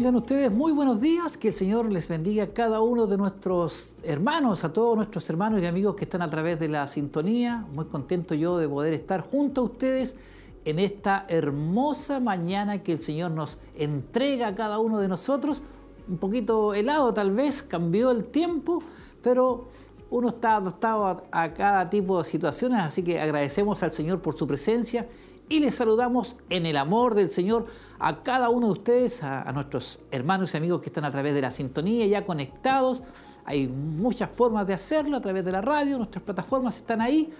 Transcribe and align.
Tengan 0.00 0.16
ustedes 0.16 0.50
muy 0.50 0.72
buenos 0.72 1.02
días, 1.02 1.36
que 1.36 1.48
el 1.48 1.54
Señor 1.54 1.92
les 1.92 2.08
bendiga 2.08 2.44
a 2.44 2.54
cada 2.54 2.80
uno 2.80 3.06
de 3.06 3.18
nuestros 3.18 3.96
hermanos, 4.02 4.64
a 4.64 4.72
todos 4.72 4.96
nuestros 4.96 5.28
hermanos 5.28 5.60
y 5.60 5.66
amigos 5.66 5.94
que 5.94 6.04
están 6.04 6.22
a 6.22 6.30
través 6.30 6.58
de 6.58 6.68
la 6.68 6.86
sintonía. 6.86 7.66
Muy 7.74 7.84
contento 7.84 8.34
yo 8.34 8.56
de 8.56 8.66
poder 8.66 8.94
estar 8.94 9.20
junto 9.20 9.60
a 9.60 9.64
ustedes 9.64 10.16
en 10.64 10.78
esta 10.78 11.26
hermosa 11.28 12.18
mañana 12.18 12.82
que 12.82 12.92
el 12.92 13.00
Señor 13.00 13.32
nos 13.32 13.58
entrega 13.76 14.48
a 14.48 14.54
cada 14.54 14.78
uno 14.78 15.00
de 15.00 15.08
nosotros. 15.08 15.62
Un 16.08 16.16
poquito 16.16 16.72
helado 16.72 17.12
tal 17.12 17.32
vez, 17.32 17.62
cambió 17.62 18.10
el 18.10 18.24
tiempo, 18.24 18.78
pero 19.22 19.68
uno 20.08 20.30
está 20.30 20.56
adaptado 20.56 21.24
a, 21.30 21.52
cada 21.52 21.90
tipo 21.90 22.16
de 22.16 22.24
situaciones, 22.24 22.78
así 22.80 23.02
que 23.02 23.20
agradecemos 23.20 23.82
al 23.82 23.92
Señor 23.92 24.22
por 24.22 24.34
su 24.34 24.46
presencia 24.46 25.06
y 25.50 25.58
les 25.58 25.74
saludamos 25.74 26.36
en 26.48 26.64
el 26.64 26.76
amor 26.76 27.16
del 27.16 27.28
Señor 27.28 27.66
a 27.98 28.22
cada 28.22 28.48
uno 28.50 28.68
de 28.68 28.72
ustedes, 28.72 29.22
a, 29.24 29.50
nuestros 29.52 30.00
hermanos 30.12 30.54
y 30.54 30.56
amigos 30.56 30.80
que 30.80 30.90
están 30.90 31.04
a 31.04 31.10
través 31.10 31.34
de 31.34 31.42
la 31.42 31.50
sintonía 31.50 32.06
ya 32.06 32.24
conectados. 32.24 33.02
Hay 33.44 33.66
muchas 33.66 34.30
formas 34.30 34.64
de 34.68 34.74
hacerlo 34.74 35.16
a 35.16 35.20
través 35.20 35.44
de 35.44 35.50
la 35.50 35.60
radio, 35.60 35.96
nuestras 35.96 36.22
plataformas 36.22 36.76
están 36.76 37.00
ahí. 37.00 37.32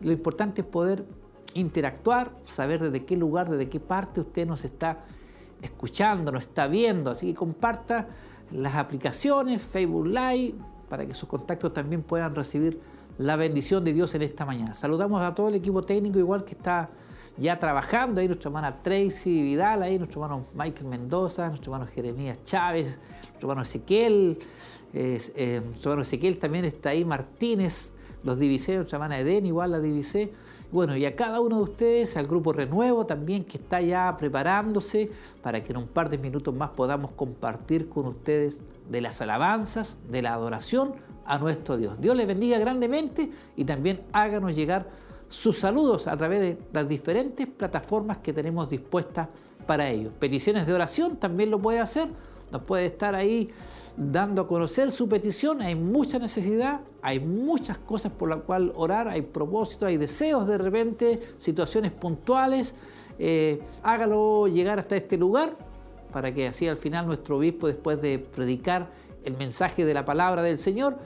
Lo 0.00 0.10
importante 0.10 0.62
es 0.62 0.66
poder 0.66 1.06
interactuar, 1.54 2.32
saber 2.46 2.82
desde 2.82 3.04
qué 3.04 3.16
lugar, 3.16 3.48
desde 3.48 3.68
qué 3.68 3.78
parte 3.78 4.20
usted 4.20 4.44
nos 4.44 4.64
está 4.64 5.04
escuchando, 5.62 6.32
nos 6.32 6.48
está 6.48 6.66
viendo. 6.66 7.12
Así 7.12 7.28
que 7.28 7.34
comparta 7.36 8.08
las 8.50 8.74
aplicaciones, 8.74 9.62
Facebook 9.62 10.08
Live, 10.08 10.54
para 10.88 11.06
que 11.06 11.14
sus 11.14 11.28
contactos 11.28 11.72
también 11.72 12.02
puedan 12.02 12.34
recibir 12.34 12.80
la 13.18 13.36
bendición 13.36 13.84
de 13.84 13.92
Dios 13.92 14.16
en 14.16 14.22
esta 14.22 14.44
mañana. 14.44 14.74
Saludamos 14.74 15.22
a 15.22 15.32
todo 15.32 15.48
el 15.48 15.54
equipo 15.54 15.82
técnico, 15.82 16.18
igual 16.18 16.42
que 16.42 16.54
está 16.54 16.90
ya 17.36 17.58
trabajando, 17.58 18.20
ahí 18.20 18.26
nuestra 18.26 18.48
hermana 18.48 18.82
Tracy 18.82 19.42
Vidal, 19.42 19.82
ahí 19.82 19.98
nuestro 19.98 20.22
hermano 20.22 20.44
Michael 20.54 20.86
Mendoza, 20.86 21.48
nuestro 21.48 21.72
hermano 21.72 21.90
Jeremías 21.90 22.42
Chávez, 22.42 22.98
nuestro 23.22 23.48
hermano 23.48 23.62
Ezequiel, 23.62 24.38
eh, 24.92 25.60
nuestro 25.64 25.92
hermano 25.92 26.02
Ezequiel 26.02 26.38
también 26.38 26.64
está 26.64 26.90
ahí, 26.90 27.04
Martínez, 27.04 27.92
los 28.22 28.38
divisé, 28.38 28.76
nuestra 28.76 28.96
hermana 28.96 29.18
Eden 29.18 29.46
igual 29.46 29.72
la 29.72 29.80
divisé. 29.80 30.32
Bueno, 30.70 30.96
y 30.96 31.04
a 31.04 31.14
cada 31.14 31.40
uno 31.40 31.56
de 31.56 31.62
ustedes, 31.64 32.16
al 32.16 32.26
grupo 32.26 32.52
Renuevo 32.52 33.04
también 33.04 33.44
que 33.44 33.58
está 33.58 33.82
ya 33.82 34.16
preparándose 34.16 35.10
para 35.42 35.62
que 35.62 35.72
en 35.72 35.78
un 35.78 35.86
par 35.86 36.08
de 36.08 36.16
minutos 36.16 36.54
más 36.54 36.70
podamos 36.70 37.10
compartir 37.12 37.90
con 37.90 38.06
ustedes 38.06 38.62
de 38.88 39.00
las 39.02 39.20
alabanzas, 39.20 39.98
de 40.08 40.22
la 40.22 40.32
adoración 40.32 40.94
a 41.26 41.36
nuestro 41.38 41.76
Dios. 41.76 42.00
Dios 42.00 42.16
les 42.16 42.26
bendiga 42.26 42.58
grandemente 42.58 43.30
y 43.54 43.64
también 43.64 44.00
háganos 44.12 44.56
llegar 44.56 44.88
sus 45.32 45.58
saludos 45.58 46.08
a 46.08 46.16
través 46.16 46.40
de 46.40 46.58
las 46.74 46.86
diferentes 46.86 47.46
plataformas 47.46 48.18
que 48.18 48.34
tenemos 48.34 48.68
dispuestas 48.68 49.28
para 49.66 49.88
ellos. 49.88 50.12
Peticiones 50.18 50.66
de 50.66 50.74
oración 50.74 51.16
también 51.16 51.50
lo 51.50 51.58
puede 51.58 51.80
hacer, 51.80 52.08
nos 52.50 52.62
puede 52.62 52.84
estar 52.84 53.14
ahí 53.14 53.48
dando 53.96 54.42
a 54.42 54.46
conocer 54.46 54.90
su 54.90 55.08
petición. 55.08 55.62
Hay 55.62 55.74
mucha 55.74 56.18
necesidad, 56.18 56.82
hay 57.00 57.18
muchas 57.18 57.78
cosas 57.78 58.12
por 58.12 58.28
las 58.28 58.42
cuales 58.42 58.72
orar, 58.74 59.08
hay 59.08 59.22
propósitos, 59.22 59.88
hay 59.88 59.96
deseos 59.96 60.46
de 60.46 60.58
repente, 60.58 61.18
situaciones 61.38 61.92
puntuales. 61.92 62.74
Eh, 63.18 63.62
hágalo 63.82 64.48
llegar 64.48 64.78
hasta 64.80 64.96
este 64.96 65.16
lugar 65.16 65.56
para 66.12 66.34
que 66.34 66.48
así 66.48 66.68
al 66.68 66.76
final 66.76 67.06
nuestro 67.06 67.38
obispo, 67.38 67.68
después 67.68 68.02
de 68.02 68.18
predicar 68.18 68.90
el 69.24 69.38
mensaje 69.38 69.86
de 69.86 69.94
la 69.94 70.04
palabra 70.04 70.42
del 70.42 70.58
Señor, 70.58 70.98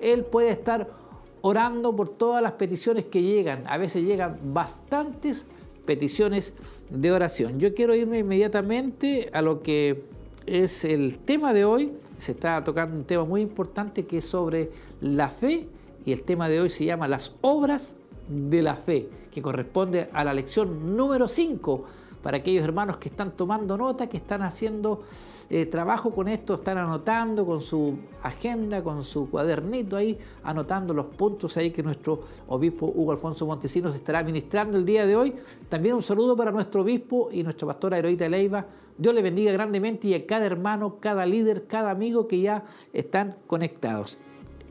él 0.00 0.24
puede 0.24 0.48
estar 0.48 1.03
orando 1.46 1.94
por 1.94 2.08
todas 2.08 2.42
las 2.42 2.52
peticiones 2.52 3.04
que 3.04 3.20
llegan. 3.20 3.64
A 3.66 3.76
veces 3.76 4.02
llegan 4.02 4.38
bastantes 4.54 5.46
peticiones 5.84 6.54
de 6.88 7.12
oración. 7.12 7.60
Yo 7.60 7.74
quiero 7.74 7.94
irme 7.94 8.20
inmediatamente 8.20 9.28
a 9.30 9.42
lo 9.42 9.62
que 9.62 10.04
es 10.46 10.86
el 10.86 11.18
tema 11.18 11.52
de 11.52 11.66
hoy. 11.66 11.92
Se 12.16 12.32
está 12.32 12.64
tocando 12.64 12.96
un 12.96 13.04
tema 13.04 13.26
muy 13.26 13.42
importante 13.42 14.06
que 14.06 14.18
es 14.18 14.24
sobre 14.24 14.70
la 15.02 15.28
fe 15.28 15.68
y 16.06 16.12
el 16.12 16.22
tema 16.22 16.48
de 16.48 16.62
hoy 16.62 16.70
se 16.70 16.86
llama 16.86 17.08
las 17.08 17.34
obras 17.42 17.94
de 18.26 18.62
la 18.62 18.76
fe, 18.76 19.10
que 19.30 19.42
corresponde 19.42 20.08
a 20.14 20.24
la 20.24 20.32
lección 20.32 20.96
número 20.96 21.28
5 21.28 21.84
para 22.22 22.38
aquellos 22.38 22.64
hermanos 22.64 22.96
que 22.96 23.10
están 23.10 23.32
tomando 23.32 23.76
nota, 23.76 24.06
que 24.06 24.16
están 24.16 24.40
haciendo 24.40 25.02
eh, 25.50 25.66
trabajo 25.66 26.10
con 26.10 26.28
esto, 26.28 26.54
están 26.54 26.78
anotando 26.78 27.44
con 27.44 27.60
su 27.60 27.96
agenda, 28.22 28.82
con 28.82 29.04
su 29.04 29.30
cuadernito 29.30 29.96
ahí, 29.96 30.18
anotando 30.42 30.94
los 30.94 31.06
puntos 31.06 31.56
ahí 31.56 31.70
que 31.70 31.82
nuestro 31.82 32.22
obispo 32.48 32.86
Hugo 32.94 33.12
Alfonso 33.12 33.46
Montesinos 33.46 33.94
estará 33.94 34.22
ministrando 34.22 34.76
el 34.78 34.84
día 34.84 35.06
de 35.06 35.16
hoy. 35.16 35.34
También 35.68 35.94
un 35.94 36.02
saludo 36.02 36.36
para 36.36 36.50
nuestro 36.50 36.82
obispo 36.82 37.28
y 37.32 37.42
nuestra 37.42 37.66
pastora 37.66 37.98
Heroíta 37.98 38.28
Leiva. 38.28 38.66
Dios 38.96 39.14
le 39.14 39.22
bendiga 39.22 39.52
grandemente 39.52 40.08
y 40.08 40.14
a 40.14 40.26
cada 40.26 40.46
hermano, 40.46 40.98
cada 41.00 41.26
líder, 41.26 41.66
cada 41.66 41.90
amigo 41.90 42.28
que 42.28 42.40
ya 42.40 42.64
están 42.92 43.36
conectados. 43.46 44.18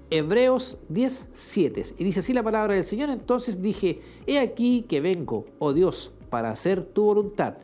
Hebreos 0.10 0.78
10, 0.90 1.30
7. 1.34 1.84
Y 1.98 2.04
dice 2.04 2.20
así 2.20 2.34
la 2.34 2.44
palabra 2.44 2.76
del 2.76 2.84
Señor. 2.84 3.10
Entonces 3.10 3.62
dije, 3.62 4.02
he 4.28 4.40
aquí 4.40 4.86
que 4.88 5.02
vengo, 5.02 5.46
oh 5.60 5.74
Dios, 5.74 6.12
para 6.30 6.52
hacer 6.52 6.86
tu 6.86 7.04
voluntad, 7.04 7.56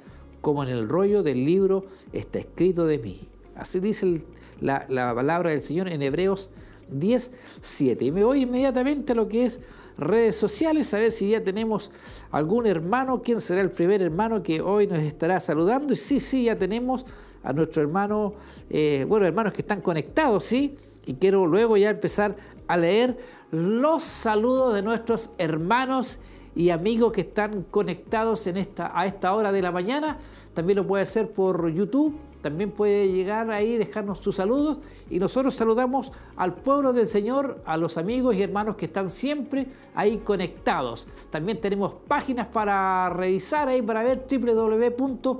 como 0.41 0.63
en 0.63 0.69
el 0.69 0.87
rollo 0.87 1.23
del 1.23 1.45
libro 1.45 1.85
está 2.13 2.39
escrito 2.39 2.85
de 2.85 2.97
mí. 2.97 3.27
Así 3.55 3.79
dice 3.79 4.23
la, 4.61 4.85
palabra 4.87 5.51
del 5.51 5.61
Señor 5.61 5.89
en 5.89 6.01
Hebreos 6.01 6.49
10, 6.89 7.31
7. 7.61 8.05
Y 8.05 8.11
me 8.11 8.23
voy 8.23 8.43
inmediatamente 8.43 9.11
a 9.11 9.15
lo 9.15 9.27
que 9.27 9.45
es 9.45 9.59
redes 9.97 10.37
sociales, 10.37 10.93
a 10.93 10.99
ver 10.99 11.11
si 11.11 11.31
ya 11.31 11.43
tenemos 11.43 11.91
algún 12.31 12.65
hermano, 12.65 13.21
quién 13.21 13.41
será 13.41 13.61
el 13.61 13.69
primer 13.69 14.01
hermano 14.01 14.41
que 14.41 14.61
hoy 14.61 14.87
nos 14.87 14.99
estará 14.99 15.39
saludando. 15.39 15.93
Y 15.93 15.97
sí, 15.97 16.19
sí, 16.19 16.45
ya 16.45 16.57
tenemos 16.57 17.05
a 17.43 17.53
nuestro 17.53 17.81
hermano, 17.81 18.33
eh, 18.69 19.05
bueno, 19.07 19.25
hermanos 19.25 19.53
que 19.53 19.61
están 19.61 19.81
conectados, 19.81 20.45
¿sí? 20.45 20.75
Y 21.05 21.15
quiero 21.15 21.45
luego 21.45 21.75
ya 21.77 21.89
empezar 21.89 22.35
a 22.67 22.77
leer 22.77 23.17
los 23.51 24.03
saludos 24.03 24.73
de 24.73 24.81
nuestros 24.81 25.31
hermanos 25.37 26.19
y 26.55 26.71
amigos 26.71 27.11
que 27.11 27.21
están 27.21 27.63
conectados 27.69 28.47
en 28.47 28.57
esta, 28.57 28.91
a 28.97 29.05
esta 29.05 29.33
hora 29.33 29.51
de 29.51 29.61
la 29.61 29.71
mañana. 29.71 30.17
También 30.53 30.77
lo 30.77 30.87
puede 30.87 31.03
hacer 31.03 31.31
por 31.31 31.69
YouTube, 31.69 32.15
también 32.41 32.71
puede 32.71 33.11
llegar 33.11 33.51
ahí, 33.51 33.77
dejarnos 33.77 34.19
sus 34.19 34.35
saludos. 34.35 34.79
Y 35.09 35.19
nosotros 35.19 35.53
saludamos 35.53 36.11
al 36.35 36.55
pueblo 36.55 36.91
del 36.93 37.07
Señor, 37.07 37.61
a 37.65 37.77
los 37.77 37.97
amigos 37.97 38.35
y 38.35 38.41
hermanos 38.41 38.75
que 38.75 38.85
están 38.85 39.09
siempre 39.09 39.67
ahí 39.93 40.19
conectados. 40.19 41.07
También 41.29 41.59
tenemos 41.59 41.93
páginas 42.07 42.47
para 42.47 43.09
revisar 43.09 43.67
ahí, 43.67 43.81
para 43.81 44.03
ver 44.03 44.25
www.siloe.cl, 44.29 45.39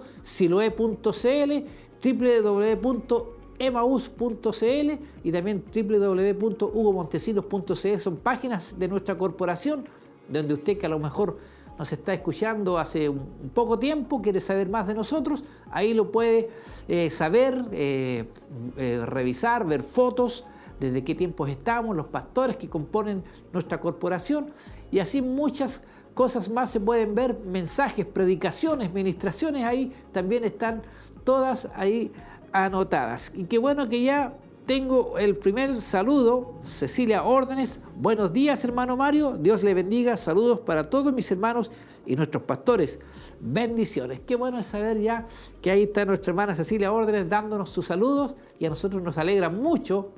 www.emaus.cl 3.59 4.91
y 5.23 5.31
también 5.31 5.63
www.hugomontesinos.cl. 5.73 7.99
Son 7.99 8.17
páginas 8.17 8.77
de 8.77 8.87
nuestra 8.87 9.17
corporación 9.17 9.85
donde 10.29 10.53
usted 10.53 10.77
que 10.77 10.85
a 10.85 10.89
lo 10.89 10.99
mejor 10.99 11.37
nos 11.77 11.93
está 11.93 12.13
escuchando 12.13 12.77
hace 12.77 13.07
un 13.07 13.51
poco 13.53 13.79
tiempo, 13.79 14.21
quiere 14.21 14.41
saber 14.41 14.67
más 14.67 14.85
de 14.85 14.93
nosotros, 14.93 15.43
ahí 15.71 15.93
lo 15.93 16.11
puede 16.11 16.49
eh, 16.89 17.09
saber, 17.09 17.65
eh, 17.71 18.27
eh, 18.75 19.01
revisar, 19.05 19.65
ver 19.65 19.81
fotos, 19.83 20.43
desde 20.77 21.03
qué 21.03 21.15
tiempos 21.15 21.49
estamos, 21.49 21.95
los 21.95 22.07
pastores 22.07 22.57
que 22.57 22.69
componen 22.69 23.23
nuestra 23.53 23.79
corporación 23.79 24.47
y 24.91 24.99
así 24.99 25.21
muchas 25.21 25.83
cosas 26.13 26.49
más 26.49 26.69
se 26.69 26.81
pueden 26.81 27.15
ver, 27.15 27.39
mensajes, 27.45 28.05
predicaciones, 28.05 28.91
ministraciones, 28.91 29.63
ahí 29.63 29.93
también 30.11 30.43
están 30.43 30.81
todas 31.23 31.69
ahí 31.75 32.11
anotadas. 32.51 33.31
Y 33.35 33.45
qué 33.45 33.57
bueno 33.57 33.87
que 33.87 34.03
ya 34.03 34.33
tengo 34.69 35.17
el 35.17 35.35
primer 35.35 35.75
saludo, 35.77 36.53
Cecilia 36.61 37.23
Órdenes. 37.23 37.81
Buenos 37.95 38.31
días, 38.31 38.63
hermano 38.63 38.95
Mario. 38.95 39.35
Dios 39.35 39.63
le 39.63 39.73
bendiga. 39.73 40.15
Saludos 40.15 40.59
para 40.59 40.83
todos 40.83 41.11
mis 41.11 41.31
hermanos 41.31 41.71
y 42.05 42.15
nuestros 42.15 42.43
pastores. 42.43 42.99
Bendiciones. 43.39 44.19
Qué 44.19 44.35
bueno 44.35 44.59
es 44.59 44.67
saber 44.67 45.01
ya 45.01 45.25
que 45.59 45.71
ahí 45.71 45.81
está 45.85 46.05
nuestra 46.05 46.29
hermana 46.29 46.53
Cecilia 46.53 46.91
Órdenes 46.91 47.27
dándonos 47.27 47.71
sus 47.71 47.87
saludos 47.87 48.35
y 48.59 48.67
a 48.67 48.69
nosotros 48.69 49.01
nos 49.01 49.17
alegra 49.17 49.49
mucho 49.49 50.11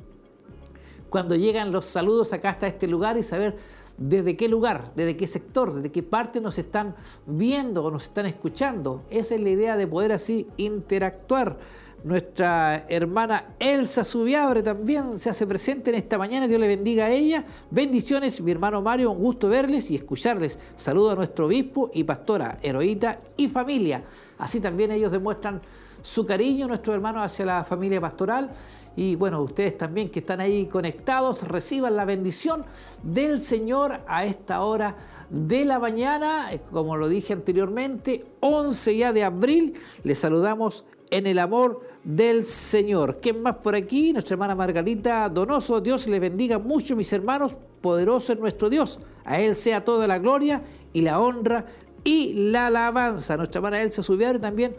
cuando 1.10 1.38
llegan 1.38 1.72
los 1.72 1.86
saludos 1.86 2.34
acá 2.34 2.50
hasta 2.50 2.68
este 2.68 2.88
lugar 2.88 3.18
y 3.18 3.24
saber 3.24 3.56
desde 3.98 4.36
qué 4.36 4.50
lugar, 4.50 4.92
desde 4.98 5.16
qué 5.16 5.28
sector, 5.28 5.74
desde 5.74 5.94
qué 5.94 6.04
parte 6.04 6.42
nos 6.42 6.60
están 6.60 6.96
viendo 7.26 7.86
o 7.86 7.90
nos 7.90 8.04
están 8.04 8.26
escuchando. 8.26 9.04
Esa 9.10 9.36
es 9.36 9.42
la 9.42 9.50
idea 9.50 9.78
de 9.78 9.88
poder 9.88 10.12
así 10.12 10.50
interactuar 10.58 11.58
nuestra 12.04 12.86
hermana 12.90 13.54
Elsa 13.60 14.04
Subiabre 14.04 14.64
también 14.64 15.20
se 15.20 15.30
hace 15.30 15.46
presente 15.46 15.92
en 15.92 15.98
esta 15.98 16.18
mañana. 16.18 16.48
Dios 16.48 16.60
le 16.60 16.68
bendiga 16.68 17.06
a 17.06 17.12
ella. 17.12 17.46
Bendiciones, 17.70 18.42
mi 18.42 18.52
hermano 18.52 18.82
Mario. 18.82 19.12
Un 19.12 19.20
gusto 19.20 19.50
verles 19.50 19.92
y 19.92 19.96
escucharles. 19.96 20.58
Saludo 20.76 21.12
a 21.12 21.16
nuestro 21.16 21.46
obispo 21.46 21.92
y 21.94 22.04
pastora, 22.04 22.58
heroíta 22.62 23.18
y 23.38 23.48
familia. 23.48 24.04
Así 24.40 24.60
también 24.60 24.92
ellos 24.92 25.12
demuestran 25.12 25.62
su 26.02 26.26
cariño, 26.26 26.68
nuestros 26.68 26.96
hermanos, 26.96 27.24
hacia 27.24 27.46
la 27.46 27.64
familia 27.64 28.02
pastoral. 28.02 28.50
Y 28.96 29.16
bueno, 29.16 29.42
ustedes 29.42 29.78
también 29.78 30.10
que 30.10 30.20
están 30.20 30.42
ahí 30.42 30.66
conectados, 30.66 31.48
reciban 31.48 31.96
la 31.96 32.06
bendición 32.06 32.66
del 33.04 33.40
Señor 33.40 34.02
a 34.08 34.26
esta 34.26 34.64
hora 34.64 34.96
de 35.30 35.64
la 35.64 35.80
mañana. 35.80 36.50
Como 36.72 36.98
lo 36.98 37.08
dije 37.08 37.34
anteriormente, 37.34 38.26
11 38.42 38.98
ya 38.98 39.14
de 39.14 39.24
abril, 39.24 39.76
les 40.04 40.20
saludamos 40.20 40.84
en 41.12 41.28
el 41.28 41.38
amor 41.38 41.82
del 42.04 42.46
Señor. 42.46 43.20
¿Quién 43.22 43.44
más 43.44 43.58
por 43.58 43.76
aquí? 43.76 44.14
Nuestra 44.14 44.34
hermana 44.34 44.56
Margarita 44.56 45.30
Donoso. 45.30 45.80
Dios 45.82 46.08
les 46.08 46.20
bendiga 46.20 46.58
mucho, 46.58 46.96
mis 46.96 47.12
hermanos. 47.14 47.56
Poderoso 47.82 48.34
es 48.34 48.40
nuestro 48.40 48.70
Dios. 48.70 49.00
A 49.26 49.40
Él 49.40 49.56
sea 49.56 49.84
toda 49.84 50.08
la 50.08 50.18
gloria 50.18 50.64
y 50.94 51.02
la 51.02 51.20
honra 51.20 51.66
y 52.04 52.34
la 52.52 52.68
alabanza. 52.68 53.38
Nuestra 53.38 53.60
hermana 53.60 53.82
Elsa 53.82 54.02
Subiar 54.02 54.40
también 54.40 54.76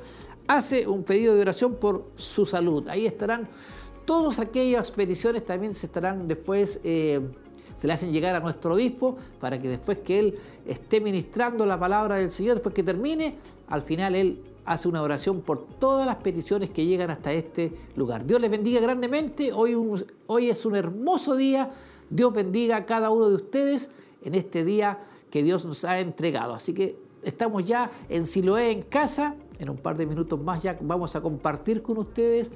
hace 0.49 0.87
un 0.87 1.05
pedido 1.05 1.35
de 1.35 1.43
oración 1.43 1.75
por 1.75 2.11
su 2.17 2.47
salud. 2.47 2.89
Ahí 2.89 3.07
estarán 3.07 3.49
todas 4.05 4.39
aquellas 4.39 4.91
peticiones, 4.91 5.45
también 5.45 5.75
se 5.75 5.87
estarán 5.87 6.27
después, 6.27 6.81
eh, 6.83 7.21
se 7.79 7.87
le 7.87 7.93
hacen 7.93 8.13
llegar 8.13 8.35
a 8.35 8.41
nuestro 8.41 8.75
obispo 8.75 9.17
para 9.39 9.61
que 9.61 9.69
después 9.69 9.99
que 9.99 10.19
él 10.19 10.39
esté 10.67 11.01
ministrando 11.01 11.67
la 11.67 11.79
palabra 11.79 12.17
del 12.17 12.31
Señor, 12.31 12.55
después 12.55 12.75
que 12.75 12.83
termine, 12.83 13.37
al 13.69 13.83
final 13.83 14.15
él 14.15 14.41
hace 14.65 14.89
una 14.89 15.03
oración 15.03 15.41
por 15.41 15.67
todas 15.67 16.07
las 16.07 16.17
peticiones 16.17 16.71
que 16.71 16.87
llegan 16.87 17.11
hasta 17.11 17.33
este 17.33 17.73
lugar. 17.97 18.25
Dios 18.25 18.41
les 18.41 18.51
bendiga 18.51 18.81
grandemente. 18.81 19.53
Hoy, 19.53 19.77
hoy 20.27 20.51
es 20.51 20.65
un 20.65 20.77
hermoso 20.77 21.37
día. 21.37 21.71
Dios 22.09 22.33
bendiga 22.33 22.77
a 22.77 22.87
cada 22.87 23.11
uno 23.11 23.29
de 23.29 23.37
ustedes 23.37 23.91
en 24.23 24.35
este 24.35 24.65
día 24.65 24.99
que 25.31 25.43
Dios 25.43 25.65
nos 25.65 25.85
ha 25.85 25.99
entregado. 25.99 26.55
Así 26.55 26.75
que 26.75 26.99
estamos 27.23 27.65
ya 27.65 27.91
en 28.09 28.27
Siloé 28.27 28.71
en 28.71 28.83
casa. 28.83 29.35
En 29.59 29.71
un 29.71 29.77
par 29.77 29.97
de 29.97 30.07
minutos 30.07 30.41
más 30.41 30.63
ya 30.63 30.77
vamos 30.81 31.15
a 31.17 31.21
compartir 31.21 31.83
con 31.83 31.99
ustedes 31.99 32.51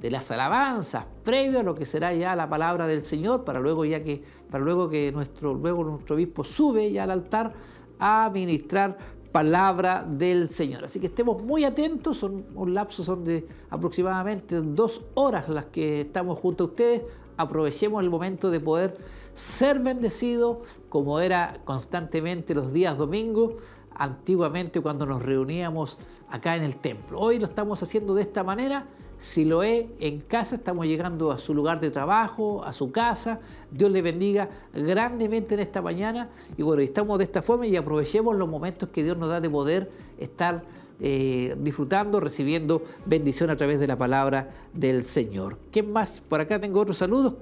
de 0.00 0.10
las 0.10 0.30
alabanzas 0.30 1.04
previo 1.22 1.60
a 1.60 1.62
lo 1.62 1.74
que 1.74 1.84
será 1.84 2.12
ya 2.14 2.34
la 2.34 2.48
palabra 2.48 2.86
del 2.86 3.02
Señor 3.02 3.44
para 3.44 3.60
luego 3.60 3.84
ya 3.84 4.02
que 4.02 4.22
para 4.50 4.64
luego 4.64 4.88
que 4.88 5.12
nuestro 5.12 5.54
luego 5.54 5.84
nuestro 5.84 6.16
obispo 6.16 6.42
sube 6.42 6.90
ya 6.90 7.04
al 7.04 7.10
altar 7.10 7.52
a 7.98 8.30
ministrar 8.32 8.96
palabra 9.32 10.04
del 10.08 10.48
Señor. 10.48 10.84
Así 10.84 11.00
que 11.00 11.06
estemos 11.06 11.42
muy 11.42 11.64
atentos, 11.64 12.18
son 12.18 12.46
un 12.54 12.74
lapso 12.74 13.04
son 13.04 13.24
de 13.24 13.46
aproximadamente 13.70 14.60
dos 14.60 15.02
horas 15.14 15.48
las 15.48 15.66
que 15.66 16.02
estamos 16.02 16.38
junto 16.38 16.64
a 16.64 16.66
ustedes. 16.68 17.02
Aprovechemos 17.36 18.02
el 18.02 18.10
momento 18.10 18.50
de 18.50 18.60
poder 18.60 18.98
ser 19.32 19.78
bendecidos 19.78 20.58
como 20.88 21.20
era 21.20 21.60
constantemente 21.64 22.54
los 22.54 22.72
días 22.72 22.98
domingos, 22.98 23.54
antiguamente 23.94 24.80
cuando 24.80 25.06
nos 25.06 25.22
reuníamos 25.22 25.98
acá 26.28 26.56
en 26.56 26.64
el 26.64 26.76
templo. 26.76 27.20
Hoy 27.20 27.38
lo 27.38 27.46
estamos 27.46 27.82
haciendo 27.82 28.14
de 28.14 28.22
esta 28.22 28.42
manera 28.42 28.86
si 29.20 29.44
lo 29.44 29.62
es 29.62 29.84
en 30.00 30.22
casa, 30.22 30.56
estamos 30.56 30.86
llegando 30.86 31.30
a 31.30 31.38
su 31.38 31.54
lugar 31.54 31.78
de 31.78 31.90
trabajo, 31.90 32.64
a 32.64 32.72
su 32.72 32.90
casa. 32.90 33.38
Dios 33.70 33.90
le 33.90 34.00
bendiga 34.00 34.48
grandemente 34.72 35.52
en 35.54 35.60
esta 35.60 35.82
mañana. 35.82 36.30
Y 36.56 36.62
bueno, 36.62 36.80
estamos 36.80 37.18
de 37.18 37.24
esta 37.24 37.42
forma 37.42 37.66
y 37.66 37.76
aprovechemos 37.76 38.34
los 38.34 38.48
momentos 38.48 38.88
que 38.88 39.04
Dios 39.04 39.18
nos 39.18 39.28
da 39.28 39.38
de 39.38 39.50
poder 39.50 39.90
estar 40.18 40.62
eh, 41.00 41.54
disfrutando, 41.58 42.18
recibiendo 42.18 42.82
bendición 43.04 43.50
a 43.50 43.56
través 43.56 43.78
de 43.78 43.86
la 43.86 43.98
palabra 43.98 44.54
del 44.72 45.04
Señor. 45.04 45.58
¿Qué 45.70 45.82
más? 45.82 46.22
Por 46.22 46.40
acá 46.40 46.58
tengo 46.58 46.80
otros 46.80 46.96
saludos. 46.96 47.34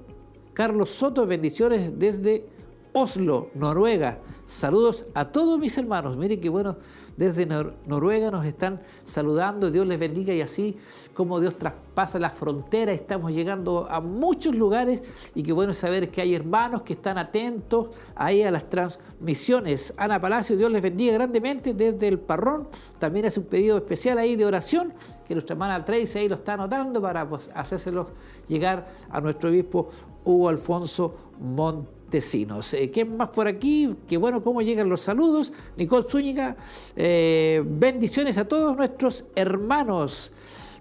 Carlos 0.53 0.89
Soto, 0.89 1.25
bendiciones 1.25 1.97
desde 1.97 2.45
Oslo, 2.91 3.51
Noruega. 3.53 4.19
Saludos 4.45 5.05
a 5.13 5.31
todos 5.31 5.57
mis 5.57 5.77
hermanos. 5.77 6.17
Miren 6.17 6.41
qué 6.41 6.49
bueno 6.49 6.75
desde 7.19 7.45
Noruega 7.45 8.31
nos 8.31 8.45
están 8.45 8.79
saludando, 9.03 9.69
Dios 9.69 9.85
les 9.85 9.99
bendiga 9.99 10.33
y 10.33 10.39
así 10.39 10.77
como 11.19 11.41
Dios 11.41 11.57
traspasa 11.57 12.17
la 12.17 12.29
frontera, 12.29 12.93
estamos 12.93 13.33
llegando 13.33 13.85
a 13.91 13.99
muchos 13.99 14.55
lugares 14.55 15.03
y 15.35 15.43
qué 15.43 15.51
bueno 15.51 15.73
saber 15.73 16.09
que 16.11 16.21
hay 16.21 16.33
hermanos 16.33 16.83
que 16.83 16.93
están 16.93 17.17
atentos 17.17 17.89
ahí 18.15 18.41
a 18.41 18.49
las 18.49 18.69
transmisiones. 18.69 19.93
Ana 19.97 20.17
Palacio, 20.21 20.55
Dios 20.55 20.71
les 20.71 20.81
bendiga 20.81 21.15
grandemente 21.15 21.73
desde 21.73 22.07
el 22.07 22.19
Parrón, 22.19 22.69
también 22.99 23.25
hace 23.25 23.41
un 23.41 23.47
pedido 23.47 23.75
especial 23.75 24.17
ahí 24.17 24.37
de 24.37 24.45
oración 24.45 24.93
que 25.27 25.33
nuestra 25.33 25.55
hermana 25.55 25.83
Tracy 25.83 26.19
ahí 26.19 26.29
lo 26.29 26.35
está 26.35 26.53
anotando 26.53 27.01
para 27.01 27.27
pues, 27.27 27.51
hacérselo 27.53 28.11
llegar 28.47 28.87
a 29.09 29.19
nuestro 29.19 29.49
obispo 29.49 29.89
Hugo 30.23 30.47
Alfonso 30.47 31.15
Monte 31.41 31.99
Tecinos. 32.09 32.73
Eh, 32.73 32.89
¿Qué 32.89 33.05
más 33.05 33.29
por 33.29 33.47
aquí? 33.47 33.95
Qué 34.07 34.17
bueno 34.17 34.41
cómo 34.41 34.61
llegan 34.61 34.89
los 34.89 35.01
saludos. 35.01 35.53
Nicole 35.77 36.07
Zúñiga, 36.09 36.55
eh, 36.95 37.61
bendiciones 37.63 38.37
a 38.37 38.47
todos 38.47 38.75
nuestros 38.75 39.25
hermanos. 39.35 40.31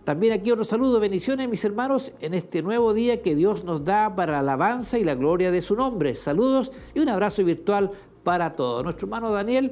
También 0.08 0.32
aquí 0.32 0.50
otro 0.50 0.64
saludo, 0.64 1.00
bendiciones 1.00 1.50
mis 1.50 1.62
hermanos 1.66 2.14
en 2.22 2.32
este 2.32 2.62
nuevo 2.62 2.94
día 2.94 3.20
que 3.20 3.34
Dios 3.34 3.62
nos 3.64 3.84
da 3.84 4.16
para 4.16 4.32
la 4.32 4.38
alabanza 4.38 4.98
y 4.98 5.04
la 5.04 5.14
gloria 5.14 5.50
de 5.50 5.60
su 5.60 5.76
nombre. 5.76 6.14
Saludos 6.14 6.72
y 6.94 7.00
un 7.00 7.10
abrazo 7.10 7.44
virtual 7.44 7.90
para 8.22 8.56
todos. 8.56 8.82
Nuestro 8.82 9.04
hermano 9.04 9.30
Daniel 9.30 9.70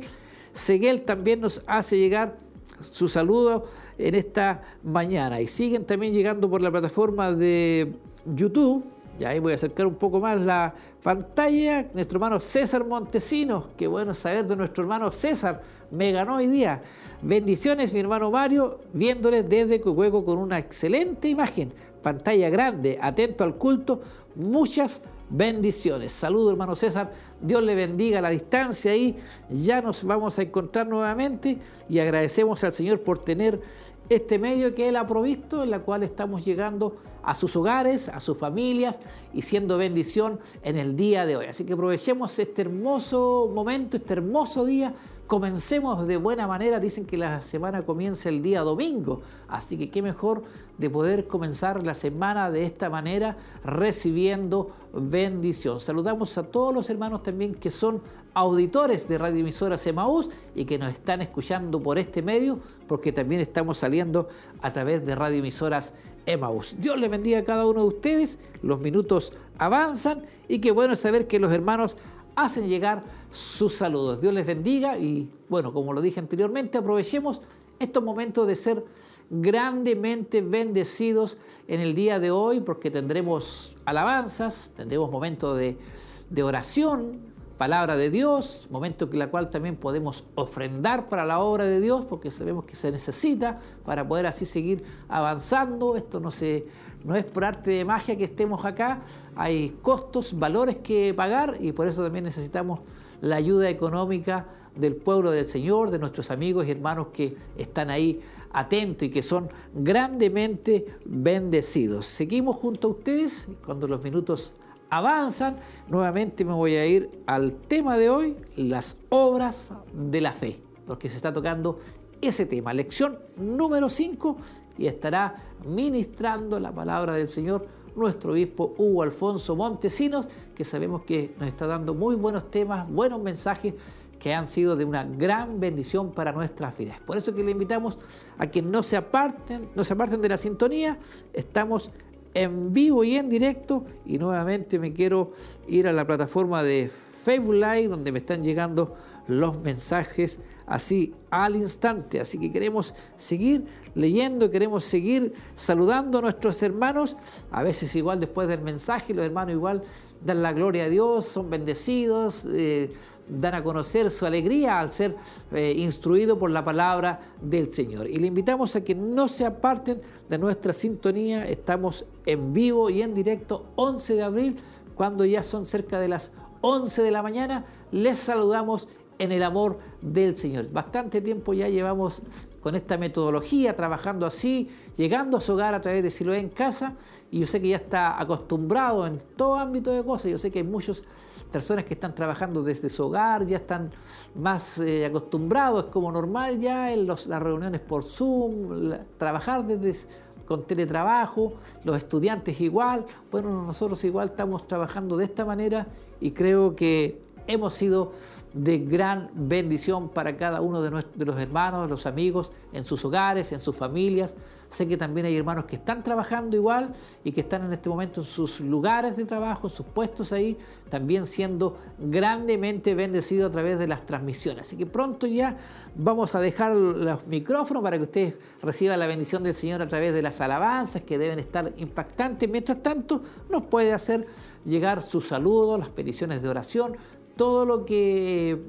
Seguel 0.52 1.06
también 1.06 1.40
nos 1.40 1.62
hace 1.66 1.96
llegar 1.96 2.36
su 2.82 3.08
saludo 3.08 3.64
en 3.96 4.14
esta 4.14 4.62
mañana. 4.82 5.40
Y 5.40 5.46
siguen 5.46 5.86
también 5.86 6.12
llegando 6.12 6.50
por 6.50 6.60
la 6.60 6.70
plataforma 6.70 7.32
de 7.32 7.94
YouTube. 8.26 8.84
Ya 9.18 9.30
ahí 9.30 9.38
voy 9.38 9.52
a 9.52 9.54
acercar 9.54 9.86
un 9.86 9.94
poco 9.94 10.20
más 10.20 10.40
la 10.40 10.74
pantalla. 11.02 11.86
Nuestro 11.94 12.16
hermano 12.16 12.38
César 12.40 12.84
Montesinos. 12.84 13.66
Qué 13.76 13.86
bueno 13.86 14.14
saber 14.14 14.46
de 14.46 14.56
nuestro 14.56 14.82
hermano 14.82 15.10
César. 15.10 15.62
Me 15.90 16.12
ganó 16.12 16.36
hoy 16.36 16.48
día. 16.48 16.82
Bendiciones, 17.22 17.94
mi 17.94 18.00
hermano 18.00 18.30
Mario, 18.30 18.80
viéndoles 18.92 19.48
desde 19.48 19.80
juego 19.80 20.24
con 20.24 20.38
una 20.38 20.58
excelente 20.58 21.28
imagen. 21.28 21.72
Pantalla 22.02 22.50
grande, 22.50 22.98
atento 23.00 23.44
al 23.44 23.56
culto. 23.56 24.00
Muchas 24.34 25.00
bendiciones. 25.30 26.12
Saludo, 26.12 26.50
hermano 26.50 26.76
César. 26.76 27.12
Dios 27.40 27.62
le 27.62 27.74
bendiga 27.74 28.18
a 28.18 28.22
la 28.22 28.30
distancia 28.30 28.92
ahí. 28.92 29.16
Ya 29.48 29.80
nos 29.80 30.04
vamos 30.04 30.38
a 30.38 30.42
encontrar 30.42 30.86
nuevamente 30.86 31.58
y 31.88 31.98
agradecemos 31.98 32.62
al 32.64 32.72
Señor 32.72 33.00
por 33.00 33.18
tener 33.18 33.60
este 34.08 34.38
medio 34.38 34.74
que 34.74 34.88
Él 34.88 34.96
ha 34.96 35.06
provisto, 35.06 35.62
en 35.62 35.70
la 35.70 35.80
cual 35.80 36.02
estamos 36.02 36.44
llegando 36.44 36.96
a 37.22 37.34
sus 37.34 37.56
hogares, 37.56 38.08
a 38.08 38.20
sus 38.20 38.38
familias 38.38 39.00
y 39.34 39.42
siendo 39.42 39.76
bendición 39.78 40.38
en 40.62 40.76
el 40.76 40.96
día 40.96 41.26
de 41.26 41.36
hoy. 41.36 41.46
Así 41.46 41.64
que 41.64 41.72
aprovechemos 41.72 42.38
este 42.38 42.62
hermoso 42.62 43.50
momento, 43.52 43.96
este 43.96 44.14
hermoso 44.14 44.64
día. 44.64 44.94
Comencemos 45.26 46.06
de 46.06 46.18
buena 46.18 46.46
manera. 46.46 46.78
Dicen 46.78 47.04
que 47.04 47.16
la 47.16 47.42
semana 47.42 47.82
comienza 47.82 48.28
el 48.28 48.42
día 48.42 48.60
domingo. 48.60 49.22
Así 49.48 49.76
que 49.76 49.90
qué 49.90 50.02
mejor 50.02 50.44
de 50.78 50.88
poder 50.88 51.26
comenzar 51.26 51.82
la 51.82 51.94
semana 51.94 52.48
de 52.48 52.64
esta 52.64 52.88
manera 52.88 53.36
recibiendo 53.64 54.70
bendición. 54.92 55.80
Saludamos 55.80 56.38
a 56.38 56.44
todos 56.44 56.72
los 56.72 56.88
hermanos 56.90 57.24
también 57.24 57.56
que 57.56 57.72
son 57.72 58.02
auditores 58.36 59.08
de 59.08 59.16
Radio 59.16 59.40
Emisoras 59.40 59.86
Emaús 59.86 60.30
y 60.54 60.66
que 60.66 60.76
nos 60.78 60.92
están 60.92 61.22
escuchando 61.22 61.82
por 61.82 61.98
este 61.98 62.20
medio, 62.20 62.60
porque 62.86 63.10
también 63.10 63.40
estamos 63.40 63.78
saliendo 63.78 64.28
a 64.60 64.70
través 64.72 65.06
de 65.06 65.14
Radio 65.14 65.38
Emisoras 65.38 65.94
Emaús. 66.26 66.76
Dios 66.78 67.00
les 67.00 67.10
bendiga 67.10 67.38
a 67.38 67.44
cada 67.44 67.64
uno 67.64 67.80
de 67.80 67.86
ustedes, 67.86 68.38
los 68.62 68.78
minutos 68.78 69.32
avanzan 69.56 70.22
y 70.48 70.58
qué 70.58 70.70
bueno 70.70 70.94
saber 70.96 71.26
que 71.26 71.38
los 71.38 71.50
hermanos 71.50 71.96
hacen 72.34 72.68
llegar 72.68 73.04
sus 73.30 73.74
saludos. 73.74 74.20
Dios 74.20 74.34
les 74.34 74.46
bendiga 74.46 74.98
y 74.98 75.30
bueno, 75.48 75.72
como 75.72 75.94
lo 75.94 76.02
dije 76.02 76.20
anteriormente, 76.20 76.76
aprovechemos 76.76 77.40
estos 77.78 78.04
momentos 78.04 78.46
de 78.46 78.54
ser 78.54 78.84
grandemente 79.30 80.42
bendecidos 80.42 81.38
en 81.68 81.80
el 81.80 81.94
día 81.94 82.20
de 82.20 82.30
hoy 82.30 82.60
porque 82.60 82.90
tendremos 82.90 83.74
alabanzas, 83.86 84.74
tendremos 84.76 85.10
momentos 85.10 85.58
de 85.58 86.42
oración, 86.42 87.25
palabra 87.56 87.96
de 87.96 88.10
Dios, 88.10 88.68
momento 88.70 89.08
en 89.10 89.18
la 89.18 89.28
cual 89.28 89.50
también 89.50 89.76
podemos 89.76 90.24
ofrendar 90.34 91.08
para 91.08 91.24
la 91.24 91.40
obra 91.40 91.64
de 91.64 91.80
Dios, 91.80 92.04
porque 92.08 92.30
sabemos 92.30 92.64
que 92.64 92.76
se 92.76 92.92
necesita 92.92 93.60
para 93.84 94.06
poder 94.06 94.26
así 94.26 94.44
seguir 94.44 94.84
avanzando. 95.08 95.96
Esto 95.96 96.20
no, 96.20 96.30
se, 96.30 96.66
no 97.04 97.16
es 97.16 97.24
por 97.24 97.44
arte 97.44 97.70
de 97.70 97.84
magia 97.84 98.16
que 98.16 98.24
estemos 98.24 98.64
acá, 98.64 99.02
hay 99.34 99.70
costos, 99.82 100.38
valores 100.38 100.76
que 100.76 101.14
pagar 101.14 101.56
y 101.60 101.72
por 101.72 101.88
eso 101.88 102.02
también 102.02 102.24
necesitamos 102.24 102.80
la 103.20 103.36
ayuda 103.36 103.70
económica 103.70 104.46
del 104.74 104.94
pueblo 104.94 105.30
del 105.30 105.46
Señor, 105.46 105.90
de 105.90 105.98
nuestros 105.98 106.30
amigos 106.30 106.66
y 106.66 106.70
hermanos 106.70 107.08
que 107.12 107.36
están 107.56 107.88
ahí 107.90 108.20
atentos 108.52 109.08
y 109.08 109.10
que 109.10 109.22
son 109.22 109.48
grandemente 109.74 110.86
bendecidos. 111.04 112.06
Seguimos 112.06 112.56
junto 112.56 112.88
a 112.88 112.90
ustedes 112.92 113.48
cuando 113.64 113.88
los 113.88 114.02
minutos 114.04 114.54
avanzan, 114.90 115.56
nuevamente 115.88 116.44
me 116.44 116.52
voy 116.52 116.74
a 116.76 116.86
ir 116.86 117.10
al 117.26 117.52
tema 117.52 117.96
de 117.96 118.10
hoy, 118.10 118.36
las 118.56 118.98
obras 119.08 119.70
de 119.92 120.20
la 120.20 120.32
fe, 120.32 120.60
porque 120.86 121.08
se 121.08 121.16
está 121.16 121.32
tocando 121.32 121.80
ese 122.20 122.46
tema, 122.46 122.72
lección 122.72 123.18
número 123.36 123.88
5, 123.88 124.36
y 124.78 124.86
estará 124.86 125.34
ministrando 125.64 126.60
la 126.60 126.72
palabra 126.72 127.14
del 127.14 127.28
Señor 127.28 127.66
nuestro 127.96 128.32
obispo 128.32 128.74
Hugo 128.76 129.02
Alfonso 129.02 129.56
Montesinos, 129.56 130.28
que 130.54 130.64
sabemos 130.64 131.02
que 131.02 131.34
nos 131.38 131.48
está 131.48 131.66
dando 131.66 131.94
muy 131.94 132.14
buenos 132.14 132.50
temas, 132.50 132.88
buenos 132.88 133.20
mensajes 133.22 133.74
que 134.18 134.34
han 134.34 134.46
sido 134.46 134.76
de 134.76 134.84
una 134.84 135.04
gran 135.04 135.60
bendición 135.60 136.12
para 136.12 136.32
nuestras 136.32 136.76
vidas. 136.76 137.00
Por 137.00 137.16
eso 137.16 137.34
que 137.34 137.42
le 137.42 137.50
invitamos 137.50 137.98
a 138.38 138.46
que 138.46 138.62
no 138.62 138.82
se 138.82 138.96
aparten, 138.96 139.68
no 139.74 139.84
se 139.84 139.92
aparten 139.92 140.20
de 140.20 140.28
la 140.28 140.36
sintonía. 140.36 140.98
Estamos 141.32 141.90
en 142.36 142.72
vivo 142.72 143.02
y 143.02 143.16
en 143.16 143.28
directo. 143.28 143.84
Y 144.04 144.18
nuevamente 144.18 144.78
me 144.78 144.92
quiero 144.92 145.32
ir 145.66 145.88
a 145.88 145.92
la 145.92 146.06
plataforma 146.06 146.62
de 146.62 146.90
Facebook 147.22 147.54
Live, 147.54 147.88
donde 147.88 148.12
me 148.12 148.18
están 148.18 148.42
llegando 148.42 148.94
los 149.26 149.58
mensajes 149.60 150.38
así 150.66 151.14
al 151.30 151.56
instante. 151.56 152.20
Así 152.20 152.38
que 152.38 152.52
queremos 152.52 152.94
seguir 153.16 153.64
leyendo, 153.94 154.50
queremos 154.50 154.84
seguir 154.84 155.32
saludando 155.54 156.18
a 156.18 156.22
nuestros 156.22 156.62
hermanos. 156.62 157.16
A 157.50 157.62
veces 157.62 157.96
igual 157.96 158.20
después 158.20 158.48
del 158.48 158.60
mensaje, 158.60 159.14
los 159.14 159.24
hermanos 159.24 159.54
igual 159.54 159.82
dan 160.20 160.42
la 160.42 160.52
gloria 160.52 160.84
a 160.84 160.88
Dios, 160.88 161.26
son 161.26 161.48
bendecidos. 161.48 162.46
Eh, 162.52 162.92
dan 163.28 163.54
a 163.54 163.62
conocer 163.62 164.10
su 164.10 164.26
alegría 164.26 164.78
al 164.78 164.92
ser 164.92 165.16
eh, 165.52 165.74
instruido 165.76 166.38
por 166.38 166.50
la 166.50 166.64
palabra 166.64 167.20
del 167.40 167.72
Señor. 167.72 168.08
Y 168.08 168.18
le 168.18 168.28
invitamos 168.28 168.76
a 168.76 168.84
que 168.84 168.94
no 168.94 169.28
se 169.28 169.44
aparten 169.44 170.00
de 170.28 170.38
nuestra 170.38 170.72
sintonía. 170.72 171.46
Estamos 171.46 172.04
en 172.24 172.52
vivo 172.52 172.90
y 172.90 173.02
en 173.02 173.14
directo 173.14 173.66
11 173.76 174.14
de 174.14 174.22
abril, 174.22 174.56
cuando 174.94 175.24
ya 175.24 175.42
son 175.42 175.66
cerca 175.66 176.00
de 176.00 176.08
las 176.08 176.32
11 176.60 177.02
de 177.02 177.10
la 177.10 177.22
mañana. 177.22 177.64
Les 177.90 178.18
saludamos 178.18 178.88
en 179.18 179.32
el 179.32 179.42
amor 179.42 179.78
del 180.00 180.36
Señor. 180.36 180.70
Bastante 180.70 181.20
tiempo 181.20 181.54
ya 181.54 181.68
llevamos 181.68 182.22
con 182.60 182.74
esta 182.74 182.98
metodología, 182.98 183.74
trabajando 183.74 184.26
así, 184.26 184.68
llegando 184.96 185.36
a 185.36 185.40
su 185.40 185.52
hogar 185.52 185.74
a 185.74 185.80
través 185.80 186.02
de 186.02 186.10
Siloé 186.10 186.38
en 186.38 186.48
casa, 186.48 186.94
y 187.30 187.40
yo 187.40 187.46
sé 187.46 187.60
que 187.60 187.68
ya 187.68 187.76
está 187.76 188.20
acostumbrado 188.20 189.06
en 189.06 189.18
todo 189.36 189.54
ámbito 189.54 189.92
de 189.92 190.04
cosas, 190.04 190.30
yo 190.32 190.38
sé 190.38 190.50
que 190.50 190.58
hay 190.58 190.64
muchas 190.64 191.02
personas 191.50 191.84
que 191.84 191.94
están 191.94 192.14
trabajando 192.14 192.62
desde 192.62 192.88
su 192.88 193.04
hogar, 193.04 193.46
ya 193.46 193.58
están 193.58 193.90
más 194.34 194.78
eh, 194.78 195.06
acostumbrados, 195.06 195.86
es 195.86 195.90
como 195.90 196.10
normal 196.12 196.58
ya 196.58 196.92
en 196.92 197.06
las 197.06 197.26
reuniones 197.26 197.80
por 197.80 198.02
Zoom, 198.02 198.92
trabajar 199.18 199.66
desde 199.66 200.08
con 200.46 200.62
teletrabajo, 200.64 201.54
los 201.84 201.96
estudiantes 201.96 202.60
igual, 202.60 203.04
bueno, 203.30 203.50
nosotros 203.64 204.02
igual 204.04 204.28
estamos 204.28 204.66
trabajando 204.66 205.16
de 205.16 205.24
esta 205.24 205.44
manera 205.44 205.86
y 206.20 206.30
creo 206.30 206.76
que 206.76 207.20
hemos 207.46 207.74
sido 207.74 208.12
de 208.56 208.78
gran 208.78 209.28
bendición 209.34 210.08
para 210.08 210.34
cada 210.38 210.62
uno 210.62 210.80
de, 210.80 210.90
los 210.90 211.38
hermanos, 211.38 211.90
los 211.90 212.06
amigos, 212.06 212.50
en 212.72 212.84
sus 212.84 213.04
hogares, 213.04 213.52
en 213.52 213.58
sus 213.58 213.76
familias. 213.76 214.34
Sé 214.70 214.88
que 214.88 214.96
también 214.96 215.26
hay 215.26 215.36
hermanos 215.36 215.66
que 215.66 215.76
están 215.76 216.02
trabajando 216.02 216.56
igual 216.56 216.94
y 217.22 217.32
que 217.32 217.42
están 217.42 217.66
en 217.66 217.74
este 217.74 217.90
momento 217.90 218.22
en 218.22 218.26
sus 218.26 218.60
lugares 218.60 219.16
de 219.18 219.26
trabajo, 219.26 219.68
en 219.68 219.74
sus 219.74 219.84
puestos 219.84 220.32
ahí, 220.32 220.56
también 220.88 221.26
siendo 221.26 221.76
grandemente 221.98 222.94
bendecidos 222.94 223.50
a 223.50 223.52
través 223.52 223.78
de 223.78 223.86
las 223.86 224.06
transmisiones. 224.06 224.66
Así 224.66 224.76
que 224.76 224.86
pronto 224.86 225.26
ya 225.26 225.56
vamos 225.94 226.34
a 226.34 226.40
dejar 226.40 226.74
los 226.74 227.26
micrófonos 227.26 227.82
para 227.82 227.98
que 227.98 228.04
ustedes 228.04 228.34
reciban 228.62 228.98
la 228.98 229.06
bendición 229.06 229.42
del 229.42 229.54
Señor 229.54 229.82
a 229.82 229.88
través 229.88 230.14
de 230.14 230.22
las 230.22 230.40
alabanzas 230.40 231.02
que 231.02 231.18
deben 231.18 231.38
estar 231.38 231.72
impactantes. 231.76 232.48
Mientras 232.48 232.82
tanto, 232.82 233.20
nos 233.50 233.64
puede 233.64 233.92
hacer 233.92 234.26
llegar 234.64 235.02
sus 235.02 235.28
saludos, 235.28 235.78
las 235.78 235.88
peticiones 235.90 236.42
de 236.42 236.48
oración, 236.48 236.96
todo 237.36 237.64
lo 237.64 237.84
que 237.84 238.62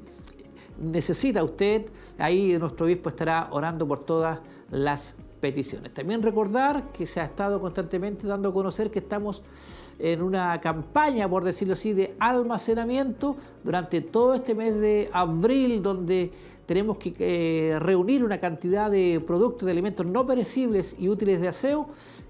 necesita 0.80 1.42
usted, 1.42 1.86
ahí 2.18 2.56
nuestro 2.58 2.86
obispo 2.86 3.08
estará 3.08 3.48
orando 3.50 3.86
por 3.86 4.04
todas 4.04 4.38
las 4.70 5.14
peticiones. 5.40 5.94
También 5.94 6.22
recordar 6.22 6.92
que 6.92 7.06
se 7.06 7.20
ha 7.20 7.24
estado 7.24 7.60
constantemente 7.60 8.26
dando 8.26 8.50
a 8.50 8.52
conocer 8.52 8.90
que 8.90 8.98
estamos 8.98 9.42
en 9.98 10.22
una 10.22 10.60
campaña, 10.60 11.28
por 11.28 11.44
decirlo 11.44 11.74
así, 11.74 11.92
de 11.92 12.14
almacenamiento 12.18 13.36
durante 13.64 14.00
todo 14.00 14.34
este 14.34 14.54
mes 14.54 14.78
de 14.78 15.10
abril, 15.12 15.82
donde 15.82 16.30
tenemos 16.66 16.98
que 16.98 17.14
eh, 17.18 17.78
reunir 17.78 18.22
una 18.22 18.38
cantidad 18.38 18.90
de 18.90 19.22
productos, 19.26 19.66
de 19.66 19.72
alimentos 19.72 20.04
no 20.06 20.26
perecibles 20.26 20.94
y 20.98 21.08
útiles 21.08 21.40
de 21.40 21.48
aseo 21.48 21.88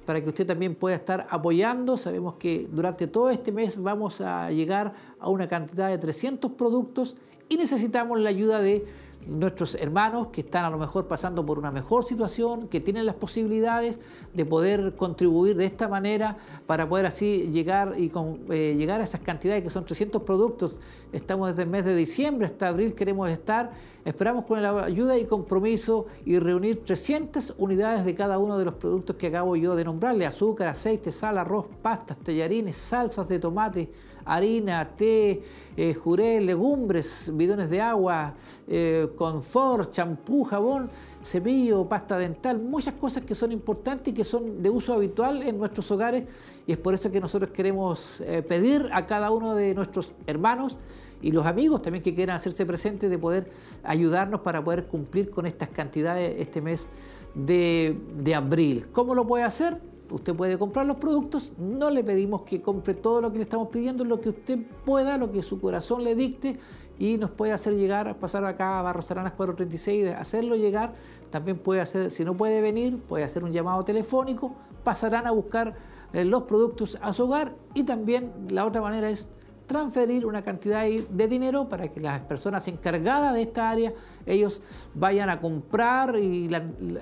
para 0.09 0.23
que 0.23 0.31
usted 0.31 0.47
también 0.47 0.75
pueda 0.75 0.97
estar 0.97 1.27
apoyando. 1.29 1.99
Sabemos 1.99 2.37
que 2.37 2.67
durante 2.73 3.07
todo 3.07 3.29
este 3.29 3.53
mes 3.53 3.77
vamos 3.77 4.23
a 4.23 4.51
llegar 4.51 4.95
a 5.21 5.29
una 5.29 5.51
cantidad 5.51 5.91
de 5.91 5.99
300 5.99 6.53
productos 6.53 7.15
y 7.51 7.59
necesitamos 7.59 8.19
la 8.19 8.31
ayuda 8.31 8.63
de 8.63 8.87
nuestros 9.29 9.75
hermanos 9.75 10.29
que 10.29 10.41
están 10.41 10.65
a 10.65 10.71
lo 10.71 10.79
mejor 10.79 11.07
pasando 11.07 11.45
por 11.45 11.59
una 11.59 11.71
mejor 11.71 12.05
situación, 12.05 12.67
que 12.69 12.81
tienen 12.81 13.05
las 13.05 13.15
posibilidades 13.15 14.01
de 14.33 14.45
poder 14.47 14.95
contribuir 14.97 15.57
de 15.57 15.67
esta 15.67 15.87
manera 15.87 16.39
para 16.67 16.89
poder 16.89 17.07
así 17.07 17.51
llegar 17.53 17.95
y 17.99 18.11
eh, 18.51 18.75
llegar 18.77 19.01
a 19.01 19.05
esas 19.05 19.21
cantidades 19.21 19.63
que 19.63 19.71
son 19.71 19.85
300 19.85 20.23
productos. 20.23 20.81
Estamos 21.13 21.51
desde 21.51 21.63
el 21.63 21.69
mes 21.69 21.85
de 21.85 21.95
diciembre 21.95 22.47
hasta 22.47 22.69
abril, 22.69 22.95
queremos 22.95 23.29
estar, 23.29 23.71
esperamos 24.05 24.47
con 24.47 24.63
la 24.63 24.85
ayuda 24.85 25.19
y 25.19 25.27
compromiso 25.27 26.07
y 26.25 26.39
reunir 26.39 26.85
300 26.85 27.55
unidades 27.59 28.05
de 28.05 28.15
cada 28.15 28.39
uno 28.39 28.59
de 28.59 28.65
los 28.65 28.75
productos 28.75 29.17
que 29.17 29.27
acabo 29.27 29.57
yo 29.57 29.77
de 29.77 29.85
nombrarle, 29.85 30.25
azúcar, 30.25 30.69
aceite, 30.69 31.13
sal, 31.13 31.37
arroz, 31.37 31.67
pastas, 31.83 32.17
tallarines, 32.19 32.77
salsas 32.77 33.29
de 33.29 33.39
tomate, 33.39 33.91
harina, 34.29 34.97
té, 34.97 35.43
eh, 35.77 35.95
juré, 35.95 36.41
legumbres, 36.41 37.31
bidones 37.35 37.71
de 37.71 37.81
agua, 37.81 38.35
eh, 38.67 39.09
confort, 39.17 39.91
champú, 39.93 40.45
jabón, 40.45 40.91
cepillo, 41.23 41.85
pasta 41.85 42.19
dental, 42.19 42.59
muchas 42.59 42.95
cosas 42.95 43.25
que 43.25 43.35
son 43.35 43.53
importantes 43.53 44.09
y 44.09 44.13
que 44.13 44.25
son 44.25 44.63
de 44.63 44.71
uso 44.71 44.93
habitual 44.93 45.43
en 45.43 45.57
nuestros 45.57 45.91
hogares 45.91 46.25
y 46.67 46.73
es 46.73 46.79
por 46.79 46.95
eso 46.95 47.11
que 47.11 47.21
nosotros 47.21 47.51
queremos 47.51 48.21
eh, 48.23 48.43
pedir 48.43 48.89
a 48.93 49.07
cada 49.07 49.31
uno 49.31 49.55
de 49.55 49.75
nuestros 49.75 50.15
hermanos 50.27 50.77
y 51.23 51.33
los 51.33 51.47
amigos 51.47 51.83
también 51.83 52.03
que 52.03 52.15
quieran 52.15 52.37
hacerse 52.37 52.67
presentes 52.67 53.09
de 53.09 53.19
poder 53.19 53.51
ayudarnos 53.83 54.41
para 54.41 54.63
poder 54.63 54.87
cumplir 54.87 55.31
con 55.31 55.47
estas 55.47 55.69
cantidades 55.69 56.35
este 56.39 56.61
mes 56.61 56.89
de, 57.35 57.97
de 58.17 58.35
abril. 58.35 58.87
¿Cómo 58.93 59.15
lo 59.15 59.27
puede 59.27 59.45
hacer? 59.45 59.81
Usted 60.11 60.35
puede 60.35 60.59
comprar 60.59 60.87
los 60.87 60.97
productos, 60.97 61.53
no 61.59 61.91
le 61.91 62.03
pedimos 62.05 62.43
que 62.43 62.63
compre 62.63 62.95
todo 62.95 63.21
lo 63.21 63.33
que 63.33 63.39
le 63.39 63.45
estamos 63.45 63.69
pidiendo, 63.69 64.05
lo 64.05 64.21
que 64.21 64.31
usted 64.31 64.59
pueda, 64.85 65.17
lo 65.19 65.31
que 65.31 65.43
su 65.43 65.61
corazón 65.61 66.05
le 66.05 66.15
dicte 66.15 66.59
y 66.99 67.17
nos 67.17 67.31
puede 67.31 67.53
hacer 67.53 67.75
llegar, 67.75 68.17
pasar 68.19 68.45
acá 68.45 68.81
a 68.81 68.83
Barros 68.83 69.11
Aranas 69.11 69.33
436, 69.35 70.15
hacerlo 70.19 70.57
llegar, 70.57 70.95
también 71.31 71.59
puede 71.59 71.81
hacer, 71.81 72.11
si 72.11 72.25
no 72.25 72.37
puede 72.37 72.61
venir, 72.61 72.99
puede 72.99 73.25
hacer 73.25 73.45
un 73.45 73.53
llamado 73.53 73.85
telefónico, 73.85 74.55
pasarán 74.83 75.27
a 75.27 75.31
buscar 75.31 75.75
eh, 76.13 76.25
los 76.25 76.45
productos 76.45 76.99
a 77.01 77.13
su 77.13 77.25
hogar 77.25 77.55
y 77.75 77.85
también 77.85 78.33
la 78.49 78.65
otra 78.65 78.81
manera 78.81 79.09
es 79.09 79.31
transferir 79.69 80.25
una 80.27 80.43
cantidad 80.43 80.85
de 80.85 81.29
dinero 81.29 81.69
para 81.69 81.89
que 81.89 82.01
las 82.01 82.23
personas 82.23 82.67
encargadas 82.67 83.35
de 83.35 83.43
esta 83.43 83.69
área, 83.69 83.93
ellos 84.33 84.61
vayan 84.95 85.31
a 85.31 85.41
comprar 85.41 86.17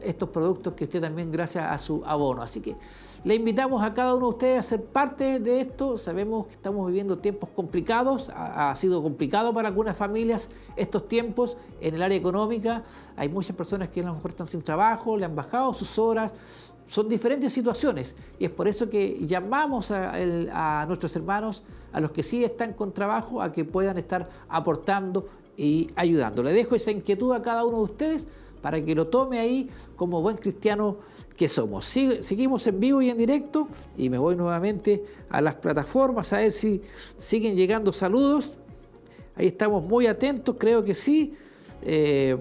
estos 0.02 0.28
productos 0.30 0.74
que 0.74 0.84
usted 0.84 1.00
también 1.00 1.30
gracias 1.30 1.64
a 1.64 1.78
su 1.78 2.02
abono. 2.04 2.42
Así 2.42 2.60
que 2.60 2.76
le 3.24 3.34
invitamos 3.34 3.82
a 3.82 3.92
cada 3.92 4.14
uno 4.14 4.26
de 4.26 4.30
ustedes 4.30 4.58
a 4.60 4.62
ser 4.62 4.84
parte 4.84 5.40
de 5.40 5.60
esto. 5.60 5.98
Sabemos 5.98 6.46
que 6.46 6.52
estamos 6.54 6.86
viviendo 6.86 7.18
tiempos 7.18 7.50
complicados, 7.56 8.30
ha 8.34 8.74
sido 8.76 9.02
complicado 9.02 9.52
para 9.52 9.68
algunas 9.68 9.96
familias 9.96 10.50
estos 10.76 11.08
tiempos 11.08 11.56
en 11.80 11.94
el 11.94 12.02
área 12.02 12.16
económica. 12.16 12.84
Hay 13.16 13.28
muchas 13.28 13.56
personas 13.56 13.88
que 13.88 14.00
a 14.00 14.04
lo 14.04 14.14
mejor 14.14 14.30
están 14.30 14.46
sin 14.46 14.62
trabajo, 14.62 15.16
le 15.16 15.24
han 15.24 15.34
bajado 15.34 15.74
sus 15.74 15.98
horas, 15.98 16.34
son 16.88 17.08
diferentes 17.08 17.52
situaciones 17.52 18.14
y 18.38 18.44
es 18.44 18.50
por 18.50 18.68
eso 18.68 18.88
que 18.88 19.18
llamamos 19.26 19.90
a, 19.90 20.84
nuestros 20.86 21.14
hermanos, 21.16 21.64
a 21.92 22.00
los 22.00 22.12
que 22.12 22.22
sí 22.22 22.44
están 22.44 22.74
con 22.74 22.92
trabajo, 22.92 23.42
a 23.42 23.52
que 23.52 23.64
puedan 23.64 23.98
estar 23.98 24.28
aportando 24.48 25.28
y 25.56 25.88
ayudando. 25.96 26.42
Le 26.42 26.52
dejo 26.52 26.74
esa 26.74 26.90
inquietud 26.90 27.32
a 27.32 27.42
cada 27.42 27.64
uno 27.64 27.78
de 27.78 27.82
ustedes 27.84 28.26
para 28.60 28.84
que 28.84 28.94
lo 28.94 29.06
tome 29.06 29.38
ahí 29.38 29.70
como 29.94 30.20
buen 30.20 30.36
cristiano 30.36 30.96
que 31.36 31.48
somos. 31.48 31.84
seguimos 31.84 32.66
en 32.66 32.80
vivo 32.80 33.02
y 33.02 33.10
en 33.10 33.18
directo 33.18 33.68
y 33.96 34.08
me 34.08 34.18
voy 34.18 34.36
nuevamente 34.36 35.04
a 35.28 35.40
las 35.40 35.54
plataformas 35.56 36.32
a 36.32 36.38
ver 36.38 36.52
si 36.52 36.82
siguen 37.16 37.54
llegando 37.54 37.92
saludos. 37.92 38.58
Ahí 39.36 39.48
estamos 39.48 39.86
muy 39.86 40.06
atentos, 40.06 40.56
creo 40.58 40.82
que 40.82 40.94
sí. 40.94 41.34
Eh, 41.82 42.36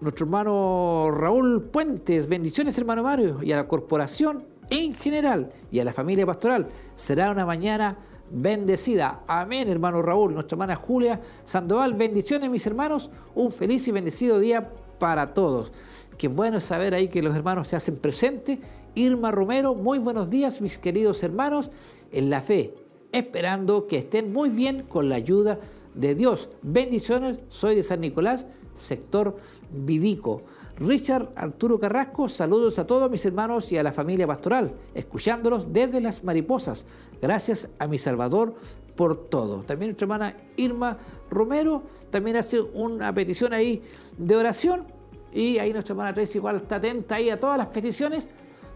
nuestro 0.00 0.24
hermano 0.24 1.10
Raúl 1.10 1.62
Puentes. 1.64 2.28
Bendiciones, 2.28 2.78
hermano 2.78 3.02
Mario, 3.02 3.42
y 3.42 3.52
a 3.52 3.56
la 3.56 3.68
corporación 3.68 4.44
en 4.70 4.94
general 4.94 5.52
y 5.70 5.80
a 5.80 5.84
la 5.84 5.92
familia 5.92 6.24
pastoral. 6.24 6.68
Será 6.94 7.30
una 7.30 7.44
mañana 7.44 7.98
bendecida. 8.30 9.22
Amén, 9.26 9.68
hermano 9.68 10.02
Raúl. 10.02 10.32
Nuestra 10.32 10.54
hermana 10.54 10.76
Julia 10.76 11.20
Sandoval. 11.44 11.94
Bendiciones, 11.94 12.50
mis 12.50 12.66
hermanos. 12.66 13.10
Un 13.34 13.50
feliz 13.50 13.86
y 13.88 13.92
bendecido 13.92 14.38
día 14.38 14.70
para 14.98 15.34
todos. 15.34 15.72
Qué 16.16 16.28
bueno 16.28 16.60
saber 16.60 16.94
ahí 16.94 17.08
que 17.08 17.22
los 17.22 17.34
hermanos 17.34 17.68
se 17.68 17.76
hacen 17.76 17.96
presentes. 17.96 18.58
Irma 18.94 19.30
Romero, 19.30 19.74
muy 19.74 19.98
buenos 19.98 20.30
días, 20.30 20.60
mis 20.60 20.76
queridos 20.76 21.22
hermanos, 21.22 21.70
en 22.12 22.28
la 22.28 22.40
fe, 22.40 22.74
esperando 23.12 23.86
que 23.86 23.98
estén 23.98 24.32
muy 24.32 24.50
bien 24.50 24.82
con 24.82 25.08
la 25.08 25.14
ayuda 25.14 25.58
de 25.94 26.14
Dios. 26.14 26.48
Bendiciones, 26.62 27.38
soy 27.48 27.76
de 27.76 27.82
San 27.82 28.00
Nicolás, 28.00 28.46
sector 28.74 29.36
Vidico. 29.70 30.42
Richard 30.80 31.28
Arturo 31.36 31.78
Carrasco, 31.78 32.26
saludos 32.26 32.78
a 32.78 32.86
todos 32.86 33.10
mis 33.10 33.24
hermanos 33.26 33.70
y 33.70 33.76
a 33.76 33.82
la 33.82 33.92
familia 33.92 34.26
pastoral, 34.26 34.72
escuchándolos 34.94 35.70
desde 35.70 36.00
las 36.00 36.24
mariposas. 36.24 36.86
Gracias 37.20 37.68
a 37.78 37.86
mi 37.86 37.98
Salvador 37.98 38.54
por 38.96 39.28
todo. 39.28 39.62
También 39.62 39.90
nuestra 39.90 40.06
hermana 40.06 40.36
Irma 40.56 40.96
Romero 41.30 41.82
también 42.10 42.36
hace 42.36 42.62
una 42.62 43.14
petición 43.14 43.52
ahí 43.52 43.82
de 44.16 44.36
oración 44.36 44.86
y 45.34 45.58
ahí 45.58 45.70
nuestra 45.74 45.92
hermana 45.92 46.14
Tracy 46.14 46.38
igual 46.38 46.56
está 46.56 46.76
atenta 46.76 47.16
ahí 47.16 47.28
a 47.28 47.38
todas 47.38 47.58
las 47.58 47.66
peticiones 47.66 48.30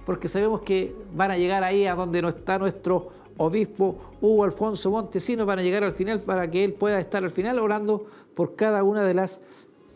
porque 0.04 0.28
sabemos 0.28 0.60
que 0.60 0.94
van 1.14 1.30
a 1.30 1.38
llegar 1.38 1.64
ahí 1.64 1.86
a 1.86 1.94
donde 1.94 2.20
no 2.20 2.28
está 2.28 2.58
nuestro 2.58 3.08
obispo 3.38 3.96
Hugo 4.20 4.44
Alfonso 4.44 4.90
Montesinos, 4.90 5.46
van 5.46 5.60
a 5.60 5.62
llegar 5.62 5.82
al 5.82 5.92
final 5.92 6.20
para 6.20 6.50
que 6.50 6.64
él 6.64 6.74
pueda 6.74 7.00
estar 7.00 7.24
al 7.24 7.30
final 7.30 7.58
orando 7.58 8.04
por 8.34 8.56
cada 8.56 8.82
una 8.82 9.02
de 9.04 9.14
las 9.14 9.40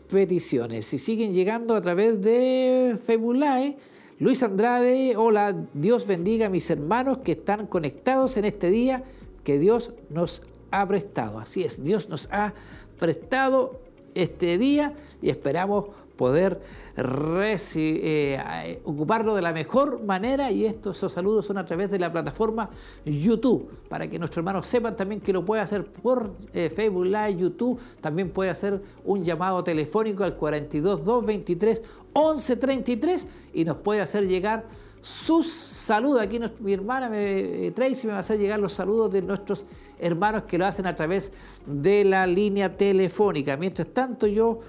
peticiones. 0.09 0.93
Y 0.93 0.97
siguen 0.97 1.33
llegando 1.33 1.75
a 1.75 1.81
través 1.81 2.21
de 2.21 2.97
Facebook 3.05 3.35
Live. 3.35 3.77
Luis 4.17 4.43
Andrade, 4.43 5.15
hola, 5.15 5.55
Dios 5.73 6.05
bendiga 6.05 6.47
a 6.47 6.49
mis 6.49 6.69
hermanos 6.69 7.19
que 7.19 7.33
están 7.33 7.67
conectados 7.67 8.35
en 8.35 8.45
este 8.45 8.69
día 8.69 9.03
que 9.45 9.57
Dios 9.57 9.93
nos 10.09 10.41
ha 10.71 10.85
prestado. 10.87 11.39
Así 11.39 11.63
es, 11.63 11.81
Dios 11.81 12.09
nos 12.09 12.27
ha 12.31 12.53
prestado 12.99 13.79
este 14.15 14.57
día 14.57 14.93
y 15.21 15.29
esperamos 15.29 15.85
poder 16.19 16.59
eh, 16.97 18.81
ocuparlo 18.83 19.33
de 19.35 19.41
la 19.41 19.53
mejor 19.53 20.03
manera 20.03 20.51
y 20.51 20.65
estos 20.65 20.97
saludos 20.97 21.45
son 21.45 21.57
a 21.57 21.65
través 21.65 21.89
de 21.89 21.97
la 21.97 22.11
plataforma 22.11 22.69
YouTube 23.05 23.71
para 23.87 24.05
que 24.09 24.19
nuestros 24.19 24.39
hermanos 24.39 24.67
sepan 24.67 24.97
también 24.97 25.21
que 25.21 25.31
lo 25.31 25.45
puede 25.45 25.61
hacer 25.61 25.85
por 25.85 26.33
eh, 26.53 26.69
Facebook 26.69 27.05
Live, 27.05 27.37
YouTube, 27.37 27.79
también 28.01 28.31
puede 28.31 28.49
hacer 28.49 28.81
un 29.05 29.23
llamado 29.23 29.63
telefónico 29.63 30.25
al 30.25 30.35
42 30.35 31.05
223 31.05 31.83
1133 32.13 33.27
y 33.53 33.63
nos 33.63 33.77
puede 33.77 34.01
hacer 34.01 34.27
llegar 34.27 34.65
sus 34.99 35.49
saludos. 35.49 36.21
Aquí 36.21 36.37
mi 36.59 36.73
hermana 36.73 37.09
eh, 37.13 37.71
Tracy 37.73 38.07
me 38.07 38.11
va 38.11 38.17
a 38.17 38.19
hacer 38.19 38.37
llegar 38.37 38.59
los 38.59 38.73
saludos 38.73 39.13
de 39.13 39.21
nuestros 39.21 39.65
hermanos 39.97 40.43
que 40.43 40.57
lo 40.57 40.65
hacen 40.65 40.85
a 40.85 40.93
través 40.97 41.31
de 41.65 42.03
la 42.03 42.27
línea 42.27 42.75
telefónica. 42.75 43.55
Mientras 43.55 43.87
tanto 43.87 44.27
yo 44.27 44.59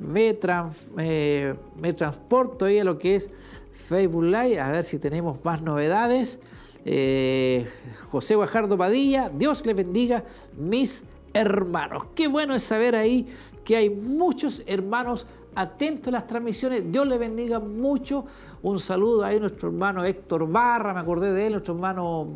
me, 0.00 0.38
eh, 0.98 1.54
me 1.76 1.92
transporto 1.92 2.64
ahí 2.64 2.78
a 2.78 2.84
lo 2.84 2.98
que 2.98 3.16
es 3.16 3.30
Facebook 3.72 4.24
Live, 4.24 4.58
a 4.58 4.70
ver 4.70 4.84
si 4.84 4.98
tenemos 4.98 5.44
más 5.44 5.62
novedades. 5.62 6.40
Eh, 6.84 7.66
José 8.08 8.34
Guajardo 8.34 8.76
Padilla, 8.78 9.28
Dios 9.28 9.66
le 9.66 9.74
bendiga, 9.74 10.24
mis 10.56 11.04
hermanos. 11.34 12.04
Qué 12.14 12.26
bueno 12.26 12.54
es 12.54 12.62
saber 12.62 12.96
ahí 12.96 13.26
que 13.64 13.76
hay 13.76 13.90
muchos 13.90 14.64
hermanos 14.66 15.26
atentos 15.54 16.08
a 16.08 16.12
las 16.12 16.26
transmisiones. 16.26 16.90
Dios 16.90 17.06
le 17.06 17.18
bendiga 17.18 17.58
mucho. 17.58 18.24
Un 18.62 18.80
saludo 18.80 19.24
ahí 19.24 19.36
a 19.36 19.40
nuestro 19.40 19.68
hermano 19.68 20.04
Héctor 20.04 20.50
Barra, 20.50 20.94
me 20.94 21.00
acordé 21.00 21.32
de 21.32 21.46
él, 21.46 21.52
nuestro 21.52 21.74
hermano 21.74 22.26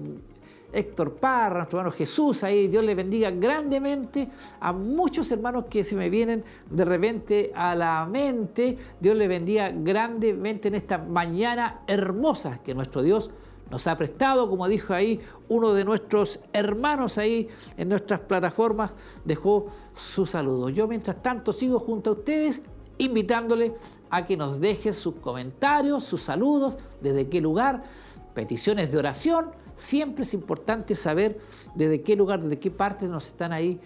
Héctor 0.74 1.14
Parra, 1.14 1.58
nuestro 1.58 1.78
hermano 1.78 1.96
Jesús, 1.96 2.42
ahí 2.44 2.68
Dios 2.68 2.84
le 2.84 2.94
bendiga 2.94 3.30
grandemente 3.30 4.28
a 4.60 4.72
muchos 4.72 5.30
hermanos 5.32 5.66
que 5.70 5.84
se 5.84 5.96
me 5.96 6.10
vienen 6.10 6.44
de 6.70 6.84
repente 6.84 7.52
a 7.54 7.74
la 7.74 8.06
mente. 8.06 8.76
Dios 9.00 9.16
le 9.16 9.28
bendiga 9.28 9.70
grandemente 9.70 10.68
en 10.68 10.74
esta 10.74 10.98
mañana 10.98 11.82
hermosa 11.86 12.60
que 12.62 12.74
nuestro 12.74 13.02
Dios 13.02 13.30
nos 13.70 13.86
ha 13.86 13.96
prestado, 13.96 14.48
como 14.48 14.68
dijo 14.68 14.92
ahí 14.92 15.20
uno 15.48 15.72
de 15.72 15.84
nuestros 15.84 16.40
hermanos 16.52 17.18
ahí 17.18 17.48
en 17.76 17.88
nuestras 17.88 18.20
plataformas, 18.20 18.94
dejó 19.24 19.66
su 19.92 20.26
saludo. 20.26 20.68
Yo 20.68 20.86
mientras 20.86 21.22
tanto 21.22 21.52
sigo 21.52 21.78
junto 21.78 22.10
a 22.10 22.12
ustedes 22.14 22.62
invitándole 22.98 23.74
a 24.10 24.26
que 24.26 24.36
nos 24.36 24.60
deje 24.60 24.92
sus 24.92 25.16
comentarios, 25.16 26.04
sus 26.04 26.22
saludos, 26.22 26.76
desde 27.00 27.28
qué 27.28 27.40
lugar, 27.40 27.82
peticiones 28.34 28.92
de 28.92 28.98
oración. 28.98 29.46
Siempre 29.76 30.22
es 30.22 30.34
importante 30.34 30.94
saber 30.94 31.38
desde 31.74 32.02
qué 32.02 32.16
lugar, 32.16 32.42
desde 32.42 32.58
qué 32.58 32.70
parte 32.70 33.06
nos 33.06 33.26
están 33.26 33.52
ahí 33.52 33.80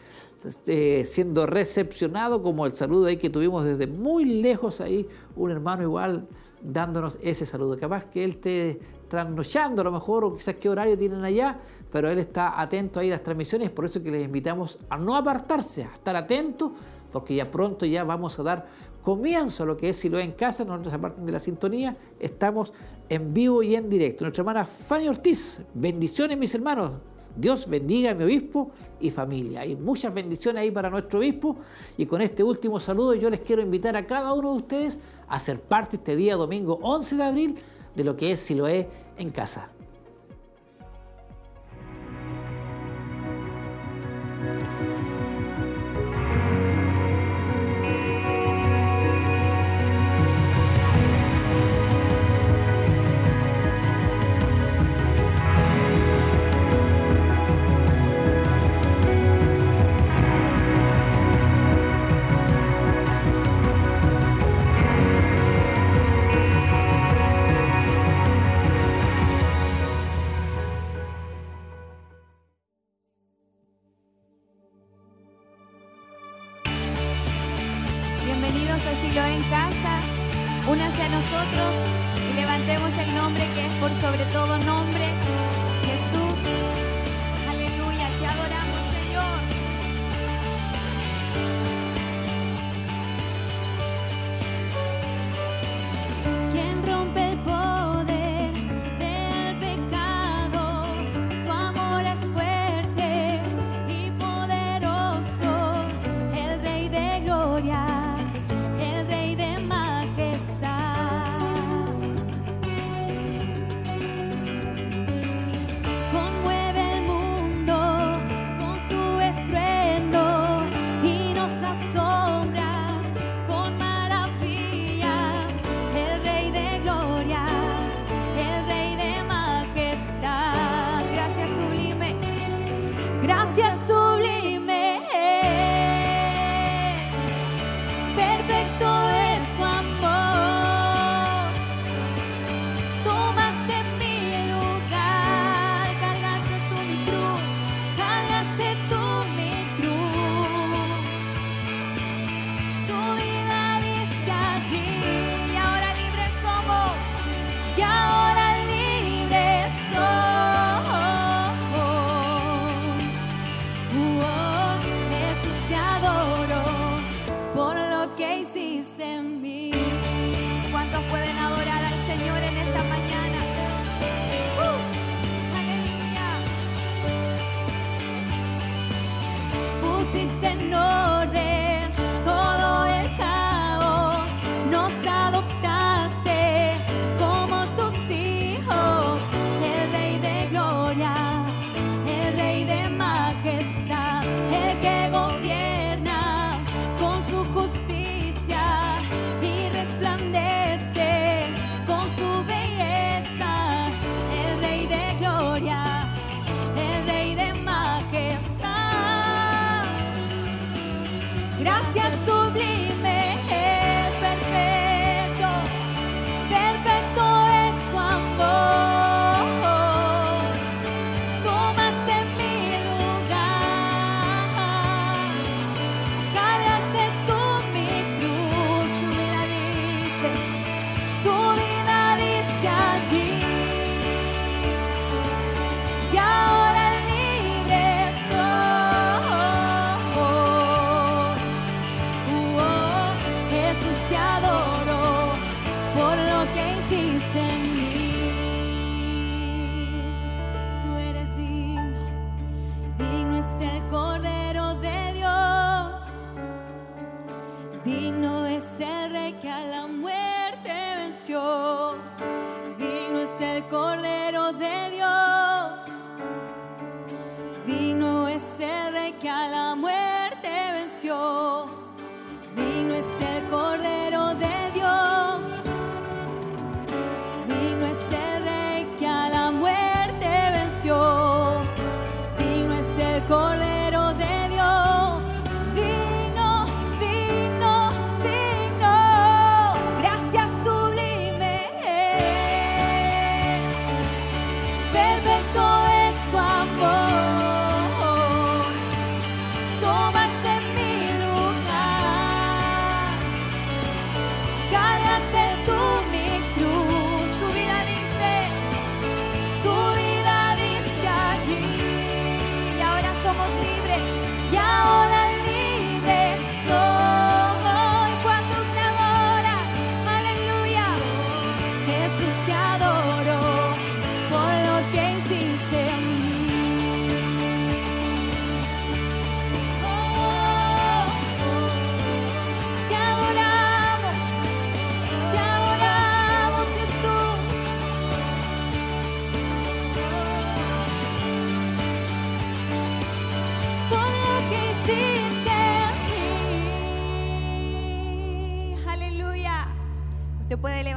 este, 0.45 1.05
siendo 1.05 1.47
recepcionados, 1.47 2.41
como 2.43 2.67
el 2.67 2.75
saludo 2.75 3.07
ahí 3.07 3.17
que 3.17 3.31
tuvimos 3.31 3.65
desde 3.65 3.87
muy 3.87 4.25
lejos 4.25 4.81
ahí, 4.81 5.07
un 5.35 5.51
hermano 5.51 5.83
igual 5.83 6.29
dándonos 6.63 7.19
ese 7.23 7.47
saludo. 7.47 7.77
Capaz 7.79 8.05
que 8.05 8.25
él 8.25 8.33
esté 8.33 8.79
trasnochando 9.09 9.81
a 9.81 9.85
lo 9.85 9.93
mejor, 9.93 10.25
o 10.25 10.35
quizás 10.35 10.57
qué 10.57 10.69
horario 10.69 10.97
tienen 10.97 11.25
allá, 11.25 11.59
pero 11.91 12.11
él 12.11 12.19
está 12.19 12.61
atento 12.61 13.01
ahí 13.01 13.09
a 13.09 13.13
las 13.13 13.23
transmisiones, 13.23 13.71
por 13.71 13.87
eso 13.87 14.03
que 14.03 14.11
les 14.11 14.25
invitamos 14.25 14.79
a 14.91 14.99
no 14.99 15.17
apartarse, 15.17 15.85
a 15.85 15.95
estar 15.95 16.15
atentos, 16.15 16.73
porque 17.11 17.35
ya 17.35 17.51
pronto 17.51 17.87
ya 17.87 18.05
vamos 18.05 18.39
a 18.39 18.43
dar 18.43 18.67
comienzo 19.09 19.65
lo 19.65 19.75
que 19.75 19.89
es 19.89 19.97
Silo 19.97 20.19
en 20.19 20.33
Casa, 20.33 20.67
no 20.67 20.77
nos 20.77 20.93
aparten 20.93 21.25
de 21.25 21.33
la 21.33 21.39
sintonía, 21.39 21.97
estamos 22.21 22.75
en 23.09 23.33
vivo 23.33 23.63
y 23.63 23.75
en 23.75 23.89
directo. 23.89 24.23
Nuestra 24.23 24.43
hermana 24.43 24.67
Fanny 24.67 25.09
Ortiz, 25.09 25.63
bendiciones 25.73 26.37
mis 26.37 26.55
hermanos, 26.55 26.91
Dios 27.35 27.67
bendiga 27.67 28.11
a 28.11 28.15
mi 28.15 28.25
obispo 28.25 28.71
y 29.01 29.09
familia. 29.09 29.63
Hay 29.63 29.77
muchas 29.77 30.13
bendiciones 30.13 30.61
ahí 30.61 30.71
para 30.71 30.91
nuestro 30.91 31.21
obispo 31.21 31.57
y 31.97 32.05
con 32.05 32.21
este 32.21 32.43
último 32.43 32.79
saludo 32.81 33.15
yo 33.15 33.31
les 33.31 33.41
quiero 33.41 33.63
invitar 33.63 33.97
a 33.97 34.07
cada 34.07 34.35
uno 34.35 34.51
de 34.51 34.57
ustedes 34.59 34.99
a 35.27 35.39
ser 35.39 35.59
parte 35.59 35.97
este 35.97 36.15
día 36.15 36.37
domingo 36.37 36.79
11 36.83 37.17
de 37.17 37.23
abril 37.23 37.55
de 37.97 38.05
lo 38.05 38.15
que 38.15 38.33
es 38.33 38.41
Siloé 38.41 38.91
en 39.17 39.31
Casa. 39.31 39.71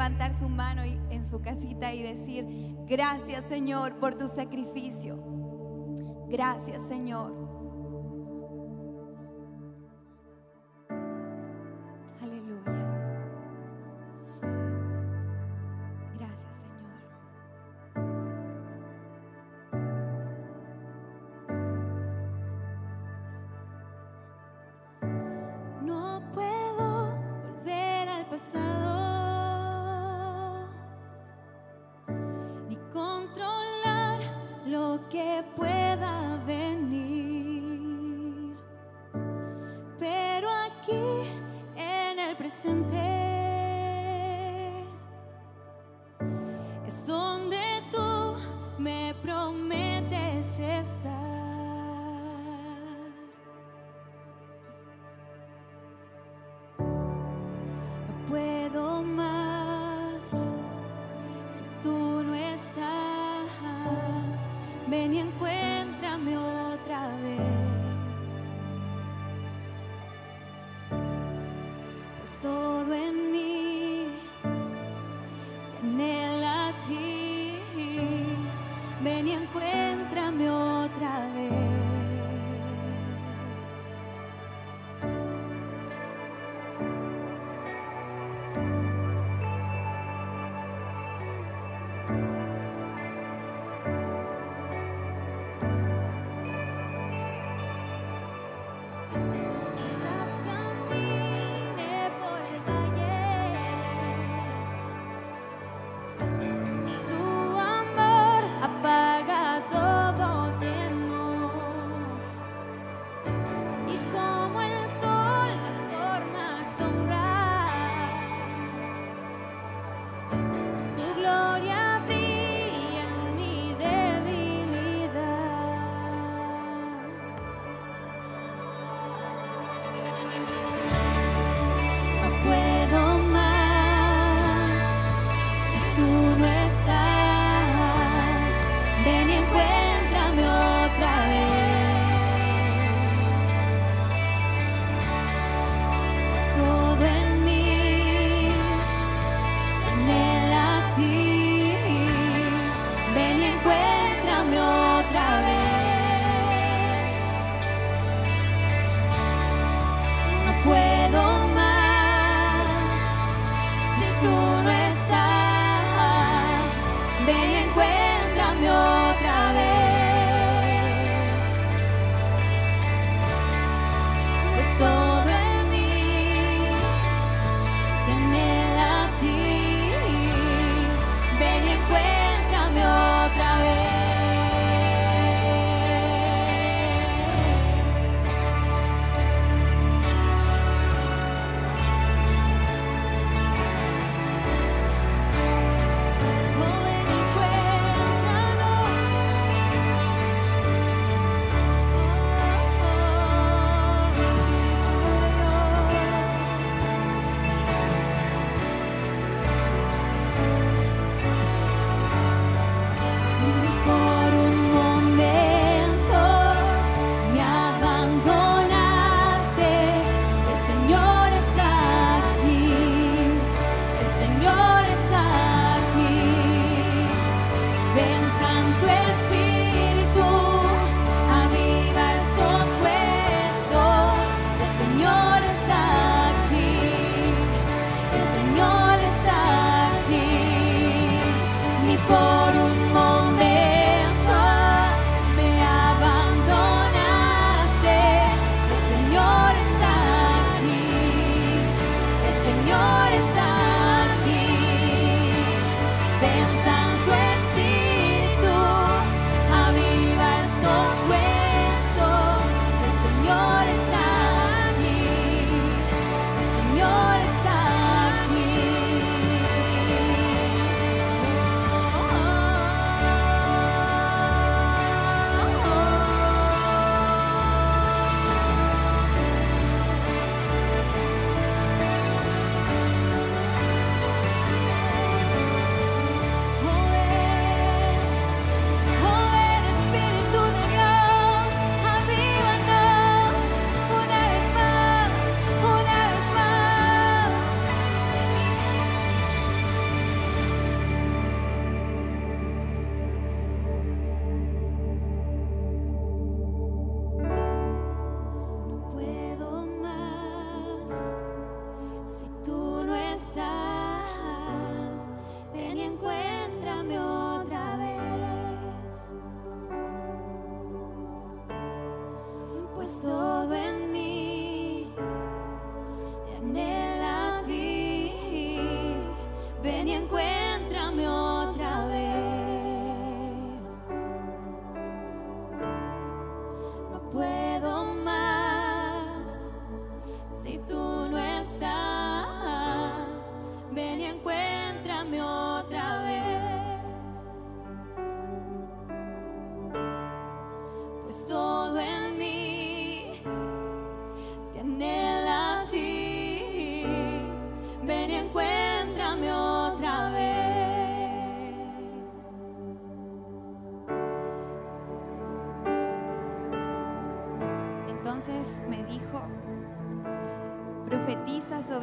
levantar 0.01 0.35
su 0.35 0.49
mano 0.49 0.81
en 0.83 1.23
su 1.23 1.41
casita 1.41 1.93
y 1.93 2.01
decir, 2.01 2.47
gracias 2.87 3.45
Señor 3.45 3.99
por 3.99 4.15
tu 4.15 4.27
sacrificio. 4.27 5.23
Gracias 6.27 6.81
Señor 6.87 7.40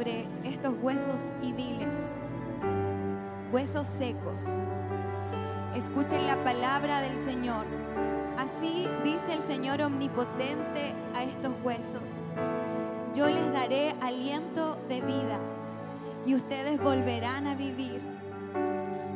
estos 0.07 0.75
huesos 0.81 1.33
y 1.41 1.51
diles, 1.51 1.97
huesos 3.51 3.85
secos, 3.85 4.45
escuchen 5.75 6.25
la 6.25 6.41
palabra 6.43 7.01
del 7.01 7.17
Señor. 7.19 7.65
Así 8.37 8.87
dice 9.03 9.33
el 9.33 9.43
Señor 9.43 9.81
omnipotente 9.81 10.95
a 11.13 11.23
estos 11.23 11.51
huesos. 11.63 12.21
Yo 13.13 13.27
les 13.27 13.51
daré 13.51 13.93
aliento 13.99 14.77
de 14.87 15.01
vida 15.01 15.39
y 16.25 16.35
ustedes 16.35 16.81
volverán 16.81 17.47
a 17.47 17.55
vivir. 17.55 18.01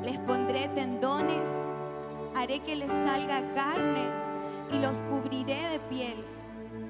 Les 0.04 0.19
pondré 0.19 0.67
tendones, 0.76 1.48
haré 2.36 2.60
que 2.60 2.76
les 2.76 2.89
salga 2.89 3.54
carne 3.54 4.10
y 4.74 4.80
los 4.80 5.02
cubriré 5.04 5.69
de 5.69 5.80
piel. 5.80 6.26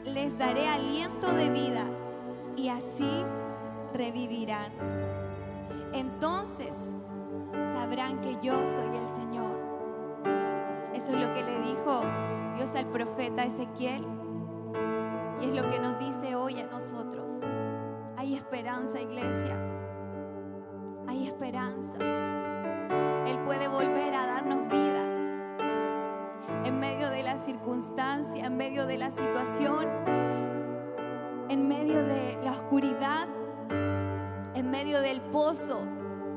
Les 0.04 0.36
daré 0.36 0.68
aliento 0.68 1.32
de 1.34 1.50
vida 1.52 1.86
y 2.56 2.70
así 2.70 3.24
revivirán. 3.94 4.72
Entonces 5.94 6.76
sabrán 7.74 8.22
que 8.22 8.38
yo 8.42 8.66
soy 8.66 8.98
el 8.98 9.10
Señor. 9.10 9.56
Eso 10.94 11.12
es 11.12 11.22
lo 11.22 11.34
que 11.34 11.44
le 11.44 11.60
dijo 11.62 12.02
Dios 12.56 12.76
al 12.76 12.88
profeta 12.88 13.44
Ezequiel 13.44 14.06
y 15.42 15.46
es 15.46 15.56
lo 15.56 15.70
que 15.70 15.80
nos 15.80 16.00
dice 16.00 16.36
hoy 16.36 16.60
a 16.60 16.66
nosotros. 16.66 17.32
Hay 18.18 18.36
esperanza, 18.36 19.02
iglesia. 19.02 19.58
Hay 21.08 21.28
esperanza. 21.28 21.98
Él 23.28 23.40
puede 23.46 23.68
volver 23.68 24.14
a 24.14 24.26
darnos 24.26 24.68
vida 24.70 25.04
en 26.66 26.80
medio 26.80 27.10
de 27.10 27.24
la 27.24 27.38
circunstancia, 27.38 28.46
en 28.46 28.56
medio 28.56 28.86
de 28.86 28.98
la 28.98 29.12
situación, 29.12 29.86
en 31.50 31.68
medio 31.68 32.04
de 32.04 32.40
la 32.42 32.52
oscuridad 32.52 33.28
en 34.56 34.72
medio 34.72 35.02
del 35.02 35.22
pozo, 35.22 35.82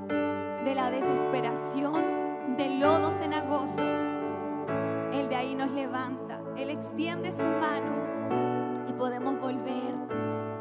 de 0.09 0.75
la 0.75 0.91
desesperación, 0.91 2.57
del 2.57 2.81
lodo 2.81 3.11
cenagoso, 3.11 3.83
Él 5.13 5.29
de 5.29 5.37
ahí 5.37 5.55
nos 5.55 5.71
levanta, 5.71 6.41
Él 6.57 6.71
extiende 6.71 7.33
su 7.33 7.47
mano 7.47 8.87
y 8.89 8.93
podemos 8.93 9.39
volver 9.41 9.95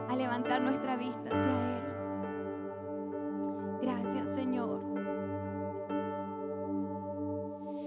a 0.09 0.15
levantar 0.15 0.61
nuestra 0.61 0.95
vista 0.95 1.29
hacia 1.31 1.77
Él. 1.77 1.83
Gracias 3.81 4.29
Señor. 4.35 4.81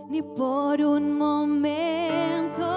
Ni 0.09 0.23
por 0.23 0.81
un 0.81 1.19
momento. 1.19 2.68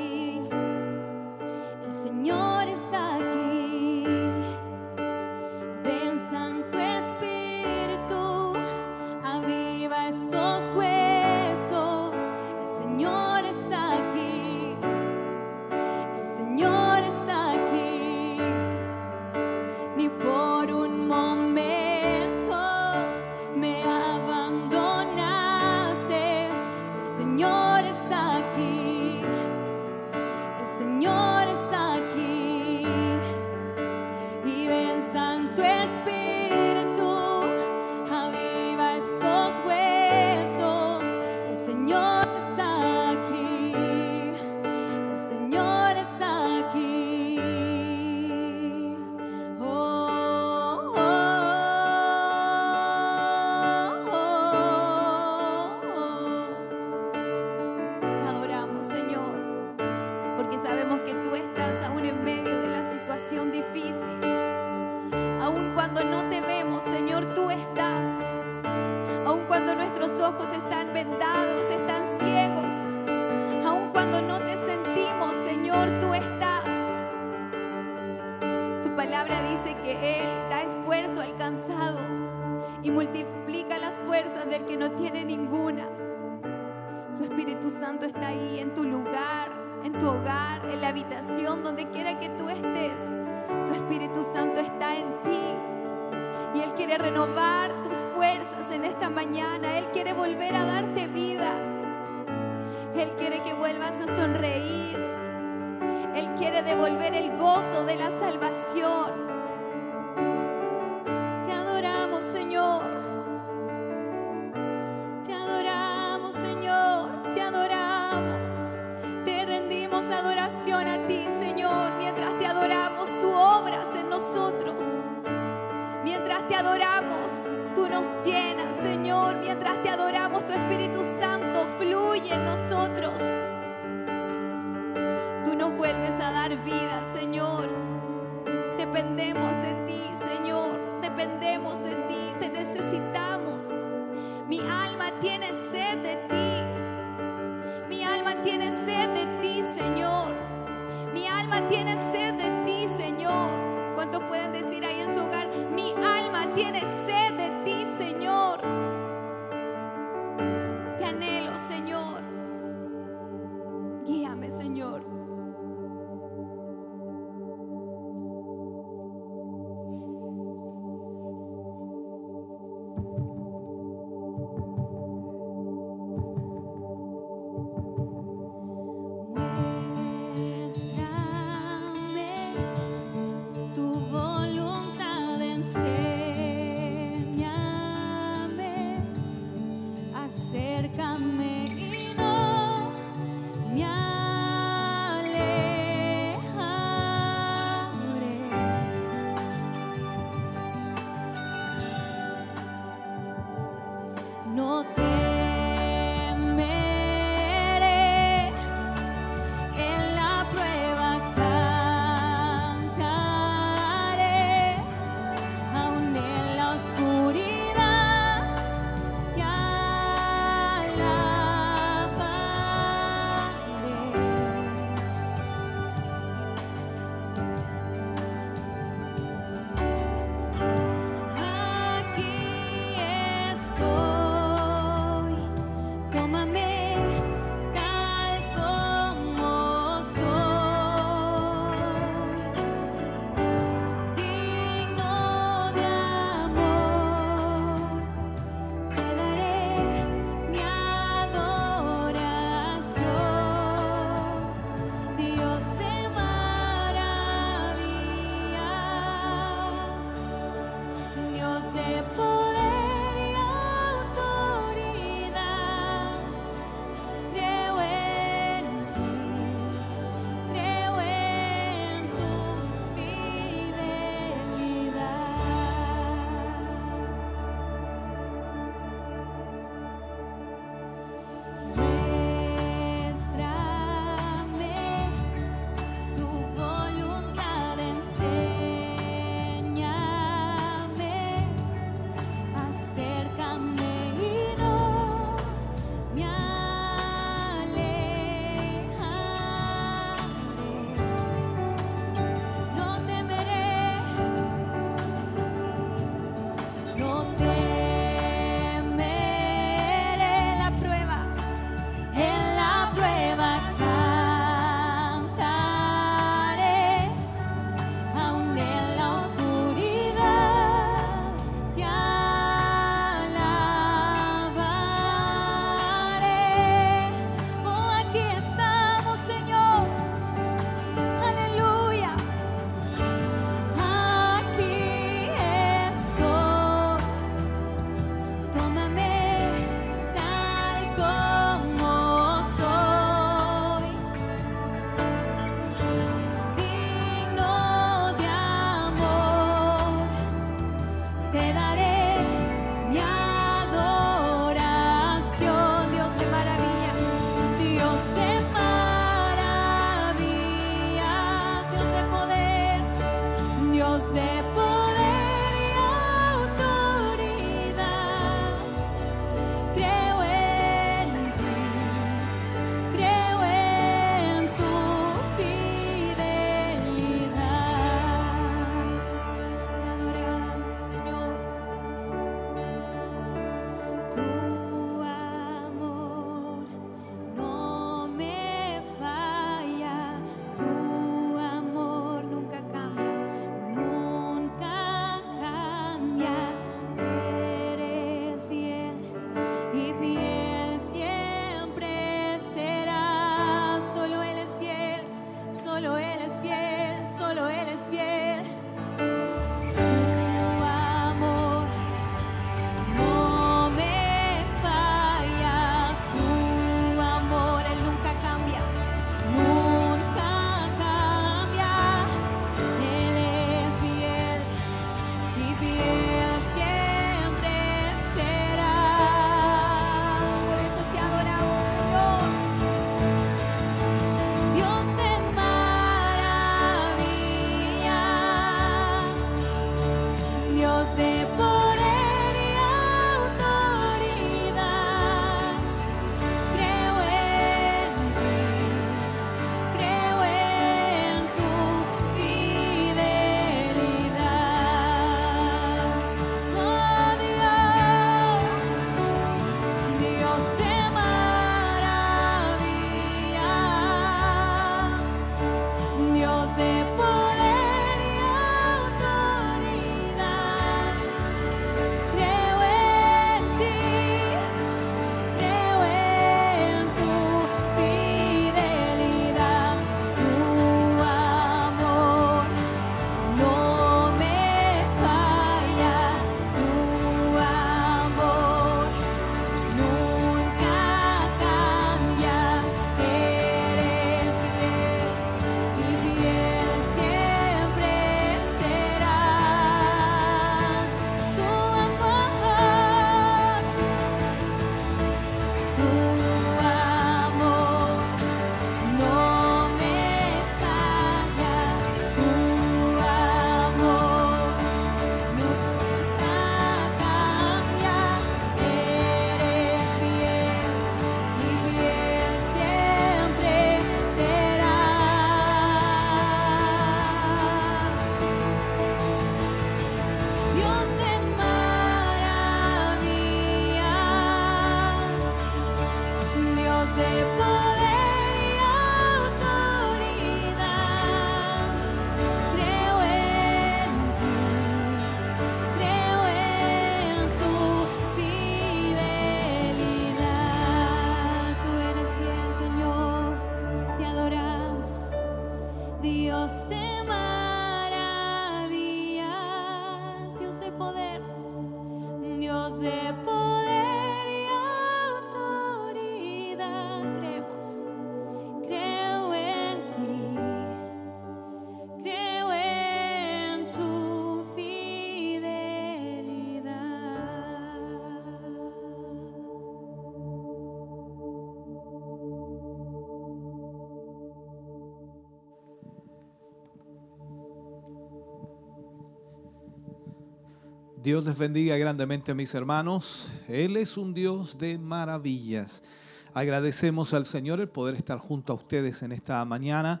Dios 591.04 591.26
les 591.26 591.36
bendiga 591.36 591.76
grandemente 591.76 592.32
a 592.32 592.34
mis 592.34 592.54
hermanos. 592.54 593.30
Él 593.46 593.76
es 593.76 593.98
un 593.98 594.14
Dios 594.14 594.56
de 594.56 594.78
maravillas. 594.78 595.84
Agradecemos 596.32 597.12
al 597.12 597.26
Señor 597.26 597.60
el 597.60 597.68
poder 597.68 597.94
estar 597.94 598.16
junto 598.16 598.54
a 598.54 598.56
ustedes 598.56 599.02
en 599.02 599.12
esta 599.12 599.44
mañana, 599.44 600.00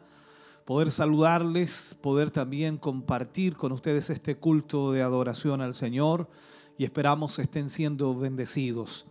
poder 0.64 0.90
saludarles, 0.90 1.94
poder 2.00 2.30
también 2.30 2.78
compartir 2.78 3.54
con 3.54 3.72
ustedes 3.72 4.08
este 4.08 4.36
culto 4.36 4.92
de 4.92 5.02
adoración 5.02 5.60
al 5.60 5.74
Señor 5.74 6.26
y 6.78 6.84
esperamos 6.84 7.38
estén 7.38 7.68
siendo 7.68 8.16
bendecidos. 8.16 9.04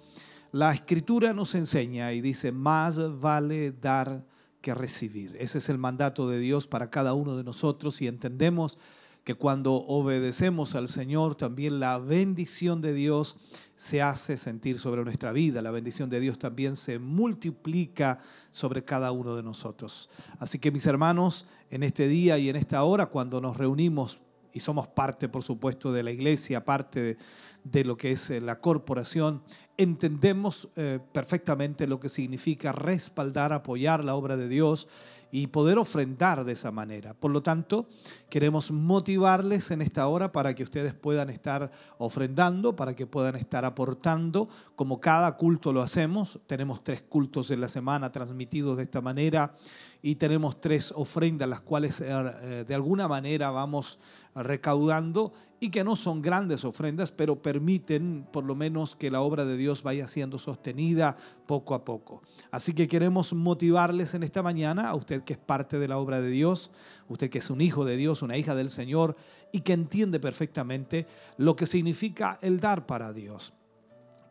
La 0.51 0.73
escritura 0.73 1.31
nos 1.31 1.53
enseña 1.53 2.11
y 2.11 2.21
dice, 2.21 2.51
más 2.51 3.19
vale 3.19 3.71
dar 3.71 4.25
que 4.61 4.73
recibir. 4.73 5.35
Ese 5.39 5.59
es 5.59 5.69
el 5.69 5.77
mandato 5.77 6.27
de 6.27 6.39
Dios 6.39 6.65
para 6.65 6.89
cada 6.89 7.13
uno 7.13 7.37
de 7.37 7.43
nosotros 7.43 8.01
y 8.01 8.07
entendemos 8.07 8.77
que 8.77 9.02
cuando 9.37 9.73
obedecemos 9.73 10.75
al 10.75 10.89
Señor, 10.89 11.35
también 11.35 11.79
la 11.79 11.97
bendición 11.97 12.81
de 12.81 12.93
Dios 12.93 13.37
se 13.77 14.01
hace 14.01 14.35
sentir 14.35 14.79
sobre 14.79 15.03
nuestra 15.05 15.31
vida. 15.31 15.61
La 15.61 15.71
bendición 15.71 16.09
de 16.09 16.19
Dios 16.19 16.37
también 16.37 16.75
se 16.75 16.99
multiplica 16.99 18.19
sobre 18.51 18.83
cada 18.83 19.11
uno 19.13 19.35
de 19.35 19.43
nosotros. 19.43 20.09
Así 20.39 20.59
que 20.59 20.71
mis 20.71 20.85
hermanos, 20.85 21.47
en 21.71 21.83
este 21.83 22.07
día 22.09 22.37
y 22.37 22.49
en 22.49 22.57
esta 22.57 22.83
hora, 22.83 23.05
cuando 23.05 23.39
nos 23.39 23.55
reunimos 23.55 24.19
y 24.51 24.59
somos 24.59 24.87
parte, 24.87 25.29
por 25.29 25.41
supuesto, 25.41 25.93
de 25.93 26.03
la 26.03 26.11
iglesia, 26.11 26.65
parte 26.65 27.17
de, 27.63 27.83
lo 27.85 27.95
que 27.95 28.11
es 28.11 28.29
eh, 28.29 28.41
la 28.41 28.59
corporación, 28.59 29.41
entendemos 29.77 30.69
eh, 30.75 30.99
perfectamente 31.11 31.87
lo 31.87 31.99
que 31.99 32.09
significa 32.09 32.71
respaldar, 32.71 33.53
apoyar 33.53 34.03
la 34.03 34.15
obra 34.15 34.37
de 34.37 34.47
Dios 34.47 34.87
y 35.35 35.47
poder 35.47 35.79
ofrendar 35.79 36.45
de 36.45 36.51
esa 36.51 36.71
manera. 36.71 37.15
Por 37.15 37.31
lo 37.31 37.41
tanto, 37.41 37.87
queremos 38.29 38.71
motivarles 38.71 39.71
en 39.71 39.81
esta 39.81 40.07
hora 40.07 40.31
para 40.31 40.53
que 40.53 40.61
ustedes 40.61 40.93
puedan 40.93 41.31
estar 41.31 41.71
ofrendando, 41.97 42.75
para 42.75 42.95
que 42.95 43.07
puedan 43.07 43.35
estar 43.37 43.65
aportando, 43.65 44.47
como 44.75 45.01
cada 45.01 45.35
culto 45.35 45.73
lo 45.73 45.81
hacemos. 45.81 46.39
Tenemos 46.45 46.83
tres 46.83 47.01
cultos 47.01 47.49
en 47.49 47.61
la 47.61 47.67
semana 47.67 48.11
transmitidos 48.11 48.77
de 48.77 48.83
esta 48.83 49.01
manera 49.01 49.55
y 50.03 50.17
tenemos 50.17 50.61
tres 50.61 50.93
ofrendas, 50.95 51.49
las 51.49 51.61
cuales 51.61 51.99
eh, 52.01 52.05
eh, 52.11 52.65
de 52.67 52.75
alguna 52.75 53.07
manera 53.07 53.49
vamos 53.49 53.97
recaudando 54.35 55.33
y 55.63 55.69
que 55.69 55.85
no 55.85 55.95
son 55.95 56.21
grandes 56.21 56.65
ofrendas, 56.65 57.09
pero 57.09 57.41
permiten 57.41 58.27
por 58.33 58.43
lo 58.43 58.53
menos 58.53 58.97
que 58.97 59.09
la 59.09 59.21
obra 59.21 59.45
de 59.45 59.55
Dios 59.55 59.81
vaya 59.81 60.09
siendo 60.09 60.37
sostenida 60.37 61.15
poco 61.45 61.73
a 61.73 61.85
poco. 61.85 62.21
Así 62.51 62.73
que 62.73 62.89
queremos 62.89 63.31
motivarles 63.31 64.13
en 64.13 64.23
esta 64.23 64.43
mañana, 64.43 64.89
a 64.89 64.95
usted 64.95 65.23
que 65.23 65.31
es 65.31 65.39
parte 65.39 65.79
de 65.79 65.87
la 65.87 65.99
obra 65.99 66.19
de 66.19 66.29
Dios, 66.29 66.69
usted 67.07 67.29
que 67.29 67.37
es 67.37 67.49
un 67.49 67.61
hijo 67.61 67.85
de 67.85 67.95
Dios, 67.95 68.21
una 68.21 68.35
hija 68.35 68.55
del 68.55 68.69
Señor 68.69 69.15
y 69.53 69.61
que 69.61 69.71
entiende 69.71 70.19
perfectamente 70.19 71.07
lo 71.37 71.55
que 71.55 71.65
significa 71.65 72.37
el 72.41 72.59
dar 72.59 72.85
para 72.85 73.13
Dios. 73.13 73.53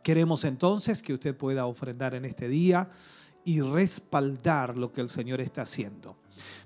Queremos 0.02 0.44
entonces 0.44 1.02
que 1.02 1.14
usted 1.14 1.34
pueda 1.34 1.64
ofrendar 1.64 2.14
en 2.14 2.26
este 2.26 2.46
día 2.46 2.90
y 3.42 3.62
respaldar 3.62 4.76
lo 4.76 4.92
que 4.92 5.00
el 5.00 5.08
Señor 5.08 5.40
está 5.40 5.62
haciendo. 5.62 6.14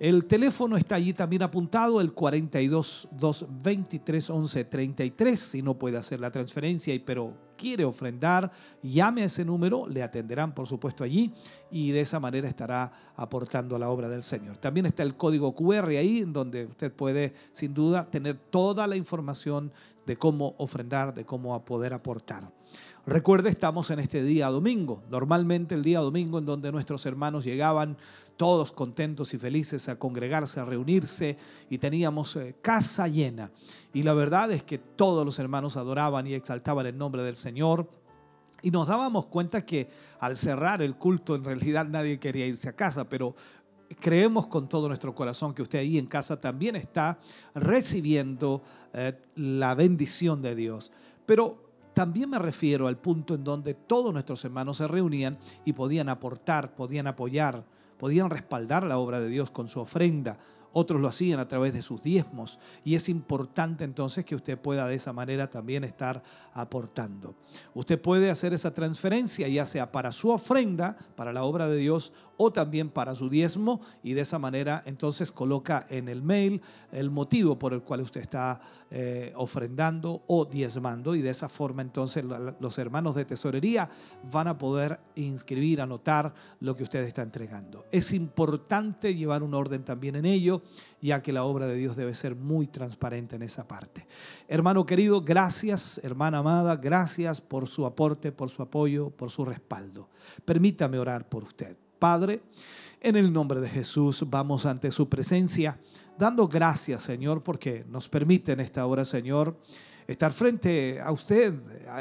El 0.00 0.24
teléfono 0.24 0.78
está 0.78 0.94
allí 0.94 1.12
también 1.12 1.42
apuntado, 1.42 2.00
el 2.00 2.14
42 2.14 3.08
223 3.12 4.30
11 4.30 4.64
33. 4.64 5.38
Si 5.38 5.60
no 5.60 5.78
puede 5.78 5.98
hacer 5.98 6.20
la 6.20 6.30
transferencia, 6.30 6.98
pero 7.04 7.34
quiere 7.58 7.84
ofrendar, 7.84 8.50
llame 8.82 9.20
a 9.20 9.24
ese 9.26 9.44
número, 9.44 9.86
le 9.86 10.02
atenderán 10.02 10.54
por 10.54 10.66
supuesto 10.66 11.04
allí 11.04 11.34
y 11.70 11.90
de 11.90 12.00
esa 12.00 12.18
manera 12.18 12.48
estará 12.48 12.90
aportando 13.14 13.76
a 13.76 13.78
la 13.78 13.90
obra 13.90 14.08
del 14.08 14.22
Señor. 14.22 14.56
También 14.56 14.86
está 14.86 15.02
el 15.02 15.18
código 15.18 15.54
QR 15.54 15.88
ahí, 15.88 16.22
donde 16.22 16.64
usted 16.64 16.90
puede 16.90 17.34
sin 17.52 17.74
duda 17.74 18.10
tener 18.10 18.38
toda 18.38 18.86
la 18.86 18.96
información 18.96 19.70
de 20.06 20.16
cómo 20.16 20.54
ofrendar, 20.56 21.12
de 21.12 21.26
cómo 21.26 21.62
poder 21.62 21.92
aportar. 21.92 22.59
Recuerde, 23.06 23.48
estamos 23.48 23.90
en 23.90 23.98
este 23.98 24.22
día 24.22 24.48
domingo, 24.48 25.02
normalmente 25.10 25.74
el 25.74 25.82
día 25.82 26.00
domingo 26.00 26.38
en 26.38 26.44
donde 26.44 26.70
nuestros 26.70 27.06
hermanos 27.06 27.44
llegaban 27.44 27.96
todos 28.36 28.72
contentos 28.72 29.34
y 29.34 29.38
felices 29.38 29.88
a 29.88 29.98
congregarse, 29.98 30.60
a 30.60 30.64
reunirse 30.64 31.36
y 31.68 31.78
teníamos 31.78 32.36
eh, 32.36 32.56
casa 32.62 33.08
llena. 33.08 33.50
Y 33.92 34.02
la 34.02 34.14
verdad 34.14 34.52
es 34.52 34.62
que 34.62 34.78
todos 34.78 35.26
los 35.26 35.38
hermanos 35.38 35.76
adoraban 35.76 36.26
y 36.26 36.34
exaltaban 36.34 36.86
el 36.86 36.96
nombre 36.96 37.22
del 37.22 37.36
Señor. 37.36 37.88
Y 38.62 38.70
nos 38.70 38.88
dábamos 38.88 39.26
cuenta 39.26 39.64
que 39.64 39.88
al 40.20 40.36
cerrar 40.36 40.80
el 40.80 40.96
culto 40.96 41.34
en 41.34 41.44
realidad 41.44 41.86
nadie 41.86 42.18
quería 42.18 42.46
irse 42.46 42.68
a 42.68 42.76
casa, 42.76 43.08
pero 43.08 43.34
creemos 43.98 44.46
con 44.46 44.68
todo 44.68 44.88
nuestro 44.88 45.14
corazón 45.14 45.52
que 45.52 45.62
usted 45.62 45.80
ahí 45.80 45.98
en 45.98 46.06
casa 46.06 46.40
también 46.40 46.76
está 46.76 47.18
recibiendo 47.54 48.62
eh, 48.92 49.20
la 49.34 49.74
bendición 49.74 50.42
de 50.42 50.54
Dios. 50.54 50.92
Pero 51.26 51.69
también 51.94 52.30
me 52.30 52.38
refiero 52.38 52.88
al 52.88 52.98
punto 52.98 53.34
en 53.34 53.44
donde 53.44 53.74
todos 53.74 54.12
nuestros 54.12 54.44
hermanos 54.44 54.78
se 54.78 54.86
reunían 54.86 55.38
y 55.64 55.72
podían 55.72 56.08
aportar, 56.08 56.74
podían 56.74 57.06
apoyar 57.06 57.64
podían 58.00 58.30
respaldar 58.30 58.82
la 58.84 58.96
obra 58.96 59.20
de 59.20 59.28
Dios 59.28 59.50
con 59.50 59.68
su 59.68 59.78
ofrenda, 59.78 60.38
otros 60.72 61.02
lo 61.02 61.08
hacían 61.08 61.38
a 61.38 61.48
través 61.48 61.74
de 61.74 61.82
sus 61.82 62.02
diezmos 62.02 62.58
y 62.82 62.94
es 62.94 63.10
importante 63.10 63.84
entonces 63.84 64.24
que 64.24 64.34
usted 64.34 64.58
pueda 64.58 64.86
de 64.86 64.94
esa 64.94 65.12
manera 65.12 65.50
también 65.50 65.84
estar 65.84 66.22
aportando. 66.54 67.34
Usted 67.74 68.00
puede 68.00 68.30
hacer 68.30 68.54
esa 68.54 68.72
transferencia 68.72 69.48
ya 69.48 69.66
sea 69.66 69.92
para 69.92 70.12
su 70.12 70.30
ofrenda, 70.30 70.96
para 71.14 71.34
la 71.34 71.44
obra 71.44 71.68
de 71.68 71.76
Dios 71.76 72.14
o 72.42 72.50
también 72.50 72.88
para 72.88 73.14
su 73.14 73.28
diezmo 73.28 73.82
y 74.02 74.14
de 74.14 74.22
esa 74.22 74.38
manera 74.38 74.82
entonces 74.86 75.30
coloca 75.30 75.86
en 75.90 76.08
el 76.08 76.22
mail 76.22 76.62
el 76.90 77.10
motivo 77.10 77.58
por 77.58 77.74
el 77.74 77.82
cual 77.82 78.00
usted 78.00 78.22
está 78.22 78.62
eh, 78.90 79.32
ofrendando 79.36 80.22
o 80.26 80.46
diezmando 80.46 81.14
y 81.14 81.20
de 81.20 81.28
esa 81.28 81.50
forma 81.50 81.82
entonces 81.82 82.24
los 82.24 82.78
hermanos 82.78 83.14
de 83.14 83.26
tesorería 83.26 83.90
van 84.32 84.48
a 84.48 84.56
poder 84.56 84.98
inscribir, 85.16 85.82
anotar 85.82 86.32
lo 86.60 86.74
que 86.74 86.82
usted 86.82 87.04
está 87.04 87.20
entregando. 87.20 87.84
Es 87.92 88.12
importante 88.12 89.14
llevar 89.14 89.42
un 89.42 89.52
orden 89.52 89.84
también 89.84 90.16
en 90.16 90.24
ello, 90.24 90.62
ya 91.02 91.22
que 91.22 91.34
la 91.34 91.44
obra 91.44 91.66
de 91.66 91.76
Dios 91.76 91.94
debe 91.94 92.14
ser 92.14 92.34
muy 92.34 92.68
transparente 92.68 93.36
en 93.36 93.42
esa 93.42 93.68
parte. 93.68 94.06
Hermano 94.48 94.86
querido, 94.86 95.20
gracias, 95.20 96.00
hermana 96.02 96.38
amada, 96.38 96.74
gracias 96.76 97.40
por 97.40 97.68
su 97.68 97.84
aporte, 97.84 98.32
por 98.32 98.48
su 98.48 98.62
apoyo, 98.62 99.10
por 99.10 99.30
su 99.30 99.44
respaldo. 99.44 100.08
Permítame 100.46 100.98
orar 100.98 101.28
por 101.28 101.44
usted. 101.44 101.76
Padre, 102.00 102.40
en 103.00 103.14
el 103.14 103.32
nombre 103.32 103.60
de 103.60 103.68
Jesús 103.68 104.24
vamos 104.26 104.66
ante 104.66 104.90
su 104.90 105.08
presencia, 105.08 105.78
dando 106.18 106.48
gracias, 106.48 107.02
Señor, 107.02 107.42
porque 107.42 107.84
nos 107.88 108.08
permite 108.08 108.52
en 108.52 108.60
esta 108.60 108.84
hora, 108.86 109.04
Señor, 109.04 109.56
estar 110.08 110.32
frente 110.32 111.00
a 111.00 111.12
usted, 111.12 111.54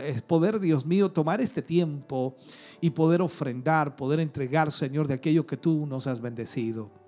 es 0.03 0.21
poder, 0.21 0.59
Dios 0.59 0.85
mío, 0.85 1.11
tomar 1.11 1.41
este 1.41 1.61
tiempo 1.61 2.37
y 2.81 2.89
poder 2.89 3.21
ofrendar, 3.21 3.95
poder 3.95 4.21
entregar, 4.21 4.71
Señor, 4.71 5.07
de 5.07 5.15
aquello 5.15 5.45
que 5.45 5.57
tú 5.57 5.85
nos 5.85 6.07
has 6.07 6.19
bendecido. 6.19 6.98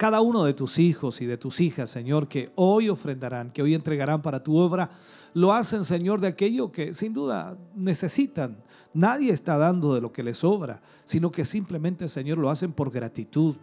Cada 0.00 0.22
uno 0.22 0.44
de 0.44 0.54
tus 0.54 0.78
hijos 0.78 1.20
y 1.20 1.26
de 1.26 1.36
tus 1.36 1.60
hijas, 1.60 1.90
Señor, 1.90 2.26
que 2.26 2.52
hoy 2.54 2.88
ofrendarán, 2.88 3.50
que 3.50 3.60
hoy 3.60 3.74
entregarán 3.74 4.22
para 4.22 4.42
tu 4.42 4.56
obra, 4.56 4.88
lo 5.34 5.52
hacen, 5.52 5.84
Señor, 5.84 6.22
de 6.22 6.28
aquello 6.28 6.72
que 6.72 6.94
sin 6.94 7.12
duda 7.12 7.58
necesitan. 7.74 8.56
Nadie 8.94 9.30
está 9.30 9.58
dando 9.58 9.94
de 9.94 10.00
lo 10.00 10.10
que 10.10 10.22
les 10.22 10.38
sobra, 10.38 10.80
sino 11.04 11.30
que 11.30 11.44
simplemente, 11.44 12.08
Señor, 12.08 12.38
lo 12.38 12.48
hacen 12.48 12.72
por 12.72 12.90
gratitud, 12.90 13.56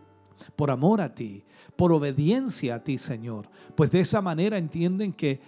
por 0.55 0.69
amor 0.69 1.01
a 1.01 1.15
ti, 1.15 1.43
por 1.75 1.91
obediencia 1.91 2.75
a 2.75 2.83
ti, 2.83 2.99
Señor. 2.99 3.49
Pues 3.75 3.89
de 3.89 4.01
esa 4.01 4.21
manera 4.21 4.59
entienden 4.59 5.13
que 5.13 5.41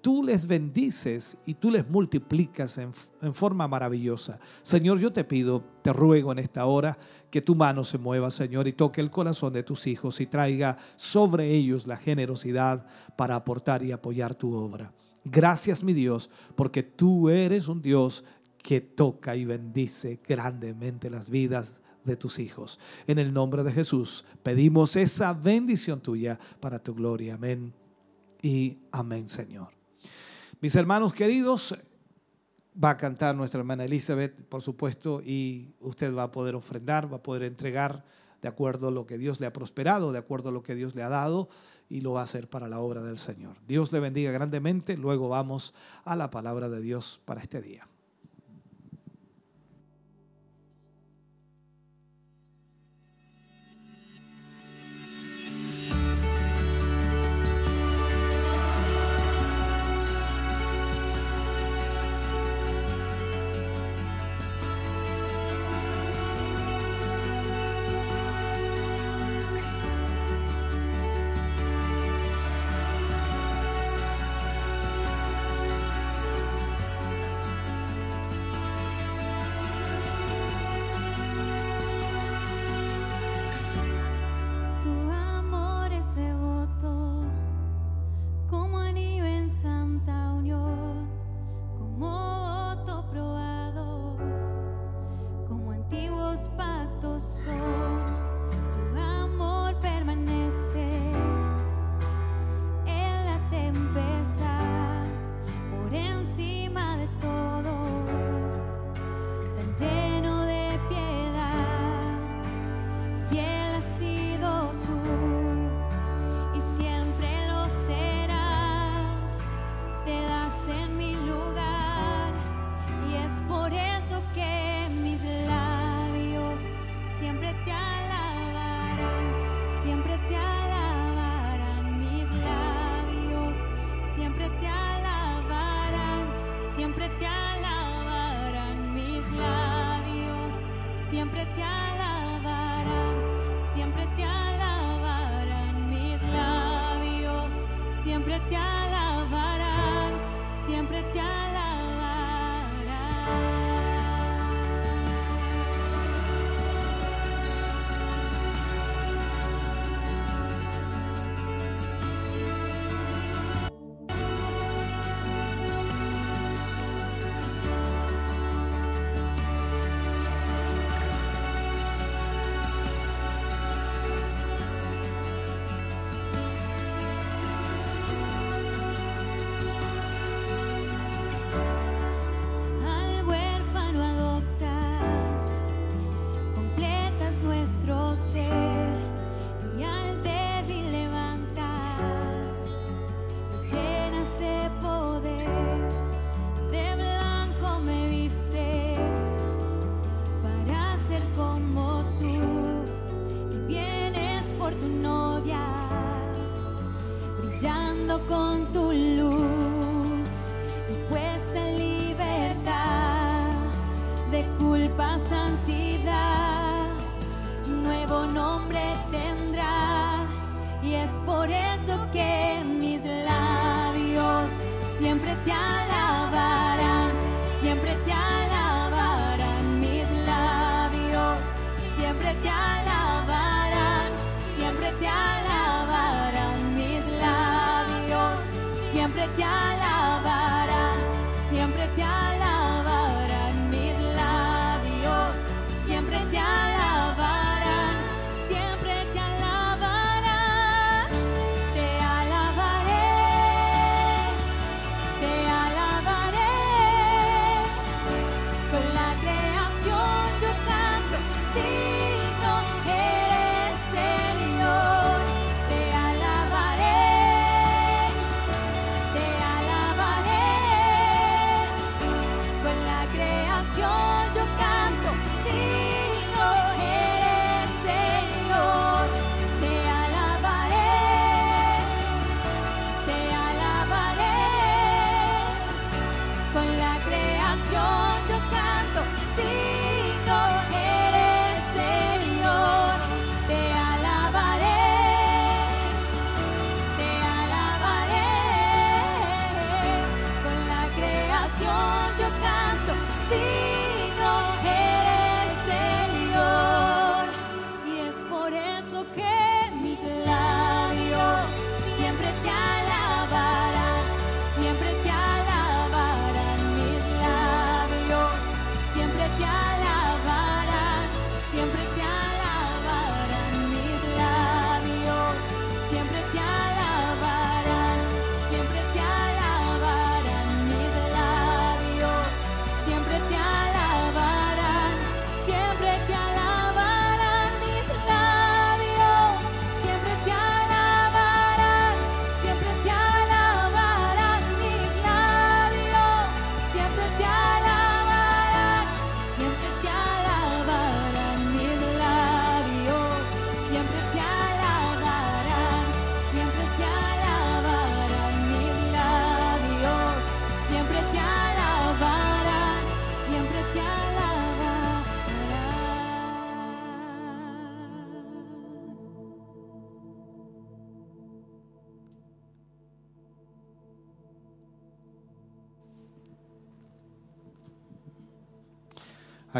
tú 0.00 0.22
les 0.22 0.46
bendices 0.46 1.38
y 1.46 1.54
tú 1.54 1.70
les 1.70 1.88
multiplicas 1.88 2.78
en, 2.78 2.92
forma 3.34 3.68
maravillosa. 3.68 4.38
Señor, 4.62 4.98
yo 4.98 5.12
te 5.12 5.24
pido, 5.24 5.62
te 5.82 5.92
ruego 5.92 6.32
en 6.32 6.38
esta 6.38 6.66
hora 6.66 6.98
que 7.30 7.42
tu 7.42 7.54
mano 7.54 7.84
se 7.84 7.98
mueva, 7.98 8.30
Señor, 8.30 8.66
y 8.66 8.72
toque 8.72 9.00
el 9.00 9.10
corazón 9.10 9.52
de 9.52 9.62
tus 9.62 9.86
hijos 9.86 10.20
y 10.20 10.26
traiga 10.26 10.76
sobre 10.96 11.50
ellos 11.50 11.86
la 11.86 11.96
generosidad 11.96 12.86
para 13.16 13.36
aportar 13.36 13.82
y 13.82 13.92
apoyar 13.92 14.34
tu 14.34 14.54
obra. 14.54 14.92
Gracias, 15.24 15.84
mi 15.84 15.92
Dios, 15.92 16.30
porque 16.56 16.82
tú 16.82 17.28
eres 17.28 17.68
un 17.68 17.82
Dios 17.82 18.24
que 18.62 18.80
toca 18.80 19.36
y 19.36 19.44
bendice 19.44 20.20
grandemente 20.26 21.10
las 21.10 21.28
vidas 21.30 21.80
de 22.04 22.16
tus 22.16 22.38
hijos. 22.38 22.78
En 23.06 23.18
el 23.18 23.32
nombre 23.32 23.62
de 23.62 23.72
Jesús 23.72 24.24
pedimos 24.42 24.96
esa 24.96 25.32
bendición 25.32 26.00
tuya 26.00 26.38
para 26.60 26.78
tu 26.78 26.94
gloria. 26.94 27.34
Amén 27.34 27.72
y 28.42 28.78
amén, 28.92 29.28
Señor. 29.28 29.79
Mis 30.60 30.74
hermanos 30.74 31.14
queridos, 31.14 31.74
Va 32.82 32.90
a 32.90 32.96
cantar 32.96 33.34
nuestra 33.34 33.58
hermana 33.58 33.84
Elizabeth, 33.84 34.44
por 34.44 34.62
supuesto, 34.62 35.20
y 35.20 35.74
usted 35.80 36.14
va 36.14 36.24
a 36.24 36.30
poder 36.30 36.54
ofrendar, 36.54 37.12
va 37.12 37.16
a 37.16 37.22
poder 37.22 37.42
entregar 37.42 38.04
de 38.40 38.48
acuerdo 38.48 38.88
a 38.88 38.90
lo 38.92 39.06
que 39.06 39.18
Dios 39.18 39.40
le 39.40 39.46
ha 39.46 39.52
prosperado, 39.52 40.12
de 40.12 40.18
acuerdo 40.18 40.50
a 40.50 40.52
lo 40.52 40.62
que 40.62 40.76
Dios 40.76 40.94
le 40.94 41.02
ha 41.02 41.08
dado, 41.08 41.48
y 41.88 42.00
lo 42.00 42.12
va 42.12 42.20
a 42.20 42.24
hacer 42.24 42.48
para 42.48 42.68
la 42.68 42.78
obra 42.78 43.02
del 43.02 43.18
Señor. 43.18 43.56
Dios 43.66 43.90
le 43.92 43.98
bendiga 43.98 44.30
grandemente. 44.30 44.96
Luego 44.96 45.28
vamos 45.28 45.74
a 46.04 46.14
la 46.14 46.30
palabra 46.30 46.68
de 46.68 46.80
Dios 46.80 47.20
para 47.24 47.42
este 47.42 47.60
día. 47.60 47.89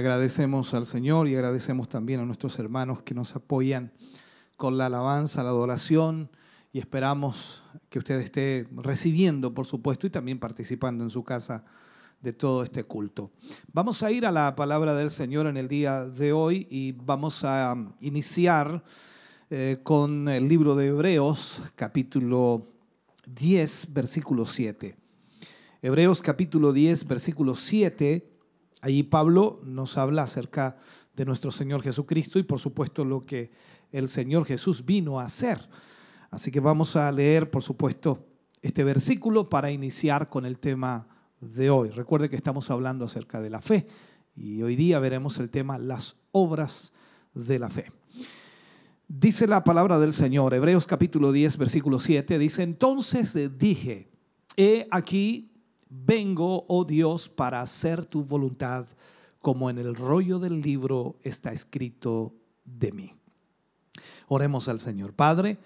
Agradecemos 0.01 0.73
al 0.73 0.87
Señor 0.87 1.29
y 1.29 1.35
agradecemos 1.35 1.87
también 1.87 2.21
a 2.21 2.25
nuestros 2.25 2.59
hermanos 2.59 3.03
que 3.03 3.13
nos 3.13 3.37
apoyan 3.37 3.93
con 4.57 4.79
la 4.79 4.87
alabanza, 4.87 5.43
la 5.43 5.51
adoración 5.51 6.31
y 6.73 6.79
esperamos 6.79 7.63
que 7.91 7.99
usted 7.99 8.19
esté 8.19 8.67
recibiendo, 8.75 9.53
por 9.53 9.67
supuesto, 9.67 10.07
y 10.07 10.11
también 10.11 10.39
participando 10.39 11.05
en 11.05 11.11
su 11.11 11.23
casa 11.23 11.67
de 12.19 12.33
todo 12.33 12.63
este 12.63 12.85
culto. 12.85 13.31
Vamos 13.75 14.03
a 14.03 14.11
ir 14.11 14.25
a 14.25 14.33
la 14.33 14.57
palabra 14.57 14.95
del 14.95 15.11
Señor 15.11 15.47
en 15.47 15.59
el 15.59 15.69
día 15.69 16.07
de 16.07 16.33
hoy 16.33 16.67
y 16.71 16.93
vamos 16.93 17.45
a 17.45 17.77
iniciar 18.01 18.83
eh, 19.51 19.81
con 19.83 20.31
el 20.31 20.49
libro 20.49 20.77
de 20.77 20.87
Hebreos, 20.87 21.61
capítulo 21.77 22.73
10, 23.27 23.93
versículo 23.93 24.47
7. 24.47 24.97
Hebreos 25.83 26.23
capítulo 26.23 26.73
10, 26.73 27.07
versículo 27.07 27.55
7. 27.55 28.30
Allí 28.81 29.03
Pablo 29.03 29.61
nos 29.65 29.99
habla 29.99 30.23
acerca 30.23 30.77
de 31.15 31.25
nuestro 31.25 31.51
Señor 31.51 31.83
Jesucristo 31.83 32.39
y 32.39 32.45
por 32.45 32.59
supuesto 32.59 33.05
lo 33.05 33.27
que 33.27 33.51
el 33.93 34.09
Señor 34.09 34.47
Jesús 34.47 34.85
vino 34.85 35.21
a 35.21 35.25
hacer. 35.25 35.69
Así 36.31 36.51
que 36.51 36.61
vamos 36.61 36.97
a 36.97 37.11
leer, 37.11 37.51
por 37.51 37.63
supuesto, 37.63 38.27
este 38.63 38.85
versículo 38.85 39.49
para 39.49 39.71
iniciar 39.71 40.29
con 40.29 40.47
el 40.47 40.59
tema 40.59 41.09
de 41.41 41.71
hoy. 41.71 41.91
Recuerde 41.91 42.31
que 42.31 42.37
estamos 42.37 42.71
hablando 42.71 43.05
acerca 43.05 43.41
de 43.41 43.51
la 43.51 43.61
fe 43.61 43.87
y 44.35 44.63
hoy 44.63 44.77
día 44.77 44.99
veremos 44.99 45.39
el 45.39 45.51
tema 45.51 45.79
las 45.79 46.17
obras 46.33 46.93
de 47.35 47.59
la 47.59 47.69
fe. 47.69 47.93
Dice 49.09 49.47
la 49.47 49.65
palabra 49.65 49.99
del 49.99 50.13
Señor, 50.13 50.55
Hebreos 50.55 50.87
capítulo 50.87 51.33
10, 51.33 51.57
versículo 51.57 51.99
7, 51.99 52.39
dice, 52.39 52.63
entonces 52.63 53.59
dije, 53.59 54.09
he 54.57 54.87
aquí, 54.91 55.50
vengo, 55.91 56.65
oh 56.69 56.85
Dios, 56.85 57.29
para 57.29 57.61
hacer 57.61 58.05
tu 58.05 58.25
voluntad, 58.25 58.87
como 59.41 59.69
en 59.69 59.79
el 59.79 59.95
rollo 59.95 60.39
del 60.39 60.63
libro 60.63 61.17
está 61.23 61.53
escrito 61.53 62.35
de 62.65 62.93
mí. 62.93 63.15
Oremos 64.29 64.69
al 64.69 64.81
Señor. 64.81 65.13
Padre, 65.13 65.59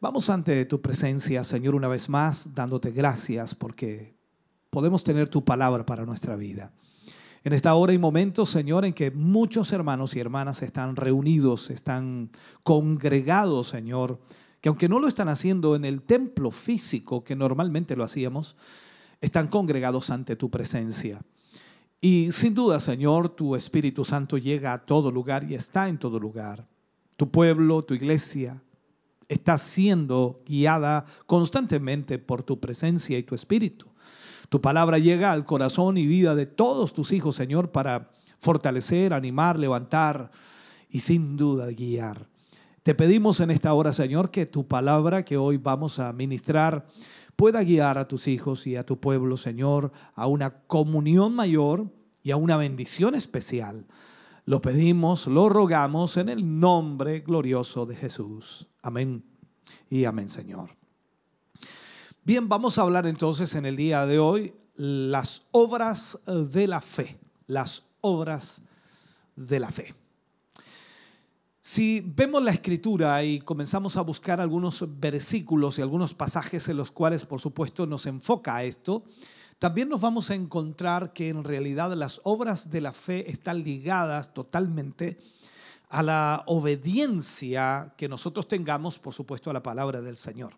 vamos 0.00 0.30
ante 0.30 0.64
tu 0.64 0.80
presencia, 0.80 1.42
Señor, 1.42 1.74
una 1.74 1.88
vez 1.88 2.08
más, 2.08 2.54
dándote 2.54 2.92
gracias 2.92 3.54
porque 3.54 4.14
podemos 4.70 5.02
tener 5.02 5.28
tu 5.28 5.44
palabra 5.44 5.84
para 5.84 6.06
nuestra 6.06 6.36
vida. 6.36 6.72
En 7.42 7.52
esta 7.52 7.74
hora 7.74 7.92
y 7.92 7.98
momento, 7.98 8.44
Señor, 8.44 8.84
en 8.84 8.92
que 8.92 9.10
muchos 9.10 9.72
hermanos 9.72 10.14
y 10.14 10.20
hermanas 10.20 10.62
están 10.62 10.96
reunidos, 10.96 11.70
están 11.70 12.30
congregados, 12.62 13.68
Señor, 13.68 14.20
que 14.60 14.68
aunque 14.68 14.88
no 14.88 14.98
lo 14.98 15.06
están 15.06 15.28
haciendo 15.28 15.76
en 15.76 15.84
el 15.84 16.02
templo 16.02 16.50
físico 16.50 17.22
que 17.22 17.36
normalmente 17.36 17.94
lo 17.94 18.02
hacíamos, 18.02 18.56
están 19.20 19.48
congregados 19.48 20.10
ante 20.10 20.36
tu 20.36 20.50
presencia. 20.50 21.20
Y 22.00 22.30
sin 22.32 22.54
duda, 22.54 22.78
Señor, 22.80 23.30
tu 23.30 23.56
Espíritu 23.56 24.04
Santo 24.04 24.38
llega 24.38 24.72
a 24.72 24.84
todo 24.84 25.10
lugar 25.10 25.50
y 25.50 25.54
está 25.54 25.88
en 25.88 25.98
todo 25.98 26.20
lugar. 26.20 26.66
Tu 27.16 27.30
pueblo, 27.30 27.82
tu 27.82 27.94
iglesia, 27.94 28.62
está 29.28 29.58
siendo 29.58 30.42
guiada 30.46 31.04
constantemente 31.26 32.18
por 32.18 32.42
tu 32.42 32.60
presencia 32.60 33.18
y 33.18 33.22
tu 33.22 33.34
Espíritu. 33.34 33.86
Tu 34.48 34.60
palabra 34.60 34.98
llega 34.98 35.32
al 35.32 35.44
corazón 35.44 35.96
y 35.96 36.06
vida 36.06 36.34
de 36.34 36.46
todos 36.46 36.92
tus 36.92 37.12
hijos, 37.12 37.34
Señor, 37.34 37.72
para 37.72 38.10
fortalecer, 38.38 39.12
animar, 39.12 39.58
levantar 39.58 40.30
y 40.90 41.00
sin 41.00 41.36
duda 41.36 41.66
guiar. 41.68 42.28
Te 42.82 42.94
pedimos 42.94 43.40
en 43.40 43.50
esta 43.50 43.74
hora, 43.74 43.92
Señor, 43.92 44.30
que 44.30 44.46
tu 44.46 44.68
palabra 44.68 45.24
que 45.24 45.36
hoy 45.36 45.56
vamos 45.56 45.98
a 45.98 46.12
ministrar 46.12 46.86
pueda 47.36 47.62
guiar 47.62 47.98
a 47.98 48.08
tus 48.08 48.26
hijos 48.28 48.66
y 48.66 48.76
a 48.76 48.84
tu 48.84 48.98
pueblo, 48.98 49.36
Señor, 49.36 49.92
a 50.14 50.26
una 50.26 50.62
comunión 50.66 51.34
mayor 51.34 51.90
y 52.22 52.30
a 52.30 52.36
una 52.36 52.56
bendición 52.56 53.14
especial. 53.14 53.86
Lo 54.46 54.60
pedimos, 54.60 55.26
lo 55.26 55.48
rogamos 55.48 56.16
en 56.16 56.28
el 56.28 56.60
nombre 56.60 57.20
glorioso 57.20 57.84
de 57.84 57.96
Jesús. 57.96 58.66
Amén 58.82 59.24
y 59.90 60.04
amén, 60.04 60.28
Señor. 60.28 60.70
Bien, 62.24 62.48
vamos 62.48 62.78
a 62.78 62.82
hablar 62.82 63.06
entonces 63.06 63.54
en 63.54 63.66
el 63.66 63.76
día 63.76 64.06
de 64.06 64.18
hoy 64.18 64.54
las 64.74 65.42
obras 65.52 66.18
de 66.26 66.66
la 66.66 66.80
fe, 66.80 67.18
las 67.46 67.84
obras 68.00 68.62
de 69.36 69.60
la 69.60 69.70
fe. 69.70 69.94
Si 71.68 72.00
vemos 72.00 72.44
la 72.44 72.52
escritura 72.52 73.24
y 73.24 73.40
comenzamos 73.40 73.96
a 73.96 74.02
buscar 74.02 74.40
algunos 74.40 74.84
versículos 75.00 75.76
y 75.76 75.82
algunos 75.82 76.14
pasajes 76.14 76.68
en 76.68 76.76
los 76.76 76.92
cuales 76.92 77.24
por 77.24 77.40
supuesto 77.40 77.86
nos 77.86 78.06
enfoca 78.06 78.54
a 78.54 78.62
esto, 78.62 79.02
también 79.58 79.88
nos 79.88 80.00
vamos 80.00 80.30
a 80.30 80.36
encontrar 80.36 81.12
que 81.12 81.28
en 81.28 81.42
realidad 81.42 81.92
las 81.94 82.20
obras 82.22 82.70
de 82.70 82.80
la 82.80 82.92
fe 82.92 83.28
están 83.32 83.64
ligadas 83.64 84.32
totalmente 84.32 85.18
a 85.88 86.04
la 86.04 86.44
obediencia 86.46 87.92
que 87.96 88.08
nosotros 88.08 88.46
tengamos, 88.46 89.00
por 89.00 89.12
supuesto, 89.12 89.50
a 89.50 89.54
la 89.54 89.64
palabra 89.64 90.00
del 90.00 90.16
Señor 90.16 90.54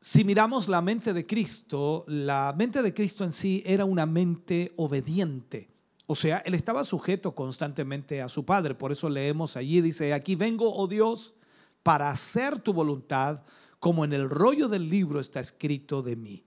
si 0.00 0.22
miramos 0.22 0.68
la 0.68 0.80
mente 0.82 1.12
de 1.12 1.26
Cristo, 1.26 2.04
la 2.06 2.54
mente 2.56 2.80
de 2.80 2.94
Cristo 2.94 3.24
en 3.24 3.32
sí 3.32 3.64
era 3.66 3.84
una 3.84 4.06
mente 4.06 4.72
obediente. 4.76 5.77
O 6.10 6.16
sea, 6.16 6.38
él 6.38 6.54
estaba 6.54 6.84
sujeto 6.84 7.34
constantemente 7.34 8.22
a 8.22 8.30
su 8.30 8.42
Padre. 8.42 8.74
Por 8.74 8.92
eso 8.92 9.10
leemos 9.10 9.58
allí, 9.58 9.82
dice, 9.82 10.14
aquí 10.14 10.36
vengo, 10.36 10.74
oh 10.74 10.86
Dios, 10.86 11.34
para 11.82 12.08
hacer 12.08 12.58
tu 12.60 12.72
voluntad, 12.72 13.42
como 13.78 14.06
en 14.06 14.14
el 14.14 14.30
rollo 14.30 14.68
del 14.68 14.88
libro 14.88 15.20
está 15.20 15.38
escrito 15.38 16.00
de 16.00 16.16
mí. 16.16 16.42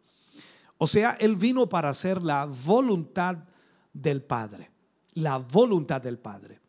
O 0.80 0.88
sea, 0.88 1.12
él 1.20 1.36
vino 1.36 1.70
para 1.70 1.90
hacer 1.90 2.24
la 2.24 2.46
voluntad 2.46 3.38
del 3.94 4.24
Padre, 4.24 4.72
la 5.14 5.38
voluntad 5.38 6.02
del 6.02 6.18
Padre. 6.18 6.60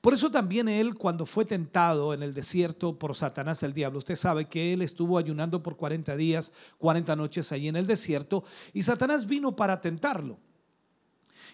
Por 0.00 0.14
eso 0.14 0.30
también 0.30 0.70
él, 0.70 0.94
cuando 0.94 1.26
fue 1.26 1.44
tentado 1.44 2.14
en 2.14 2.22
el 2.22 2.32
desierto 2.32 2.98
por 2.98 3.14
Satanás 3.14 3.62
el 3.62 3.74
diablo, 3.74 3.98
usted 3.98 4.16
sabe 4.16 4.46
que 4.48 4.72
él 4.72 4.80
estuvo 4.80 5.18
ayunando 5.18 5.62
por 5.62 5.76
40 5.76 6.16
días, 6.16 6.50
40 6.78 7.14
noches 7.14 7.52
allí 7.52 7.68
en 7.68 7.76
el 7.76 7.86
desierto, 7.86 8.42
y 8.72 8.84
Satanás 8.84 9.26
vino 9.26 9.54
para 9.54 9.82
tentarlo. 9.82 10.38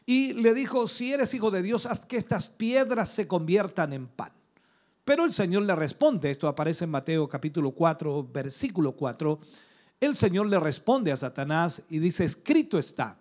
Y 0.08 0.32
le 0.32 0.54
dijo, 0.54 0.88
si 0.88 1.12
eres 1.12 1.34
hijo 1.34 1.50
de 1.50 1.60
Dios, 1.60 1.84
haz 1.84 2.06
que 2.06 2.16
estas 2.16 2.48
piedras 2.48 3.10
se 3.10 3.28
conviertan 3.28 3.92
en 3.92 4.06
pan. 4.06 4.32
Pero 5.04 5.26
el 5.26 5.34
Señor 5.34 5.64
le 5.64 5.76
responde, 5.76 6.30
esto 6.30 6.48
aparece 6.48 6.84
en 6.84 6.90
Mateo 6.92 7.28
capítulo 7.28 7.72
4, 7.72 8.26
versículo 8.32 8.92
4, 8.92 9.38
el 10.00 10.16
Señor 10.16 10.46
le 10.46 10.58
responde 10.58 11.12
a 11.12 11.16
Satanás 11.18 11.82
y 11.90 11.98
dice, 11.98 12.24
escrito 12.24 12.78
está, 12.78 13.18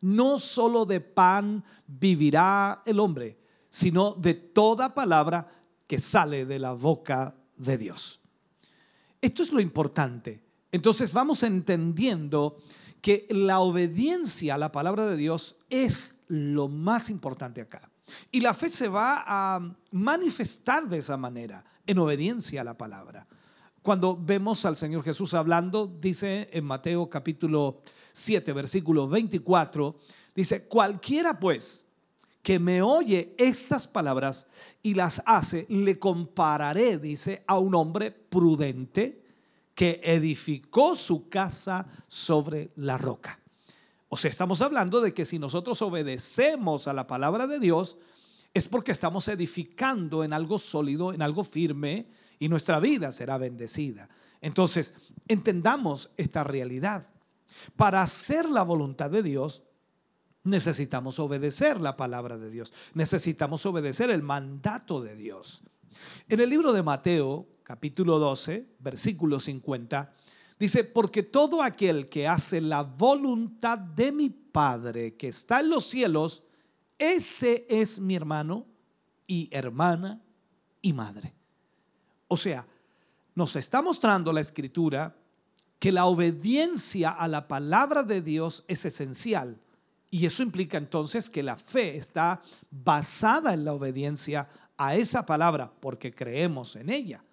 no 0.00 0.40
solo 0.40 0.84
de 0.84 1.00
pan 1.00 1.62
vivirá 1.86 2.82
el 2.84 2.98
hombre, 2.98 3.38
sino 3.70 4.14
de 4.14 4.34
toda 4.34 4.92
palabra 4.92 5.46
que 5.86 6.00
sale 6.00 6.46
de 6.46 6.58
la 6.58 6.72
boca 6.72 7.32
de 7.56 7.78
Dios. 7.78 8.18
Esto 9.20 9.44
es 9.44 9.52
lo 9.52 9.60
importante. 9.60 10.42
Entonces 10.72 11.12
vamos 11.12 11.44
entendiendo 11.44 12.58
que 13.04 13.26
la 13.28 13.60
obediencia 13.60 14.54
a 14.54 14.58
la 14.58 14.72
palabra 14.72 15.06
de 15.06 15.18
Dios 15.18 15.56
es 15.68 16.20
lo 16.26 16.68
más 16.68 17.10
importante 17.10 17.60
acá. 17.60 17.90
Y 18.32 18.40
la 18.40 18.54
fe 18.54 18.70
se 18.70 18.88
va 18.88 19.22
a 19.26 19.60
manifestar 19.90 20.88
de 20.88 21.00
esa 21.00 21.18
manera, 21.18 21.62
en 21.86 21.98
obediencia 21.98 22.62
a 22.62 22.64
la 22.64 22.78
palabra. 22.78 23.26
Cuando 23.82 24.16
vemos 24.18 24.64
al 24.64 24.78
Señor 24.78 25.04
Jesús 25.04 25.34
hablando, 25.34 25.86
dice 25.86 26.48
en 26.50 26.64
Mateo 26.64 27.10
capítulo 27.10 27.82
7, 28.14 28.54
versículo 28.54 29.06
24, 29.06 29.98
dice, 30.34 30.64
cualquiera 30.64 31.38
pues 31.38 31.84
que 32.42 32.58
me 32.58 32.80
oye 32.80 33.34
estas 33.36 33.86
palabras 33.86 34.46
y 34.82 34.94
las 34.94 35.22
hace, 35.26 35.66
le 35.68 35.98
compararé, 35.98 36.96
dice, 36.96 37.44
a 37.46 37.58
un 37.58 37.74
hombre 37.74 38.10
prudente 38.10 39.23
que 39.74 40.00
edificó 40.04 40.96
su 40.96 41.28
casa 41.28 41.86
sobre 42.08 42.70
la 42.76 42.96
roca. 42.98 43.40
O 44.08 44.16
sea, 44.16 44.30
estamos 44.30 44.62
hablando 44.62 45.00
de 45.00 45.12
que 45.12 45.24
si 45.24 45.38
nosotros 45.38 45.82
obedecemos 45.82 46.86
a 46.86 46.92
la 46.92 47.06
palabra 47.06 47.46
de 47.46 47.58
Dios, 47.58 47.98
es 48.52 48.68
porque 48.68 48.92
estamos 48.92 49.26
edificando 49.26 50.22
en 50.22 50.32
algo 50.32 50.58
sólido, 50.58 51.12
en 51.12 51.22
algo 51.22 51.42
firme, 51.42 52.06
y 52.38 52.48
nuestra 52.48 52.78
vida 52.78 53.10
será 53.10 53.38
bendecida. 53.38 54.08
Entonces, 54.40 54.94
entendamos 55.26 56.10
esta 56.16 56.44
realidad. 56.44 57.08
Para 57.76 58.02
hacer 58.02 58.48
la 58.48 58.62
voluntad 58.62 59.10
de 59.10 59.22
Dios, 59.22 59.64
necesitamos 60.44 61.18
obedecer 61.18 61.80
la 61.80 61.96
palabra 61.96 62.38
de 62.38 62.50
Dios, 62.50 62.72
necesitamos 62.92 63.64
obedecer 63.66 64.10
el 64.10 64.22
mandato 64.22 65.00
de 65.00 65.16
Dios. 65.16 65.62
En 66.28 66.40
el 66.40 66.50
libro 66.50 66.72
de 66.72 66.82
Mateo, 66.82 67.48
capítulo 67.64 68.18
12, 68.18 68.76
versículo 68.78 69.40
50, 69.40 70.12
dice, 70.58 70.84
porque 70.84 71.22
todo 71.22 71.62
aquel 71.62 72.06
que 72.06 72.28
hace 72.28 72.60
la 72.60 72.82
voluntad 72.82 73.78
de 73.78 74.12
mi 74.12 74.30
Padre 74.30 75.16
que 75.16 75.28
está 75.28 75.60
en 75.60 75.70
los 75.70 75.86
cielos, 75.86 76.44
ese 76.98 77.66
es 77.68 77.98
mi 77.98 78.14
hermano 78.14 78.66
y 79.26 79.48
hermana 79.50 80.22
y 80.80 80.92
madre. 80.92 81.34
O 82.28 82.36
sea, 82.36 82.66
nos 83.34 83.56
está 83.56 83.82
mostrando 83.82 84.32
la 84.32 84.40
escritura 84.40 85.16
que 85.78 85.90
la 85.90 86.06
obediencia 86.06 87.10
a 87.10 87.26
la 87.28 87.48
palabra 87.48 88.02
de 88.02 88.22
Dios 88.22 88.64
es 88.68 88.84
esencial 88.84 89.60
Y 90.10 90.26
eso 90.26 90.42
implica 90.44 90.78
entonces 90.78 91.28
que 91.28 91.42
la 91.42 91.56
fe 91.56 91.96
está 91.96 92.40
basada 92.70 93.52
en 93.52 93.64
la 93.64 93.72
obediencia 93.72 94.48
a 94.76 94.94
esa 94.94 95.26
palabra 95.26 95.72
porque 95.80 96.12
creemos 96.12 96.76
en 96.76 96.88
ella. 96.88 97.24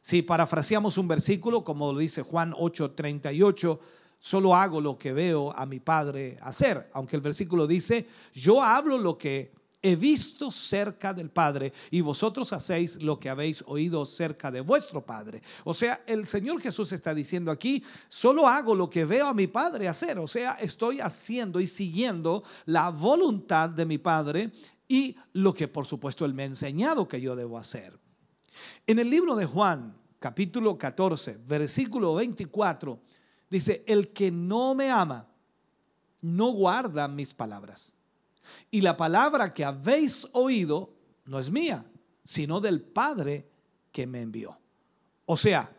Si 0.00 0.22
parafraseamos 0.22 0.96
un 0.98 1.08
versículo, 1.08 1.62
como 1.62 1.92
lo 1.92 1.98
dice 1.98 2.22
Juan 2.22 2.52
8:38, 2.52 3.78
solo 4.18 4.54
hago 4.54 4.80
lo 4.80 4.98
que 4.98 5.12
veo 5.12 5.52
a 5.56 5.66
mi 5.66 5.80
Padre 5.80 6.38
hacer, 6.42 6.90
aunque 6.92 7.16
el 7.16 7.22
versículo 7.22 7.66
dice, 7.66 8.06
yo 8.34 8.62
hablo 8.62 8.98
lo 8.98 9.16
que 9.16 9.52
he 9.82 9.96
visto 9.96 10.50
cerca 10.50 11.14
del 11.14 11.30
Padre 11.30 11.72
y 11.90 12.00
vosotros 12.02 12.52
hacéis 12.52 13.02
lo 13.02 13.18
que 13.18 13.30
habéis 13.30 13.64
oído 13.66 14.04
cerca 14.04 14.50
de 14.50 14.60
vuestro 14.60 15.04
Padre. 15.04 15.42
O 15.64 15.72
sea, 15.72 16.02
el 16.06 16.26
Señor 16.26 16.60
Jesús 16.60 16.92
está 16.92 17.14
diciendo 17.14 17.50
aquí, 17.50 17.82
solo 18.08 18.46
hago 18.46 18.74
lo 18.74 18.90
que 18.90 19.04
veo 19.04 19.26
a 19.26 19.34
mi 19.34 19.46
Padre 19.46 19.88
hacer. 19.88 20.18
O 20.18 20.28
sea, 20.28 20.54
estoy 20.60 21.00
haciendo 21.00 21.60
y 21.60 21.66
siguiendo 21.66 22.44
la 22.66 22.90
voluntad 22.90 23.70
de 23.70 23.86
mi 23.86 23.98
Padre 23.98 24.52
y 24.86 25.16
lo 25.32 25.54
que 25.54 25.68
por 25.68 25.86
supuesto 25.86 26.24
Él 26.24 26.34
me 26.34 26.42
ha 26.42 26.46
enseñado 26.46 27.08
que 27.08 27.20
yo 27.20 27.34
debo 27.34 27.56
hacer. 27.56 27.98
En 28.86 28.98
el 28.98 29.08
libro 29.08 29.36
de 29.36 29.46
Juan, 29.46 29.94
capítulo 30.18 30.76
14, 30.76 31.38
versículo 31.46 32.14
24, 32.14 33.00
dice, 33.48 33.84
el 33.86 34.12
que 34.12 34.30
no 34.30 34.74
me 34.74 34.90
ama, 34.90 35.28
no 36.20 36.50
guarda 36.52 37.08
mis 37.08 37.32
palabras. 37.34 37.94
Y 38.70 38.80
la 38.80 38.96
palabra 38.96 39.54
que 39.54 39.64
habéis 39.64 40.26
oído 40.32 40.92
no 41.24 41.38
es 41.38 41.50
mía, 41.50 41.86
sino 42.24 42.60
del 42.60 42.82
Padre 42.82 43.48
que 43.92 44.06
me 44.06 44.20
envió. 44.20 44.58
O 45.26 45.36
sea, 45.36 45.72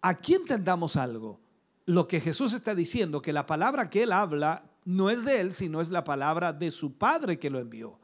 aquí 0.00 0.34
entendamos 0.34 0.96
algo. 0.96 1.40
Lo 1.86 2.06
que 2.08 2.20
Jesús 2.20 2.52
está 2.52 2.74
diciendo, 2.74 3.20
que 3.20 3.32
la 3.32 3.46
palabra 3.46 3.90
que 3.90 4.02
él 4.02 4.12
habla 4.12 4.70
no 4.84 5.10
es 5.10 5.24
de 5.24 5.40
él, 5.40 5.52
sino 5.52 5.80
es 5.80 5.90
la 5.90 6.04
palabra 6.04 6.52
de 6.52 6.70
su 6.70 6.96
Padre 6.96 7.38
que 7.38 7.50
lo 7.50 7.58
envió. 7.58 7.98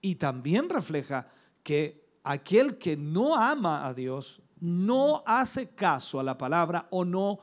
Y 0.00 0.16
también 0.16 0.68
refleja 0.68 1.28
que 1.62 2.03
aquel 2.24 2.78
que 2.78 2.96
no 2.96 3.36
ama 3.36 3.86
a 3.86 3.94
Dios 3.94 4.42
no 4.60 5.22
hace 5.26 5.68
caso 5.68 6.18
a 6.18 6.22
la 6.22 6.38
palabra 6.38 6.88
o 6.90 7.04
no, 7.04 7.38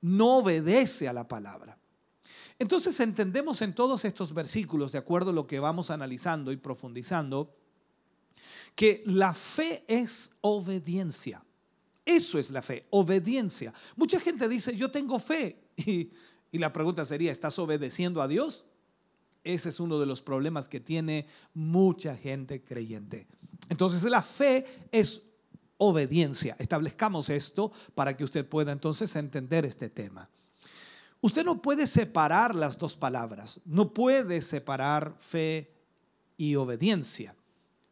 no 0.00 0.38
obedece 0.38 1.06
a 1.06 1.12
la 1.12 1.28
palabra. 1.28 1.78
Entonces 2.58 2.98
entendemos 3.00 3.60
en 3.60 3.74
todos 3.74 4.04
estos 4.04 4.32
versículos, 4.32 4.92
de 4.92 4.98
acuerdo 4.98 5.30
a 5.30 5.34
lo 5.34 5.46
que 5.46 5.60
vamos 5.60 5.90
analizando 5.90 6.50
y 6.50 6.56
profundizando, 6.56 7.54
que 8.74 9.02
la 9.04 9.34
fe 9.34 9.84
es 9.86 10.32
obediencia. 10.40 11.44
Eso 12.04 12.38
es 12.38 12.50
la 12.50 12.62
fe, 12.62 12.86
obediencia. 12.90 13.72
Mucha 13.96 14.18
gente 14.18 14.48
dice, 14.48 14.74
yo 14.76 14.90
tengo 14.90 15.18
fe. 15.18 15.58
Y, 15.74 16.12
y, 16.52 16.58
la 16.58 16.70
pregunta 16.70 17.02
sería, 17.02 17.32
¿estás 17.32 17.58
obedeciendo 17.58 18.20
a 18.20 18.28
Dios? 18.28 18.66
Ese 19.42 19.70
es 19.70 19.80
uno 19.80 19.98
de 19.98 20.04
los 20.04 20.20
problemas 20.20 20.68
que 20.68 20.80
tiene 20.80 21.26
mucha 21.54 22.14
gente 22.14 22.62
creyente. 22.62 23.26
Entonces 23.68 24.02
la 24.04 24.22
fe 24.22 24.86
es 24.90 25.22
obediencia. 25.78 26.56
Establezcamos 26.58 27.28
esto 27.28 27.72
para 27.94 28.16
que 28.16 28.24
usted 28.24 28.48
pueda 28.48 28.72
entonces 28.72 29.14
entender 29.16 29.64
este 29.64 29.88
tema. 29.88 30.28
Usted 31.20 31.44
no 31.44 31.62
puede 31.62 31.86
separar 31.86 32.54
las 32.54 32.78
dos 32.78 32.96
palabras, 32.96 33.60
no 33.64 33.94
puede 33.94 34.40
separar 34.40 35.14
fe 35.18 35.72
y 36.36 36.56
obediencia. 36.56 37.36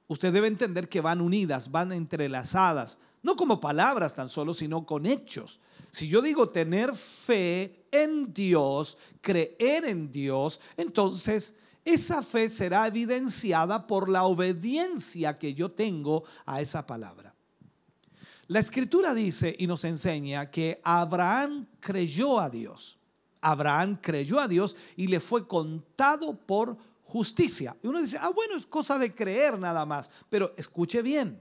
Usted 0.08 0.32
debe 0.32 0.48
entender 0.48 0.88
que 0.88 1.00
van 1.00 1.20
unidas, 1.20 1.70
van 1.70 1.92
entrelazadas, 1.92 2.98
no 3.22 3.36
como 3.36 3.60
palabras 3.60 4.14
tan 4.14 4.28
solo, 4.28 4.52
sino 4.52 4.84
con 4.84 5.06
hechos. 5.06 5.60
Si 5.92 6.08
yo 6.08 6.22
digo 6.22 6.48
tener 6.48 6.94
fe 6.96 7.86
en 7.92 8.32
Dios, 8.32 8.98
creer 9.20 9.84
en 9.84 10.10
Dios, 10.10 10.60
entonces 10.76 11.54
esa 11.84 12.22
fe 12.22 12.48
será 12.48 12.86
evidenciada 12.86 13.86
por 13.86 14.08
la 14.08 14.24
obediencia 14.24 15.38
que 15.38 15.54
yo 15.54 15.70
tengo 15.70 16.24
a 16.44 16.60
esa 16.60 16.86
palabra. 16.86 17.34
La 18.48 18.58
escritura 18.58 19.14
dice 19.14 19.54
y 19.58 19.66
nos 19.66 19.84
enseña 19.84 20.50
que 20.50 20.80
Abraham 20.82 21.68
creyó 21.78 22.40
a 22.40 22.50
Dios. 22.50 22.98
Abraham 23.40 23.98
creyó 24.02 24.40
a 24.40 24.48
Dios 24.48 24.76
y 24.96 25.06
le 25.06 25.20
fue 25.20 25.46
contado 25.46 26.36
por 26.36 26.76
justicia. 27.04 27.76
Y 27.82 27.86
uno 27.86 28.00
dice, 28.00 28.18
ah, 28.20 28.30
bueno, 28.34 28.56
es 28.56 28.66
cosa 28.66 28.98
de 28.98 29.14
creer 29.14 29.56
nada 29.58 29.86
más. 29.86 30.10
Pero 30.28 30.52
escuche 30.56 31.00
bien, 31.00 31.40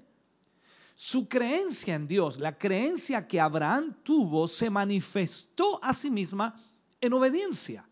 su 0.96 1.28
creencia 1.28 1.96
en 1.96 2.08
Dios, 2.08 2.38
la 2.38 2.58
creencia 2.58 3.28
que 3.28 3.40
Abraham 3.40 3.96
tuvo, 4.04 4.48
se 4.48 4.70
manifestó 4.70 5.84
a 5.84 5.96
sí 5.96 6.12
misma 6.12 6.64
en 7.02 7.14
obediencia. 7.14 7.89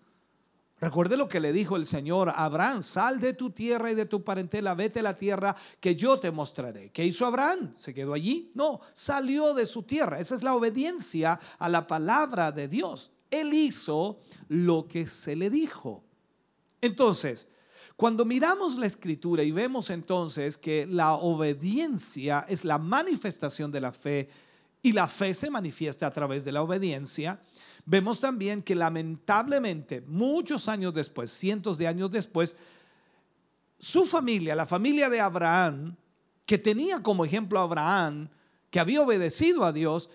Recuerde 0.80 1.18
lo 1.18 1.28
que 1.28 1.40
le 1.40 1.54
dijo 1.54 1.76
el 1.76 1.86
Señor 1.86 2.30
a 2.30 2.46
Abraham, 2.46 2.84
sal 2.84 3.20
de 3.20 3.34
tu 3.34 3.50
tierra 3.50 3.92
y 3.92 3.96
de 3.96 4.06
tu 4.06 4.24
parentela, 4.24 4.76
vete 4.76 5.00
a 5.00 5.04
la 5.04 5.18
tierra 5.18 5.56
que 5.80 5.96
yo 5.96 6.20
te 6.20 6.30
mostraré. 6.30 6.92
¿Qué 6.92 7.04
hizo 7.04 7.26
Abraham? 7.26 7.74
¿Se 7.80 7.96
quedó 7.96 8.14
allí? 8.14 8.52
No, 8.54 8.82
salió 8.94 9.56
de 9.56 9.66
su 9.66 9.84
tierra. 9.84 10.20
Esa 10.20 10.36
es 10.36 10.44
la 10.44 10.54
obediencia 10.54 11.40
a 11.58 11.68
la 11.68 11.88
palabra 11.88 12.52
de 12.52 12.68
Dios. 12.68 13.12
Él 13.32 13.54
hizo 13.54 14.20
lo 14.50 14.88
que 14.88 15.08
se 15.08 15.36
le 15.36 15.50
dijo. 15.50 16.04
Entonces, 16.80 17.48
cuando 17.96 18.24
miramos 18.24 18.78
la 18.78 18.86
escritura 18.86 19.42
y 19.42 19.52
vemos 19.52 19.90
entonces 19.90 20.60
que 20.60 20.86
la 20.86 21.16
obediencia 21.16 22.46
es 22.48 22.64
la 22.64 22.78
manifestación 22.78 23.72
de 23.72 23.82
la 23.82 23.92
fe 23.92 24.30
y 24.88 24.94
la 24.94 25.10
fe 25.10 25.34
se 25.34 25.50
manifiesta 25.50 26.08
a 26.08 26.14
través 26.14 26.46
de 26.46 26.54
la 26.54 26.62
obediencia, 26.62 27.42
vemos 27.86 28.22
también 28.22 28.64
que 28.64 28.74
lamentablemente 28.74 30.00
muchos 30.00 30.70
años 30.70 30.94
después, 30.94 31.30
cientos 31.30 31.78
de 31.78 31.88
años 31.88 32.10
después, 32.10 32.56
su 33.78 34.06
familia, 34.06 34.56
la 34.56 34.66
familia 34.66 35.10
de 35.10 35.20
Abraham, 35.20 35.98
que 36.46 36.58
tenía 36.58 37.04
como 37.04 37.26
ejemplo 37.26 37.60
a 37.60 37.64
Abraham, 37.64 38.30
que 38.70 38.80
había 38.80 39.02
obedecido 39.02 39.66
a 39.66 39.74
Dios, 39.74 40.10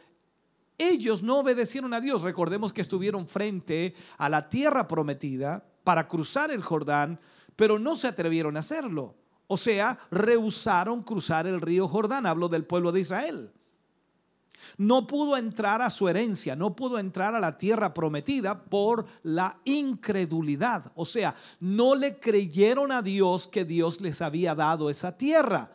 ellos 0.78 1.22
no 1.22 1.40
obedecieron 1.40 1.92
a 1.92 2.00
Dios. 2.00 2.22
Recordemos 2.22 2.72
que 2.72 2.80
estuvieron 2.80 3.26
frente 3.26 3.94
a 4.16 4.30
la 4.30 4.48
tierra 4.48 4.88
prometida 4.88 5.66
para 5.84 6.08
cruzar 6.08 6.50
el 6.50 6.62
Jordán, 6.62 7.20
pero 7.56 7.78
no 7.78 7.94
se 7.94 8.08
atrevieron 8.08 8.56
a 8.56 8.60
hacerlo. 8.60 9.16
O 9.48 9.58
sea, 9.58 9.98
rehusaron 10.10 11.02
cruzar 11.02 11.46
el 11.46 11.60
río 11.60 11.88
Jordán. 11.88 12.24
Hablo 12.24 12.48
del 12.48 12.64
pueblo 12.64 12.90
de 12.90 13.00
Israel. 13.00 13.52
No 14.76 15.06
pudo 15.06 15.36
entrar 15.36 15.82
a 15.82 15.90
su 15.90 16.08
herencia, 16.08 16.56
no 16.56 16.74
pudo 16.74 16.98
entrar 16.98 17.34
a 17.34 17.40
la 17.40 17.58
tierra 17.58 17.92
prometida 17.92 18.64
por 18.64 19.06
la 19.22 19.58
incredulidad. 19.64 20.92
O 20.94 21.04
sea, 21.04 21.34
no 21.60 21.94
le 21.94 22.18
creyeron 22.18 22.92
a 22.92 23.02
Dios 23.02 23.46
que 23.46 23.64
Dios 23.64 24.00
les 24.00 24.22
había 24.22 24.54
dado 24.54 24.90
esa 24.90 25.16
tierra 25.16 25.70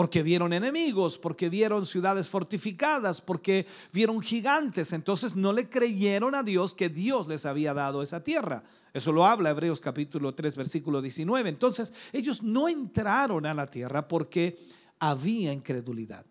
porque 0.00 0.22
vieron 0.22 0.52
enemigos, 0.52 1.18
porque 1.18 1.50
vieron 1.50 1.84
ciudades 1.84 2.28
fortificadas, 2.28 3.20
porque 3.20 3.66
vieron 3.92 4.22
gigantes. 4.22 4.92
Entonces 4.92 5.36
no 5.36 5.52
le 5.52 5.68
creyeron 5.68 6.34
a 6.34 6.42
Dios 6.42 6.74
que 6.74 6.88
Dios 6.88 7.28
les 7.28 7.44
había 7.44 7.74
dado 7.74 8.02
esa 8.02 8.24
tierra. 8.24 8.62
Eso 8.94 9.12
lo 9.12 9.26
habla 9.26 9.50
Hebreos 9.50 9.80
capítulo 9.80 10.34
3, 10.34 10.56
versículo 10.56 11.02
19. 11.02 11.48
Entonces 11.48 11.92
ellos 12.12 12.42
no 12.42 12.68
entraron 12.68 13.44
a 13.46 13.52
la 13.52 13.70
tierra 13.70 14.06
porque 14.06 14.58
había 14.98 15.52
incredulidad. 15.52 16.24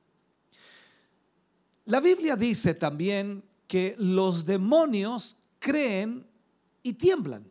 La 1.90 2.00
Biblia 2.00 2.36
dice 2.36 2.76
también 2.76 3.44
que 3.66 3.96
los 3.98 4.46
demonios 4.46 5.36
creen 5.58 6.24
y 6.84 6.94
tiemblan. 6.94 7.50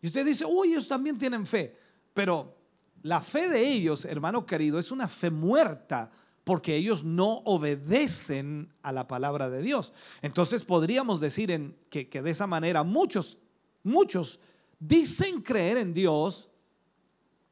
Y 0.00 0.06
usted 0.06 0.24
dice, 0.24 0.44
uy, 0.44 0.70
ellos 0.70 0.86
también 0.86 1.18
tienen 1.18 1.44
fe. 1.44 1.76
Pero 2.14 2.56
la 3.02 3.20
fe 3.20 3.48
de 3.48 3.68
ellos, 3.68 4.04
hermano 4.04 4.46
querido, 4.46 4.78
es 4.78 4.92
una 4.92 5.08
fe 5.08 5.32
muerta 5.32 6.12
porque 6.44 6.76
ellos 6.76 7.02
no 7.02 7.38
obedecen 7.44 8.72
a 8.82 8.92
la 8.92 9.08
palabra 9.08 9.50
de 9.50 9.62
Dios. 9.62 9.92
Entonces 10.22 10.62
podríamos 10.62 11.18
decir 11.18 11.76
que, 11.90 12.08
que 12.08 12.22
de 12.22 12.30
esa 12.30 12.46
manera 12.46 12.84
muchos, 12.84 13.36
muchos 13.82 14.38
dicen 14.78 15.42
creer 15.42 15.76
en 15.78 15.92
Dios, 15.92 16.48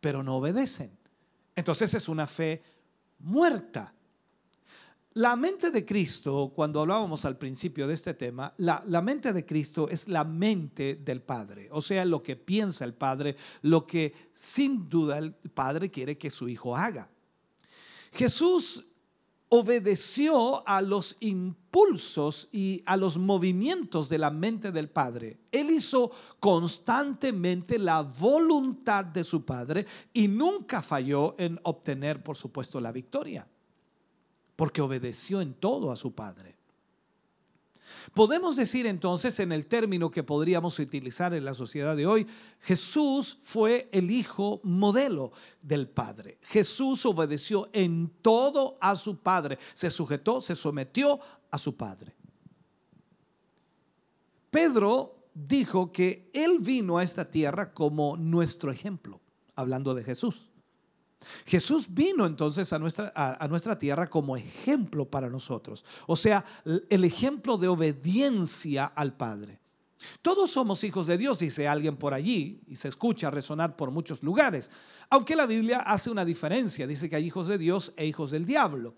pero 0.00 0.22
no 0.22 0.36
obedecen. 0.36 0.96
Entonces 1.56 1.92
es 1.94 2.08
una 2.08 2.28
fe 2.28 2.62
muerta. 3.18 3.92
La 5.18 5.34
mente 5.34 5.72
de 5.72 5.84
Cristo, 5.84 6.52
cuando 6.54 6.80
hablábamos 6.80 7.24
al 7.24 7.36
principio 7.36 7.88
de 7.88 7.94
este 7.94 8.14
tema, 8.14 8.54
la, 8.58 8.84
la, 8.86 9.02
mente 9.02 9.32
de 9.32 9.44
Cristo 9.44 9.88
es 9.88 10.06
la 10.06 10.22
mente 10.22 10.94
del 10.94 11.22
Padre, 11.22 11.68
o 11.72 11.82
sea, 11.82 12.04
lo 12.04 12.22
que 12.22 12.36
piensa 12.36 12.84
el 12.84 12.94
Padre, 12.94 13.34
lo 13.62 13.84
que 13.84 14.14
sin 14.32 14.88
duda 14.88 15.18
el 15.18 15.32
Padre 15.32 15.90
quiere 15.90 16.16
que 16.16 16.30
su 16.30 16.48
Hijo 16.48 16.76
haga. 16.76 17.10
Jesús 18.12 18.84
obedeció 19.48 20.62
a 20.64 20.80
los 20.82 21.16
impulsos 21.18 22.48
y 22.52 22.84
a 22.86 22.96
los 22.96 23.18
movimientos 23.18 24.08
de 24.08 24.18
la 24.18 24.30
mente 24.30 24.70
del 24.70 24.88
Padre. 24.88 25.40
Él 25.50 25.72
hizo 25.72 26.12
constantemente 26.38 27.76
la 27.76 28.02
voluntad 28.02 29.04
de 29.04 29.24
su 29.24 29.44
Padre 29.44 29.84
y 30.12 30.28
nunca 30.28 30.80
falló 30.80 31.34
en 31.40 31.58
obtener, 31.64 32.22
por 32.22 32.36
supuesto, 32.36 32.80
la 32.80 32.92
victoria 32.92 33.48
porque 34.58 34.80
obedeció 34.80 35.40
en 35.40 35.54
todo 35.54 35.92
a 35.92 35.96
su 35.96 36.16
Padre. 36.16 36.56
Podemos 38.12 38.56
decir 38.56 38.88
entonces 38.88 39.38
en 39.38 39.52
el 39.52 39.66
término 39.66 40.10
que 40.10 40.24
podríamos 40.24 40.80
utilizar 40.80 41.32
en 41.32 41.44
la 41.44 41.54
sociedad 41.54 41.96
de 41.96 42.08
hoy, 42.08 42.26
Jesús 42.62 43.38
fue 43.44 43.88
el 43.92 44.10
hijo 44.10 44.60
modelo 44.64 45.30
del 45.62 45.86
Padre. 45.86 46.38
Jesús 46.42 47.06
obedeció 47.06 47.68
en 47.72 48.10
todo 48.20 48.76
a 48.80 48.96
su 48.96 49.18
Padre, 49.18 49.60
se 49.74 49.90
sujetó, 49.90 50.40
se 50.40 50.56
sometió 50.56 51.20
a 51.52 51.56
su 51.56 51.76
Padre. 51.76 52.16
Pedro 54.50 55.28
dijo 55.34 55.92
que 55.92 56.32
él 56.32 56.58
vino 56.58 56.98
a 56.98 57.04
esta 57.04 57.30
tierra 57.30 57.72
como 57.72 58.16
nuestro 58.16 58.72
ejemplo, 58.72 59.20
hablando 59.54 59.94
de 59.94 60.02
Jesús. 60.02 60.50
Jesús 61.46 61.86
vino 61.88 62.26
entonces 62.26 62.72
a 62.72 62.78
nuestra, 62.78 63.12
a, 63.14 63.48
nuestra, 63.48 63.78
tierra 63.78 64.08
como 64.08 64.36
ejemplo 64.36 65.04
para 65.04 65.28
nosotros, 65.28 65.84
o 66.06 66.16
sea, 66.16 66.44
el 66.64 67.04
ejemplo 67.04 67.58
de 67.58 67.68
obediencia 67.68 68.86
al 68.86 69.16
Padre. 69.16 69.60
Todos 70.22 70.52
somos 70.52 70.84
hijos 70.84 71.06
de 71.08 71.18
Dios, 71.18 71.40
dice 71.40 71.66
alguien 71.66 71.96
por 71.96 72.14
allí, 72.14 72.60
y 72.66 72.76
se 72.76 72.88
escucha 72.88 73.30
resonar 73.30 73.76
por 73.76 73.90
muchos 73.90 74.22
lugares, 74.22 74.70
aunque 75.10 75.34
la 75.34 75.46
Biblia 75.46 75.80
hace 75.80 76.10
una 76.10 76.24
diferencia, 76.24 76.86
dice 76.86 77.10
que 77.10 77.16
hay 77.16 77.26
hijos 77.26 77.48
de 77.48 77.58
Dios 77.58 77.92
e 77.96 78.06
hijos 78.06 78.30
del 78.30 78.46
diablo. 78.46 78.94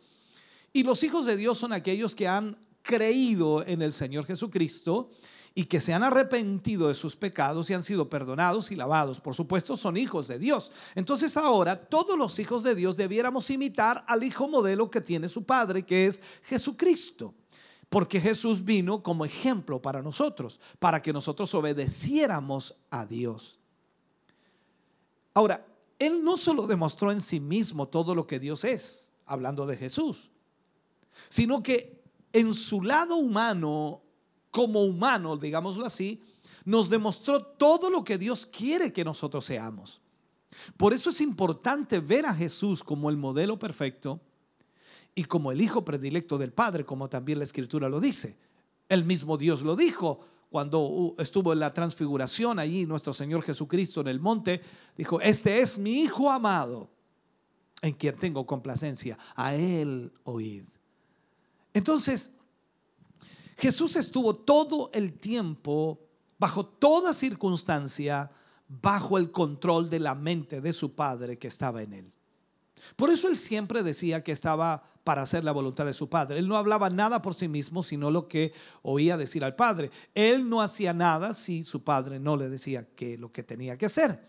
Y 0.73 0.83
los 0.83 1.03
hijos 1.03 1.27
de 1.27 1.37
Dios 1.37 1.59
son 1.59 1.73
aquellos 1.73 2.15
que 2.15 2.29
han 2.29 2.59
creído 2.83 3.67
en 3.67 3.83
el 3.83 3.93
Señor 3.93 4.27
Jesucristo 4.27 5.11
y 5.55 5.65
que 5.65 5.81
se 5.81 5.93
han 5.93 6.03
arrepentido 6.03 6.89
de 6.89 6.95
sus 6.95 7.17
pecados 7.17 7.69
y 7.69 7.75
han 7.75 7.83
sido 7.83 8.09
perdonados 8.09 8.71
y 8.71 8.77
lavados. 8.77 9.21
Por 9.21 9.35
supuesto, 9.35 9.77
son 9.77 9.97
hijos 9.97 10.29
de 10.29 10.39
Dios. 10.39 10.71
Entonces 10.95 11.37
ahora 11.37 11.77
todos 11.77 12.17
los 12.17 12.39
hijos 12.39 12.63
de 12.63 12.75
Dios 12.75 12.97
debiéramos 12.97 13.51
imitar 13.51 14.05
al 14.07 14.23
hijo 14.23 14.49
modelo 14.49 14.91
que 14.91 15.01
tiene 15.01 15.29
su 15.29 15.45
padre, 15.45 15.85
que 15.85 16.07
es 16.07 16.23
Jesucristo. 16.45 17.35
Porque 17.89 18.21
Jesús 18.21 18.65
vino 18.65 19.03
como 19.03 19.25
ejemplo 19.25 19.83
para 19.83 20.01
nosotros, 20.01 20.61
para 20.79 21.03
que 21.03 21.13
nosotros 21.13 21.53
obedeciéramos 21.55 22.77
a 22.89 23.05
Dios. 23.05 23.59
Ahora, 25.35 25.67
Él 25.99 26.23
no 26.23 26.37
solo 26.37 26.69
demostró 26.69 27.11
en 27.11 27.21
sí 27.21 27.41
mismo 27.41 27.89
todo 27.89 28.15
lo 28.15 28.29
que 28.29 28.39
Dios 28.39 28.65
es, 28.65 29.13
hablando 29.27 29.67
de 29.67 29.77
Jesús, 29.77 30.31
sino 31.29 31.63
que 31.65 32.01
en 32.33 32.55
su 32.55 32.83
lado 32.83 33.17
humano 33.17 34.03
como 34.51 34.85
humano, 34.85 35.37
digámoslo 35.37 35.87
así, 35.87 36.23
nos 36.65 36.91
demostró 36.91 37.41
todo 37.41 37.91
lo 37.91 38.05
que 38.05 38.19
Dios 38.19 38.47
quiere 38.47 38.93
que 38.93 39.05
nosotros 39.05 39.45
seamos. 39.45 40.01
Por 40.77 40.93
eso 40.93 41.11
es 41.11 41.21
importante 41.21 42.01
ver 42.01 42.27
a 42.27 42.35
Jesús 42.35 42.83
como 42.83 43.09
el 43.09 43.17
modelo 43.17 43.59
perfecto 43.59 44.21
y 45.15 45.25
como 45.25 45.53
el 45.53 45.61
Hijo 45.61 45.85
predilecto 45.85 46.39
del 46.39 46.53
Padre, 46.53 46.85
como 46.85 47.09
también 47.09 47.39
la 47.39 47.45
Escritura 47.45 47.89
lo 47.89 48.01
dice. 48.01 48.37
El 48.89 49.05
mismo 49.05 49.37
Dios 49.37 49.63
lo 49.63 49.77
dijo 49.77 50.21
cuando 50.51 51.15
estuvo 51.19 51.53
en 51.53 51.61
la 51.61 51.73
transfiguración 51.73 52.59
allí, 52.59 52.85
nuestro 52.85 53.13
Señor 53.13 53.43
Jesucristo 53.43 54.01
en 54.01 54.09
el 54.09 54.19
monte, 54.19 54.61
dijo, 54.97 55.21
este 55.21 55.61
es 55.61 55.79
mi 55.79 56.03
Hijo 56.03 56.29
amado, 56.29 56.91
en 57.83 57.95
quien 57.95 58.17
tengo 58.17 58.45
complacencia, 58.45 59.17
a 59.37 59.55
Él 59.55 60.13
oíd. 60.25 60.65
Entonces, 61.73 62.33
Jesús 63.61 63.97
estuvo 63.97 64.35
todo 64.35 64.91
el 64.95 65.13
tiempo, 65.13 66.01
bajo 66.39 66.65
toda 66.65 67.13
circunstancia, 67.13 68.31
bajo 68.67 69.19
el 69.19 69.31
control 69.31 69.91
de 69.91 70.01
la 70.01 70.15
mente 70.15 70.61
de 70.61 70.73
su 70.73 70.95
Padre 70.95 71.39
que 71.39 71.49
estaba 71.49 71.83
en 71.83 71.93
él. 71.93 72.13
Por 72.97 73.11
eso 73.11 73.29
él 73.29 73.37
siempre 73.37 73.83
decía 73.83 74.25
que 74.25 74.33
estaba 74.33 74.83
para 75.05 75.23
hacer 75.23 75.45
la 75.45 75.53
voluntad 75.53 75.85
de 75.85 75.93
su 75.93 76.09
Padre. 76.09 76.39
Él 76.39 76.49
no 76.49 76.57
hablaba 76.57 76.89
nada 76.89 77.21
por 77.21 77.35
sí 77.35 77.49
mismo, 77.49 77.83
sino 77.83 78.11
lo 78.11 78.29
que 78.29 78.53
oía 78.83 79.17
decir 79.17 79.45
al 79.45 79.57
Padre. 79.57 79.91
Él 80.15 80.49
no 80.49 80.63
hacía 80.63 80.95
nada 80.95 81.35
si 81.35 81.65
su 81.65 81.83
Padre 81.83 82.19
no 82.19 82.37
le 82.37 82.49
decía 82.49 82.87
que 82.95 83.19
lo 83.19 83.31
que 83.31 83.43
tenía 83.43 83.77
que 83.77 83.87
hacer. 83.87 84.27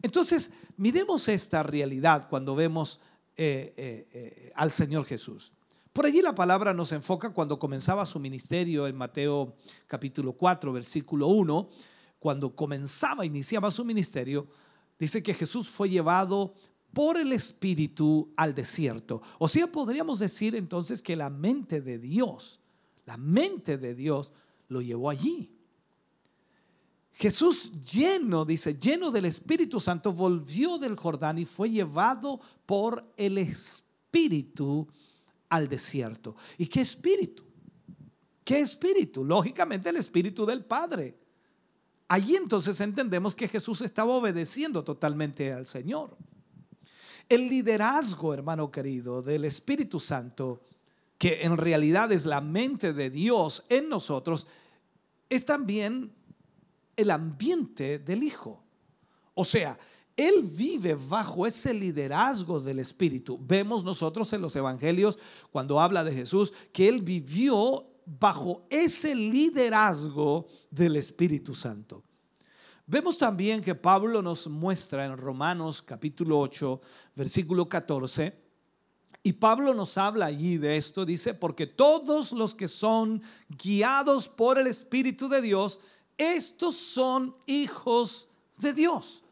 Entonces, 0.00 0.52
miremos 0.76 1.26
esta 1.28 1.62
realidad 1.64 2.28
cuando 2.28 2.54
vemos 2.54 3.00
eh, 3.36 3.74
eh, 3.76 4.08
eh, 4.12 4.52
al 4.54 4.70
Señor 4.70 5.04
Jesús. 5.04 5.52
Por 5.98 6.06
allí 6.06 6.22
la 6.22 6.32
palabra 6.32 6.72
nos 6.72 6.92
enfoca 6.92 7.30
cuando 7.30 7.58
comenzaba 7.58 8.06
su 8.06 8.20
ministerio 8.20 8.86
en 8.86 8.94
Mateo 8.94 9.56
capítulo 9.88 10.32
4, 10.32 10.72
versículo 10.72 11.26
1, 11.26 11.70
cuando 12.20 12.54
comenzaba, 12.54 13.26
iniciaba 13.26 13.68
su 13.72 13.84
ministerio, 13.84 14.46
dice 14.96 15.24
que 15.24 15.34
Jesús 15.34 15.68
fue 15.68 15.90
llevado 15.90 16.54
por 16.92 17.18
el 17.18 17.32
Espíritu 17.32 18.32
al 18.36 18.54
desierto. 18.54 19.22
O 19.40 19.48
sea, 19.48 19.66
podríamos 19.72 20.20
decir 20.20 20.54
entonces 20.54 21.02
que 21.02 21.16
la 21.16 21.30
mente 21.30 21.80
de 21.80 21.98
Dios, 21.98 22.60
la 23.04 23.16
mente 23.16 23.76
de 23.76 23.96
Dios 23.96 24.30
lo 24.68 24.80
llevó 24.80 25.10
allí. 25.10 25.50
Jesús 27.10 27.72
lleno, 27.82 28.44
dice, 28.44 28.78
lleno 28.78 29.10
del 29.10 29.24
Espíritu 29.24 29.80
Santo, 29.80 30.12
volvió 30.12 30.78
del 30.78 30.94
Jordán 30.94 31.40
y 31.40 31.44
fue 31.44 31.70
llevado 31.70 32.40
por 32.66 33.12
el 33.16 33.36
Espíritu 33.36 34.86
al 35.48 35.68
desierto. 35.68 36.36
¿Y 36.56 36.66
qué 36.66 36.80
espíritu? 36.80 37.44
¿Qué 38.44 38.60
espíritu? 38.60 39.24
Lógicamente 39.24 39.90
el 39.90 39.96
espíritu 39.96 40.46
del 40.46 40.64
Padre. 40.64 41.18
Allí 42.08 42.36
entonces 42.36 42.80
entendemos 42.80 43.34
que 43.34 43.48
Jesús 43.48 43.82
estaba 43.82 44.12
obedeciendo 44.12 44.82
totalmente 44.82 45.52
al 45.52 45.66
Señor. 45.66 46.16
El 47.28 47.48
liderazgo, 47.48 48.32
hermano 48.32 48.70
querido, 48.70 49.20
del 49.20 49.44
Espíritu 49.44 50.00
Santo, 50.00 50.62
que 51.18 51.42
en 51.42 51.58
realidad 51.58 52.10
es 52.10 52.24
la 52.24 52.40
mente 52.40 52.94
de 52.94 53.10
Dios 53.10 53.64
en 53.68 53.90
nosotros, 53.90 54.46
es 55.28 55.44
también 55.44 56.10
el 56.96 57.10
ambiente 57.10 57.98
del 57.98 58.22
Hijo. 58.22 58.64
O 59.34 59.44
sea, 59.44 59.78
él 60.18 60.42
vive 60.42 60.96
bajo 60.96 61.46
ese 61.46 61.72
liderazgo 61.72 62.58
del 62.58 62.80
Espíritu. 62.80 63.38
Vemos 63.40 63.84
nosotros 63.84 64.32
en 64.32 64.42
los 64.42 64.56
Evangelios, 64.56 65.16
cuando 65.52 65.78
habla 65.78 66.02
de 66.02 66.12
Jesús, 66.12 66.52
que 66.72 66.88
Él 66.88 67.02
vivió 67.02 67.86
bajo 68.04 68.66
ese 68.68 69.14
liderazgo 69.14 70.48
del 70.72 70.96
Espíritu 70.96 71.54
Santo. 71.54 72.02
Vemos 72.84 73.16
también 73.16 73.62
que 73.62 73.76
Pablo 73.76 74.20
nos 74.20 74.48
muestra 74.48 75.04
en 75.04 75.16
Romanos 75.16 75.80
capítulo 75.82 76.40
8, 76.40 76.80
versículo 77.14 77.68
14, 77.68 78.36
y 79.22 79.34
Pablo 79.34 79.72
nos 79.72 79.96
habla 79.96 80.26
allí 80.26 80.56
de 80.56 80.76
esto, 80.76 81.04
dice, 81.04 81.32
porque 81.32 81.68
todos 81.68 82.32
los 82.32 82.56
que 82.56 82.66
son 82.66 83.22
guiados 83.48 84.28
por 84.28 84.58
el 84.58 84.66
Espíritu 84.66 85.28
de 85.28 85.42
Dios, 85.42 85.78
estos 86.16 86.76
son 86.76 87.36
hijos 87.46 88.26
de 88.56 88.72
Dios. 88.72 89.22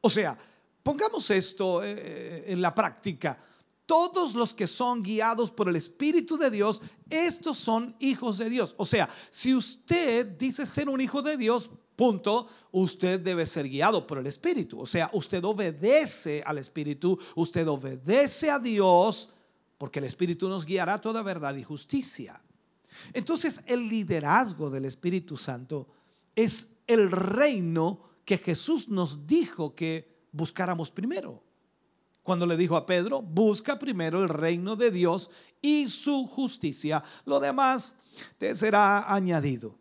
O 0.00 0.10
sea, 0.10 0.36
pongamos 0.82 1.30
esto 1.30 1.82
eh, 1.82 1.94
eh, 1.96 2.44
en 2.48 2.60
la 2.60 2.74
práctica. 2.74 3.38
Todos 3.86 4.34
los 4.34 4.52
que 4.52 4.66
son 4.66 5.02
guiados 5.02 5.50
por 5.50 5.68
el 5.68 5.76
Espíritu 5.76 6.36
de 6.36 6.50
Dios, 6.50 6.82
estos 7.08 7.56
son 7.56 7.96
hijos 8.00 8.36
de 8.38 8.50
Dios. 8.50 8.74
O 8.76 8.84
sea, 8.84 9.08
si 9.30 9.54
usted 9.54 10.26
dice 10.26 10.66
ser 10.66 10.88
un 10.88 11.00
hijo 11.00 11.22
de 11.22 11.38
Dios, 11.38 11.70
punto, 11.96 12.46
usted 12.70 13.18
debe 13.18 13.44
ser 13.46 13.68
guiado 13.68 14.06
por 14.06 14.18
el 14.18 14.26
Espíritu. 14.26 14.80
O 14.80 14.86
sea, 14.86 15.10
usted 15.14 15.42
obedece 15.42 16.42
al 16.46 16.58
Espíritu, 16.58 17.18
usted 17.34 17.66
obedece 17.66 18.50
a 18.50 18.58
Dios, 18.58 19.30
porque 19.78 19.98
el 19.98 20.04
Espíritu 20.04 20.48
nos 20.48 20.64
guiará 20.64 21.00
toda 21.00 21.22
verdad 21.22 21.56
y 21.56 21.64
justicia. 21.64 22.40
Entonces, 23.12 23.62
el 23.66 23.88
liderazgo 23.88 24.70
del 24.70 24.84
Espíritu 24.84 25.36
Santo 25.36 25.88
es 26.36 26.68
el 26.86 27.10
reino 27.10 28.07
que 28.28 28.36
Jesús 28.36 28.90
nos 28.90 29.26
dijo 29.26 29.74
que 29.74 30.06
buscáramos 30.32 30.90
primero. 30.90 31.42
Cuando 32.22 32.44
le 32.44 32.58
dijo 32.58 32.76
a 32.76 32.84
Pedro, 32.84 33.22
busca 33.22 33.78
primero 33.78 34.22
el 34.22 34.28
reino 34.28 34.76
de 34.76 34.90
Dios 34.90 35.30
y 35.62 35.88
su 35.88 36.26
justicia, 36.26 37.02
lo 37.24 37.40
demás 37.40 37.96
te 38.36 38.54
será 38.54 39.10
añadido. 39.10 39.78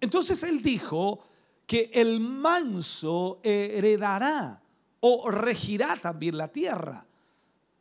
Entonces 0.00 0.44
él 0.44 0.62
dijo 0.62 1.24
que 1.66 1.90
el 1.92 2.20
manso 2.20 3.40
heredará 3.42 4.62
o 5.00 5.28
regirá 5.28 5.96
también 6.00 6.38
la 6.38 6.46
tierra. 6.46 7.04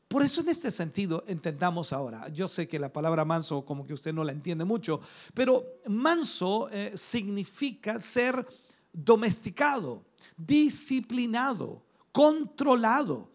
Por 0.07 0.23
eso 0.23 0.41
en 0.41 0.49
este 0.49 0.71
sentido 0.71 1.23
entendamos 1.27 1.93
ahora, 1.93 2.27
yo 2.29 2.47
sé 2.47 2.67
que 2.67 2.79
la 2.79 2.91
palabra 2.91 3.23
manso 3.23 3.63
como 3.63 3.85
que 3.85 3.93
usted 3.93 4.13
no 4.13 4.23
la 4.23 4.31
entiende 4.31 4.65
mucho, 4.65 4.99
pero 5.35 5.63
manso 5.85 6.71
eh, 6.71 6.93
significa 6.95 8.01
ser 8.01 8.43
domesticado, 8.93 10.05
disciplinado, 10.37 11.83
controlado, 12.11 13.29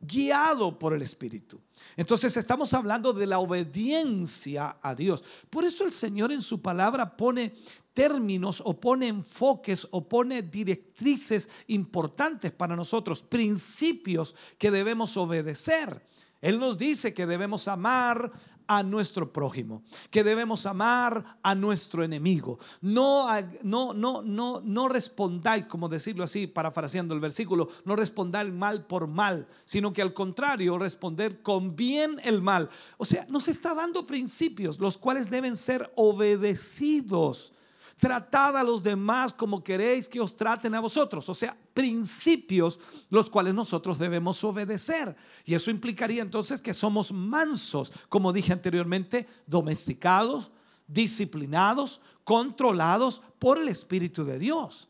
guiado 0.00 0.78
por 0.78 0.92
el 0.92 1.02
Espíritu. 1.02 1.60
Entonces 1.96 2.36
estamos 2.36 2.72
hablando 2.74 3.12
de 3.12 3.26
la 3.26 3.38
obediencia 3.38 4.76
a 4.80 4.94
Dios. 4.94 5.22
Por 5.50 5.64
eso 5.64 5.84
el 5.84 5.92
Señor 5.92 6.32
en 6.32 6.42
su 6.42 6.60
palabra 6.60 7.16
pone 7.16 7.54
términos 7.92 8.62
o 8.64 8.78
pone 8.78 9.08
enfoques 9.08 9.88
o 9.90 10.06
pone 10.06 10.42
directrices 10.42 11.48
importantes 11.68 12.52
para 12.52 12.76
nosotros, 12.76 13.22
principios 13.22 14.34
que 14.58 14.70
debemos 14.70 15.16
obedecer. 15.16 16.06
Él 16.42 16.60
nos 16.60 16.76
dice 16.76 17.14
que 17.14 17.26
debemos 17.26 17.66
amar 17.68 18.30
a 18.66 18.82
nuestro 18.82 19.32
prójimo, 19.32 19.82
que 20.10 20.24
debemos 20.24 20.66
amar 20.66 21.38
a 21.42 21.54
nuestro 21.54 22.04
enemigo. 22.04 22.58
No, 22.80 23.26
no, 23.62 23.92
no, 23.94 24.22
no, 24.22 24.60
no 24.64 24.88
respondáis, 24.88 25.66
como 25.66 25.88
decirlo 25.88 26.24
así, 26.24 26.46
parafraseando 26.46 27.14
el 27.14 27.20
versículo, 27.20 27.68
no 27.84 27.96
respondáis 27.96 28.52
mal 28.52 28.86
por 28.86 29.06
mal, 29.06 29.48
sino 29.64 29.92
que 29.92 30.02
al 30.02 30.14
contrario, 30.14 30.78
responder 30.78 31.42
con 31.42 31.76
bien 31.76 32.20
el 32.24 32.42
mal. 32.42 32.68
O 32.98 33.04
sea, 33.04 33.26
nos 33.28 33.48
está 33.48 33.74
dando 33.74 34.06
principios 34.06 34.78
los 34.78 34.98
cuales 34.98 35.30
deben 35.30 35.56
ser 35.56 35.92
obedecidos. 35.96 37.52
Tratad 37.98 38.58
a 38.58 38.62
los 38.62 38.82
demás 38.82 39.32
como 39.32 39.64
queréis 39.64 40.06
que 40.06 40.20
os 40.20 40.36
traten 40.36 40.74
a 40.74 40.80
vosotros. 40.80 41.26
O 41.28 41.34
sea, 41.34 41.56
principios 41.72 42.78
los 43.08 43.30
cuales 43.30 43.54
nosotros 43.54 43.98
debemos 43.98 44.42
obedecer. 44.44 45.16
Y 45.44 45.54
eso 45.54 45.70
implicaría 45.70 46.20
entonces 46.20 46.60
que 46.60 46.74
somos 46.74 47.10
mansos, 47.10 47.90
como 48.08 48.34
dije 48.34 48.52
anteriormente, 48.52 49.26
domesticados, 49.46 50.50
disciplinados, 50.86 52.02
controlados 52.22 53.22
por 53.38 53.58
el 53.58 53.68
Espíritu 53.68 54.24
de 54.24 54.38
Dios. 54.38 54.88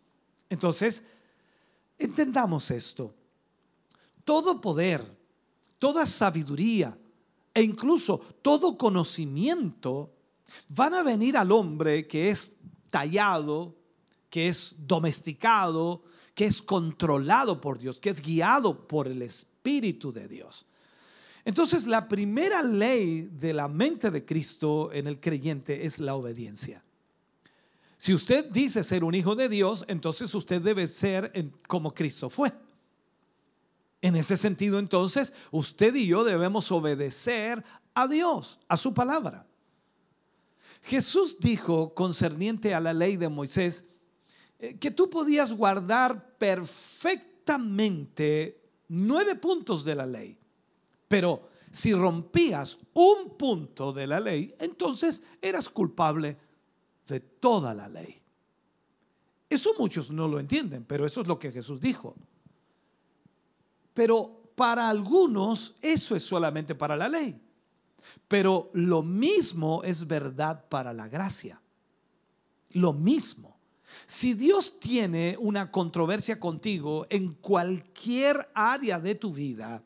Entonces, 0.50 1.04
entendamos 1.98 2.70
esto. 2.72 3.14
Todo 4.24 4.61
poder, 4.61 5.16
toda 5.78 6.07
sabiduría 6.07 6.98
e 7.54 7.62
incluso 7.62 8.18
todo 8.42 8.76
conocimiento 8.76 10.12
van 10.68 10.94
a 10.94 11.02
venir 11.02 11.36
al 11.36 11.52
hombre 11.52 12.07
que 12.07 12.28
es 12.28 12.52
tallado, 12.91 13.74
que 14.30 14.49
es 14.49 14.74
domesticado, 14.78 16.03
que 16.34 16.47
es 16.47 16.61
controlado 16.61 17.61
por 17.61 17.78
Dios, 17.78 17.99
que 17.99 18.11
es 18.11 18.20
guiado 18.20 18.87
por 18.87 19.09
el 19.09 19.22
Espíritu 19.22 20.12
de 20.12 20.28
Dios. 20.28 20.66
Entonces, 21.45 21.87
la 21.87 22.09
primera 22.09 22.62
ley 22.62 23.22
de 23.22 23.55
la 23.55 23.68
mente 23.68 24.11
de 24.11 24.24
Cristo 24.24 24.91
en 24.93 25.07
el 25.07 25.20
creyente 25.20 25.87
es 25.87 26.01
la 26.01 26.14
obediencia. 26.14 26.82
Si 27.97 28.12
usted 28.12 28.51
dice 28.51 28.84
ser 28.84 29.05
un 29.05 29.14
hijo 29.14 29.34
de 29.34 29.49
Dios, 29.49 29.84
entonces 29.89 30.34
usted 30.34 30.61
debe 30.61 30.87
ser 30.87 31.32
como 31.66 31.95
Cristo 31.95 32.28
fue. 32.28 32.53
En 34.03 34.16
ese 34.16 34.37
sentido, 34.37 34.78
entonces, 34.78 35.32
usted 35.51 35.95
y 35.95 36.07
yo 36.07 36.22
debemos 36.24 36.70
obedecer 36.70 37.64
a 37.95 38.07
Dios, 38.07 38.61
a 38.68 38.76
su 38.76 38.93
palabra. 38.93 39.47
Jesús 40.83 41.39
dijo 41.41 41.95
concerniente 41.95 42.74
a 42.74 42.81
la 42.81 42.93
ley 42.93 43.16
de 43.16 43.29
Moisés 43.29 43.85
eh, 44.59 44.77
que 44.79 44.91
tú 44.91 45.09
podías 45.11 45.53
guardar 45.53 46.39
perfectamente 46.39 48.62
nueve 48.89 49.37
puntos 49.37 49.85
de 49.85 49.95
la 49.95 50.07
ley, 50.07 50.39
pero 51.09 51.51
si 51.70 51.93
rompías 51.93 52.79
un 52.95 53.37
punto 53.37 53.93
de 53.93 54.07
la 54.07 54.20
ley, 54.20 54.55
entonces 54.59 55.22
eras 55.43 55.68
culpable 55.68 56.39
de 57.07 57.20
toda 57.20 57.74
la 57.74 57.89
ley. 57.89 58.22
Eso 59.49 59.74
muchos 59.79 60.11
no 60.11 60.27
lo 60.27 60.41
entienden, 60.41 60.85
pero 60.85 61.07
eso 61.07 61.20
es 61.20 61.27
lo 61.27 61.39
que 61.39 61.53
Jesús 61.53 61.81
dijo. 61.81 62.16
Pero 63.95 64.51
para 64.55 64.89
algunos 64.89 65.77
eso 65.81 66.16
es 66.16 66.22
solamente 66.22 66.74
para 66.74 66.97
la 66.97 67.09
ley. 67.09 67.41
Pero 68.28 68.70
lo 68.74 69.02
mismo 69.02 69.82
es 69.84 70.07
verdad 70.07 70.64
para 70.68 70.92
la 70.92 71.09
gracia. 71.09 71.61
Lo 72.70 72.92
mismo. 72.92 73.57
Si 74.07 74.34
Dios 74.34 74.78
tiene 74.78 75.36
una 75.38 75.70
controversia 75.70 76.38
contigo 76.38 77.07
en 77.09 77.34
cualquier 77.34 78.50
área 78.54 79.00
de 79.00 79.14
tu 79.14 79.32
vida, 79.32 79.82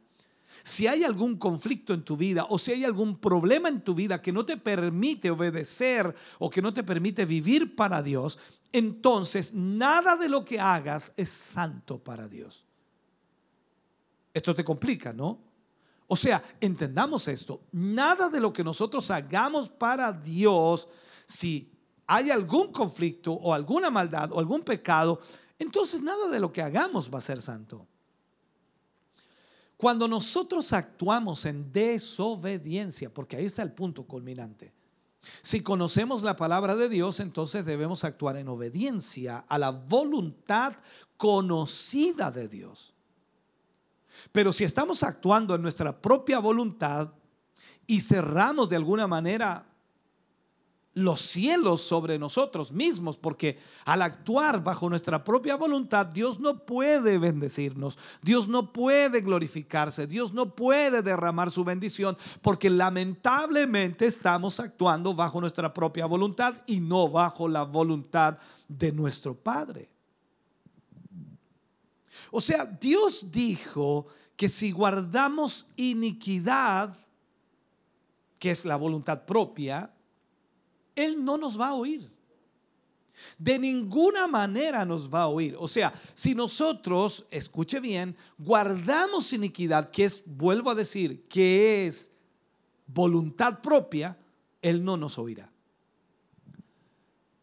si 0.63 0.87
hay 0.87 1.05
algún 1.05 1.37
conflicto 1.37 1.95
en 1.95 2.03
tu 2.03 2.17
vida 2.17 2.47
o 2.51 2.59
si 2.59 2.73
hay 2.73 2.85
algún 2.85 3.19
problema 3.19 3.69
en 3.69 3.83
tu 3.83 3.95
vida 3.95 4.21
que 4.21 4.33
no 4.33 4.45
te 4.45 4.57
permite 4.57 5.31
obedecer 5.31 6.15
o 6.39 6.51
que 6.51 6.63
no 6.63 6.73
te 6.73 6.83
permite 6.83 7.25
vivir 7.25 7.75
para 7.75 8.03
Dios, 8.03 8.39
entonces 8.73 9.55
nada 9.55 10.17
de 10.17 10.29
lo 10.29 10.45
que 10.45 10.61
hagas 10.61 11.13
es 11.17 11.29
santo 11.29 11.99
para 11.99 12.29
Dios. 12.29 12.65
Esto 14.33 14.55
te 14.55 14.65
complica, 14.65 15.13
¿no? 15.13 15.50
O 16.13 16.17
sea, 16.17 16.43
entendamos 16.61 17.29
esto, 17.29 17.63
nada 17.71 18.29
de 18.29 18.41
lo 18.41 18.53
que 18.53 18.65
nosotros 18.65 19.09
hagamos 19.13 19.69
para 19.69 20.13
Dios, 20.13 20.89
si 21.25 21.71
hay 22.05 22.33
algún 22.33 22.73
conflicto 22.73 23.33
o 23.33 23.55
alguna 23.55 23.91
maldad 23.91 24.33
o 24.33 24.41
algún 24.41 24.63
pecado, 24.63 25.21
entonces 25.57 26.03
nada 26.03 26.29
de 26.29 26.41
lo 26.41 26.53
que 26.53 26.63
hagamos 26.63 27.09
va 27.15 27.19
a 27.19 27.23
ser 27.23 27.41
santo. 27.41 27.87
Cuando 29.77 30.09
nosotros 30.09 30.73
actuamos 30.73 31.45
en 31.45 31.71
desobediencia, 31.71 33.15
porque 33.15 33.37
ahí 33.37 33.45
está 33.45 33.63
el 33.63 33.71
punto 33.71 34.03
culminante, 34.03 34.73
si 35.43 35.61
conocemos 35.61 36.25
la 36.25 36.35
palabra 36.35 36.75
de 36.75 36.89
Dios, 36.89 37.21
entonces 37.21 37.65
debemos 37.65 38.03
actuar 38.03 38.37
en 38.37 38.49
obediencia 38.49 39.45
a 39.47 39.59
la 39.59 39.71
voluntad 39.71 40.73
conocida 41.17 42.33
de 42.33 42.49
Dios. 42.49 42.95
Pero 44.33 44.53
si 44.53 44.65
estamos 44.65 45.03
actuando 45.03 45.55
en 45.55 45.63
nuestra 45.63 46.01
propia 46.01 46.39
voluntad 46.39 47.11
y 47.87 48.01
cerramos 48.01 48.69
de 48.69 48.77
alguna 48.77 49.07
manera 49.07 49.67
los 50.95 51.21
cielos 51.21 51.83
sobre 51.83 52.19
nosotros 52.19 52.73
mismos, 52.73 53.17
porque 53.17 53.59
al 53.85 54.03
actuar 54.03 54.63
bajo 54.63 54.89
nuestra 54.89 55.23
propia 55.23 55.57
voluntad, 55.57 56.07
Dios 56.07 56.41
no 56.41 56.65
puede 56.65 57.19
bendecirnos, 57.19 57.99
Dios 58.23 58.49
no 58.49 58.73
puede 58.73 59.21
glorificarse, 59.21 60.07
Dios 60.07 60.33
no 60.33 60.55
puede 60.55 61.03
derramar 61.03 61.51
su 61.51 61.65
bendición, 61.65 62.17
porque 62.43 62.71
lamentablemente 62.71 64.07
estamos 64.07 64.59
actuando 64.59 65.15
bajo 65.15 65.41
nuestra 65.41 65.73
propia 65.73 66.07
voluntad 66.07 66.55
y 66.67 66.81
no 66.81 67.09
bajo 67.09 67.49
la 67.49 67.63
voluntad 67.63 68.39
de 68.69 68.93
nuestro 68.93 69.35
Padre. 69.35 70.00
O 72.31 72.41
sea, 72.41 72.65
Dios 72.65 73.31
dijo 73.31 74.07
que 74.37 74.49
si 74.49 74.73
guardamos 74.73 75.67
iniquidad, 75.77 76.97
que 78.39 78.51
es 78.51 78.65
la 78.65 78.77
voluntad 78.77 79.25
propia, 79.25 79.93
Él 80.97 81.23
no 81.23 81.37
nos 81.37 81.61
va 81.61 81.69
a 81.69 81.75
oír. 81.75 82.11
De 83.39 83.59
ninguna 83.59 84.27
manera 84.27 84.85
nos 84.85 85.13
va 85.13 85.23
a 85.23 85.29
oír. 85.29 85.55
O 85.59 85.69
sea, 85.69 85.93
si 86.15 86.35
nosotros, 86.35 87.27
escuche 87.31 87.81
bien, 87.81 88.17
guardamos 88.39 89.33
iniquidad, 89.33 89.91
que 89.91 90.05
es, 90.05 90.23
vuelvo 90.25 90.71
a 90.71 90.75
decir, 90.75 91.27
que 91.29 91.87
es 91.87 92.11
voluntad 92.87 93.61
propia, 93.61 94.17
Él 94.63 94.83
no 94.83 94.97
nos 94.97 95.19
oirá. 95.19 95.53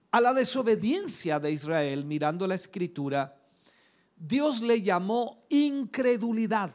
A 0.09 0.21
la 0.21 0.33
desobediencia 0.33 1.39
de 1.39 1.51
Israel, 1.51 2.05
mirando 2.05 2.47
la 2.47 2.55
escritura, 2.55 3.36
Dios 4.17 4.61
le 4.61 4.81
llamó 4.81 5.45
incredulidad. 5.49 6.73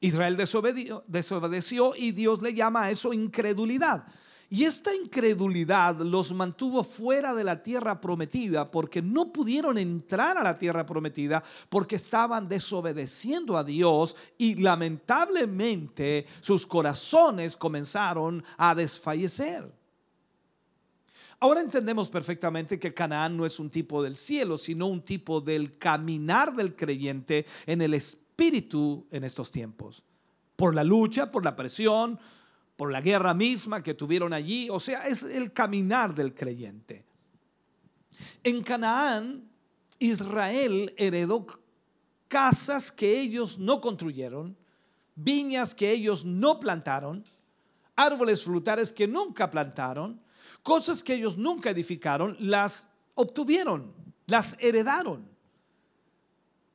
Israel 0.00 0.36
desobedeció, 0.36 1.94
y 1.96 2.10
Dios 2.10 2.42
le 2.42 2.54
llama 2.54 2.84
a 2.84 2.90
eso 2.90 3.12
incredulidad. 3.12 4.04
Y 4.50 4.64
esta 4.64 4.94
incredulidad 4.94 5.98
los 6.00 6.30
mantuvo 6.34 6.84
fuera 6.84 7.32
de 7.32 7.42
la 7.42 7.62
tierra 7.62 7.98
prometida 7.98 8.70
porque 8.70 9.00
no 9.00 9.32
pudieron 9.32 9.78
entrar 9.78 10.36
a 10.36 10.42
la 10.42 10.58
tierra 10.58 10.84
prometida 10.84 11.42
porque 11.70 11.96
estaban 11.96 12.46
desobedeciendo 12.48 13.56
a 13.56 13.64
Dios 13.64 14.14
y 14.36 14.56
lamentablemente 14.56 16.26
sus 16.42 16.66
corazones 16.66 17.56
comenzaron 17.56 18.44
a 18.58 18.74
desfallecer. 18.74 19.72
Ahora 21.42 21.60
entendemos 21.60 22.08
perfectamente 22.08 22.78
que 22.78 22.94
Canaán 22.94 23.36
no 23.36 23.44
es 23.44 23.58
un 23.58 23.68
tipo 23.68 24.00
del 24.00 24.16
cielo, 24.16 24.56
sino 24.56 24.86
un 24.86 25.02
tipo 25.02 25.40
del 25.40 25.76
caminar 25.76 26.54
del 26.54 26.76
creyente 26.76 27.46
en 27.66 27.82
el 27.82 27.94
espíritu 27.94 29.08
en 29.10 29.24
estos 29.24 29.50
tiempos. 29.50 30.04
Por 30.54 30.72
la 30.72 30.84
lucha, 30.84 31.32
por 31.32 31.44
la 31.44 31.56
presión, 31.56 32.16
por 32.76 32.92
la 32.92 33.00
guerra 33.00 33.34
misma 33.34 33.82
que 33.82 33.94
tuvieron 33.94 34.32
allí. 34.32 34.70
O 34.70 34.78
sea, 34.78 35.08
es 35.08 35.24
el 35.24 35.52
caminar 35.52 36.14
del 36.14 36.32
creyente. 36.32 37.04
En 38.44 38.62
Canaán, 38.62 39.50
Israel 39.98 40.94
heredó 40.96 41.44
casas 42.28 42.92
que 42.92 43.20
ellos 43.20 43.58
no 43.58 43.80
construyeron, 43.80 44.56
viñas 45.16 45.74
que 45.74 45.90
ellos 45.90 46.24
no 46.24 46.60
plantaron, 46.60 47.24
árboles 47.96 48.44
frutales 48.44 48.92
que 48.92 49.08
nunca 49.08 49.50
plantaron, 49.50 50.20
Cosas 50.62 51.02
que 51.02 51.14
ellos 51.14 51.36
nunca 51.36 51.70
edificaron, 51.70 52.36
las 52.38 52.88
obtuvieron, 53.14 53.92
las 54.26 54.56
heredaron. 54.60 55.26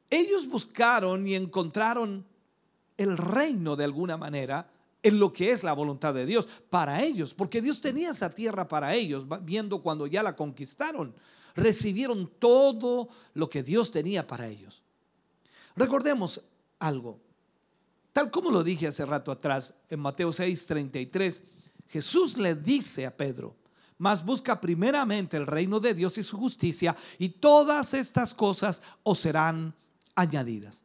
Ellos 0.09 0.47
buscaron 0.47 1.25
y 1.27 1.35
encontraron 1.35 2.25
el 2.97 3.17
reino 3.17 3.75
de 3.75 3.83
alguna 3.83 4.17
manera 4.17 4.69
en 5.03 5.19
lo 5.19 5.31
que 5.31 5.51
es 5.51 5.63
la 5.63 5.73
voluntad 5.73 6.13
de 6.13 6.25
Dios 6.25 6.47
para 6.69 7.03
ellos, 7.03 7.33
porque 7.33 7.61
Dios 7.61 7.79
tenía 7.79 8.11
esa 8.11 8.33
tierra 8.33 8.67
para 8.67 8.93
ellos, 8.93 9.25
viendo 9.41 9.81
cuando 9.81 10.07
ya 10.07 10.23
la 10.23 10.35
conquistaron, 10.35 11.13
recibieron 11.55 12.29
todo 12.39 13.09
lo 13.33 13.49
que 13.49 13.63
Dios 13.63 13.91
tenía 13.91 14.25
para 14.25 14.47
ellos. 14.47 14.81
Recordemos 15.75 16.41
algo, 16.79 17.19
Tal 18.17 18.31
como 18.31 18.49
lo 18.49 18.63
dije 18.63 18.87
hace 18.87 19.05
rato 19.05 19.31
atrás 19.31 19.75
en 19.91 19.99
Mateo 19.99 20.29
6:33, 20.29 21.39
Jesús 21.87 22.35
le 22.35 22.55
dice 22.55 23.05
a 23.05 23.15
Pedro, 23.15 23.55
mas 23.97 24.23
busca 24.23 24.61
primeramente 24.61 25.37
el 25.37 25.47
reino 25.47 25.79
de 25.79 25.93
Dios 25.93 26.17
y 26.17 26.23
su 26.23 26.37
justicia, 26.37 26.95
y 27.17 27.29
todas 27.29 27.93
estas 27.93 28.33
cosas 28.33 28.81
os 29.03 29.19
serán 29.19 29.73
añadidas. 30.15 30.83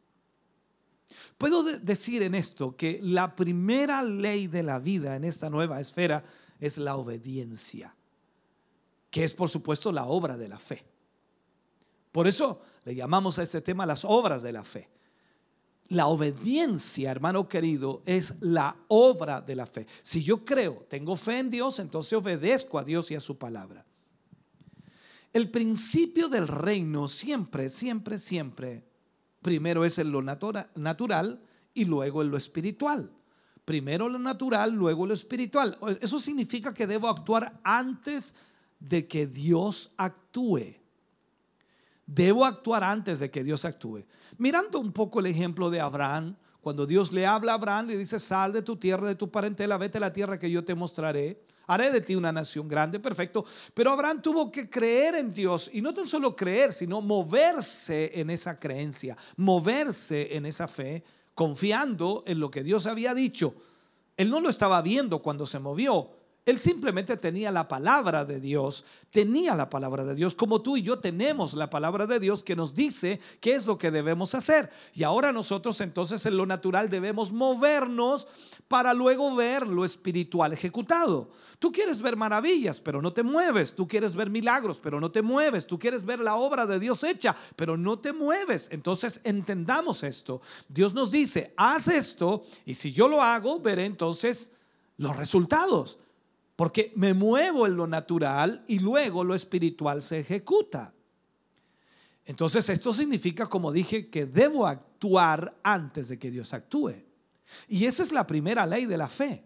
Puedo 1.37 1.63
decir 1.63 2.23
en 2.23 2.35
esto 2.35 2.75
que 2.75 2.99
la 3.01 3.35
primera 3.35 4.03
ley 4.03 4.47
de 4.47 4.63
la 4.63 4.79
vida 4.79 5.15
en 5.15 5.23
esta 5.23 5.49
nueva 5.49 5.81
esfera 5.81 6.23
es 6.59 6.77
la 6.77 6.95
obediencia, 6.95 7.95
que 9.09 9.23
es 9.23 9.33
por 9.33 9.49
supuesto 9.49 9.91
la 9.91 10.05
obra 10.05 10.37
de 10.37 10.47
la 10.47 10.59
fe. 10.59 10.85
Por 12.11 12.27
eso 12.27 12.61
le 12.85 12.95
llamamos 12.95 13.39
a 13.39 13.43
este 13.43 13.61
tema 13.61 13.85
las 13.85 14.05
obras 14.05 14.43
de 14.43 14.53
la 14.53 14.63
fe. 14.63 14.92
La 15.89 16.07
obediencia, 16.07 17.11
hermano 17.11 17.47
querido, 17.47 18.01
es 18.05 18.35
la 18.41 18.75
obra 18.87 19.41
de 19.41 19.55
la 19.55 19.65
fe. 19.65 19.85
Si 20.01 20.23
yo 20.23 20.43
creo, 20.43 20.85
tengo 20.89 21.15
fe 21.15 21.39
en 21.39 21.49
Dios, 21.49 21.79
entonces 21.79 22.13
obedezco 22.13 22.79
a 22.79 22.83
Dios 22.83 23.11
y 23.11 23.15
a 23.15 23.19
su 23.19 23.37
palabra. 23.37 23.85
El 25.33 25.49
principio 25.49 26.29
del 26.29 26.47
reino 26.47 27.07
siempre, 27.07 27.69
siempre, 27.69 28.17
siempre, 28.17 28.83
primero 29.41 29.83
es 29.83 29.97
en 29.97 30.11
lo 30.11 30.21
natural 30.21 31.41
y 31.73 31.85
luego 31.85 32.21
en 32.21 32.31
lo 32.31 32.37
espiritual. 32.37 33.11
Primero 33.65 34.09
lo 34.09 34.19
natural, 34.19 34.71
luego 34.71 35.05
lo 35.05 35.13
espiritual. 35.13 35.77
Eso 36.01 36.19
significa 36.19 36.73
que 36.73 36.85
debo 36.85 37.07
actuar 37.07 37.59
antes 37.63 38.35
de 38.79 39.07
que 39.07 39.25
Dios 39.25 39.91
actúe. 39.97 40.75
Debo 42.05 42.45
actuar 42.45 42.83
antes 42.83 43.19
de 43.19 43.31
que 43.31 43.43
Dios 43.43 43.65
actúe. 43.65 44.05
Mirando 44.37 44.79
un 44.79 44.91
poco 44.91 45.19
el 45.19 45.27
ejemplo 45.27 45.69
de 45.69 45.79
Abraham, 45.79 46.35
cuando 46.61 46.85
Dios 46.85 47.11
le 47.11 47.25
habla 47.25 47.51
a 47.51 47.55
Abraham, 47.55 47.87
le 47.87 47.97
dice, 47.97 48.19
sal 48.19 48.53
de 48.53 48.61
tu 48.61 48.77
tierra, 48.77 49.07
de 49.07 49.15
tu 49.15 49.29
parentela, 49.29 49.77
vete 49.77 49.97
a 49.97 50.01
la 50.01 50.13
tierra 50.13 50.39
que 50.39 50.49
yo 50.49 50.63
te 50.63 50.75
mostraré. 50.75 51.43
Haré 51.67 51.91
de 51.91 52.01
ti 52.01 52.15
una 52.15 52.31
nación 52.31 52.67
grande, 52.67 52.99
perfecto. 52.99 53.45
Pero 53.73 53.91
Abraham 53.91 54.21
tuvo 54.21 54.51
que 54.51 54.69
creer 54.69 55.15
en 55.15 55.33
Dios 55.33 55.69
y 55.73 55.81
no 55.81 55.93
tan 55.93 56.07
solo 56.07 56.35
creer, 56.35 56.73
sino 56.73 57.01
moverse 57.01 58.11
en 58.19 58.29
esa 58.29 58.59
creencia, 58.59 59.17
moverse 59.37 60.35
en 60.35 60.45
esa 60.45 60.67
fe, 60.67 61.03
confiando 61.33 62.23
en 62.27 62.39
lo 62.39 62.51
que 62.51 62.63
Dios 62.63 62.85
había 62.85 63.13
dicho. 63.13 63.55
Él 64.17 64.29
no 64.29 64.39
lo 64.39 64.49
estaba 64.49 64.81
viendo 64.81 65.21
cuando 65.21 65.45
se 65.45 65.59
movió, 65.59 66.11
él 66.45 66.59
simplemente 66.59 67.15
tenía 67.15 67.51
la 67.51 67.69
palabra 67.69 68.25
de 68.25 68.41
Dios, 68.41 68.83
tenía 69.11 69.55
la 69.55 69.69
palabra 69.69 70.03
de 70.03 70.13
Dios, 70.13 70.35
como 70.35 70.61
tú 70.61 70.75
y 70.75 70.81
yo 70.81 70.99
tenemos 70.99 71.53
la 71.53 71.69
palabra 71.69 72.05
de 72.05 72.19
Dios 72.19 72.43
que 72.43 72.55
nos 72.55 72.73
dice 72.73 73.21
qué 73.39 73.55
es 73.55 73.65
lo 73.65 73.77
que 73.77 73.91
debemos 73.91 74.35
hacer. 74.35 74.69
Y 74.93 75.03
ahora 75.03 75.31
nosotros 75.31 75.79
entonces 75.79 76.25
en 76.25 76.35
lo 76.35 76.45
natural 76.45 76.89
debemos 76.89 77.31
movernos 77.31 78.27
para 78.67 78.93
luego 78.93 79.33
ver 79.33 79.65
lo 79.65 79.85
espiritual 79.85 80.51
ejecutado. 80.51 81.29
Tú 81.59 81.71
quieres 81.71 82.01
ver 82.01 82.17
maravillas, 82.17 82.81
pero 82.81 83.01
no 83.01 83.13
te 83.13 83.23
mueves. 83.23 83.73
Tú 83.73 83.87
quieres 83.87 84.13
ver 84.13 84.29
milagros, 84.29 84.81
pero 84.83 84.99
no 84.99 85.11
te 85.11 85.21
mueves. 85.21 85.65
Tú 85.65 85.79
quieres 85.79 86.03
ver 86.03 86.19
la 86.19 86.35
obra 86.35 86.65
de 86.65 86.77
Dios 86.77 87.05
hecha, 87.05 87.37
pero 87.55 87.77
no 87.77 87.99
te 87.99 88.11
mueves. 88.11 88.67
Entonces 88.69 89.21
entendamos 89.23 90.03
esto. 90.03 90.41
Dios 90.67 90.93
nos 90.93 91.09
dice, 91.09 91.53
haz 91.55 91.87
esto 91.87 92.43
y 92.65 92.73
si 92.73 92.91
yo 92.91 93.07
lo 93.07 93.21
hago, 93.21 93.61
veré 93.61 93.85
entonces 93.85 94.51
los 94.97 95.15
resultados 95.15 95.99
porque 96.55 96.91
me 96.95 97.13
muevo 97.13 97.65
en 97.65 97.75
lo 97.75 97.87
natural 97.87 98.63
y 98.67 98.79
luego 98.79 99.23
lo 99.23 99.35
espiritual 99.35 100.01
se 100.01 100.19
ejecuta. 100.19 100.93
Entonces 102.25 102.69
esto 102.69 102.93
significa, 102.93 103.47
como 103.47 103.71
dije, 103.71 104.09
que 104.09 104.25
debo 104.25 104.65
actuar 104.65 105.57
antes 105.63 106.09
de 106.09 106.17
que 106.17 106.31
Dios 106.31 106.53
actúe. 106.53 106.93
Y 107.67 107.85
esa 107.85 108.03
es 108.03 108.11
la 108.11 108.25
primera 108.25 108.65
ley 108.65 108.85
de 108.85 108.97
la 108.97 109.09
fe. 109.09 109.43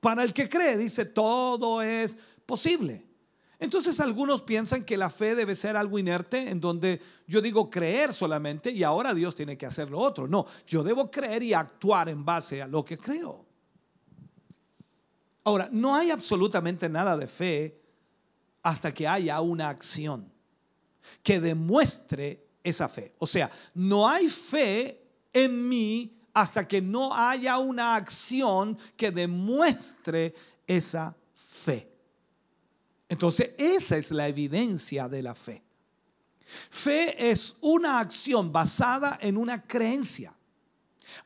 Para 0.00 0.24
el 0.24 0.32
que 0.32 0.48
cree, 0.48 0.76
dice, 0.76 1.04
todo 1.04 1.80
es 1.80 2.18
posible. 2.44 3.06
Entonces 3.60 4.00
algunos 4.00 4.42
piensan 4.42 4.84
que 4.84 4.96
la 4.96 5.08
fe 5.08 5.36
debe 5.36 5.54
ser 5.54 5.76
algo 5.76 5.96
inerte, 5.96 6.50
en 6.50 6.60
donde 6.60 7.00
yo 7.28 7.40
digo 7.40 7.70
creer 7.70 8.12
solamente 8.12 8.72
y 8.72 8.82
ahora 8.82 9.14
Dios 9.14 9.36
tiene 9.36 9.56
que 9.56 9.66
hacer 9.66 9.88
lo 9.88 10.00
otro. 10.00 10.26
No, 10.26 10.46
yo 10.66 10.82
debo 10.82 11.08
creer 11.08 11.44
y 11.44 11.54
actuar 11.54 12.08
en 12.08 12.24
base 12.24 12.60
a 12.60 12.66
lo 12.66 12.84
que 12.84 12.98
creo. 12.98 13.46
Ahora, 15.44 15.68
no 15.72 15.94
hay 15.94 16.10
absolutamente 16.10 16.88
nada 16.88 17.16
de 17.16 17.26
fe 17.26 17.80
hasta 18.62 18.94
que 18.94 19.08
haya 19.08 19.40
una 19.40 19.68
acción 19.68 20.32
que 21.22 21.40
demuestre 21.40 22.46
esa 22.62 22.88
fe. 22.88 23.14
O 23.18 23.26
sea, 23.26 23.50
no 23.74 24.08
hay 24.08 24.28
fe 24.28 25.02
en 25.32 25.68
mí 25.68 26.16
hasta 26.32 26.66
que 26.66 26.80
no 26.80 27.14
haya 27.14 27.58
una 27.58 27.96
acción 27.96 28.78
que 28.96 29.10
demuestre 29.10 30.34
esa 30.66 31.14
fe. 31.34 31.90
Entonces, 33.08 33.50
esa 33.58 33.96
es 33.96 34.10
la 34.10 34.28
evidencia 34.28 35.08
de 35.08 35.22
la 35.22 35.34
fe. 35.34 35.62
Fe 36.70 37.30
es 37.30 37.56
una 37.60 37.98
acción 37.98 38.52
basada 38.52 39.18
en 39.20 39.36
una 39.36 39.62
creencia, 39.62 40.34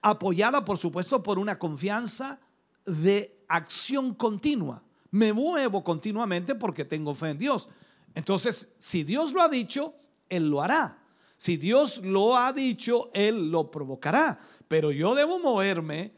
apoyada 0.01 0.65
por 0.65 0.79
supuesto 0.79 1.23
por 1.23 1.39
una 1.39 1.59
confianza 1.59 2.41
de 2.85 3.36
acción 3.48 4.14
continua. 4.14 4.82
Me 5.10 5.32
muevo 5.32 5.82
continuamente 5.82 6.55
porque 6.55 6.85
tengo 6.85 7.14
fe 7.14 7.31
en 7.31 7.39
Dios. 7.39 7.68
Entonces, 8.14 8.73
si 8.78 9.05
Dios 9.05 9.32
lo 9.32 9.43
ha 9.43 9.48
dicho, 9.48 9.94
Él 10.28 10.51
lo 10.51 10.62
hará. 10.62 11.02
Si 11.36 11.56
Dios 11.56 11.98
lo 11.98 12.36
ha 12.36 12.52
dicho, 12.52 13.10
Él 13.12 13.51
lo 13.51 13.70
provocará. 13.70 14.39
Pero 14.68 14.90
yo 14.90 15.14
debo 15.14 15.39
moverme 15.39 16.12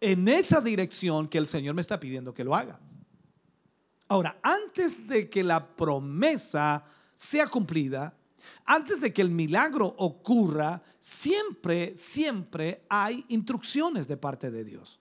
en 0.00 0.28
esa 0.28 0.60
dirección 0.60 1.28
que 1.28 1.38
el 1.38 1.46
Señor 1.46 1.74
me 1.74 1.80
está 1.80 1.98
pidiendo 1.98 2.32
que 2.32 2.44
lo 2.44 2.54
haga. 2.54 2.80
Ahora, 4.08 4.38
antes 4.42 5.06
de 5.06 5.28
que 5.28 5.42
la 5.42 5.66
promesa 5.66 6.84
sea 7.14 7.46
cumplida, 7.46 8.14
antes 8.64 9.00
de 9.00 9.12
que 9.12 9.22
el 9.22 9.30
milagro 9.30 9.86
ocurra, 9.98 10.82
siempre, 11.00 11.96
siempre 11.96 12.84
hay 12.88 13.24
instrucciones 13.28 14.08
de 14.08 14.16
parte 14.16 14.50
de 14.50 14.64
Dios. 14.64 15.00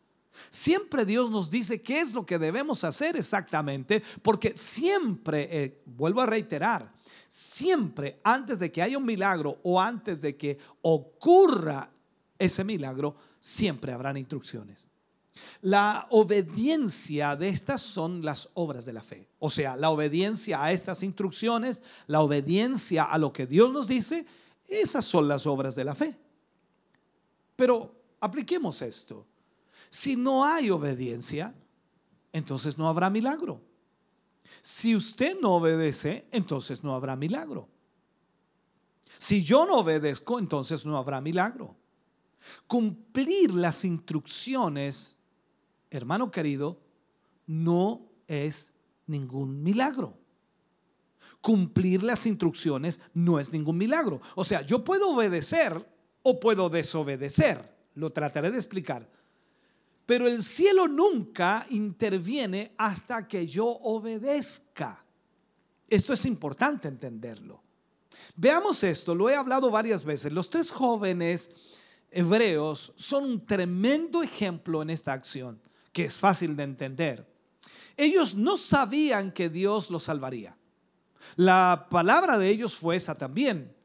Siempre 0.49 1.05
Dios 1.05 1.29
nos 1.29 1.49
dice 1.49 1.81
qué 1.81 1.99
es 1.99 2.13
lo 2.13 2.25
que 2.25 2.39
debemos 2.39 2.83
hacer 2.83 3.15
exactamente, 3.15 4.03
porque 4.21 4.55
siempre, 4.55 5.47
eh, 5.51 5.81
vuelvo 5.85 6.21
a 6.21 6.25
reiterar, 6.25 6.91
siempre 7.27 8.19
antes 8.23 8.59
de 8.59 8.71
que 8.71 8.81
haya 8.81 8.97
un 8.97 9.05
milagro 9.05 9.59
o 9.63 9.79
antes 9.79 10.21
de 10.21 10.35
que 10.35 10.57
ocurra 10.81 11.89
ese 12.39 12.63
milagro, 12.63 13.15
siempre 13.39 13.91
habrán 13.91 14.17
instrucciones. 14.17 14.87
La 15.61 16.07
obediencia 16.09 17.35
de 17.35 17.49
estas 17.49 17.81
son 17.81 18.23
las 18.23 18.49
obras 18.53 18.85
de 18.85 18.93
la 18.93 19.01
fe. 19.01 19.27
O 19.39 19.49
sea, 19.49 19.75
la 19.75 19.89
obediencia 19.89 20.63
a 20.63 20.71
estas 20.71 21.03
instrucciones, 21.03 21.81
la 22.07 22.21
obediencia 22.21 23.03
a 23.03 23.17
lo 23.17 23.33
que 23.33 23.45
Dios 23.45 23.71
nos 23.71 23.87
dice, 23.87 24.25
esas 24.67 25.05
son 25.05 25.27
las 25.27 25.45
obras 25.45 25.75
de 25.75 25.83
la 25.83 25.95
fe. 25.95 26.17
Pero 27.55 27.95
apliquemos 28.19 28.81
esto. 28.81 29.25
Si 29.89 30.15
no 30.15 30.45
hay 30.45 30.69
obediencia, 30.69 31.55
entonces 32.33 32.77
no 32.77 32.87
habrá 32.87 33.09
milagro. 33.09 33.61
Si 34.61 34.95
usted 34.95 35.37
no 35.39 35.55
obedece, 35.55 36.27
entonces 36.31 36.83
no 36.83 36.93
habrá 36.93 37.15
milagro. 37.15 37.69
Si 39.17 39.43
yo 39.43 39.65
no 39.65 39.77
obedezco, 39.77 40.39
entonces 40.39 40.85
no 40.85 40.97
habrá 40.97 41.21
milagro. 41.21 41.75
Cumplir 42.67 43.53
las 43.53 43.83
instrucciones, 43.83 45.15
hermano 45.89 46.31
querido, 46.31 46.79
no 47.45 48.09
es 48.27 48.71
ningún 49.05 49.63
milagro. 49.63 50.17
Cumplir 51.41 52.03
las 52.03 52.25
instrucciones 52.25 52.99
no 53.13 53.39
es 53.39 53.51
ningún 53.51 53.77
milagro. 53.77 54.21
O 54.35 54.43
sea, 54.43 54.61
yo 54.61 54.83
puedo 54.83 55.11
obedecer 55.11 55.87
o 56.23 56.39
puedo 56.39 56.69
desobedecer. 56.69 57.75
Lo 57.95 58.11
trataré 58.11 58.51
de 58.51 58.57
explicar. 58.57 59.09
Pero 60.07 60.25
el 60.25 60.41
cielo 60.41 60.87
nunca 60.87 61.67
interviene 61.69 62.73
hasta 62.77 63.27
que 63.27 63.45
yo 63.45 63.67
obedezca. 63.67 65.03
Esto 65.89 66.13
es 66.13 66.25
importante 66.25 66.87
entenderlo. 66.87 67.61
Veamos 68.37 68.83
esto, 68.85 69.13
lo 69.13 69.29
he 69.29 69.35
hablado 69.35 69.69
varias 69.69 70.05
veces. 70.05 70.31
Los 70.31 70.49
tres 70.49 70.71
jóvenes 70.71 71.51
hebreos 72.09 72.93
son 72.95 73.25
un 73.25 73.45
tremendo 73.45 74.23
ejemplo 74.23 74.81
en 74.81 74.91
esta 74.91 75.11
acción, 75.11 75.61
que 75.91 76.05
es 76.05 76.17
fácil 76.17 76.55
de 76.55 76.63
entender. 76.63 77.27
Ellos 77.97 78.33
no 78.33 78.57
sabían 78.57 79.33
que 79.33 79.49
Dios 79.49 79.91
los 79.91 80.03
salvaría. 80.03 80.55
La 81.35 81.87
palabra 81.89 82.37
de 82.37 82.47
ellos 82.47 82.77
fue 82.77 82.95
esa 82.95 83.15
también. 83.15 83.75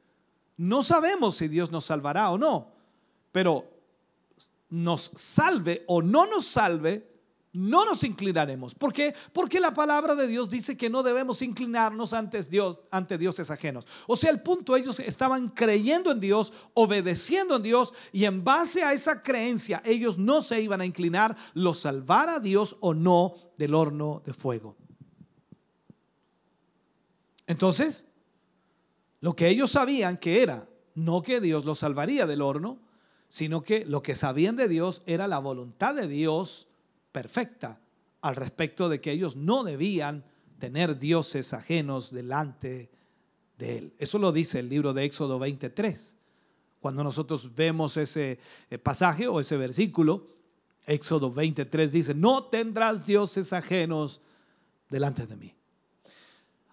No 0.56 0.84
sabemos 0.84 1.38
si 1.38 1.48
Dios 1.48 1.72
nos 1.72 1.86
salvará 1.86 2.30
o 2.30 2.38
no, 2.38 2.70
pero 3.32 3.71
nos 4.72 5.12
salve 5.14 5.84
o 5.86 6.00
no 6.00 6.26
nos 6.26 6.46
salve, 6.46 7.06
no 7.52 7.84
nos 7.84 8.04
inclinaremos. 8.04 8.74
¿Por 8.74 8.90
qué? 8.94 9.14
Porque 9.34 9.60
la 9.60 9.74
palabra 9.74 10.14
de 10.14 10.26
Dios 10.26 10.48
dice 10.48 10.78
que 10.78 10.88
no 10.88 11.02
debemos 11.02 11.42
inclinarnos 11.42 12.14
ante 12.14 12.42
Dios, 12.44 12.78
ante 12.90 13.18
dioses 13.18 13.50
ajenos. 13.50 13.86
O 14.06 14.16
sea, 14.16 14.30
el 14.30 14.40
punto, 14.40 14.74
ellos 14.74 14.98
estaban 15.00 15.50
creyendo 15.50 16.10
en 16.10 16.20
Dios, 16.20 16.54
obedeciendo 16.72 17.56
en 17.56 17.62
Dios, 17.62 17.92
y 18.12 18.24
en 18.24 18.42
base 18.42 18.82
a 18.82 18.94
esa 18.94 19.22
creencia, 19.22 19.82
ellos 19.84 20.16
no 20.16 20.40
se 20.40 20.62
iban 20.62 20.80
a 20.80 20.86
inclinar, 20.86 21.36
los 21.52 21.80
salvara 21.80 22.40
Dios 22.40 22.78
o 22.80 22.94
no 22.94 23.34
del 23.58 23.74
horno 23.74 24.22
de 24.24 24.32
fuego. 24.32 24.74
Entonces, 27.46 28.06
lo 29.20 29.36
que 29.36 29.48
ellos 29.48 29.72
sabían 29.72 30.16
que 30.16 30.40
era, 30.40 30.66
no 30.94 31.20
que 31.20 31.42
Dios 31.42 31.66
los 31.66 31.80
salvaría 31.80 32.26
del 32.26 32.40
horno, 32.40 32.80
sino 33.32 33.62
que 33.62 33.86
lo 33.86 34.02
que 34.02 34.14
sabían 34.14 34.56
de 34.56 34.68
Dios 34.68 35.00
era 35.06 35.26
la 35.26 35.38
voluntad 35.38 35.94
de 35.94 36.06
Dios 36.06 36.68
perfecta 37.12 37.80
al 38.20 38.36
respecto 38.36 38.90
de 38.90 39.00
que 39.00 39.10
ellos 39.10 39.36
no 39.36 39.64
debían 39.64 40.26
tener 40.58 40.98
dioses 40.98 41.54
ajenos 41.54 42.10
delante 42.12 42.90
de 43.56 43.78
él. 43.78 43.94
Eso 43.98 44.18
lo 44.18 44.32
dice 44.32 44.58
el 44.58 44.68
libro 44.68 44.92
de 44.92 45.04
Éxodo 45.04 45.38
23. 45.38 46.14
Cuando 46.78 47.02
nosotros 47.02 47.54
vemos 47.54 47.96
ese 47.96 48.38
eh, 48.68 48.76
pasaje 48.76 49.26
o 49.26 49.40
ese 49.40 49.56
versículo, 49.56 50.26
Éxodo 50.86 51.32
23 51.32 51.90
dice, 51.90 52.14
no 52.14 52.44
tendrás 52.44 53.02
dioses 53.06 53.54
ajenos 53.54 54.20
delante 54.90 55.26
de 55.26 55.36
mí. 55.36 55.54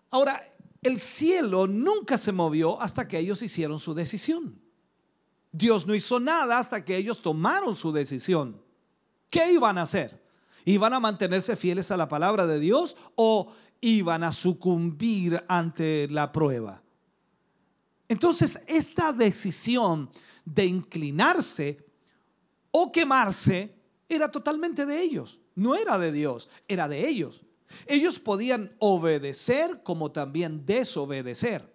Ahora, 0.09 0.43
el 0.81 0.99
cielo 0.99 1.67
nunca 1.67 2.17
se 2.17 2.33
movió 2.33 2.81
hasta 2.81 3.07
que 3.07 3.17
ellos 3.17 3.41
hicieron 3.43 3.79
su 3.79 3.93
decisión. 3.93 4.59
Dios 5.51 5.87
no 5.87 5.95
hizo 5.95 6.19
nada 6.19 6.57
hasta 6.57 6.83
que 6.85 6.95
ellos 6.95 7.21
tomaron 7.21 7.75
su 7.75 7.91
decisión. 7.91 8.61
¿Qué 9.29 9.51
iban 9.51 9.77
a 9.77 9.83
hacer? 9.83 10.23
¿Iban 10.65 10.93
a 10.93 10.99
mantenerse 10.99 11.55
fieles 11.55 11.91
a 11.91 11.97
la 11.97 12.07
palabra 12.07 12.45
de 12.45 12.59
Dios 12.59 12.95
o 13.15 13.51
iban 13.81 14.23
a 14.23 14.31
sucumbir 14.31 15.43
ante 15.47 16.07
la 16.09 16.31
prueba? 16.31 16.83
Entonces, 18.07 18.59
esta 18.67 19.13
decisión 19.13 20.09
de 20.43 20.65
inclinarse 20.65 21.85
o 22.71 22.91
quemarse 22.91 23.75
era 24.07 24.31
totalmente 24.31 24.85
de 24.85 25.01
ellos, 25.01 25.39
no 25.55 25.75
era 25.75 25.97
de 25.99 26.11
Dios, 26.11 26.49
era 26.67 26.87
de 26.87 27.07
ellos. 27.07 27.43
Ellos 27.85 28.19
podían 28.19 28.75
obedecer 28.79 29.83
como 29.83 30.11
también 30.11 30.65
desobedecer, 30.65 31.71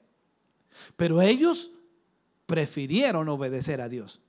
pero 0.96 1.22
ellos 1.22 1.70
prefirieron 2.54 3.28
obedecer 3.28 3.80
a 3.80 3.88
Dios. 3.88 4.20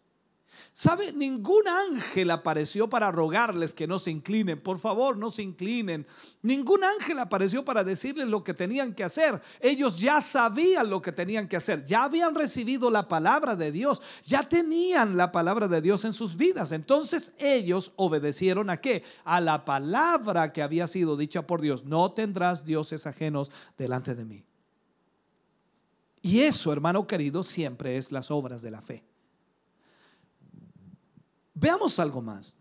¿Sabe? 0.74 1.14
Ningún 1.14 1.68
ángel 1.68 2.32
apareció 2.32 2.90
para 2.90 3.12
rogarles 3.12 3.76
que 3.76 3.86
no 3.86 4.00
se 4.00 4.10
inclinen. 4.10 4.60
Por 4.60 4.80
favor, 4.80 5.16
no 5.16 5.30
se 5.30 5.44
inclinen. 5.44 6.08
Ningún 6.42 6.84
ángel 6.84 7.20
apareció 7.20 7.64
para 7.64 7.84
decirles 7.84 8.28
lo 8.28 8.44
que 8.44 8.56
tenían 8.56 8.96
que 8.96 9.04
hacer. 9.04 9.40
Ellos 9.60 9.96
ya 9.96 10.24
sabían 10.24 10.90
lo 10.90 11.04
que 11.04 11.12
tenían 11.12 11.48
que 11.48 11.58
hacer. 11.58 11.86
Ya 11.86 12.06
habían 12.06 12.34
recibido 12.34 12.90
la 12.90 13.08
palabra 13.08 13.56
de 13.56 13.72
Dios. 13.72 14.02
Ya 14.24 14.50
tenían 14.50 15.18
la 15.18 15.32
palabra 15.32 15.68
de 15.68 15.82
Dios 15.82 16.04
en 16.04 16.14
sus 16.14 16.36
vidas. 16.36 16.72
Entonces 16.72 17.32
ellos 17.38 17.92
obedecieron 17.96 18.72
a 18.72 18.78
qué? 18.78 19.04
A 19.24 19.42
la 19.42 19.66
palabra 19.66 20.52
que 20.52 20.64
había 20.64 20.88
sido 20.88 21.16
dicha 21.16 21.46
por 21.46 21.62
Dios. 21.62 21.86
No 21.86 22.12
tendrás 22.14 22.66
dioses 22.66 23.06
ajenos 23.06 23.52
delante 23.78 24.16
de 24.16 24.26
mí. 24.26 24.46
Y 26.26 26.42
eso, 26.42 26.74
hermano 26.74 27.06
querido, 27.06 27.44
siempre 27.44 27.98
es 27.98 28.12
las 28.12 28.32
obras 28.32 28.64
de 28.64 28.72
la 28.72 28.82
fe. 28.82 29.04
Veamos 31.54 32.00
algo 32.00 32.20
más. 32.20 32.56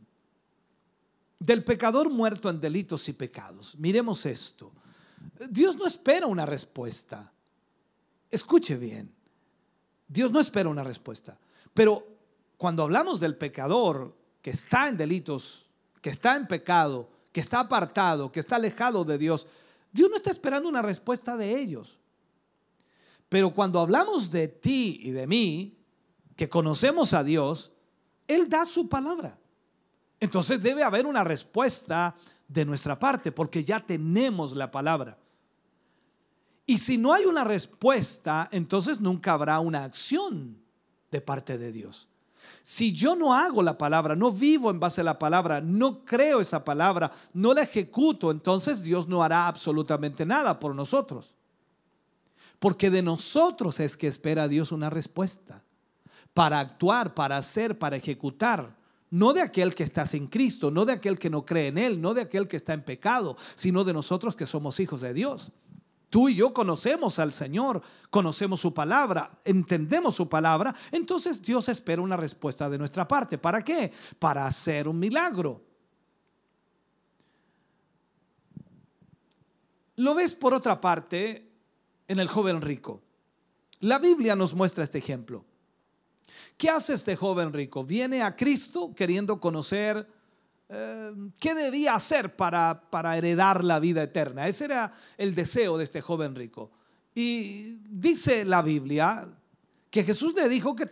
Del 1.38 1.64
pecador 1.64 2.10
muerto 2.10 2.50
en 2.50 2.60
delitos 2.60 3.08
y 3.08 3.14
pecados. 3.14 3.74
Miremos 3.78 4.26
esto. 4.26 4.70
Dios 5.48 5.76
no 5.76 5.86
espera 5.86 6.26
una 6.26 6.44
respuesta. 6.44 7.32
Escuche 8.30 8.76
bien. 8.76 9.10
Dios 10.08 10.30
no 10.30 10.40
espera 10.40 10.68
una 10.68 10.84
respuesta. 10.84 11.38
Pero 11.72 12.06
cuando 12.58 12.82
hablamos 12.82 13.18
del 13.18 13.34
pecador 13.34 14.14
que 14.42 14.50
está 14.50 14.88
en 14.88 14.98
delitos, 14.98 15.64
que 16.02 16.10
está 16.10 16.36
en 16.36 16.46
pecado, 16.46 17.08
que 17.32 17.40
está 17.40 17.60
apartado, 17.60 18.30
que 18.30 18.40
está 18.40 18.56
alejado 18.56 19.06
de 19.06 19.16
Dios, 19.16 19.46
Dios 19.90 20.10
no 20.10 20.16
está 20.16 20.30
esperando 20.30 20.68
una 20.68 20.82
respuesta 20.82 21.34
de 21.38 21.58
ellos. 21.58 21.98
Pero 23.28 23.52
cuando 23.52 23.80
hablamos 23.80 24.30
de 24.30 24.48
ti 24.48 25.00
y 25.02 25.10
de 25.10 25.26
mí, 25.26 25.78
que 26.36 26.48
conocemos 26.48 27.14
a 27.14 27.24
Dios, 27.24 27.72
él 28.26 28.48
da 28.48 28.66
su 28.66 28.88
palabra. 28.88 29.38
Entonces 30.20 30.62
debe 30.62 30.82
haber 30.82 31.06
una 31.06 31.24
respuesta 31.24 32.14
de 32.48 32.64
nuestra 32.64 32.98
parte, 32.98 33.32
porque 33.32 33.64
ya 33.64 33.80
tenemos 33.80 34.54
la 34.54 34.70
palabra. 34.70 35.18
Y 36.66 36.78
si 36.78 36.96
no 36.96 37.12
hay 37.12 37.24
una 37.24 37.44
respuesta, 37.44 38.48
entonces 38.50 39.00
nunca 39.00 39.32
habrá 39.32 39.60
una 39.60 39.84
acción 39.84 40.56
de 41.10 41.20
parte 41.20 41.58
de 41.58 41.72
Dios. 41.72 42.08
Si 42.62 42.92
yo 42.92 43.14
no 43.14 43.34
hago 43.34 43.62
la 43.62 43.76
palabra, 43.76 44.16
no 44.16 44.32
vivo 44.32 44.70
en 44.70 44.80
base 44.80 45.02
a 45.02 45.04
la 45.04 45.18
palabra, 45.18 45.60
no 45.60 46.04
creo 46.04 46.40
esa 46.40 46.64
palabra, 46.64 47.10
no 47.34 47.52
la 47.52 47.62
ejecuto, 47.62 48.30
entonces 48.30 48.82
Dios 48.82 49.06
no 49.06 49.22
hará 49.22 49.46
absolutamente 49.46 50.24
nada 50.24 50.58
por 50.58 50.74
nosotros. 50.74 51.34
Porque 52.64 52.88
de 52.88 53.02
nosotros 53.02 53.78
es 53.78 53.94
que 53.94 54.06
espera 54.06 54.48
Dios 54.48 54.72
una 54.72 54.88
respuesta 54.88 55.62
para 56.32 56.60
actuar, 56.60 57.12
para 57.12 57.36
hacer, 57.36 57.78
para 57.78 57.96
ejecutar. 57.96 58.74
No 59.10 59.34
de 59.34 59.42
aquel 59.42 59.74
que 59.74 59.82
está 59.82 60.06
sin 60.06 60.28
Cristo, 60.28 60.70
no 60.70 60.86
de 60.86 60.94
aquel 60.94 61.18
que 61.18 61.28
no 61.28 61.44
cree 61.44 61.66
en 61.66 61.76
Él, 61.76 62.00
no 62.00 62.14
de 62.14 62.22
aquel 62.22 62.48
que 62.48 62.56
está 62.56 62.72
en 62.72 62.82
pecado, 62.82 63.36
sino 63.54 63.84
de 63.84 63.92
nosotros 63.92 64.34
que 64.34 64.46
somos 64.46 64.80
hijos 64.80 65.02
de 65.02 65.12
Dios. 65.12 65.52
Tú 66.08 66.30
y 66.30 66.36
yo 66.36 66.54
conocemos 66.54 67.18
al 67.18 67.34
Señor, 67.34 67.82
conocemos 68.08 68.60
su 68.60 68.72
palabra, 68.72 69.28
entendemos 69.44 70.14
su 70.14 70.26
palabra, 70.26 70.74
entonces 70.90 71.42
Dios 71.42 71.68
espera 71.68 72.00
una 72.00 72.16
respuesta 72.16 72.70
de 72.70 72.78
nuestra 72.78 73.06
parte. 73.06 73.36
¿Para 73.36 73.60
qué? 73.62 73.92
Para 74.18 74.46
hacer 74.46 74.88
un 74.88 74.98
milagro. 74.98 75.60
Lo 79.96 80.14
ves 80.14 80.32
por 80.32 80.54
otra 80.54 80.80
parte 80.80 81.50
en 82.08 82.18
el 82.18 82.28
joven 82.28 82.60
rico. 82.60 83.02
La 83.80 83.98
Biblia 83.98 84.36
nos 84.36 84.54
muestra 84.54 84.84
este 84.84 84.98
ejemplo. 84.98 85.44
¿Qué 86.56 86.70
hace 86.70 86.94
este 86.94 87.16
joven 87.16 87.52
rico? 87.52 87.84
Viene 87.84 88.22
a 88.22 88.34
Cristo 88.34 88.94
queriendo 88.94 89.40
conocer 89.40 90.06
eh, 90.68 91.12
qué 91.38 91.54
debía 91.54 91.94
hacer 91.94 92.36
para, 92.36 92.88
para 92.90 93.16
heredar 93.16 93.64
la 93.64 93.78
vida 93.78 94.02
eterna. 94.02 94.48
Ese 94.48 94.66
era 94.66 94.92
el 95.18 95.34
deseo 95.34 95.76
de 95.78 95.84
este 95.84 96.00
joven 96.00 96.34
rico. 96.34 96.70
Y 97.14 97.76
dice 97.88 98.44
la 98.44 98.62
Biblia 98.62 99.28
que 99.90 100.02
Jesús 100.02 100.34
le 100.34 100.48
dijo 100.48 100.74
que 100.74 100.88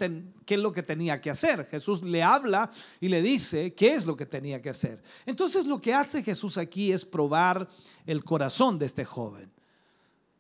qué 0.46 0.54
es 0.54 0.60
lo 0.60 0.72
que 0.72 0.84
tenía 0.84 1.20
que 1.20 1.30
hacer. 1.30 1.66
Jesús 1.66 2.02
le 2.04 2.22
habla 2.22 2.70
y 3.00 3.08
le 3.08 3.20
dice 3.20 3.74
qué 3.74 3.94
es 3.94 4.06
lo 4.06 4.14
que 4.14 4.26
tenía 4.26 4.62
que 4.62 4.70
hacer. 4.70 5.02
Entonces 5.26 5.66
lo 5.66 5.80
que 5.80 5.92
hace 5.92 6.22
Jesús 6.22 6.56
aquí 6.56 6.92
es 6.92 7.04
probar 7.04 7.68
el 8.06 8.22
corazón 8.22 8.78
de 8.78 8.86
este 8.86 9.04
joven. 9.04 9.51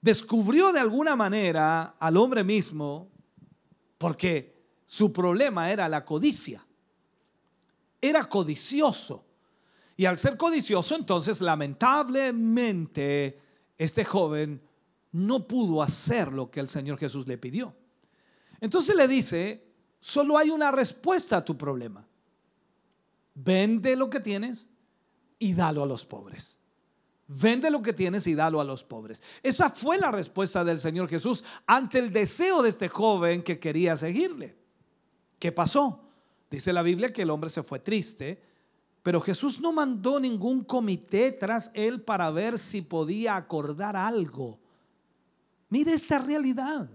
Descubrió 0.02 0.72
de 0.72 0.80
alguna 0.80 1.16
manera 1.16 1.94
al 1.98 2.16
hombre 2.16 2.44
mismo 2.44 3.08
porque 3.96 4.52
su 4.84 5.12
problema 5.12 5.70
era 5.70 5.88
la 5.88 6.04
codicia. 6.04 6.66
Era 8.00 8.24
codicioso. 8.24 9.24
Y 9.96 10.04
al 10.04 10.18
ser 10.18 10.36
codicioso, 10.36 10.96
entonces 10.96 11.40
lamentablemente 11.40 13.38
este 13.78 14.04
joven 14.04 14.60
no 15.12 15.46
pudo 15.46 15.80
hacer 15.80 16.32
lo 16.32 16.50
que 16.50 16.58
el 16.58 16.68
Señor 16.68 16.98
Jesús 16.98 17.28
le 17.28 17.38
pidió. 17.38 17.72
Entonces 18.60 18.96
le 18.96 19.06
dice, 19.06 19.72
solo 20.00 20.36
hay 20.36 20.50
una 20.50 20.72
respuesta 20.72 21.36
a 21.36 21.44
tu 21.44 21.56
problema. 21.56 22.04
Vende 23.34 23.94
lo 23.94 24.10
que 24.10 24.18
tienes 24.18 24.68
y 25.38 25.54
dalo 25.54 25.84
a 25.84 25.86
los 25.86 26.04
pobres. 26.04 26.58
Vende 27.28 27.70
lo 27.70 27.82
que 27.82 27.92
tienes 27.92 28.26
y 28.26 28.34
dalo 28.34 28.60
a 28.60 28.64
los 28.64 28.84
pobres. 28.84 29.22
Esa 29.42 29.70
fue 29.70 29.98
la 29.98 30.10
respuesta 30.10 30.64
del 30.64 30.80
Señor 30.80 31.08
Jesús 31.08 31.44
ante 31.66 31.98
el 31.98 32.12
deseo 32.12 32.62
de 32.62 32.68
este 32.68 32.88
joven 32.88 33.42
que 33.42 33.58
quería 33.58 33.96
seguirle. 33.96 34.56
¿Qué 35.38 35.52
pasó? 35.52 36.00
Dice 36.50 36.72
la 36.72 36.82
Biblia 36.82 37.12
que 37.12 37.22
el 37.22 37.30
hombre 37.30 37.48
se 37.48 37.62
fue 37.62 37.78
triste, 37.78 38.42
pero 39.02 39.20
Jesús 39.20 39.60
no 39.60 39.72
mandó 39.72 40.20
ningún 40.20 40.62
comité 40.62 41.32
tras 41.32 41.70
él 41.74 42.02
para 42.02 42.30
ver 42.30 42.58
si 42.58 42.82
podía 42.82 43.36
acordar 43.36 43.96
algo. 43.96 44.60
Mire 45.70 45.94
esta 45.94 46.18
realidad. 46.18 46.90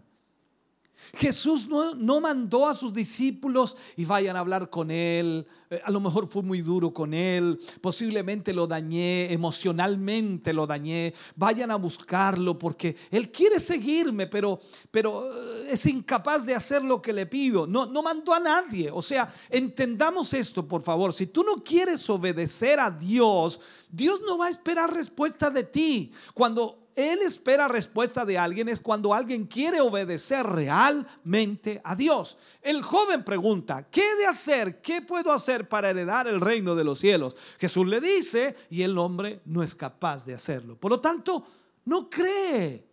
Jesús 1.14 1.68
no, 1.68 1.96
no, 1.96 2.20
mandó 2.22 2.68
a 2.68 2.76
sus 2.76 2.94
discípulos 2.94 3.78
y 3.96 4.06
vayan 4.06 4.36
a 4.36 4.40
hablar 4.40 4.70
con 4.70 4.92
él. 4.92 5.48
Eh, 5.70 5.82
a 5.84 5.92
lo 5.92 6.00
mejor 6.00 6.28
fue 6.28 6.44
muy 6.44 6.62
duro 6.62 6.94
con 6.94 7.14
él, 7.14 7.60
posiblemente 7.82 8.54
lo 8.54 8.68
dañé, 8.68 9.32
emocionalmente 9.32 10.54
lo 10.54 10.68
dañé. 10.68 11.14
Vayan 11.36 11.72
a 11.72 11.76
buscarlo 11.76 12.58
porque 12.58 12.96
él 13.12 13.32
quiere 13.32 13.60
seguirme, 13.60 14.28
pero, 14.28 14.60
pero 14.92 15.32
eh, 15.32 15.70
es 15.72 15.86
incapaz 15.86 16.46
de 16.46 16.56
hacer 16.56 16.84
lo 16.84 17.02
que 17.02 17.14
le 17.14 17.26
pido. 17.26 17.68
No, 17.68 17.86
no 17.86 18.04
mandó 18.04 18.34
a 18.34 18.40
nadie. 18.40 18.90
O 18.92 19.02
sea, 19.02 19.34
entendamos 19.50 20.34
esto, 20.34 20.68
por 20.68 20.82
favor. 20.82 21.14
Si 21.14 21.28
tú 21.28 21.44
no 21.44 21.64
quieres 21.64 22.10
obedecer 22.10 22.80
a 22.80 22.92
Dios, 22.92 23.60
Dios 23.90 24.22
no 24.26 24.38
va 24.38 24.48
a 24.48 24.50
esperar 24.50 24.94
respuesta 24.94 25.50
de 25.50 25.64
ti. 25.64 26.12
Cuando 26.34 26.87
él 26.98 27.20
espera 27.22 27.68
respuesta 27.68 28.26
de 28.26 28.40
alguien 28.40 28.68
es 28.68 28.80
cuando 28.80 29.14
alguien 29.14 29.46
quiere 29.46 29.80
obedecer 29.80 30.44
realmente 30.48 31.80
a 31.84 31.96
Dios. 31.96 32.40
El 32.60 32.82
joven 32.82 33.24
pregunta, 33.24 33.88
¿qué 33.92 34.02
he 34.02 34.16
de 34.16 34.26
hacer? 34.26 34.82
¿Qué 34.82 35.04
puedo 35.04 35.32
hacer 35.32 35.70
para 35.70 35.92
heredar 35.92 36.28
el 36.28 36.42
reino 36.42 36.74
de 36.74 36.84
los 36.84 36.98
cielos? 36.98 37.36
Jesús 37.60 37.86
le 37.86 38.02
dice 38.02 38.56
y 38.72 38.82
el 38.82 38.98
hombre 38.98 39.42
no 39.46 39.62
es 39.62 39.76
capaz 39.76 40.26
de 40.26 40.34
hacerlo. 40.34 40.76
Por 40.76 40.90
lo 40.90 41.00
tanto, 41.00 41.46
no 41.86 42.10
cree. 42.10 42.84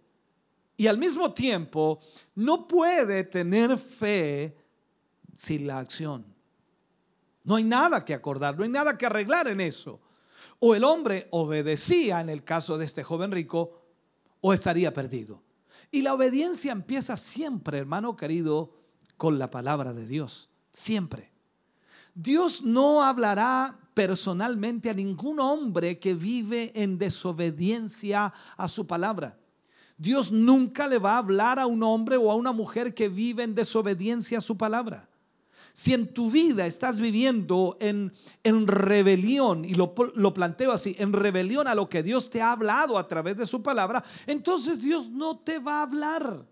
Y 0.77 0.87
al 0.87 0.99
mismo 0.99 1.33
tiempo, 1.33 2.01
no 2.35 2.69
puede 2.69 3.25
tener 3.25 3.79
fe 3.79 4.55
sin 5.35 5.67
la 5.67 5.79
acción. 5.79 6.27
No 7.43 7.57
hay 7.57 7.65
nada 7.65 8.05
que 8.05 8.13
acordar, 8.13 8.59
no 8.59 8.65
hay 8.65 8.71
nada 8.71 8.99
que 8.99 9.07
arreglar 9.07 9.49
en 9.49 9.63
eso. 9.63 9.99
O 10.59 10.75
el 10.75 10.85
hombre 10.85 11.27
obedecía, 11.31 12.21
en 12.21 12.29
el 12.29 12.45
caso 12.45 12.77
de 12.77 12.85
este 12.85 13.03
joven 13.03 13.31
rico, 13.31 13.84
o 14.47 14.53
estaría 14.53 14.93
perdido. 14.93 15.43
Y 15.91 16.03
la 16.03 16.13
obediencia 16.13 16.71
empieza 16.71 17.17
siempre, 17.17 17.79
hermano 17.79 18.15
querido, 18.15 18.77
con 19.17 19.39
la 19.39 19.51
palabra 19.51 19.95
de 19.95 20.07
Dios. 20.07 20.51
Siempre. 20.71 21.33
Dios 22.15 22.61
no 22.61 23.03
hablará 23.03 23.79
personalmente 23.95 24.91
a 24.91 24.93
ningún 24.93 25.41
hombre 25.41 25.99
que 25.99 26.13
vive 26.13 26.73
en 26.75 26.99
desobediencia 26.99 28.35
a 28.59 28.69
su 28.69 28.87
palabra. 28.87 29.39
Dios 29.97 30.31
nunca 30.31 30.89
le 30.89 30.99
va 30.99 31.15
a 31.15 31.19
hablar 31.19 31.59
a 31.59 31.67
un 31.67 31.83
hombre 31.83 32.19
o 32.19 32.31
a 32.31 32.35
una 32.35 32.53
mujer 32.53 32.93
que 32.93 33.09
vive 33.09 33.45
en 33.45 33.55
desobediencia 33.55 34.37
a 34.39 34.43
su 34.43 34.59
palabra. 34.59 35.09
Si 35.77 35.93
en 35.93 36.15
tu 36.15 36.31
vida 36.31 36.67
estás 36.67 37.01
viviendo 37.01 37.77
en, 37.81 38.13
en 38.45 38.69
rebelión, 38.69 39.65
y 39.65 39.75
lo, 39.75 39.93
lo 40.15 40.33
planteo 40.33 40.71
así, 40.71 40.95
en 41.01 41.13
rebelión 41.13 41.67
a 41.67 41.75
lo 41.75 41.89
que 41.89 42.05
Dios 42.05 42.31
te 42.31 42.41
ha 42.41 42.53
hablado 42.53 42.97
a 42.97 43.09
través 43.09 43.37
de 43.37 43.45
su 43.45 43.61
palabra, 43.61 44.05
entonces 44.25 44.81
Dios 44.81 45.11
no 45.11 45.41
te 45.41 45.59
va 45.59 45.81
a 45.81 45.83
hablar. 45.83 46.47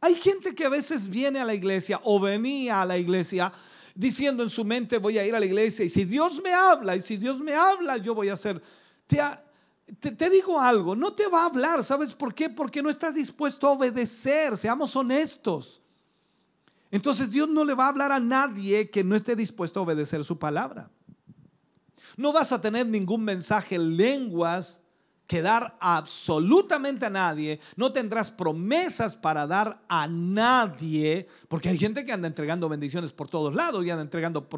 Hay 0.00 0.16
gente 0.16 0.52
que 0.52 0.64
a 0.64 0.68
veces 0.68 1.08
viene 1.08 1.38
a 1.38 1.44
la 1.44 1.54
iglesia 1.54 2.00
o 2.02 2.18
venía 2.18 2.82
a 2.82 2.84
la 2.84 2.98
iglesia 2.98 3.52
diciendo 3.94 4.42
en 4.42 4.50
su 4.50 4.64
mente 4.64 4.98
voy 4.98 5.18
a 5.18 5.24
ir 5.24 5.36
a 5.36 5.40
la 5.40 5.46
iglesia 5.46 5.84
y 5.84 5.88
si 5.88 6.04
Dios 6.04 6.42
me 6.42 6.52
habla 6.52 6.96
y 6.96 7.02
si 7.02 7.16
Dios 7.16 7.38
me 7.38 7.54
habla 7.54 7.98
yo 7.98 8.16
voy 8.16 8.30
a 8.30 8.32
hacer. 8.32 8.60
Te, 9.06 9.20
te, 10.00 10.10
te, 10.10 10.28
digo 10.28 10.60
algo, 10.60 10.96
no 10.96 11.12
te 11.12 11.28
va 11.28 11.42
a 11.42 11.46
hablar, 11.46 11.84
¿sabes 11.84 12.14
por 12.14 12.34
qué? 12.34 12.50
Porque 12.50 12.82
no 12.82 12.90
estás 12.90 13.14
dispuesto 13.14 13.68
a 13.68 13.70
obedecer, 13.70 14.56
seamos 14.56 14.96
honestos. 14.96 15.80
Entonces 16.90 17.30
Dios 17.30 17.48
no 17.48 17.64
le 17.64 17.74
va 17.74 17.86
a 17.86 17.88
hablar 17.88 18.12
a 18.12 18.20
nadie 18.20 18.90
que 18.90 19.04
no 19.04 19.16
esté 19.16 19.36
dispuesto 19.36 19.80
a 19.80 19.82
obedecer 19.82 20.24
su 20.24 20.38
palabra. 20.38 20.90
No 22.16 22.32
vas 22.32 22.52
a 22.52 22.60
tener 22.60 22.86
ningún 22.86 23.24
mensaje 23.24 23.74
en 23.74 23.96
lenguas 23.96 24.82
que 25.26 25.42
dar 25.42 25.76
absolutamente 25.80 27.06
a 27.06 27.10
nadie. 27.10 27.60
No 27.74 27.92
tendrás 27.92 28.30
promesas 28.30 29.16
para 29.16 29.46
dar 29.46 29.82
a 29.88 30.06
nadie, 30.06 31.26
porque 31.48 31.68
hay 31.68 31.78
gente 31.78 32.04
que 32.04 32.12
anda 32.12 32.28
entregando 32.28 32.68
bendiciones 32.68 33.12
por 33.12 33.28
todos 33.28 33.54
lados 33.54 33.84
y 33.84 33.90
anda 33.90 34.02
entregando 34.02 34.48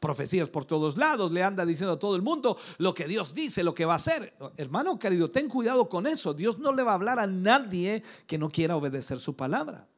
profecías 0.00 0.48
por 0.48 0.64
todos 0.64 0.96
lados, 0.96 1.32
le 1.32 1.42
anda 1.42 1.64
diciendo 1.64 1.94
a 1.94 1.98
todo 1.98 2.16
el 2.16 2.22
mundo 2.22 2.58
lo 2.78 2.94
que 2.94 3.08
Dios 3.08 3.34
dice, 3.34 3.64
lo 3.64 3.74
que 3.74 3.84
va 3.84 3.94
a 3.94 3.96
hacer. 3.96 4.34
Hermano 4.56 4.98
querido, 4.98 5.30
ten 5.30 5.48
cuidado 5.48 5.88
con 5.88 6.06
eso. 6.06 6.34
Dios 6.34 6.58
no 6.58 6.72
le 6.72 6.82
va 6.82 6.92
a 6.92 6.96
hablar 6.96 7.18
a 7.18 7.26
nadie 7.26 8.02
que 8.26 8.38
no 8.38 8.50
quiera 8.50 8.76
obedecer 8.76 9.18
su 9.18 9.34
palabra. 9.34 9.88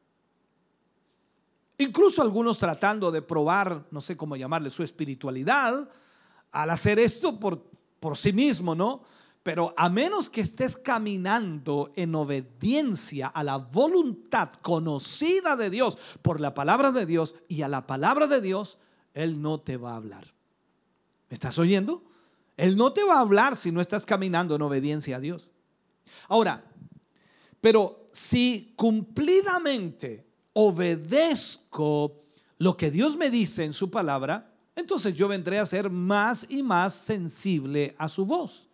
Incluso 1.77 2.21
algunos 2.21 2.57
tratando 2.57 3.11
de 3.11 3.21
probar, 3.21 3.85
no 3.91 4.01
sé 4.01 4.15
cómo 4.15 4.35
llamarle, 4.35 4.69
su 4.69 4.83
espiritualidad, 4.83 5.89
al 6.51 6.69
hacer 6.69 6.99
esto 6.99 7.39
por, 7.39 7.63
por 7.99 8.17
sí 8.17 8.31
mismo, 8.31 8.75
¿no? 8.75 9.03
Pero 9.43 9.73
a 9.77 9.89
menos 9.89 10.29
que 10.29 10.41
estés 10.41 10.77
caminando 10.77 11.91
en 11.95 12.15
obediencia 12.15 13.27
a 13.27 13.43
la 13.43 13.57
voluntad 13.57 14.53
conocida 14.61 15.55
de 15.55 15.69
Dios 15.69 15.97
por 16.21 16.41
la 16.41 16.53
palabra 16.53 16.91
de 16.91 17.05
Dios 17.05 17.35
y 17.47 17.61
a 17.61 17.67
la 17.67 17.85
palabra 17.85 18.25
de 18.25 18.41
Dios, 18.41 18.79
Él 19.13 19.41
no 19.41 19.59
te 19.59 19.77
va 19.77 19.91
a 19.91 19.97
hablar. 19.97 20.33
¿Me 21.29 21.35
estás 21.35 21.59
oyendo? 21.59 22.03
Él 22.57 22.77
no 22.77 22.93
te 22.93 23.03
va 23.03 23.17
a 23.17 23.19
hablar 23.19 23.55
si 23.55 23.71
no 23.71 23.81
estás 23.81 24.05
caminando 24.05 24.55
en 24.55 24.61
obediencia 24.61 25.17
a 25.17 25.19
Dios. 25.19 25.49
Ahora, 26.27 26.63
pero 27.61 28.07
si 28.11 28.73
cumplidamente 28.75 30.25
obedezco 30.57 32.23
lo 32.57 32.77
que 32.77 32.89
Dios 32.89 33.17
me 33.17 33.29
dice 33.29 33.65
en 33.65 33.73
su 33.73 33.91
palabra, 33.91 34.53
entonces 34.75 35.13
yo 35.13 35.27
vendré 35.27 35.59
a 35.59 35.65
ser 35.65 35.89
más 35.89 36.45
y 36.49 36.63
más 36.63 36.93
sensible 36.93 37.93
a 37.97 38.07
su 38.07 38.25
voz. 38.25 38.67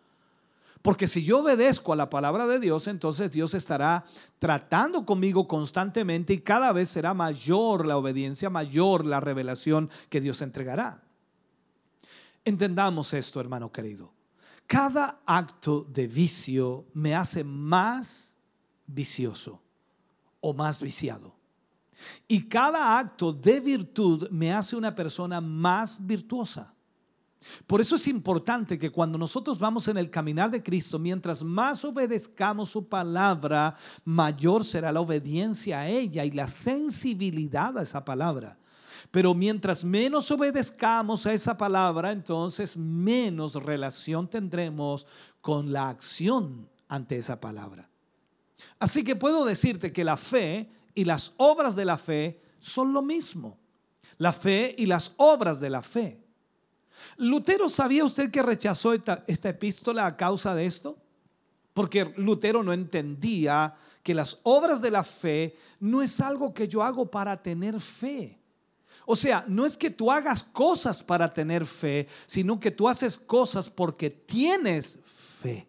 Porque 0.80 1.06
si 1.06 1.24
yo 1.24 1.40
obedezco 1.40 1.92
a 1.92 1.96
la 1.96 2.08
palabra 2.08 2.46
de 2.46 2.58
Dios, 2.58 2.86
entonces 2.86 3.30
Dios 3.30 3.54
estará 3.54 4.04
tratando 4.38 5.04
conmigo 5.04 5.46
constantemente 5.46 6.34
y 6.34 6.40
cada 6.40 6.72
vez 6.72 6.88
será 6.88 7.14
mayor 7.14 7.86
la 7.86 7.96
obediencia, 7.96 8.50
mayor 8.50 9.04
la 9.04 9.20
revelación 9.20 9.90
que 10.08 10.20
Dios 10.20 10.40
entregará. 10.40 11.02
Entendamos 12.44 13.12
esto, 13.12 13.40
hermano 13.40 13.70
querido. 13.70 14.12
Cada 14.66 15.20
acto 15.26 15.86
de 15.88 16.06
vicio 16.06 16.86
me 16.94 17.14
hace 17.14 17.44
más 17.44 18.36
vicioso 18.86 19.60
o 20.40 20.52
más 20.52 20.80
viciado. 20.80 21.41
Y 22.26 22.48
cada 22.48 22.98
acto 22.98 23.32
de 23.32 23.60
virtud 23.60 24.28
me 24.30 24.52
hace 24.52 24.76
una 24.76 24.94
persona 24.94 25.40
más 25.40 26.04
virtuosa. 26.04 26.74
Por 27.66 27.80
eso 27.80 27.96
es 27.96 28.06
importante 28.06 28.78
que 28.78 28.90
cuando 28.90 29.18
nosotros 29.18 29.58
vamos 29.58 29.88
en 29.88 29.98
el 29.98 30.10
caminar 30.10 30.50
de 30.50 30.62
Cristo, 30.62 30.98
mientras 30.98 31.42
más 31.42 31.84
obedezcamos 31.84 32.70
su 32.70 32.88
palabra, 32.88 33.74
mayor 34.04 34.64
será 34.64 34.92
la 34.92 35.00
obediencia 35.00 35.80
a 35.80 35.88
ella 35.88 36.24
y 36.24 36.30
la 36.30 36.48
sensibilidad 36.48 37.76
a 37.76 37.82
esa 37.82 38.04
palabra. 38.04 38.58
Pero 39.10 39.34
mientras 39.34 39.84
menos 39.84 40.30
obedezcamos 40.30 41.26
a 41.26 41.34
esa 41.34 41.56
palabra, 41.56 42.12
entonces 42.12 42.76
menos 42.76 43.54
relación 43.54 44.28
tendremos 44.28 45.06
con 45.40 45.72
la 45.72 45.88
acción 45.88 46.68
ante 46.88 47.18
esa 47.18 47.40
palabra. 47.40 47.88
Así 48.78 49.02
que 49.02 49.16
puedo 49.16 49.44
decirte 49.44 49.92
que 49.92 50.04
la 50.04 50.16
fe 50.16 50.70
y 50.94 51.04
las 51.04 51.32
obras 51.36 51.74
de 51.74 51.84
la 51.84 51.98
fe 51.98 52.40
son 52.58 52.92
lo 52.92 53.02
mismo. 53.02 53.58
La 54.18 54.32
fe 54.32 54.74
y 54.78 54.86
las 54.86 55.12
obras 55.16 55.60
de 55.60 55.70
la 55.70 55.82
fe. 55.82 56.22
Lutero, 57.16 57.68
¿sabía 57.68 58.04
usted 58.04 58.30
que 58.30 58.42
rechazó 58.42 58.92
esta, 58.92 59.24
epístola 59.26 60.06
a 60.06 60.16
causa 60.16 60.54
de 60.54 60.66
esto? 60.66 60.96
Porque 61.74 62.12
Lutero 62.16 62.62
no 62.62 62.72
entendía 62.72 63.74
que 64.02 64.14
las 64.14 64.38
obras 64.42 64.80
de 64.82 64.90
la 64.90 65.04
fe 65.04 65.56
no 65.80 66.02
es 66.02 66.20
algo 66.20 66.52
que 66.52 66.68
yo 66.68 66.82
hago 66.82 67.10
para 67.10 67.42
tener 67.42 67.80
fe. 67.80 68.38
O 69.04 69.16
sea, 69.16 69.44
no 69.48 69.66
es 69.66 69.76
que 69.76 69.90
tú 69.90 70.12
hagas 70.12 70.44
cosas 70.44 71.02
para 71.02 71.32
tener 71.32 71.66
fe, 71.66 72.06
sino 72.26 72.60
que 72.60 72.70
tú 72.70 72.88
haces 72.88 73.18
cosas 73.18 73.68
porque 73.68 74.10
tienes 74.10 74.98
fe. 75.04 75.66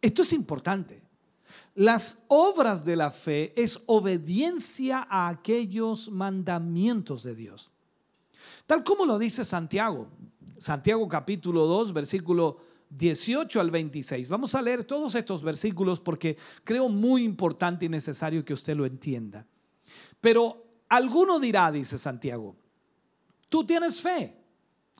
Esto 0.00 0.22
es 0.22 0.32
importante. 0.32 1.02
Las 1.74 2.18
obras 2.28 2.84
de 2.84 2.96
la 2.96 3.10
fe 3.10 3.52
es 3.56 3.80
obediencia 3.86 5.06
a 5.08 5.28
aquellos 5.28 6.10
mandamientos 6.10 7.22
de 7.22 7.34
Dios. 7.34 7.70
Tal 8.66 8.84
como 8.84 9.06
lo 9.06 9.18
dice 9.18 9.44
Santiago. 9.44 10.08
Santiago 10.58 11.08
capítulo 11.08 11.66
2, 11.66 11.92
versículo 11.92 12.58
18 12.90 13.60
al 13.60 13.70
26. 13.70 14.28
Vamos 14.28 14.54
a 14.54 14.62
leer 14.62 14.84
todos 14.84 15.14
estos 15.14 15.42
versículos 15.42 15.98
porque 15.98 16.36
creo 16.62 16.88
muy 16.88 17.22
importante 17.22 17.86
y 17.86 17.88
necesario 17.88 18.44
que 18.44 18.52
usted 18.52 18.76
lo 18.76 18.86
entienda. 18.86 19.46
Pero 20.20 20.64
alguno 20.88 21.40
dirá, 21.40 21.72
dice 21.72 21.98
Santiago, 21.98 22.54
tú 23.48 23.64
tienes 23.64 24.00
fe 24.00 24.36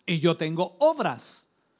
y 0.06 0.18
yo 0.18 0.36
tengo 0.36 0.76
obras. 0.80 1.48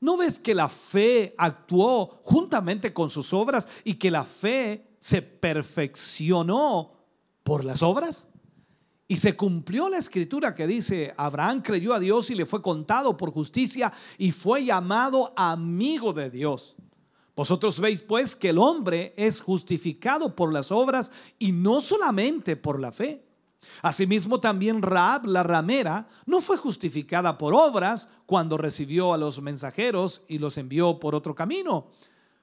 ¿No 0.00 0.16
ves 0.16 0.38
que 0.38 0.54
la 0.54 0.68
fe 0.68 1.34
actuó 1.36 2.20
juntamente 2.22 2.92
con 2.92 3.10
sus 3.10 3.32
obras 3.32 3.68
y 3.84 3.94
que 3.94 4.10
la 4.10 4.24
fe 4.24 4.86
se 4.98 5.22
perfeccionó 5.22 6.92
por 7.42 7.64
las 7.64 7.82
obras? 7.82 8.28
Y 9.08 9.16
se 9.16 9.36
cumplió 9.36 9.88
la 9.88 9.98
escritura 9.98 10.54
que 10.54 10.66
dice, 10.66 11.14
Abraham 11.16 11.62
creyó 11.62 11.94
a 11.94 11.98
Dios 11.98 12.30
y 12.30 12.34
le 12.34 12.46
fue 12.46 12.60
contado 12.60 13.16
por 13.16 13.32
justicia 13.32 13.92
y 14.18 14.32
fue 14.32 14.66
llamado 14.66 15.32
amigo 15.34 16.12
de 16.12 16.30
Dios. 16.30 16.76
Vosotros 17.34 17.80
veis 17.80 18.02
pues 18.02 18.36
que 18.36 18.50
el 18.50 18.58
hombre 18.58 19.14
es 19.16 19.40
justificado 19.40 20.36
por 20.36 20.52
las 20.52 20.70
obras 20.70 21.10
y 21.38 21.52
no 21.52 21.80
solamente 21.80 22.56
por 22.56 22.78
la 22.78 22.92
fe. 22.92 23.27
Asimismo 23.82 24.40
también 24.40 24.82
Raab, 24.82 25.26
la 25.26 25.42
ramera, 25.42 26.08
no 26.26 26.40
fue 26.40 26.56
justificada 26.56 27.38
por 27.38 27.54
obras 27.54 28.08
cuando 28.26 28.56
recibió 28.56 29.12
a 29.12 29.18
los 29.18 29.40
mensajeros 29.40 30.22
y 30.28 30.38
los 30.38 30.58
envió 30.58 30.98
por 30.98 31.14
otro 31.14 31.34
camino. 31.34 31.88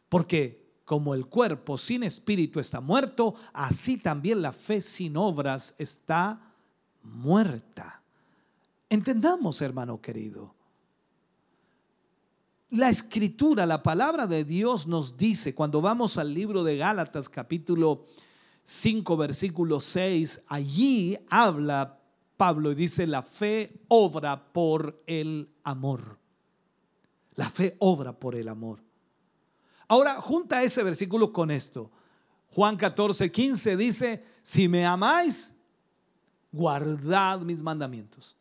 Porque 0.10 0.66
como 0.86 1.14
el 1.14 1.26
cuerpo 1.26 1.78
sin 1.78 2.04
espíritu 2.04 2.60
está 2.60 2.80
muerto, 2.80 3.36
así 3.54 3.98
también 3.98 4.42
la 4.42 4.54
fe 4.54 4.82
sin 4.82 5.18
obras 5.18 5.74
está 5.78 6.54
muerta. 7.02 8.02
Entendamos, 8.90 9.62
hermano 9.62 10.00
querido, 10.00 10.54
la 12.70 12.90
escritura, 12.90 13.66
la 13.66 13.84
palabra 13.84 14.28
de 14.28 14.44
Dios 14.44 14.86
nos 14.86 15.18
dice, 15.18 15.56
cuando 15.56 15.82
vamos 15.82 16.18
al 16.18 16.34
libro 16.34 16.64
de 16.64 16.78
Gálatas 16.78 17.30
capítulo 17.30 18.06
5, 18.66 19.16
versículo 19.16 19.80
6, 19.80 20.42
allí 20.48 21.18
habla 21.30 22.00
Pablo 22.36 22.72
y 22.72 22.76
dice, 22.76 23.06
la 23.06 23.22
fe 23.22 23.80
obra 23.88 24.52
por 24.52 25.02
el 25.06 25.50
amor. 25.64 26.18
La 27.36 27.50
fe 27.50 27.78
obra 27.80 28.12
por 28.12 28.36
el 28.36 28.50
amor. 28.50 28.84
Ahora, 29.88 30.20
junta 30.20 30.64
ese 30.64 30.82
versículo 30.82 31.32
con 31.32 31.52
esto. 31.52 31.92
Juan 32.50 32.76
14, 32.76 33.32
15 33.32 33.78
dice, 33.78 34.26
si 34.42 34.68
me 34.68 34.84
amáis, 34.84 35.54
guardad 36.52 37.42
mis 37.42 37.62
mandamientos. 37.62 38.36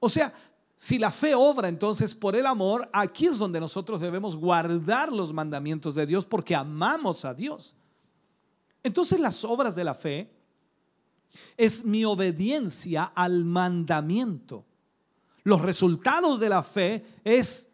O 0.00 0.08
sea, 0.08 0.32
si 0.74 0.98
la 0.98 1.12
fe 1.12 1.34
obra 1.34 1.68
entonces 1.68 2.14
por 2.14 2.34
el 2.34 2.46
amor, 2.46 2.88
aquí 2.94 3.26
es 3.26 3.36
donde 3.36 3.60
nosotros 3.60 4.00
debemos 4.00 4.36
guardar 4.36 5.12
los 5.12 5.34
mandamientos 5.34 5.94
de 5.94 6.06
Dios 6.06 6.24
porque 6.24 6.54
amamos 6.54 7.26
a 7.26 7.34
Dios. 7.34 7.75
Entonces 8.86 9.18
las 9.18 9.44
obras 9.44 9.74
de 9.74 9.82
la 9.82 9.96
fe 9.96 10.30
es 11.56 11.84
mi 11.84 12.04
obediencia 12.04 13.10
al 13.16 13.44
mandamiento. 13.44 14.64
Los 15.42 15.60
resultados 15.60 16.38
de 16.38 16.48
la 16.48 16.62
fe 16.62 17.04
es 17.24 17.68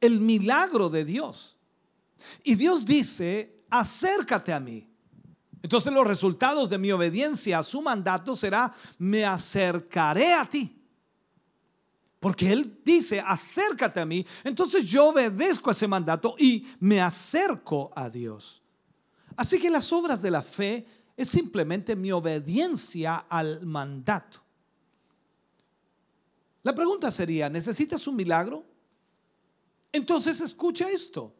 el 0.00 0.18
milagro 0.18 0.90
de 0.90 1.04
Dios. 1.04 1.56
Y 2.42 2.56
Dios 2.56 2.84
dice, 2.84 3.62
acércate 3.70 4.52
a 4.52 4.58
mí. 4.58 4.84
Entonces 5.62 5.92
los 5.92 6.04
resultados 6.04 6.68
de 6.68 6.78
mi 6.78 6.90
obediencia 6.90 7.60
a 7.60 7.62
su 7.62 7.80
mandato 7.80 8.34
será, 8.34 8.74
me 8.98 9.24
acercaré 9.24 10.34
a 10.34 10.44
ti. 10.44 10.76
Porque 12.18 12.50
Él 12.50 12.80
dice, 12.84 13.22
acércate 13.24 14.00
a 14.00 14.06
mí. 14.06 14.26
Entonces 14.42 14.84
yo 14.86 15.06
obedezco 15.06 15.70
a 15.70 15.72
ese 15.72 15.86
mandato 15.86 16.34
y 16.36 16.66
me 16.80 17.00
acerco 17.00 17.92
a 17.94 18.10
Dios. 18.10 18.59
Así 19.40 19.58
que 19.58 19.70
las 19.70 19.90
obras 19.90 20.20
de 20.20 20.30
la 20.30 20.42
fe 20.42 20.84
es 21.16 21.30
simplemente 21.30 21.96
mi 21.96 22.12
obediencia 22.12 23.24
al 23.26 23.64
mandato. 23.64 24.38
La 26.62 26.74
pregunta 26.74 27.10
sería, 27.10 27.48
¿necesitas 27.48 28.06
un 28.06 28.16
milagro? 28.16 28.66
Entonces 29.90 30.42
escucha 30.42 30.90
esto. 30.90 31.32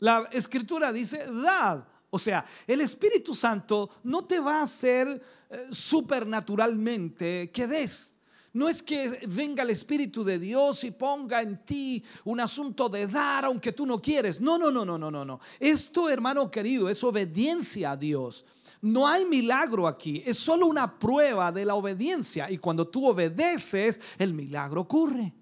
La 0.00 0.28
escritura 0.32 0.92
dice, 0.92 1.24
dad. 1.26 1.86
O 2.10 2.18
sea, 2.18 2.44
el 2.66 2.80
Espíritu 2.80 3.32
Santo 3.32 3.90
no 4.02 4.24
te 4.24 4.40
va 4.40 4.58
a 4.58 4.64
hacer 4.64 5.22
eh, 5.50 5.68
supernaturalmente 5.70 7.48
que 7.52 7.68
des 7.68 8.13
no 8.54 8.68
es 8.68 8.82
que 8.84 9.20
venga 9.26 9.64
el 9.64 9.70
Espíritu 9.70 10.22
de 10.22 10.38
Dios 10.38 10.84
y 10.84 10.92
ponga 10.92 11.42
en 11.42 11.64
ti 11.64 12.02
un 12.22 12.38
asunto 12.38 12.88
de 12.88 13.08
dar 13.08 13.44
aunque 13.44 13.72
tú 13.72 13.84
no 13.84 14.00
quieres. 14.00 14.40
No, 14.40 14.56
no, 14.56 14.70
no, 14.70 14.84
no, 14.84 14.96
no, 14.96 15.10
no, 15.10 15.24
no. 15.24 15.40
Esto, 15.58 16.08
hermano 16.08 16.48
querido, 16.52 16.88
es 16.88 17.02
obediencia 17.02 17.90
a 17.90 17.96
Dios. 17.96 18.44
No 18.80 19.08
hay 19.08 19.24
milagro 19.26 19.88
aquí, 19.88 20.22
es 20.24 20.38
solo 20.38 20.66
una 20.66 20.98
prueba 21.00 21.50
de 21.50 21.64
la 21.64 21.74
obediencia 21.74 22.48
y 22.48 22.58
cuando 22.58 22.86
tú 22.86 23.08
obedeces, 23.08 24.00
el 24.18 24.32
milagro 24.32 24.82
ocurre. 24.82 25.34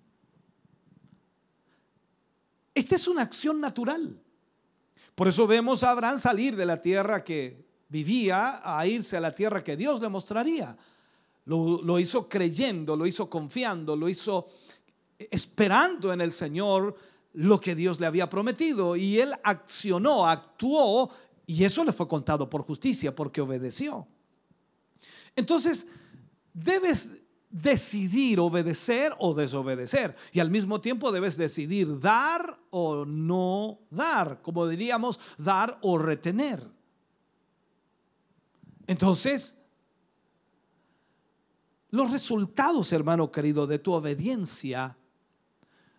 Esta 2.74 2.96
es 2.96 3.06
una 3.06 3.22
acción 3.22 3.60
natural. 3.60 4.18
Por 5.14 5.28
eso 5.28 5.46
vemos 5.46 5.82
a 5.82 5.90
Abraham 5.90 6.18
salir 6.18 6.56
de 6.56 6.64
la 6.64 6.80
tierra 6.80 7.22
que 7.22 7.66
vivía 7.88 8.62
a 8.64 8.86
irse 8.86 9.18
a 9.18 9.20
la 9.20 9.34
tierra 9.34 9.62
que 9.62 9.76
Dios 9.76 10.00
le 10.00 10.08
mostraría. 10.08 10.78
Lo, 11.44 11.98
hizo 11.98 12.28
creyendo, 12.28 12.96
lo 12.96 13.06
hizo 13.06 13.28
confiando, 13.28 13.96
lo 13.96 14.08
hizo 14.08 14.48
esperando 15.18 16.12
en 16.12 16.20
el 16.20 16.32
Señor 16.32 16.94
lo 17.34 17.60
que 17.60 17.74
Dios 17.74 17.98
le 17.98 18.06
había 18.06 18.30
prometido. 18.30 18.94
Y 18.94 19.18
él 19.18 19.34
accionó, 19.42 20.28
actuó, 20.28 21.10
y 21.46 21.64
eso 21.64 21.82
le 21.84 21.92
fue 21.92 22.06
contado 22.06 22.48
por 22.48 22.62
justicia 22.62 23.14
porque 23.14 23.40
obedeció. 23.40 24.06
Entonces, 25.34 25.86
debes 26.52 27.10
decidir 27.52 28.40
obedecer 28.40 29.14
o 29.18 29.34
desobedecer. 29.34 30.16
Y 30.32 30.40
al 30.40 30.50
mismo 30.50 30.80
tiempo 30.80 31.12
debes 31.12 31.36
decidir 31.36 32.00
dar 32.00 32.58
o 32.70 33.04
no 33.04 33.80
dar, 33.90 34.40
como 34.42 34.66
diríamos, 34.66 35.20
dar 35.36 35.78
o 35.82 35.98
retener. 35.98 36.66
Entonces, 38.86 39.58
los 41.92 42.10
resultados, 42.10 42.90
hermano 42.92 43.30
querido, 43.30 43.66
de 43.66 43.78
tu 43.78 43.92
obediencia 43.92 44.96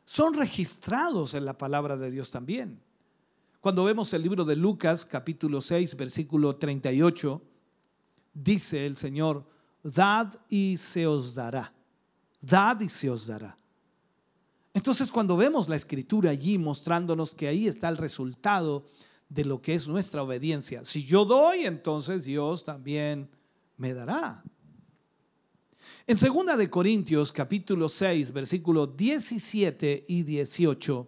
son 0.05 0.33
registrados 0.33 1.35
en 1.35 1.45
la 1.45 1.55
palabra 1.55 1.95
de 1.95 2.09
Dios 2.09 2.31
también. 2.31 2.81
Cuando 3.61 3.83
vemos 3.83 4.11
el 4.13 4.23
libro 4.23 4.43
de 4.43 4.55
Lucas, 4.55 5.05
capítulo 5.05 5.61
6, 5.61 5.95
versículo 5.95 6.55
38, 6.55 7.41
dice 8.33 8.87
el 8.87 8.97
Señor, 8.97 9.45
dad 9.83 10.33
y 10.49 10.77
se 10.77 11.05
os 11.05 11.35
dará. 11.35 11.71
Dad 12.41 12.81
y 12.81 12.89
se 12.89 13.11
os 13.11 13.27
dará. 13.27 13.55
Entonces 14.73 15.11
cuando 15.11 15.37
vemos 15.37 15.69
la 15.69 15.75
escritura 15.75 16.31
allí 16.31 16.57
mostrándonos 16.57 17.35
que 17.35 17.47
ahí 17.47 17.67
está 17.67 17.87
el 17.87 17.97
resultado 17.97 18.83
de 19.29 19.45
lo 19.45 19.61
que 19.61 19.75
es 19.75 19.87
nuestra 19.87 20.23
obediencia, 20.23 20.83
si 20.85 21.05
yo 21.05 21.23
doy, 21.23 21.65
entonces 21.65 22.25
Dios 22.25 22.63
también 22.63 23.29
me 23.77 23.93
dará. 23.93 24.43
En 26.05 26.17
2 26.17 26.57
de 26.57 26.69
Corintios 26.69 27.31
capítulo 27.31 27.87
6, 27.87 28.33
versículos 28.33 28.97
17 28.97 30.03
y 30.05 30.23
18 30.23 31.07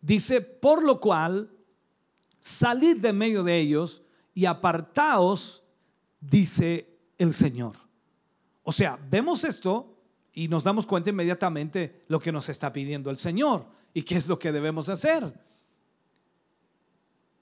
dice, 0.00 0.40
"Por 0.40 0.82
lo 0.82 0.98
cual 0.98 1.50
salid 2.40 2.96
de 2.96 3.12
medio 3.12 3.44
de 3.44 3.58
ellos 3.58 4.02
y 4.32 4.46
apartaos", 4.46 5.62
dice 6.18 6.96
el 7.18 7.34
Señor. 7.34 7.76
O 8.62 8.72
sea, 8.72 8.98
vemos 9.10 9.44
esto 9.44 9.98
y 10.32 10.48
nos 10.48 10.64
damos 10.64 10.86
cuenta 10.86 11.10
inmediatamente 11.10 12.04
lo 12.08 12.18
que 12.18 12.32
nos 12.32 12.48
está 12.48 12.72
pidiendo 12.72 13.10
el 13.10 13.18
Señor 13.18 13.66
y 13.92 14.02
qué 14.02 14.16
es 14.16 14.26
lo 14.26 14.38
que 14.38 14.50
debemos 14.50 14.88
hacer. 14.88 15.38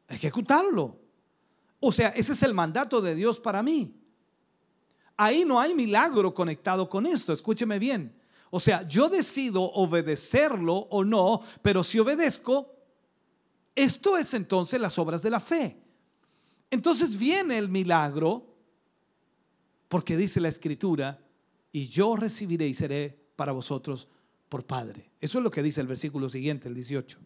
Ejecutarlo. 0.08 0.98
O 1.78 1.92
sea, 1.92 2.08
ese 2.08 2.32
es 2.32 2.42
el 2.42 2.52
mandato 2.52 3.00
de 3.00 3.14
Dios 3.14 3.38
para 3.38 3.62
mí. 3.62 4.01
Ahí 5.24 5.44
no 5.44 5.60
hay 5.60 5.72
milagro 5.72 6.34
conectado 6.34 6.88
con 6.88 7.06
esto, 7.06 7.32
escúcheme 7.32 7.78
bien. 7.78 8.12
O 8.50 8.58
sea, 8.58 8.86
yo 8.88 9.08
decido 9.08 9.62
obedecerlo 9.62 10.74
o 10.90 11.04
no, 11.04 11.42
pero 11.62 11.84
si 11.84 12.00
obedezco, 12.00 12.74
esto 13.74 14.18
es 14.18 14.34
entonces 14.34 14.80
las 14.80 14.98
obras 14.98 15.22
de 15.22 15.30
la 15.30 15.38
fe. 15.38 15.80
Entonces 16.70 17.16
viene 17.16 17.56
el 17.56 17.68
milagro, 17.68 18.52
porque 19.88 20.16
dice 20.16 20.40
la 20.40 20.48
escritura, 20.48 21.20
y 21.70 21.86
yo 21.86 22.16
recibiré 22.16 22.66
y 22.66 22.74
seré 22.74 23.16
para 23.36 23.52
vosotros 23.52 24.08
por 24.48 24.66
Padre. 24.66 25.12
Eso 25.20 25.38
es 25.38 25.44
lo 25.44 25.52
que 25.52 25.62
dice 25.62 25.80
el 25.80 25.86
versículo 25.86 26.28
siguiente, 26.28 26.66
el 26.66 26.74
18. 26.74 27.20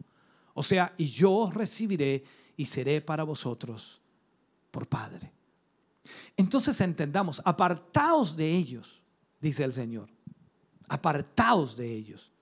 O 0.52 0.62
sea, 0.62 0.92
y 0.98 1.06
yo 1.08 1.50
recibiré 1.50 2.24
y 2.58 2.66
seré 2.66 3.00
para 3.00 3.24
vosotros 3.24 4.02
por 4.70 4.86
Padre. 4.86 5.32
Entonces 6.36 6.80
entendamos, 6.80 7.40
apartaos 7.44 8.36
de 8.36 8.50
ellos, 8.54 9.02
dice 9.40 9.64
el 9.64 9.72
Señor, 9.72 10.08
apartaos 10.88 11.76
de 11.76 11.92
ellos, 11.92 12.32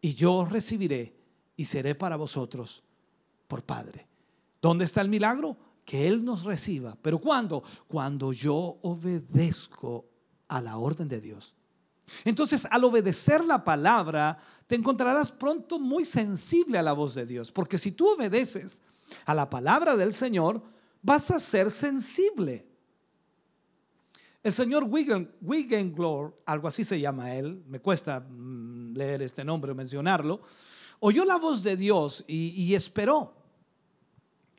y 0.00 0.14
yo 0.14 0.34
os 0.34 0.50
recibiré 0.50 1.16
y 1.56 1.64
seré 1.64 1.94
para 1.94 2.16
vosotros 2.16 2.82
por 3.46 3.62
Padre. 3.64 4.06
¿Dónde 4.60 4.84
está 4.84 5.00
el 5.00 5.08
milagro? 5.08 5.56
que 5.88 6.06
Él 6.06 6.22
nos 6.22 6.44
reciba. 6.44 6.98
¿Pero 7.00 7.18
cuándo? 7.18 7.62
Cuando 7.86 8.30
yo 8.30 8.76
obedezco 8.82 10.04
a 10.46 10.60
la 10.60 10.76
orden 10.76 11.08
de 11.08 11.18
Dios. 11.18 11.54
Entonces, 12.26 12.68
al 12.70 12.84
obedecer 12.84 13.42
la 13.42 13.64
palabra, 13.64 14.38
te 14.66 14.74
encontrarás 14.74 15.32
pronto 15.32 15.78
muy 15.78 16.04
sensible 16.04 16.76
a 16.76 16.82
la 16.82 16.92
voz 16.92 17.14
de 17.14 17.24
Dios, 17.24 17.50
porque 17.50 17.78
si 17.78 17.92
tú 17.92 18.06
obedeces 18.06 18.82
a 19.24 19.34
la 19.34 19.48
palabra 19.48 19.96
del 19.96 20.12
Señor, 20.12 20.62
vas 21.00 21.30
a 21.30 21.40
ser 21.40 21.70
sensible. 21.70 22.67
El 24.42 24.52
señor 24.52 24.84
Wigan, 24.84 25.30
algo 26.46 26.68
así 26.68 26.84
se 26.84 27.00
llama 27.00 27.34
él, 27.34 27.62
me 27.66 27.80
cuesta 27.80 28.20
mm, 28.20 28.94
leer 28.94 29.22
este 29.22 29.44
nombre 29.44 29.72
o 29.72 29.74
mencionarlo, 29.74 30.40
oyó 31.00 31.24
la 31.24 31.36
voz 31.36 31.62
de 31.62 31.76
Dios 31.76 32.24
y 32.26 32.74
esperó. 32.74 33.34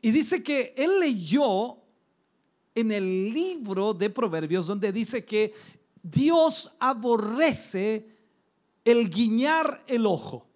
Y 0.02 0.10
dice 0.12 0.42
que 0.42 0.74
él 0.76 1.00
leyó 1.00 1.78
en 2.74 2.92
el 2.92 3.32
libro 3.32 3.92
de 3.94 4.10
Proverbios 4.10 4.66
donde 4.66 4.92
dice 4.92 5.24
que 5.24 5.52
Dios 6.02 6.70
aborrece 6.78 8.06
el 8.84 9.10
guiñar 9.10 9.84
el 9.86 10.06
ojo. 10.06 10.46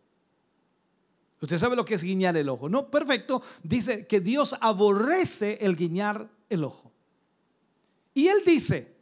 Usted 1.41 1.59
sabe 1.59 1.77
lo 1.77 1.85
que 1.85 1.95
es 1.95 2.03
guiñar 2.03 2.37
el 2.39 2.49
ojo, 2.49 2.71
¿no? 2.71 2.91
Perfecto. 2.91 3.43
Dice 3.63 4.07
que 4.07 4.21
Dios 4.21 4.57
aborrece 4.61 5.59
el 5.61 5.77
guiñar 5.77 6.31
el 6.49 6.65
ojo. 6.65 6.91
Y 8.15 8.29
él 8.29 8.39
dice, 8.47 8.94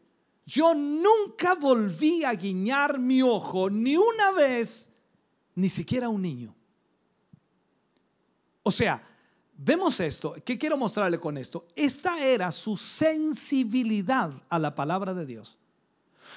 yo 0.44 0.74
nunca 0.74 1.55
volví 1.55 2.24
a 2.24 2.35
guiñar 2.35 2.98
mi 2.98 3.23
ojo 3.23 3.70
ni 3.70 3.97
una 3.97 4.32
vez, 4.32 4.90
ni 5.55 5.69
siquiera 5.69 6.09
un 6.09 6.23
niño. 6.23 6.55
O 8.62 8.70
sea, 8.70 9.02
vemos 9.56 9.98
esto. 10.01 10.35
¿Qué 10.44 10.59
quiero 10.59 10.77
mostrarle 10.77 11.19
con 11.19 11.36
esto? 11.36 11.66
Esta 11.77 12.24
era 12.24 12.51
su 12.52 12.77
sensibilidad 12.77 14.32
a 14.48 14.59
la 14.59 14.74
palabra 14.74 15.14
de 15.14 15.27
Dios. 15.27 15.59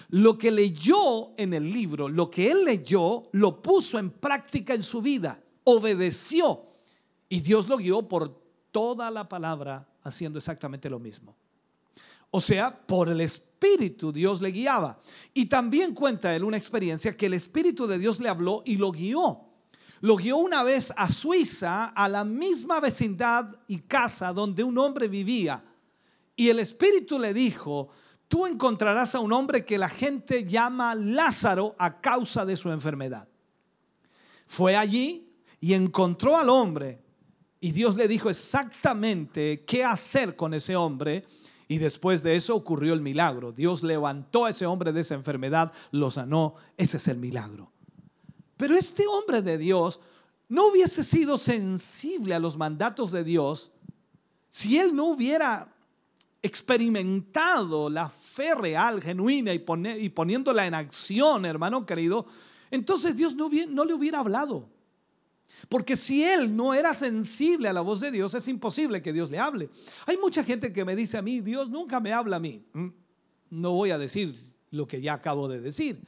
Lo 0.09 0.37
que 0.37 0.51
leyó 0.51 1.31
en 1.37 1.53
el 1.53 1.71
libro, 1.71 2.09
lo 2.09 2.29
que 2.29 2.51
él 2.51 2.65
leyó, 2.65 3.23
lo 3.31 3.61
puso 3.61 3.97
en 3.97 4.11
práctica 4.11 4.73
en 4.73 4.83
su 4.83 5.01
vida, 5.01 5.41
obedeció 5.63 6.65
y 7.29 7.39
Dios 7.39 7.67
lo 7.67 7.77
guió 7.77 8.07
por 8.07 8.41
toda 8.71 9.09
la 9.09 9.27
palabra 9.29 9.87
haciendo 10.03 10.37
exactamente 10.37 10.89
lo 10.89 10.99
mismo. 10.99 11.35
O 12.35 12.41
sea, 12.41 12.77
por 12.85 13.07
el 13.07 13.21
Espíritu 13.21 14.11
Dios 14.11 14.41
le 14.41 14.51
guiaba. 14.51 14.99
Y 15.33 15.45
también 15.45 15.93
cuenta 15.93 16.35
él 16.35 16.43
una 16.43 16.57
experiencia 16.57 17.15
que 17.15 17.27
el 17.27 17.33
Espíritu 17.33 17.87
de 17.87 17.97
Dios 17.97 18.19
le 18.19 18.27
habló 18.27 18.61
y 18.65 18.75
lo 18.75 18.91
guió. 18.91 19.39
Lo 20.01 20.17
guió 20.17 20.35
una 20.35 20.61
vez 20.61 20.91
a 20.97 21.09
Suiza, 21.09 21.85
a 21.85 22.09
la 22.09 22.25
misma 22.25 22.81
vecindad 22.81 23.55
y 23.67 23.77
casa 23.79 24.33
donde 24.33 24.65
un 24.65 24.77
hombre 24.77 25.07
vivía. 25.07 25.63
Y 26.35 26.49
el 26.49 26.59
Espíritu 26.59 27.17
le 27.17 27.33
dijo, 27.33 27.87
tú 28.27 28.45
encontrarás 28.45 29.15
a 29.15 29.21
un 29.21 29.31
hombre 29.31 29.63
que 29.63 29.77
la 29.77 29.87
gente 29.87 30.43
llama 30.43 30.93
Lázaro 30.93 31.73
a 31.79 32.01
causa 32.01 32.45
de 32.45 32.57
su 32.57 32.69
enfermedad. 32.69 33.29
Fue 34.45 34.75
allí 34.75 35.31
y 35.61 35.73
encontró 35.73 36.35
al 36.35 36.49
hombre 36.49 37.01
y 37.61 37.71
Dios 37.71 37.95
le 37.95 38.09
dijo 38.09 38.29
exactamente 38.29 39.63
qué 39.65 39.85
hacer 39.85 40.35
con 40.35 40.53
ese 40.53 40.75
hombre. 40.75 41.23
Y 41.67 41.79
después 41.79 42.21
de 42.21 42.35
eso 42.35 42.55
ocurrió 42.55 42.93
el 42.93 43.01
milagro. 43.01 43.51
Dios 43.51 43.83
levantó 43.83 44.45
a 44.45 44.51
ese 44.51 44.65
hombre 44.65 44.91
de 44.93 45.01
esa 45.01 45.15
enfermedad, 45.15 45.71
lo 45.91 46.11
sanó. 46.11 46.55
Ese 46.77 46.97
es 46.97 47.07
el 47.07 47.17
milagro. 47.17 47.71
Pero 48.57 48.75
este 48.75 49.07
hombre 49.07 49.41
de 49.41 49.57
Dios 49.57 49.99
no 50.47 50.67
hubiese 50.67 51.03
sido 51.03 51.37
sensible 51.37 52.35
a 52.35 52.39
los 52.39 52.57
mandatos 52.57 53.11
de 53.11 53.23
Dios 53.23 53.71
si 54.47 54.77
él 54.77 54.95
no 54.95 55.05
hubiera 55.05 55.67
experimentado 56.41 57.89
la 57.89 58.07
fe 58.07 58.53
real, 58.53 59.01
genuina 59.01 59.51
y, 59.51 59.59
poniéndola 60.09 60.67
en 60.67 60.75
acción, 60.75 61.45
hermano 61.45 61.85
querido, 61.85 62.27
entonces 62.69 63.15
Dios 63.15 63.35
no, 63.35 63.49
no 63.67 63.83
le 63.83 63.93
hubiera 63.93 64.19
hablado. 64.19 64.69
Porque 65.69 65.95
si 65.95 66.23
él 66.23 66.55
no 66.55 66.73
era 66.73 66.93
sensible 66.93 67.67
a 67.67 67.73
la 67.73 67.81
voz 67.81 67.99
de 67.99 68.11
Dios, 68.11 68.33
es 68.33 68.47
imposible 68.47 69.01
que 69.01 69.13
Dios 69.13 69.31
le 69.31 69.39
hable. 69.39 69.69
Hay 70.05 70.17
mucha 70.17 70.43
gente 70.43 70.71
que 70.71 70.85
me 70.85 70.95
dice 70.95 71.17
a 71.17 71.21
mí, 71.21 71.41
Dios 71.41 71.69
nunca 71.69 71.99
me 71.99 72.13
habla 72.13 72.37
a 72.37 72.39
mí. 72.39 72.63
Mm, 72.73 72.89
no 73.49 73.73
voy 73.73 73.91
a 73.91 73.97
decir 73.97 74.35
lo 74.71 74.87
que 74.87 75.01
ya 75.01 75.13
acabo 75.13 75.47
de 75.47 75.61
decir. 75.61 76.01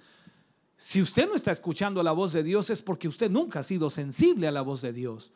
Si 0.78 1.02
usted 1.02 1.28
no 1.28 1.36
está 1.36 1.52
escuchando 1.52 2.04
la 2.04 2.12
voz 2.12 2.34
de 2.34 2.44
Dios 2.44 2.70
es 2.70 2.82
porque 2.82 3.08
usted 3.08 3.32
nunca 3.32 3.60
ha 3.60 3.64
sido 3.64 3.90
sensible 3.90 4.48
a 4.48 4.52
la 4.52 4.62
voz 4.62 4.82
de 4.82 4.94
Dios. 4.94 5.32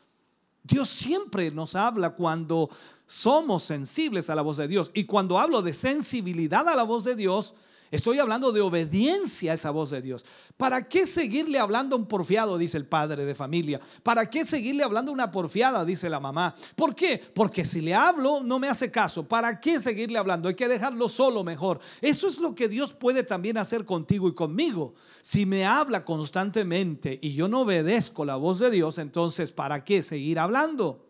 Dios 0.62 0.88
siempre 0.88 1.50
nos 1.50 1.74
habla 1.74 2.10
cuando 2.10 2.70
somos 3.06 3.64
sensibles 3.64 4.30
a 4.30 4.36
la 4.36 4.42
voz 4.42 4.58
de 4.58 4.68
Dios. 4.68 4.92
Y 4.94 5.04
cuando 5.04 5.38
hablo 5.38 5.60
de 5.62 5.72
sensibilidad 5.72 6.68
a 6.68 6.76
la 6.76 6.84
voz 6.84 7.02
de 7.02 7.16
Dios, 7.16 7.54
Estoy 7.92 8.18
hablando 8.18 8.52
de 8.52 8.62
obediencia 8.62 9.52
a 9.52 9.54
esa 9.54 9.70
voz 9.70 9.90
de 9.90 10.00
Dios. 10.00 10.24
¿Para 10.56 10.88
qué 10.88 11.06
seguirle 11.06 11.58
hablando 11.58 11.94
a 11.94 11.98
un 11.98 12.06
porfiado? 12.06 12.56
Dice 12.56 12.78
el 12.78 12.86
padre 12.86 13.26
de 13.26 13.34
familia. 13.34 13.82
¿Para 14.02 14.30
qué 14.30 14.46
seguirle 14.46 14.82
hablando 14.82 15.10
a 15.10 15.14
una 15.14 15.30
porfiada? 15.30 15.84
Dice 15.84 16.08
la 16.08 16.18
mamá. 16.18 16.54
¿Por 16.74 16.94
qué? 16.94 17.22
Porque 17.34 17.66
si 17.66 17.82
le 17.82 17.94
hablo 17.94 18.42
no 18.42 18.58
me 18.58 18.68
hace 18.68 18.90
caso. 18.90 19.28
¿Para 19.28 19.60
qué 19.60 19.78
seguirle 19.78 20.16
hablando? 20.16 20.48
Hay 20.48 20.54
que 20.54 20.68
dejarlo 20.68 21.06
solo 21.06 21.44
mejor. 21.44 21.80
Eso 22.00 22.28
es 22.28 22.38
lo 22.38 22.54
que 22.54 22.66
Dios 22.66 22.94
puede 22.94 23.24
también 23.24 23.58
hacer 23.58 23.84
contigo 23.84 24.26
y 24.26 24.32
conmigo. 24.32 24.94
Si 25.20 25.44
me 25.44 25.66
habla 25.66 26.02
constantemente 26.02 27.18
y 27.20 27.34
yo 27.34 27.46
no 27.46 27.60
obedezco 27.60 28.24
la 28.24 28.36
voz 28.36 28.58
de 28.58 28.70
Dios, 28.70 28.96
entonces 28.96 29.52
¿para 29.52 29.84
qué 29.84 30.02
seguir 30.02 30.38
hablando? 30.38 31.06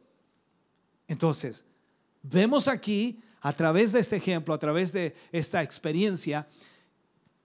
Entonces, 1.06 1.64
vemos 2.24 2.66
aquí 2.66 3.20
a 3.40 3.52
través 3.52 3.92
de 3.92 4.00
este 4.00 4.16
ejemplo, 4.16 4.52
a 4.52 4.58
través 4.58 4.92
de 4.92 5.14
esta 5.30 5.62
experiencia, 5.62 6.48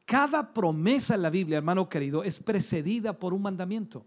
cada 0.08 0.54
promesa 0.54 1.16
en 1.16 1.22
la 1.22 1.30
Biblia, 1.30 1.58
hermano 1.58 1.90
querido, 1.90 2.24
es 2.24 2.40
precedida 2.40 3.12
por 3.20 3.34
un 3.34 3.42
mandamiento. 3.42 4.06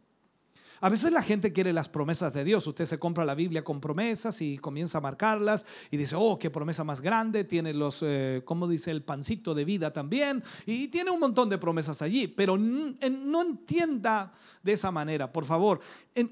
A 0.80 0.88
veces 0.88 1.12
la 1.12 1.22
gente 1.22 1.52
quiere 1.52 1.74
las 1.74 1.90
promesas 1.90 2.32
de 2.32 2.42
Dios. 2.42 2.66
Usted 2.66 2.86
se 2.86 2.98
compra 2.98 3.26
la 3.26 3.34
Biblia 3.34 3.62
con 3.62 3.82
promesas 3.82 4.40
y 4.40 4.56
comienza 4.56 4.96
a 4.96 5.02
marcarlas 5.02 5.66
y 5.90 5.98
dice, 5.98 6.16
oh, 6.18 6.38
qué 6.38 6.48
promesa 6.48 6.84
más 6.84 7.02
grande. 7.02 7.44
Tiene 7.44 7.74
los, 7.74 8.02
eh, 8.02 8.40
como 8.46 8.66
dice, 8.66 8.90
el 8.90 9.02
pancito 9.02 9.54
de 9.54 9.66
vida 9.66 9.92
también. 9.92 10.42
Y 10.64 10.88
tiene 10.88 11.10
un 11.10 11.20
montón 11.20 11.50
de 11.50 11.58
promesas 11.58 12.00
allí. 12.00 12.28
Pero 12.28 12.56
no 12.56 13.42
entienda 13.42 14.32
de 14.62 14.72
esa 14.72 14.90
manera, 14.90 15.30
por 15.30 15.44
favor. 15.44 15.80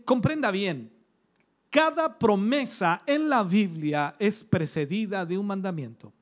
comprenda 0.06 0.50
bien. 0.50 0.90
Cada 1.68 2.18
promesa 2.18 3.02
en 3.04 3.28
la 3.28 3.42
Biblia 3.42 4.16
es 4.18 4.44
precedida 4.44 5.26
de 5.26 5.36
un 5.36 5.46
mandamiento. 5.46 6.14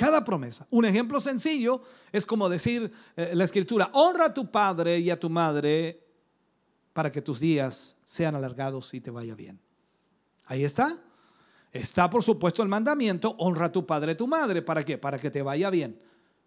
Cada 0.00 0.24
promesa. 0.24 0.66
Un 0.70 0.86
ejemplo 0.86 1.20
sencillo 1.20 1.82
es 2.10 2.24
como 2.24 2.48
decir 2.48 2.90
eh, 3.16 3.32
la 3.34 3.44
escritura, 3.44 3.90
honra 3.92 4.24
a 4.24 4.34
tu 4.34 4.50
padre 4.50 4.98
y 4.98 5.10
a 5.10 5.20
tu 5.20 5.28
madre 5.28 6.02
para 6.94 7.12
que 7.12 7.20
tus 7.20 7.38
días 7.38 7.98
sean 8.02 8.34
alargados 8.34 8.94
y 8.94 9.02
te 9.02 9.10
vaya 9.10 9.34
bien. 9.34 9.60
Ahí 10.46 10.64
está. 10.64 10.98
Está 11.70 12.08
por 12.08 12.22
supuesto 12.22 12.62
el 12.62 12.70
mandamiento, 12.70 13.36
honra 13.40 13.66
a 13.66 13.72
tu 13.72 13.84
padre 13.84 14.12
y 14.12 14.14
a 14.14 14.16
tu 14.16 14.26
madre. 14.26 14.62
¿Para 14.62 14.86
qué? 14.86 14.96
Para 14.96 15.18
que 15.18 15.30
te 15.30 15.42
vaya 15.42 15.68
bien. 15.68 16.00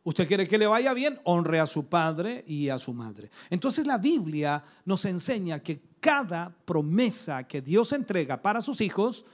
¿Usted 0.04 0.28
quiere 0.28 0.48
que 0.48 0.58
le 0.58 0.66
vaya 0.66 0.92
bien? 0.96 1.20
Honre 1.24 1.60
a 1.60 1.68
su 1.68 1.86
padre 1.86 2.44
y 2.48 2.70
a 2.70 2.80
su 2.80 2.92
madre. 2.92 3.30
Entonces 3.52 3.86
la 3.86 4.00
Biblia 4.00 4.64
nos 4.84 5.06
enseña 5.06 5.60
que 5.60 5.80
cada 6.00 6.50
promesa 6.50 7.48
que 7.48 7.62
Dios 7.62 7.94
entrega 7.94 8.42
para 8.42 8.64
sus 8.64 8.82
hijos 8.82 9.26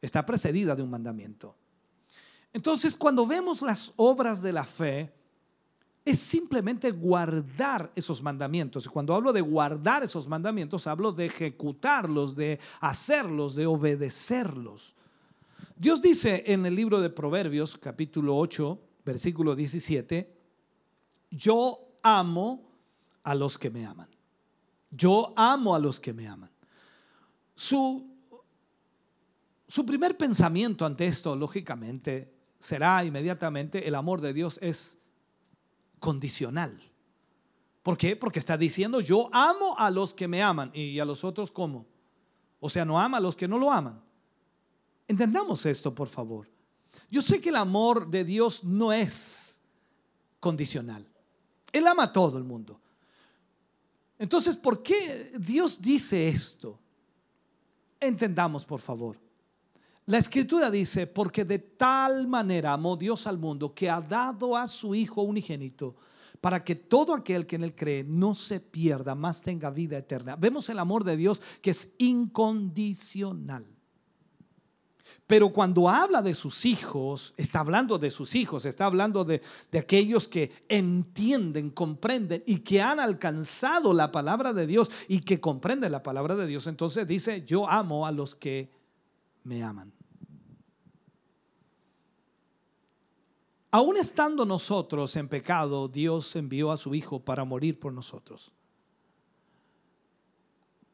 está 0.00 0.24
precedida 0.24 0.76
de 0.76 0.82
un 0.84 0.90
mandamiento. 0.90 1.56
Entonces, 2.54 2.96
cuando 2.96 3.26
vemos 3.26 3.60
las 3.62 3.92
obras 3.96 4.40
de 4.40 4.52
la 4.52 4.64
fe, 4.64 5.12
es 6.04 6.20
simplemente 6.20 6.92
guardar 6.92 7.90
esos 7.96 8.22
mandamientos. 8.22 8.86
Y 8.86 8.88
cuando 8.88 9.12
hablo 9.12 9.32
de 9.32 9.40
guardar 9.40 10.04
esos 10.04 10.28
mandamientos, 10.28 10.86
hablo 10.86 11.10
de 11.10 11.26
ejecutarlos, 11.26 12.36
de 12.36 12.60
hacerlos, 12.80 13.56
de 13.56 13.66
obedecerlos. 13.66 14.94
Dios 15.76 16.00
dice 16.00 16.44
en 16.46 16.64
el 16.64 16.76
libro 16.76 17.00
de 17.00 17.10
Proverbios, 17.10 17.76
capítulo 17.76 18.36
8, 18.36 18.78
versículo 19.04 19.56
17, 19.56 20.32
yo 21.32 21.80
amo 22.04 22.70
a 23.24 23.34
los 23.34 23.58
que 23.58 23.70
me 23.70 23.84
aman. 23.84 24.08
Yo 24.92 25.32
amo 25.34 25.74
a 25.74 25.80
los 25.80 25.98
que 25.98 26.12
me 26.12 26.28
aman. 26.28 26.50
Su, 27.56 28.14
su 29.66 29.84
primer 29.84 30.16
pensamiento 30.16 30.86
ante 30.86 31.06
esto, 31.06 31.34
lógicamente, 31.34 32.33
será 32.64 33.04
inmediatamente 33.04 33.86
el 33.86 33.94
amor 33.94 34.22
de 34.22 34.32
Dios 34.32 34.58
es 34.62 34.96
condicional. 36.00 36.80
¿Por 37.82 37.98
qué? 37.98 38.16
Porque 38.16 38.38
está 38.38 38.56
diciendo 38.56 39.02
yo 39.02 39.28
amo 39.32 39.78
a 39.78 39.90
los 39.90 40.14
que 40.14 40.26
me 40.26 40.42
aman 40.42 40.70
y 40.72 40.98
a 40.98 41.04
los 41.04 41.24
otros 41.24 41.52
cómo. 41.52 41.84
O 42.60 42.70
sea, 42.70 42.86
no 42.86 42.98
ama 42.98 43.18
a 43.18 43.20
los 43.20 43.36
que 43.36 43.46
no 43.46 43.58
lo 43.58 43.70
aman. 43.70 44.00
Entendamos 45.06 45.66
esto, 45.66 45.94
por 45.94 46.08
favor. 46.08 46.48
Yo 47.10 47.20
sé 47.20 47.38
que 47.38 47.50
el 47.50 47.56
amor 47.56 48.08
de 48.08 48.24
Dios 48.24 48.64
no 48.64 48.94
es 48.94 49.60
condicional. 50.40 51.06
Él 51.70 51.86
ama 51.86 52.04
a 52.04 52.12
todo 52.14 52.38
el 52.38 52.44
mundo. 52.44 52.80
Entonces, 54.18 54.56
¿por 54.56 54.82
qué 54.82 55.32
Dios 55.38 55.82
dice 55.82 56.28
esto? 56.28 56.78
Entendamos, 58.00 58.64
por 58.64 58.80
favor. 58.80 59.18
La 60.06 60.18
escritura 60.18 60.70
dice, 60.70 61.06
porque 61.06 61.44
de 61.44 61.58
tal 61.58 62.28
manera 62.28 62.74
amó 62.74 62.96
Dios 62.96 63.26
al 63.26 63.38
mundo 63.38 63.74
que 63.74 63.88
ha 63.88 64.02
dado 64.02 64.56
a 64.56 64.68
su 64.68 64.94
Hijo 64.94 65.22
unigénito 65.22 65.96
para 66.42 66.62
que 66.62 66.74
todo 66.74 67.14
aquel 67.14 67.46
que 67.46 67.56
en 67.56 67.64
él 67.64 67.74
cree 67.74 68.04
no 68.04 68.34
se 68.34 68.60
pierda, 68.60 69.14
más 69.14 69.40
tenga 69.40 69.70
vida 69.70 69.96
eterna. 69.96 70.36
Vemos 70.36 70.68
el 70.68 70.78
amor 70.78 71.02
de 71.02 71.16
Dios 71.16 71.40
que 71.62 71.70
es 71.70 71.88
incondicional. 71.96 73.64
Pero 75.26 75.50
cuando 75.54 75.88
habla 75.88 76.20
de 76.20 76.34
sus 76.34 76.66
hijos, 76.66 77.32
está 77.38 77.60
hablando 77.60 77.98
de 77.98 78.10
sus 78.10 78.34
hijos, 78.34 78.66
está 78.66 78.84
hablando 78.84 79.24
de, 79.24 79.40
de, 79.72 79.78
aquellos 79.78 80.28
que 80.28 80.52
entienden, 80.68 81.70
comprenden 81.70 82.42
y 82.44 82.58
que 82.58 82.82
han 82.82 83.00
alcanzado 83.00 83.94
la 83.94 84.12
palabra 84.12 84.52
de 84.52 84.66
Dios 84.66 84.90
y 85.08 85.20
que 85.20 85.40
comprenden 85.40 85.92
la 85.92 86.02
palabra 86.02 86.36
de 86.36 86.46
Dios. 86.46 86.66
Entonces 86.66 87.08
dice, 87.08 87.42
yo 87.46 87.66
amo 87.66 88.06
a 88.06 88.12
los 88.12 88.34
que 88.34 88.70
me 89.44 89.62
aman. 89.62 89.92
Aún 93.70 93.96
estando 93.96 94.46
nosotros 94.46 95.16
en 95.16 95.28
pecado, 95.28 95.88
Dios 95.88 96.36
envió 96.36 96.70
a 96.70 96.76
su 96.76 96.94
Hijo 96.94 97.20
para 97.20 97.44
morir 97.44 97.78
por 97.80 97.92
nosotros. 97.92 98.52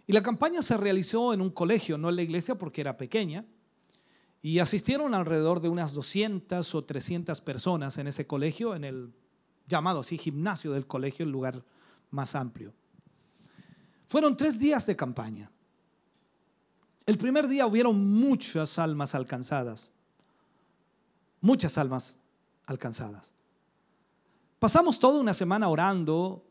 Y 0.07 0.13
la 0.13 0.23
campaña 0.23 0.61
se 0.61 0.77
realizó 0.77 1.33
en 1.33 1.41
un 1.41 1.49
colegio, 1.49 1.97
no 1.97 2.07
en 2.07 2.15
la 2.15 2.21
iglesia 2.21 2.55
porque 2.55 2.79
era 2.79 2.95
pequeña, 2.95 3.45
y 4.41 4.59
asistieron 4.59 5.13
alrededor 5.13 5.59
de 5.59 5.67
unas 5.67 5.91
200 5.91 6.75
o 6.75 6.85
300 6.85 7.41
personas 7.41 7.97
en 7.97 8.07
ese 8.07 8.25
colegio, 8.25 8.73
en 8.73 8.85
el 8.85 9.11
llamado 9.67 9.99
así 9.99 10.17
gimnasio 10.17 10.71
del 10.71 10.87
colegio, 10.87 11.25
el 11.25 11.31
lugar 11.33 11.61
más 12.09 12.35
amplio. 12.35 12.73
Fueron 14.07 14.37
tres 14.37 14.57
días 14.57 14.85
de 14.85 14.95
campaña. 14.95 15.51
El 17.05 17.17
primer 17.17 17.49
día 17.49 17.67
hubieron 17.67 18.13
muchas 18.13 18.79
almas 18.79 19.13
alcanzadas, 19.13 19.91
muchas 21.41 21.77
almas 21.77 22.17
alcanzadas. 22.65 23.30
Pasamos 24.61 24.99
toda 24.99 25.19
una 25.19 25.33
semana 25.33 25.69
orando 25.69 26.45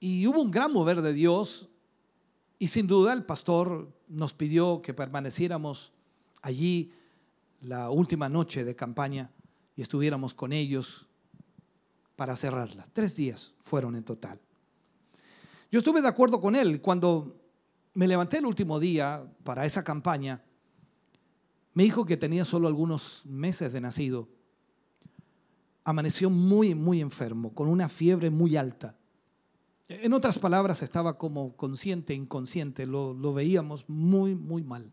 y 0.00 0.26
hubo 0.26 0.40
un 0.40 0.50
gran 0.50 0.72
mover 0.72 1.02
de 1.02 1.12
Dios 1.12 1.68
y 2.58 2.68
sin 2.68 2.86
duda 2.86 3.12
el 3.12 3.26
pastor 3.26 3.92
nos 4.08 4.32
pidió 4.32 4.80
que 4.80 4.94
permaneciéramos 4.94 5.92
allí 6.40 6.90
la 7.60 7.90
última 7.90 8.30
noche 8.30 8.64
de 8.64 8.74
campaña 8.74 9.30
y 9.76 9.82
estuviéramos 9.82 10.32
con 10.32 10.54
ellos 10.54 11.06
para 12.16 12.34
cerrarla. 12.34 12.88
Tres 12.94 13.14
días 13.14 13.52
fueron 13.60 13.94
en 13.94 14.04
total. 14.04 14.40
Yo 15.70 15.80
estuve 15.80 16.00
de 16.00 16.08
acuerdo 16.08 16.40
con 16.40 16.56
él. 16.56 16.80
Cuando 16.80 17.42
me 17.92 18.08
levanté 18.08 18.38
el 18.38 18.46
último 18.46 18.80
día 18.80 19.30
para 19.42 19.66
esa 19.66 19.84
campaña, 19.84 20.42
me 21.74 21.82
dijo 21.82 22.06
que 22.06 22.16
tenía 22.16 22.46
solo 22.46 22.68
algunos 22.68 23.20
meses 23.26 23.70
de 23.70 23.82
nacido. 23.82 24.30
Amaneció 25.84 26.30
muy, 26.30 26.74
muy 26.74 27.00
enfermo, 27.00 27.54
con 27.54 27.68
una 27.68 27.88
fiebre 27.88 28.30
muy 28.30 28.56
alta. 28.56 28.96
En 29.86 30.14
otras 30.14 30.38
palabras, 30.38 30.82
estaba 30.82 31.18
como 31.18 31.54
consciente, 31.56 32.14
inconsciente, 32.14 32.86
lo, 32.86 33.12
lo 33.12 33.34
veíamos 33.34 33.84
muy, 33.88 34.34
muy 34.34 34.62
mal. 34.62 34.90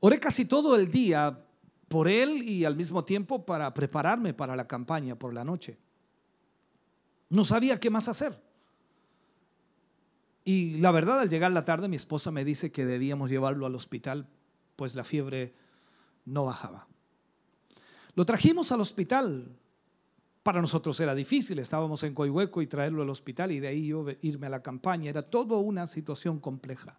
Oré 0.00 0.18
casi 0.18 0.44
todo 0.44 0.76
el 0.76 0.90
día 0.90 1.44
por 1.88 2.08
él 2.08 2.42
y 2.42 2.64
al 2.64 2.76
mismo 2.76 3.04
tiempo 3.04 3.44
para 3.44 3.72
prepararme 3.74 4.34
para 4.34 4.56
la 4.56 4.66
campaña 4.66 5.16
por 5.16 5.32
la 5.32 5.44
noche. 5.44 5.78
No 7.30 7.44
sabía 7.44 7.80
qué 7.80 7.90
más 7.90 8.08
hacer. 8.08 8.40
Y 10.44 10.78
la 10.78 10.92
verdad, 10.92 11.20
al 11.20 11.28
llegar 11.28 11.52
la 11.52 11.64
tarde, 11.64 11.88
mi 11.88 11.96
esposa 11.96 12.30
me 12.30 12.44
dice 12.44 12.72
que 12.72 12.86
debíamos 12.86 13.30
llevarlo 13.30 13.66
al 13.66 13.74
hospital, 13.74 14.26
pues 14.76 14.94
la 14.94 15.04
fiebre 15.04 15.54
no 16.24 16.44
bajaba. 16.44 16.86
Lo 18.18 18.26
trajimos 18.26 18.72
al 18.72 18.80
hospital, 18.80 19.46
para 20.42 20.60
nosotros 20.60 20.98
era 20.98 21.14
difícil, 21.14 21.60
estábamos 21.60 22.02
en 22.02 22.14
Coihueco 22.14 22.60
y 22.60 22.66
traerlo 22.66 23.02
al 23.02 23.10
hospital 23.10 23.52
y 23.52 23.60
de 23.60 23.68
ahí 23.68 23.86
yo 23.86 24.04
irme 24.22 24.48
a 24.48 24.50
la 24.50 24.60
campaña, 24.60 25.08
era 25.08 25.22
toda 25.22 25.56
una 25.58 25.86
situación 25.86 26.40
compleja. 26.40 26.98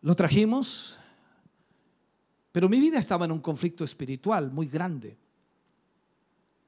Lo 0.00 0.14
trajimos, 0.14 0.96
pero 2.52 2.68
mi 2.68 2.78
vida 2.78 3.00
estaba 3.00 3.24
en 3.24 3.32
un 3.32 3.40
conflicto 3.40 3.82
espiritual 3.82 4.52
muy 4.52 4.68
grande. 4.68 5.18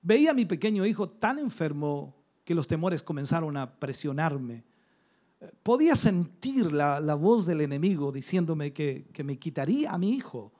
Veía 0.02 0.32
a 0.32 0.34
mi 0.34 0.44
pequeño 0.44 0.84
hijo 0.84 1.08
tan 1.08 1.38
enfermo 1.38 2.12
que 2.44 2.56
los 2.56 2.66
temores 2.66 3.04
comenzaron 3.04 3.56
a 3.56 3.70
presionarme. 3.70 4.64
Podía 5.62 5.94
sentir 5.94 6.72
la, 6.72 6.98
la 6.98 7.14
voz 7.14 7.46
del 7.46 7.60
enemigo 7.60 8.10
diciéndome 8.10 8.72
que, 8.72 9.06
que 9.12 9.22
me 9.22 9.38
quitaría 9.38 9.92
a 9.92 9.98
mi 9.98 10.10
hijo 10.10 10.57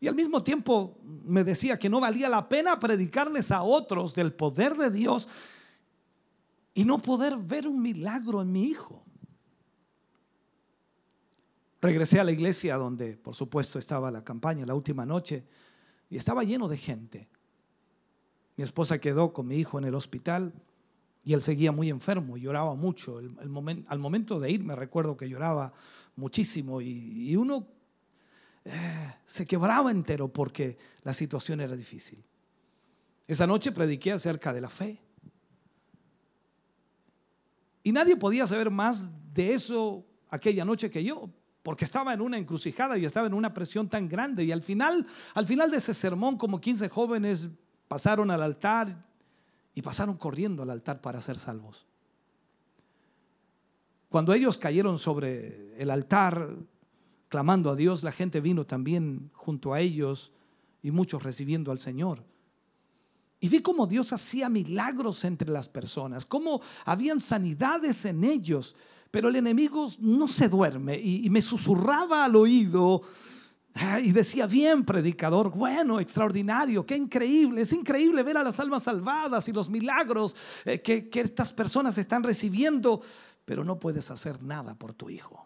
y 0.00 0.08
al 0.08 0.14
mismo 0.14 0.42
tiempo 0.42 0.98
me 1.24 1.42
decía 1.42 1.78
que 1.78 1.88
no 1.88 2.00
valía 2.00 2.28
la 2.28 2.48
pena 2.48 2.78
predicarles 2.78 3.50
a 3.50 3.62
otros 3.62 4.14
del 4.14 4.32
poder 4.32 4.76
de 4.76 4.90
Dios 4.90 5.28
y 6.74 6.84
no 6.84 6.98
poder 6.98 7.36
ver 7.36 7.66
un 7.66 7.80
milagro 7.80 8.42
en 8.42 8.52
mi 8.52 8.64
hijo. 8.64 9.02
Regresé 11.80 12.20
a 12.20 12.24
la 12.24 12.32
iglesia 12.32 12.76
donde, 12.76 13.16
por 13.16 13.34
supuesto, 13.34 13.78
estaba 13.78 14.10
la 14.10 14.22
campaña 14.22 14.66
la 14.66 14.74
última 14.74 15.06
noche 15.06 15.44
y 16.10 16.16
estaba 16.16 16.44
lleno 16.44 16.68
de 16.68 16.76
gente. 16.76 17.28
Mi 18.56 18.64
esposa 18.64 18.98
quedó 18.98 19.32
con 19.32 19.46
mi 19.46 19.56
hijo 19.56 19.78
en 19.78 19.84
el 19.84 19.94
hospital 19.94 20.52
y 21.24 21.32
él 21.32 21.42
seguía 21.42 21.72
muy 21.72 21.88
enfermo, 21.88 22.36
lloraba 22.36 22.74
mucho. 22.74 23.18
Al 23.18 23.98
momento 23.98 24.40
de 24.40 24.50
irme 24.50 24.76
recuerdo 24.76 25.16
que 25.16 25.28
lloraba 25.28 25.72
muchísimo 26.16 26.80
y, 26.80 27.30
y 27.30 27.36
uno 27.36 27.66
eh, 28.66 29.14
se 29.24 29.46
quebraba 29.46 29.90
entero 29.90 30.28
porque 30.28 30.76
la 31.02 31.12
situación 31.12 31.60
era 31.60 31.76
difícil. 31.76 32.24
Esa 33.28 33.46
noche 33.46 33.70
prediqué 33.72 34.12
acerca 34.12 34.52
de 34.52 34.60
la 34.60 34.68
fe. 34.68 35.00
Y 37.82 37.92
nadie 37.92 38.16
podía 38.16 38.46
saber 38.46 38.70
más 38.70 39.12
de 39.32 39.54
eso 39.54 40.04
aquella 40.28 40.64
noche 40.64 40.90
que 40.90 41.04
yo, 41.04 41.30
porque 41.62 41.84
estaba 41.84 42.12
en 42.12 42.20
una 42.20 42.38
encrucijada 42.38 42.98
y 42.98 43.04
estaba 43.04 43.28
en 43.28 43.34
una 43.34 43.54
presión 43.54 43.88
tan 43.88 44.08
grande. 44.08 44.44
Y 44.44 44.50
al 44.50 44.62
final, 44.62 45.06
al 45.34 45.46
final 45.46 45.70
de 45.70 45.76
ese 45.76 45.94
sermón, 45.94 46.36
como 46.36 46.60
15 46.60 46.88
jóvenes 46.88 47.48
pasaron 47.86 48.32
al 48.32 48.42
altar 48.42 49.06
y 49.74 49.82
pasaron 49.82 50.16
corriendo 50.16 50.64
al 50.64 50.70
altar 50.70 51.00
para 51.00 51.20
ser 51.20 51.38
salvos. 51.38 51.86
Cuando 54.08 54.32
ellos 54.32 54.58
cayeron 54.58 54.98
sobre 54.98 55.80
el 55.80 55.90
altar, 55.90 56.56
clamando 57.36 57.68
a 57.68 57.76
Dios, 57.76 58.02
la 58.02 58.12
gente 58.12 58.40
vino 58.40 58.64
también 58.64 59.30
junto 59.34 59.74
a 59.74 59.80
ellos 59.80 60.32
y 60.82 60.90
muchos 60.90 61.22
recibiendo 61.22 61.70
al 61.70 61.78
Señor. 61.78 62.24
Y 63.40 63.50
vi 63.50 63.60
cómo 63.60 63.86
Dios 63.86 64.14
hacía 64.14 64.48
milagros 64.48 65.22
entre 65.22 65.50
las 65.50 65.68
personas, 65.68 66.24
cómo 66.24 66.62
habían 66.86 67.20
sanidades 67.20 68.06
en 68.06 68.24
ellos, 68.24 68.74
pero 69.10 69.28
el 69.28 69.36
enemigo 69.36 69.86
no 69.98 70.26
se 70.28 70.48
duerme 70.48 70.98
y, 70.98 71.28
me 71.28 71.42
susurraba 71.42 72.24
al 72.24 72.36
oído 72.36 73.02
ah, 73.74 74.00
y 74.00 74.12
decía, 74.12 74.46
bien, 74.46 74.86
predicador, 74.86 75.50
bueno, 75.50 76.00
extraordinario, 76.00 76.86
qué 76.86 76.96
increíble, 76.96 77.60
es 77.60 77.72
increíble 77.74 78.22
ver 78.22 78.38
a 78.38 78.44
las 78.44 78.58
almas 78.60 78.84
salvadas 78.84 79.46
y 79.46 79.52
los 79.52 79.68
milagros 79.68 80.34
eh, 80.64 80.80
que, 80.80 81.10
que 81.10 81.20
estas 81.20 81.52
personas 81.52 81.98
están 81.98 82.22
recibiendo, 82.22 83.02
pero 83.44 83.62
no 83.62 83.78
puedes 83.78 84.10
hacer 84.10 84.42
nada 84.42 84.74
por 84.74 84.94
tu 84.94 85.10
hijo. 85.10 85.45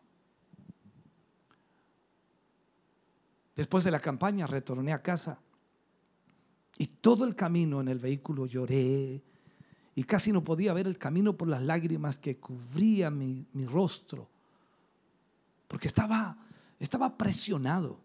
Después 3.60 3.84
de 3.84 3.90
la 3.90 4.00
campaña 4.00 4.46
retorné 4.46 4.90
a 4.90 5.02
casa 5.02 5.38
y 6.78 6.86
todo 6.86 7.26
el 7.26 7.34
camino 7.34 7.82
en 7.82 7.88
el 7.88 7.98
vehículo 7.98 8.46
lloré 8.46 9.22
y 9.94 10.02
casi 10.04 10.32
no 10.32 10.42
podía 10.42 10.72
ver 10.72 10.86
el 10.86 10.96
camino 10.96 11.36
por 11.36 11.46
las 11.46 11.60
lágrimas 11.60 12.16
que 12.16 12.38
cubría 12.38 13.10
mi, 13.10 13.44
rostro, 13.66 14.30
porque 15.68 15.88
estaba, 15.88 16.38
estaba 16.78 17.18
presionado. 17.18 18.00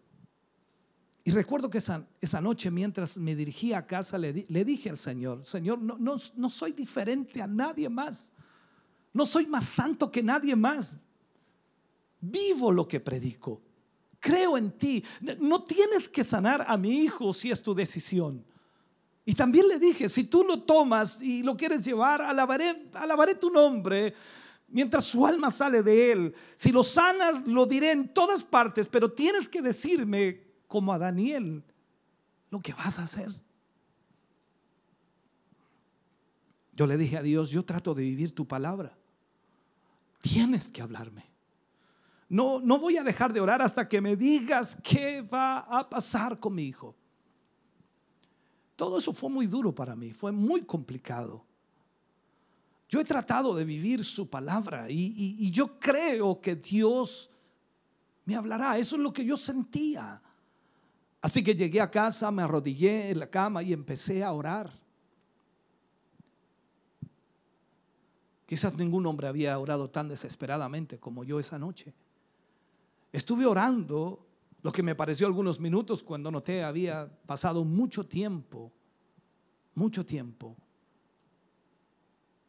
Y 1.24 1.30
recuerdo 1.30 1.70
que 1.70 1.78
esa, 1.78 2.06
esa, 2.20 2.42
noche 2.42 2.70
mientras 2.70 3.16
me 3.16 3.34
dirigía 3.34 3.78
a 3.78 3.86
casa 3.86 4.18
le, 4.18 4.44
le 4.46 4.62
dije 4.62 4.90
al 4.90 4.98
Señor, 4.98 5.46
Señor, 5.46 5.78
no, 5.78 5.96
no, 5.98 6.18
no 6.36 6.50
soy 6.50 6.72
diferente 6.72 7.40
a 7.40 7.46
nadie 7.46 7.88
más. 7.88 8.30
No 9.14 9.24
soy 9.24 9.46
más 9.46 9.66
santo 9.66 10.12
que 10.12 10.22
nadie 10.22 10.54
más. 10.54 10.98
Vivo 12.20 12.70
lo 12.70 12.86
que 12.86 13.00
predico. 13.00 13.62
Creo 14.26 14.56
en 14.56 14.72
ti. 14.72 15.04
No 15.38 15.62
tienes 15.62 16.08
que 16.08 16.24
sanar 16.24 16.64
a 16.66 16.76
mi 16.76 16.90
hijo 17.04 17.32
si 17.32 17.52
es 17.52 17.62
tu 17.62 17.72
decisión. 17.72 18.44
Y 19.24 19.34
también 19.34 19.68
le 19.68 19.78
dije, 19.78 20.08
si 20.08 20.24
tú 20.24 20.42
lo 20.42 20.62
tomas 20.62 21.22
y 21.22 21.44
lo 21.44 21.56
quieres 21.56 21.84
llevar, 21.84 22.20
alabaré, 22.20 22.88
alabaré 22.94 23.36
tu 23.36 23.50
nombre 23.50 24.12
mientras 24.66 25.04
su 25.04 25.24
alma 25.24 25.52
sale 25.52 25.80
de 25.80 26.10
él. 26.10 26.34
Si 26.56 26.72
lo 26.72 26.82
sanas, 26.82 27.46
lo 27.46 27.66
diré 27.66 27.92
en 27.92 28.12
todas 28.12 28.42
partes, 28.42 28.88
pero 28.88 29.12
tienes 29.12 29.48
que 29.48 29.62
decirme, 29.62 30.42
como 30.66 30.92
a 30.92 30.98
Daniel, 30.98 31.62
lo 32.50 32.60
que 32.60 32.72
vas 32.72 32.98
a 32.98 33.04
hacer. 33.04 33.30
Yo 36.72 36.88
le 36.88 36.96
dije 36.96 37.16
a 37.16 37.22
Dios, 37.22 37.50
yo 37.50 37.64
trato 37.64 37.94
de 37.94 38.02
vivir 38.02 38.34
tu 38.34 38.44
palabra. 38.44 38.98
Tienes 40.20 40.72
que 40.72 40.82
hablarme. 40.82 41.35
No, 42.28 42.60
no 42.60 42.78
voy 42.78 42.96
a 42.96 43.04
dejar 43.04 43.32
de 43.32 43.40
orar 43.40 43.62
hasta 43.62 43.88
que 43.88 44.00
me 44.00 44.16
digas 44.16 44.76
qué 44.82 45.22
va 45.22 45.60
a 45.60 45.88
pasar 45.88 46.40
con 46.40 46.54
mi 46.54 46.64
hijo. 46.64 46.94
Todo 48.74 48.98
eso 48.98 49.12
fue 49.12 49.30
muy 49.30 49.46
duro 49.46 49.74
para 49.74 49.96
mí, 49.96 50.12
fue 50.12 50.32
muy 50.32 50.62
complicado. 50.62 51.44
Yo 52.88 53.00
he 53.00 53.04
tratado 53.04 53.54
de 53.54 53.64
vivir 53.64 54.04
su 54.04 54.28
palabra 54.28 54.86
y, 54.88 55.50
yo 55.50 55.78
creo 55.80 56.40
que 56.40 56.54
Dios 56.54 57.30
me 58.24 58.36
hablará. 58.36 58.78
Eso 58.78 58.96
es 58.96 59.02
lo 59.02 59.12
que 59.12 59.24
yo 59.24 59.36
sentía. 59.36 60.22
Así 61.20 61.42
que 61.42 61.56
llegué 61.56 61.80
a 61.80 61.90
casa, 61.90 62.30
me 62.30 62.42
arrodillé 62.42 63.10
en 63.10 63.18
la 63.18 63.28
cama 63.28 63.62
y 63.62 63.72
empecé 63.72 64.22
a 64.22 64.32
orar. 64.32 64.70
Quizás 68.46 68.74
ningún 68.74 69.04
hombre 69.06 69.26
había 69.26 69.58
orado 69.58 69.90
tan 69.90 70.08
desesperadamente 70.08 70.98
como 70.98 71.24
yo 71.24 71.40
esa 71.40 71.58
noche. 71.58 71.92
Estuve 73.16 73.46
orando 73.46 74.26
lo 74.60 74.70
que 74.70 74.82
me 74.82 74.94
pareció 74.94 75.26
algunos 75.26 75.58
minutos 75.58 76.02
cuando 76.02 76.30
noté 76.30 76.62
había 76.62 77.10
pasado 77.24 77.64
mucho 77.64 78.04
tiempo, 78.04 78.70
mucho 79.74 80.04
tiempo. 80.04 80.54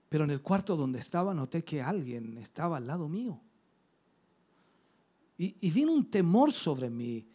Pero 0.10 0.26
en 0.26 0.32
el 0.32 0.42
cuarto 0.42 0.76
donde 0.76 1.00
estaba 1.00 1.34
noté 1.34 1.64
que 1.64 1.82
alguien 1.82 2.38
estaba 2.38 2.76
al 2.76 2.88
lado 2.88 3.08
mío. 3.08 3.40
Y, 5.38 5.56
y 5.62 5.72
vino 5.72 5.94
un 5.94 6.12
temor 6.12 6.52
sobre 6.52 6.90
mí. 6.90 7.26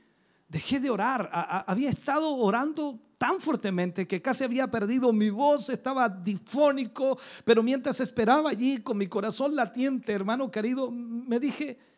Dejé 0.47 0.79
de 0.79 0.91
orar. 0.91 1.31
había 1.33 1.89
estado 1.89 2.37
orando 2.37 3.01
tan 3.17 3.41
fuertemente 3.41 4.07
que 4.07 4.21
casi 4.21 4.45
había 4.45 4.71
perdido 4.71 5.11
mi 5.11 5.31
voz, 5.31 5.71
estaba 5.71 6.07
difónico, 6.07 7.17
pero 7.47 7.63
mientras 7.63 7.99
esperaba 8.01 8.51
allí 8.51 8.83
con 8.83 8.99
mi 8.99 9.07
corazón 9.07 9.57
latiente, 9.57 10.13
hermano 10.13 10.51
querido, 10.51 10.91
me 10.91 11.41
dije, 11.41 11.92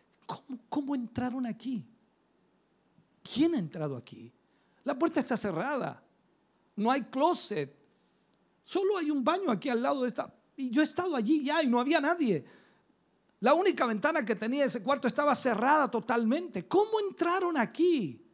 ¿cómo, 0.69 0.95
entraron 0.95 1.47
aquí? 1.47 1.85
¿Quién 3.23 3.55
ha 3.55 3.59
entrado 3.59 3.97
aquí? 3.97 4.33
La 4.85 4.99
puerta 4.99 5.21
está 5.21 5.37
cerrada. 5.37 6.03
No 6.77 6.91
hay 6.91 7.03
closet. 7.03 7.75
Solo 8.65 8.99
hay 8.99 9.11
un 9.11 9.23
baño 9.23 9.51
aquí 9.51 9.69
al 9.69 9.83
lado 9.83 10.03
de 10.03 10.09
esta. 10.09 10.33
Y 10.57 10.71
yo 10.71 10.83
he 10.83 10.85
estado 10.85 11.17
allí 11.17 11.45
ya 11.45 11.63
y 11.63 11.67
no 11.67 11.81
había 11.81 12.01
nadie. 12.01 12.45
La 13.41 13.55
única 13.55 13.87
ventana 13.87 14.25
que 14.25 14.37
tenía 14.37 14.65
ese 14.65 14.83
cuarto 14.83 15.09
estaba 15.09 15.35
cerrada 15.35 15.91
totalmente. 15.91 16.67
¿Cómo 16.67 17.01
entraron 17.01 17.57
aquí? 17.59 18.25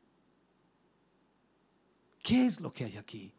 ¿Qué 2.23 2.47
es 2.47 2.61
lo 2.61 2.73
que 2.73 2.85
hay 2.85 2.97
aquí? 2.97 3.33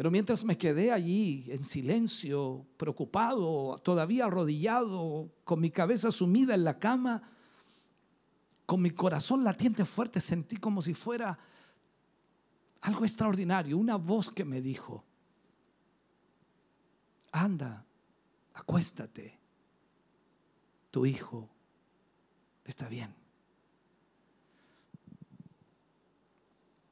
Pero 0.00 0.10
mientras 0.10 0.44
me 0.44 0.56
quedé 0.56 0.92
allí 0.92 1.44
en 1.48 1.62
silencio, 1.62 2.66
preocupado, 2.78 3.78
todavía 3.84 4.24
arrodillado, 4.24 5.30
con 5.44 5.60
mi 5.60 5.70
cabeza 5.70 6.10
sumida 6.10 6.54
en 6.54 6.64
la 6.64 6.78
cama, 6.78 7.20
con 8.64 8.80
mi 8.80 8.92
corazón 8.92 9.44
latiente 9.44 9.84
fuerte, 9.84 10.22
sentí 10.22 10.56
como 10.56 10.80
si 10.80 10.94
fuera 10.94 11.38
algo 12.80 13.04
extraordinario, 13.04 13.76
una 13.76 13.96
voz 13.96 14.30
que 14.30 14.42
me 14.42 14.62
dijo, 14.62 15.04
anda, 17.30 17.84
acuéstate, 18.54 19.38
tu 20.90 21.04
hijo 21.04 21.46
está 22.64 22.88
bien. 22.88 23.14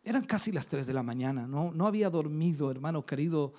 Eran 0.08 0.24
casi 0.24 0.52
las 0.52 0.68
3 0.68 0.86
de 0.86 0.94
la 0.94 1.02
mañana, 1.02 1.46
no, 1.46 1.86
había 1.86 2.08
dormido, 2.08 2.70
hermano 2.70 3.04
querido, 3.04 3.52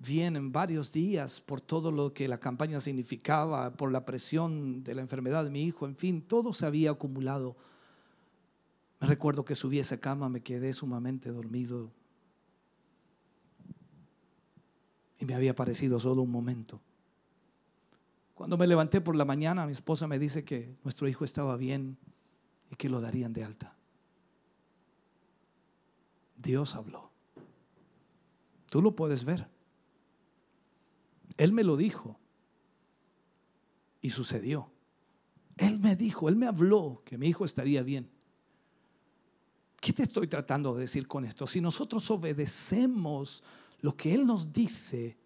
bien 0.00 0.34
en 0.34 0.50
varios 0.50 0.92
días 0.92 1.40
por 1.40 1.60
todo 1.60 1.92
lo 1.92 2.12
que 2.12 2.26
la 2.26 2.40
campaña 2.40 2.80
significaba, 2.80 3.72
por 3.76 3.92
la 3.92 4.04
presión 4.04 4.82
de 4.82 4.96
la 4.96 5.02
enfermedad 5.02 5.44
de 5.44 5.50
mi 5.50 5.62
hijo, 5.62 5.86
en 5.86 5.94
fin, 5.94 6.20
todo 6.20 6.52
se 6.52 6.66
había 6.66 6.90
acumulado. 6.90 7.54
Me 9.00 9.06
recuerdo 9.06 9.44
que 9.44 9.54
subí 9.54 9.78
a 9.78 9.82
esa 9.82 10.00
cama, 10.00 10.28
me 10.28 10.40
quedé 10.40 10.72
sumamente 10.72 11.30
dormido 11.30 11.92
y 15.20 15.24
me 15.26 15.36
había 15.36 15.54
parecido 15.54 16.00
solo 16.00 16.22
un 16.22 16.30
momento. 16.32 16.80
Cuando 18.34 18.58
me 18.58 18.66
levanté 18.66 19.00
por 19.00 19.14
la 19.14 19.24
mañana, 19.24 19.64
mi 19.64 19.70
esposa 19.70 20.08
me 20.08 20.18
dice 20.18 20.42
que 20.44 20.74
nuestro 20.82 21.06
hijo 21.06 21.24
estaba 21.24 21.56
bien 21.56 21.98
y 22.68 22.74
que 22.74 22.88
lo 22.88 23.00
darían 23.00 23.32
de 23.32 23.44
alta. 23.44 23.73
Dios 26.36 26.74
habló. 26.74 27.10
Tú 28.70 28.82
lo 28.82 28.94
puedes 28.94 29.24
ver. 29.24 29.48
Él 31.36 31.52
me 31.52 31.64
lo 31.64 31.76
dijo 31.76 32.18
y 34.00 34.10
sucedió. 34.10 34.70
Él 35.56 35.78
me 35.80 35.96
dijo, 35.96 36.28
Él 36.28 36.36
me 36.36 36.46
habló 36.46 37.02
que 37.04 37.18
mi 37.18 37.28
hijo 37.28 37.44
estaría 37.44 37.82
bien. 37.82 38.10
¿Qué 39.80 39.92
te 39.92 40.02
estoy 40.02 40.26
tratando 40.26 40.74
de 40.74 40.82
decir 40.82 41.06
con 41.06 41.24
esto? 41.24 41.46
Si 41.46 41.60
nosotros 41.60 42.10
obedecemos 42.10 43.42
lo 43.80 43.96
que 43.96 44.14
Él 44.14 44.26
nos 44.26 44.52
dice, 44.52 45.16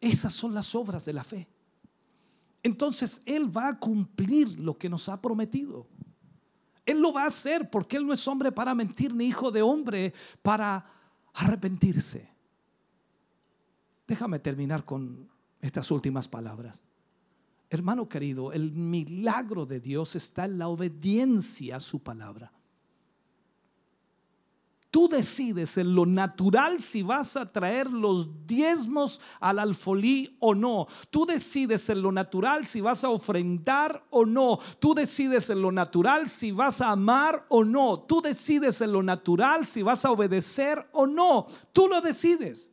esas 0.00 0.32
son 0.32 0.54
las 0.54 0.74
obras 0.74 1.04
de 1.04 1.12
la 1.12 1.24
fe. 1.24 1.46
Entonces 2.62 3.22
Él 3.26 3.54
va 3.54 3.68
a 3.68 3.78
cumplir 3.78 4.58
lo 4.58 4.78
que 4.78 4.88
nos 4.88 5.08
ha 5.08 5.20
prometido. 5.20 5.86
Él 6.88 7.00
lo 7.00 7.12
va 7.12 7.24
a 7.24 7.26
hacer 7.26 7.68
porque 7.68 7.98
Él 7.98 8.06
no 8.06 8.14
es 8.14 8.26
hombre 8.26 8.50
para 8.50 8.74
mentir, 8.74 9.14
ni 9.14 9.26
hijo 9.26 9.50
de 9.50 9.60
hombre 9.60 10.14
para 10.40 10.90
arrepentirse. 11.34 12.32
Déjame 14.06 14.38
terminar 14.38 14.86
con 14.86 15.28
estas 15.60 15.90
últimas 15.90 16.26
palabras. 16.26 16.82
Hermano 17.68 18.08
querido, 18.08 18.54
el 18.54 18.72
milagro 18.72 19.66
de 19.66 19.80
Dios 19.80 20.16
está 20.16 20.46
en 20.46 20.56
la 20.56 20.68
obediencia 20.68 21.76
a 21.76 21.80
su 21.80 22.02
palabra. 22.02 22.50
Tú 24.90 25.08
decides 25.08 25.76
en 25.78 25.94
lo 25.94 26.06
natural 26.06 26.80
si 26.80 27.02
vas 27.02 27.36
a 27.36 27.50
traer 27.50 27.90
los 27.90 28.46
diezmos 28.46 29.20
al 29.40 29.58
alfolí 29.58 30.36
o 30.40 30.54
no. 30.54 30.86
Tú 31.10 31.26
decides 31.26 31.88
en 31.88 32.02
lo 32.02 32.12
natural 32.12 32.66
si 32.66 32.80
vas 32.80 33.04
a 33.04 33.10
ofrendar 33.10 34.04
o 34.10 34.24
no. 34.24 34.58
Tú 34.78 34.94
decides 34.94 35.50
en 35.50 35.62
lo 35.62 35.72
natural 35.72 36.28
si 36.28 36.52
vas 36.52 36.80
a 36.80 36.92
amar 36.92 37.46
o 37.48 37.64
no. 37.64 38.00
Tú 38.00 38.20
decides 38.20 38.80
en 38.80 38.92
lo 38.92 39.02
natural 39.02 39.66
si 39.66 39.82
vas 39.82 40.04
a 40.04 40.10
obedecer 40.10 40.88
o 40.92 41.06
no. 41.06 41.46
Tú 41.72 41.88
lo 41.88 42.00
decides. 42.00 42.72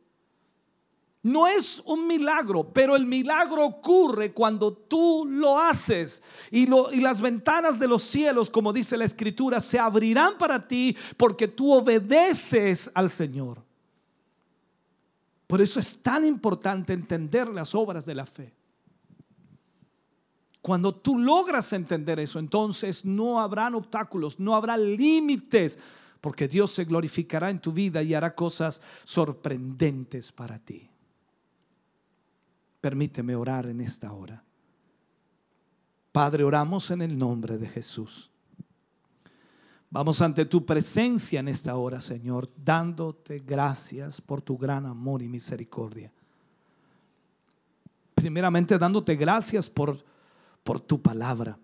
No 1.26 1.48
es 1.48 1.82
un 1.84 2.06
milagro, 2.06 2.72
pero 2.72 2.94
el 2.94 3.04
milagro 3.04 3.64
ocurre 3.64 4.32
cuando 4.32 4.72
tú 4.72 5.26
lo 5.28 5.58
haces 5.58 6.22
y, 6.52 6.68
las 7.00 7.20
ventanas 7.20 7.80
de 7.80 7.88
los 7.88 8.04
cielos, 8.04 8.48
como 8.48 8.72
dice 8.72 8.96
la 8.96 9.06
escritura, 9.06 9.60
se 9.60 9.76
abrirán 9.76 10.38
para 10.38 10.68
ti 10.68 10.96
porque 11.16 11.48
tú 11.48 11.72
obedeces 11.72 12.92
al 12.94 13.10
Señor. 13.10 13.60
Por 15.48 15.60
eso 15.60 15.80
es 15.80 16.00
tan 16.00 16.24
importante 16.24 16.92
entender 16.92 17.48
las 17.48 17.74
obras 17.74 18.06
de 18.06 18.14
la 18.14 18.24
fe. 18.24 18.54
Cuando 20.62 20.94
tú 20.94 21.18
logras 21.18 21.72
entender 21.72 22.20
eso, 22.20 22.38
entonces 22.38 23.04
no 23.04 23.40
habrán 23.40 23.74
obstáculos, 23.74 24.38
no 24.38 24.54
habrá 24.54 24.76
límites, 24.76 25.80
porque 26.20 26.46
Dios 26.46 26.70
se 26.70 26.84
glorificará 26.84 27.50
en 27.50 27.58
tu 27.58 27.72
vida 27.72 28.00
y 28.04 28.14
hará 28.14 28.32
cosas 28.36 28.80
sorprendentes 29.02 30.30
para 30.30 30.60
ti. 30.60 30.88
Permíteme 32.80 33.34
orar 33.34 33.66
en 33.66 33.80
esta 33.80 34.12
hora. 34.12 34.42
Padre, 36.12 36.44
oramos 36.44 36.90
en 36.90 37.02
el 37.02 37.18
nombre 37.18 37.58
de 37.58 37.68
Jesús. 37.68 38.30
Vamos 39.90 40.20
ante 40.20 40.44
tu 40.44 40.64
presencia 40.64 41.40
en 41.40 41.48
esta 41.48 41.76
hora, 41.76 42.00
Señor, 42.00 42.50
dándote 42.56 43.38
gracias 43.38 44.20
por 44.20 44.42
tu 44.42 44.58
gran 44.58 44.86
amor 44.86 45.22
y 45.22 45.28
misericordia. 45.28 46.12
Primeramente 48.14 48.78
dándote 48.78 49.14
gracias 49.14 49.70
por, 49.70 50.02
por 50.64 50.80
tu 50.80 51.00
palabra. 51.00 51.58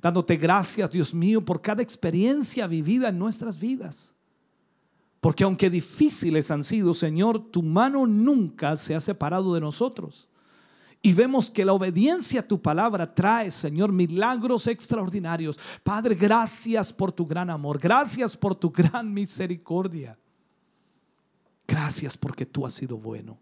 Dándote 0.00 0.36
gracias, 0.36 0.90
Dios 0.90 1.14
mío, 1.14 1.44
por 1.44 1.60
cada 1.62 1.82
experiencia 1.82 2.66
vivida 2.66 3.10
en 3.10 3.18
nuestras 3.18 3.58
vidas. 3.58 4.12
Porque 5.20 5.44
aunque 5.44 5.70
difíciles 5.70 6.50
han 6.50 6.62
sido, 6.62 6.94
Señor, 6.94 7.50
tu 7.50 7.62
mano 7.62 8.06
nunca 8.06 8.76
se 8.76 8.94
ha 8.94 9.00
separado 9.00 9.54
de 9.54 9.60
nosotros. 9.60 10.28
Y 11.02 11.12
vemos 11.12 11.50
que 11.50 11.64
la 11.64 11.72
obediencia 11.72 12.40
a 12.40 12.46
tu 12.46 12.60
palabra 12.60 13.14
trae, 13.14 13.50
Señor, 13.50 13.92
milagros 13.92 14.66
extraordinarios. 14.66 15.58
Padre, 15.82 16.14
gracias 16.14 16.92
por 16.92 17.12
tu 17.12 17.26
gran 17.26 17.50
amor. 17.50 17.78
Gracias 17.78 18.36
por 18.36 18.56
tu 18.56 18.70
gran 18.70 19.12
misericordia. 19.12 20.18
Gracias 21.66 22.16
porque 22.16 22.46
tú 22.46 22.66
has 22.66 22.74
sido 22.74 22.96
bueno. 22.96 23.38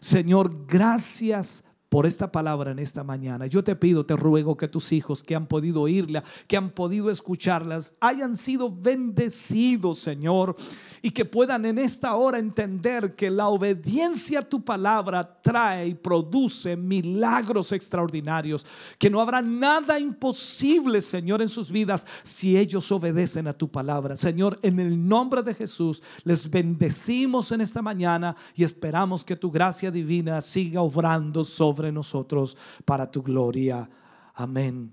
Señor, 0.00 0.66
gracias 0.66 1.64
por 1.88 2.04
esta 2.06 2.32
palabra 2.32 2.72
en 2.72 2.78
esta 2.78 3.04
mañana. 3.04 3.46
Yo 3.46 3.62
te 3.62 3.76
pido, 3.76 4.04
te 4.04 4.16
ruego 4.16 4.56
que 4.56 4.68
tus 4.68 4.92
hijos 4.92 5.22
que 5.22 5.36
han 5.36 5.46
podido 5.46 5.82
oírla, 5.82 6.24
que 6.48 6.56
han 6.56 6.70
podido 6.70 7.10
escucharlas, 7.10 7.94
hayan 8.00 8.36
sido 8.36 8.74
bendecidos, 8.74 10.00
Señor, 10.00 10.56
y 11.00 11.10
que 11.12 11.24
puedan 11.24 11.64
en 11.64 11.78
esta 11.78 12.16
hora 12.16 12.38
entender 12.38 13.14
que 13.14 13.30
la 13.30 13.48
obediencia 13.48 14.40
a 14.40 14.48
tu 14.48 14.64
palabra 14.64 15.40
trae 15.42 15.88
y 15.88 15.94
produce 15.94 16.76
milagros 16.76 17.70
extraordinarios, 17.70 18.66
que 18.98 19.08
no 19.08 19.20
habrá 19.20 19.40
nada 19.40 20.00
imposible, 20.00 21.00
Señor, 21.00 21.40
en 21.40 21.48
sus 21.48 21.70
vidas 21.70 22.06
si 22.24 22.58
ellos 22.58 22.90
obedecen 22.90 23.46
a 23.46 23.52
tu 23.52 23.70
palabra. 23.70 24.16
Señor, 24.16 24.58
en 24.62 24.80
el 24.80 25.06
nombre 25.06 25.42
de 25.42 25.54
Jesús, 25.54 26.02
les 26.24 26.50
bendecimos 26.50 27.52
en 27.52 27.60
esta 27.60 27.80
mañana 27.80 28.34
y 28.56 28.64
esperamos 28.64 29.24
que 29.24 29.36
tu 29.36 29.50
gracia 29.50 29.90
divina 29.90 30.40
siga 30.40 30.80
obrando 30.82 31.44
sobre 31.44 31.75
nosotros 31.92 32.56
para 32.84 33.10
tu 33.10 33.22
gloria. 33.22 33.88
Amén 34.34 34.92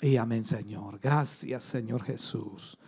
y 0.00 0.16
amén, 0.16 0.44
Señor. 0.44 0.98
Gracias, 1.00 1.62
Señor 1.64 2.02
Jesús. 2.02 2.78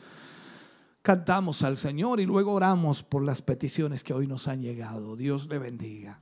Cantamos 1.03 1.63
al 1.63 1.77
Señor 1.77 2.19
y 2.21 2.27
luego 2.27 2.53
oramos 2.53 3.03
por 3.03 3.23
las 3.23 3.41
peticiones 3.41 4.03
que 4.03 4.13
hoy 4.13 4.27
nos 4.27 4.49
han 4.49 4.61
llegado. 4.61 5.15
Dios 5.15 5.47
le 5.49 5.59
bendiga. 5.59 6.21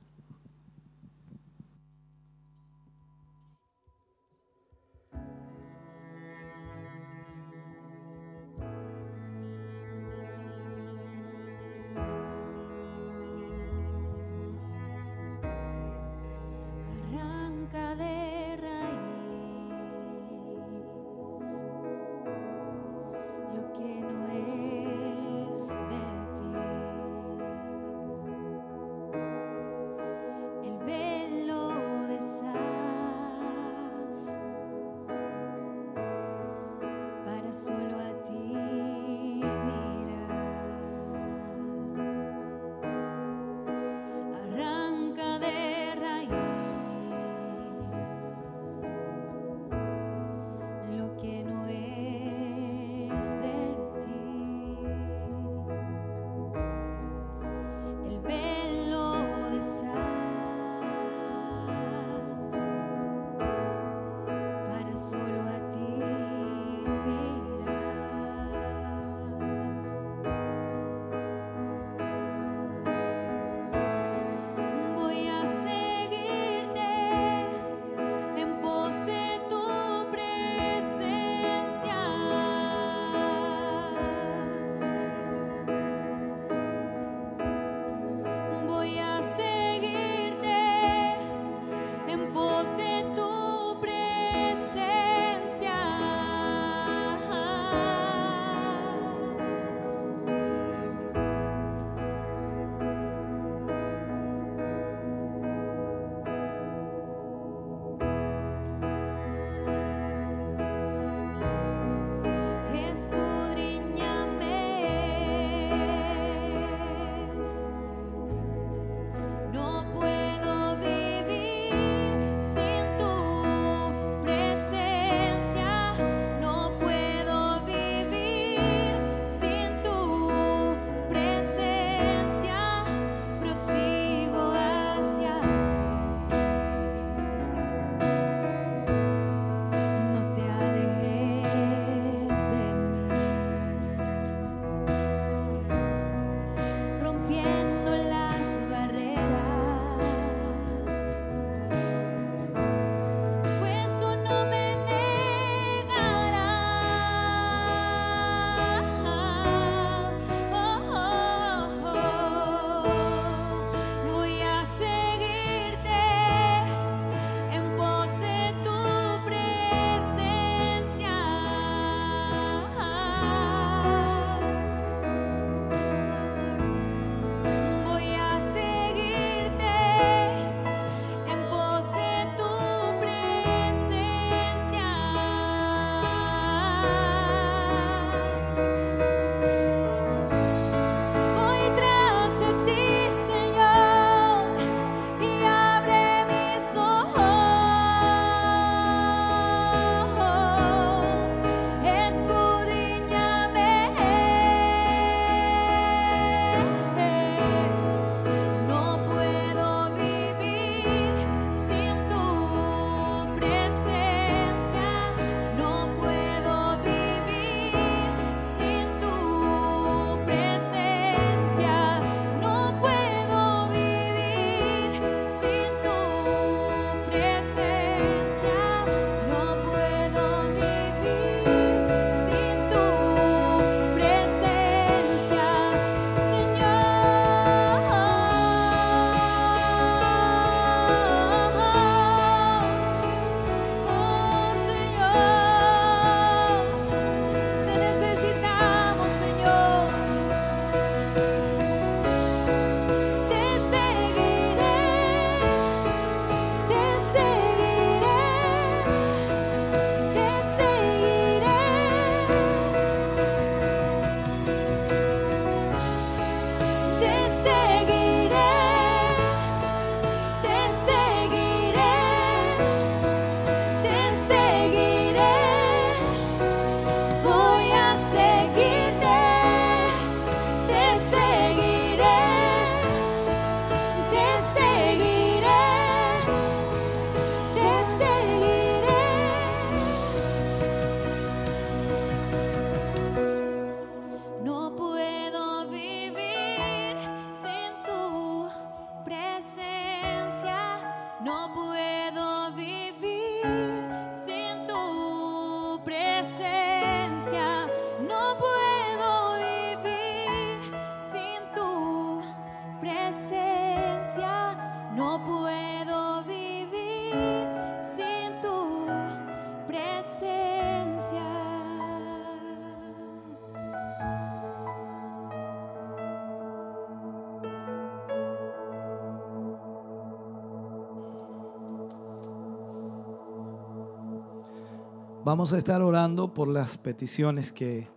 Vamos 335.25 335.53
a 335.53 335.57
estar 335.57 335.81
orando 335.81 336.35
por 336.35 336.47
las 336.47 336.77
peticiones 336.77 337.51
que, 337.51 337.87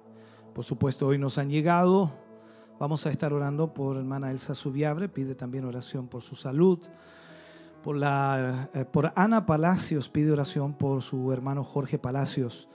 por 0.55 0.65
supuesto, 0.65 1.07
hoy 1.07 1.19
nos 1.19 1.37
han 1.37 1.51
llegado. 1.51 2.11
Vamos 2.81 3.05
a 3.05 3.11
estar 3.11 3.35
orando 3.35 3.75
por 3.75 3.99
hermana 3.99 4.31
Elsa 4.31 4.55
Subiabre, 4.55 5.11
pide 5.11 5.35
también 5.35 5.67
oración 5.67 6.09
por 6.09 6.23
su 6.23 6.37
salud. 6.37 6.79
Por, 7.85 7.97
la, 7.97 8.71
eh, 8.73 8.87
por 8.87 9.13
Ana 9.15 9.45
Palacios 9.45 10.09
pide 10.09 10.33
oración 10.33 10.73
por 10.73 11.03
su 11.03 11.31
hermano 11.31 11.65
Jorge 11.65 11.99
Palacios. 11.99 12.67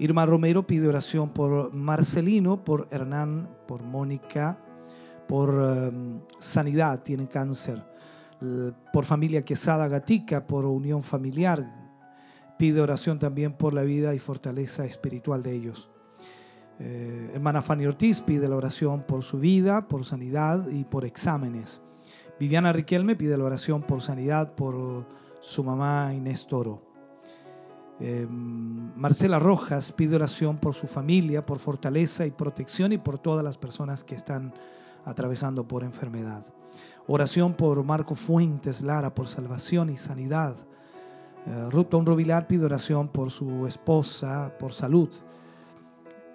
Irma 0.00 0.26
Romero 0.26 0.66
pide 0.66 0.88
oración 0.88 1.28
por 1.28 1.72
Marcelino, 1.72 2.64
por 2.64 2.88
Hernán, 2.90 3.48
por 3.68 3.84
Mónica, 3.84 4.58
por 5.28 5.50
em, 5.50 6.22
sanidad, 6.40 7.04
tiene 7.04 7.28
cáncer. 7.28 7.84
Por 8.92 9.04
familia 9.04 9.44
Quesada 9.44 9.86
Gatica, 9.86 10.44
por 10.44 10.64
unión 10.64 11.04
familiar. 11.04 11.75
Pide 12.58 12.80
oración 12.80 13.18
también 13.18 13.52
por 13.52 13.74
la 13.74 13.82
vida 13.82 14.14
y 14.14 14.18
fortaleza 14.18 14.84
espiritual 14.84 15.42
de 15.42 15.54
ellos. 15.54 15.90
Eh, 16.78 17.30
hermana 17.34 17.62
Fanny 17.62 17.86
Ortiz 17.86 18.20
pide 18.20 18.48
la 18.48 18.56
oración 18.56 19.02
por 19.02 19.22
su 19.22 19.38
vida, 19.38 19.88
por 19.88 20.04
sanidad 20.04 20.68
y 20.68 20.84
por 20.84 21.04
exámenes. 21.04 21.80
Viviana 22.38 22.72
Riquelme 22.72 23.16
pide 23.16 23.36
la 23.38 23.44
oración 23.44 23.82
por 23.82 24.02
sanidad 24.02 24.54
por 24.54 25.06
su 25.40 25.64
mamá 25.64 26.12
Inés 26.14 26.46
Toro. 26.46 26.82
Em, 27.98 28.94
Marcela 28.94 29.38
Rojas 29.38 29.90
pide 29.92 30.16
oración 30.16 30.58
por 30.58 30.74
su 30.74 30.86
familia, 30.86 31.46
por 31.46 31.58
fortaleza 31.58 32.26
y 32.26 32.30
protección 32.30 32.92
y 32.92 32.98
por 32.98 33.18
todas 33.18 33.42
las 33.42 33.56
personas 33.56 34.04
que 34.04 34.14
están 34.14 34.52
atravesando 35.06 35.66
por 35.66 35.82
enfermedad. 35.82 36.44
Oración 37.06 37.54
por 37.54 37.82
Marco 37.84 38.14
Fuentes 38.14 38.82
Lara 38.82 39.14
por 39.14 39.28
salvación 39.28 39.88
y 39.88 39.96
sanidad. 39.96 40.56
Uh, 41.46 41.70
Ruth 41.70 41.92
Rubilar 41.92 42.46
pide 42.46 42.64
oración 42.64 43.08
por 43.08 43.30
su 43.30 43.66
esposa, 43.66 44.52
por 44.58 44.72
salud. 44.72 45.08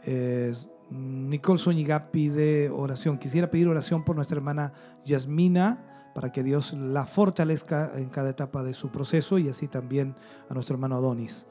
Eh, 0.04 0.54
Nicole 0.90 1.60
Zúñiga 1.60 2.12
pide 2.12 2.70
oración. 2.70 3.18
Quisiera 3.18 3.50
pedir 3.50 3.68
oración 3.68 4.04
por 4.04 4.16
nuestra 4.16 4.38
hermana 4.38 4.74
Yasmina 5.06 6.12
para 6.14 6.32
que 6.32 6.44
Dios 6.44 6.74
la 6.74 7.06
fortalezca 7.06 7.92
en 7.96 8.10
cada 8.10 8.30
etapa 8.30 8.64
de 8.64 8.74
su 8.74 8.90
proceso 8.90 9.38
y 9.38 9.48
así 9.48 9.68
también 9.68 10.16
a 10.50 10.54
nuestro 10.54 10.76
hermano 10.76 10.96
Adonis. 10.96 11.46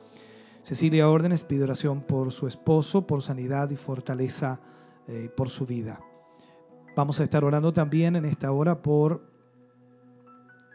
Cecilia 0.63 1.09
Órdenes 1.09 1.43
pide 1.43 1.65
oración 1.65 2.03
por 2.03 2.33
su 2.33 2.47
esposo, 2.47 3.07
por 3.07 3.23
sanidad 3.23 3.71
y 3.71 3.77
fortaleza 3.77 4.61
eh, 5.09 5.31
por 5.35 5.49
su 5.49 5.65
vida. 5.65 6.01
Vamos 6.95 7.21
a 7.21 7.23
estar 7.23 7.45
orando 7.45 7.73
también 7.73 8.17
en 8.17 8.27
esta 8.27 8.53
hora 8.53 8.83
por 8.83 9.23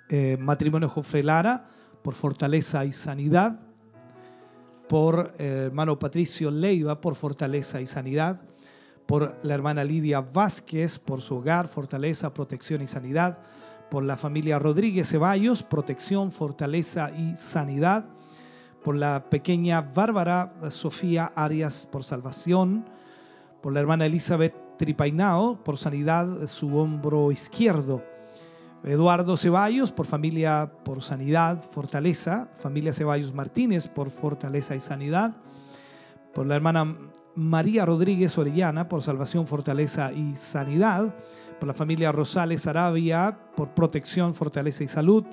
eh, 0.09 0.37
matrimonio 0.39 0.89
Jofre 0.89 1.21
Lara, 1.21 1.69
por 2.05 2.13
fortaleza 2.13 2.85
y 2.85 2.93
sanidad, 2.93 3.59
por 4.87 5.33
eh, 5.39 5.63
hermano 5.65 5.97
Patricio 5.97 6.51
Leiva, 6.51 7.01
por 7.01 7.15
fortaleza 7.15 7.81
y 7.81 7.87
sanidad, 7.87 8.41
por 9.07 9.35
la 9.41 9.55
hermana 9.55 9.83
Lidia 9.83 10.21
Vázquez, 10.21 10.99
por 10.99 11.23
su 11.23 11.37
hogar, 11.37 11.67
fortaleza, 11.67 12.31
protección 12.31 12.83
y 12.83 12.87
sanidad, 12.87 13.39
por 13.89 14.03
la 14.03 14.17
familia 14.17 14.59
Rodríguez 14.59 15.09
Ceballos, 15.09 15.63
protección, 15.63 16.31
fortaleza 16.31 17.09
y 17.09 17.35
sanidad, 17.37 18.05
por 18.83 18.95
la 18.95 19.27
pequeña 19.31 19.81
Bárbara 19.81 20.53
Sofía 20.69 21.31
Arias, 21.33 21.89
por 21.91 22.03
salvación, 22.03 22.85
por 23.63 23.73
la 23.73 23.79
hermana 23.79 24.05
Elizabeth 24.05 24.53
Tripainao, 24.77 25.63
por 25.63 25.79
sanidad 25.79 26.45
su 26.45 26.77
hombro 26.77 27.31
izquierdo, 27.31 28.03
Eduardo 28.85 29.35
Ceballos, 29.35 29.91
por 29.91 30.05
familia, 30.05 30.71
por 30.83 31.01
sanidad, 31.01 31.59
fortaleza, 31.71 32.49
familia 32.55 32.93
Ceballos 32.93 33.33
Martínez, 33.33 33.87
por 33.87 34.11
fortaleza 34.11 34.75
y 34.75 34.79
sanidad, 34.79 35.35
por 36.33 36.45
la 36.45 36.55
hermana 36.55 36.95
María 37.35 37.85
Rodríguez 37.85 38.37
Orellana, 38.37 38.87
por 38.87 39.01
salvación, 39.01 39.47
fortaleza 39.47 40.13
y 40.13 40.35
sanidad, 40.35 41.15
por 41.59 41.67
la 41.67 41.73
familia 41.73 42.11
Rosales 42.11 42.67
Arabia, 42.67 43.37
por 43.55 43.69
protección, 43.69 44.35
fortaleza 44.35 44.83
y 44.83 44.87
salud, 44.87 45.23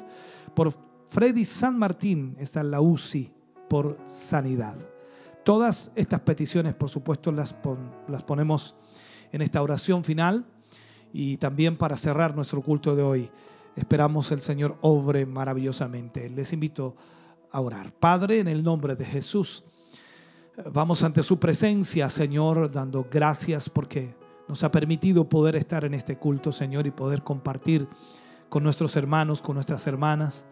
por 0.55 0.73
Freddy 1.09 1.45
San 1.45 1.79
Martín, 1.79 2.37
está 2.39 2.61
en 2.61 2.71
la 2.71 2.81
UCI, 2.81 3.33
por 3.69 3.99
sanidad. 4.07 4.79
Todas 5.45 5.93
estas 5.95 6.21
peticiones, 6.21 6.75
por 6.75 6.89
supuesto, 6.89 7.31
las, 7.31 7.55
las 8.09 8.23
ponemos 8.23 8.77
en 9.31 9.43
esta 9.43 9.61
oración 9.61 10.05
final 10.05 10.47
y 11.13 11.37
también 11.37 11.77
para 11.77 11.97
cerrar 11.97 12.35
nuestro 12.35 12.63
culto 12.63 12.97
de 12.97 13.03
hoy. 13.03 13.31
Esperamos 13.77 14.31
el 14.33 14.43
Señor 14.43 14.77
obre 14.81 15.27
maravillosamente. 15.27 16.29
Les 16.29 16.53
invito 16.53 16.97
a 17.51 17.61
orar. 17.61 17.93
Padre, 17.93 18.41
en 18.41 18.49
el 18.49 18.63
nombre 18.63 18.97
de 18.97 19.05
Jesús, 19.05 19.65
vamos 20.73 21.03
ante 21.03 21.23
su 21.23 21.39
presencia, 21.39 22.09
Señor, 22.09 22.71
dando 22.71 23.07
gracias 23.11 23.69
porque 23.69 24.15
nos 24.49 24.63
ha 24.65 24.71
permitido 24.71 25.29
poder 25.29 25.57
estar 25.57 25.85
en 25.85 25.95
este 25.95 26.17
culto, 26.17 26.53
Señor, 26.53 26.87
y 26.87 26.91
poder 26.91 27.23
compartir 27.23 27.89
con 28.49 28.63
nuestros 28.63 28.97
hermanos, 28.97 29.41
con 29.41 29.55
nuestras 29.55 29.87
hermanas. 29.87 30.47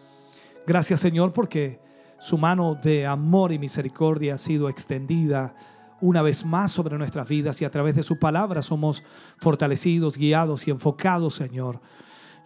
Gracias, 0.66 1.01
Señor, 1.01 1.32
porque 1.32 1.81
su 2.19 2.39
mano 2.39 2.74
de 2.74 3.07
amor 3.07 3.53
y 3.53 3.59
misericordia 3.59 4.35
ha 4.35 4.39
sido 4.39 4.69
extendida 4.69 5.55
una 6.01 6.23
vez 6.23 6.45
más 6.45 6.73
sobre 6.73 6.99
nuestras 6.99 7.29
vidas 7.29 7.61
y 7.61 7.65
a 7.65 7.71
través 7.71 7.95
de 7.95 8.03
su 8.03 8.19
palabra 8.19 8.63
somos 8.63 9.03
fortalecidos, 9.39 10.17
guiados 10.17 10.67
y 10.67 10.71
enfocados, 10.71 11.35
Señor. 11.35 11.81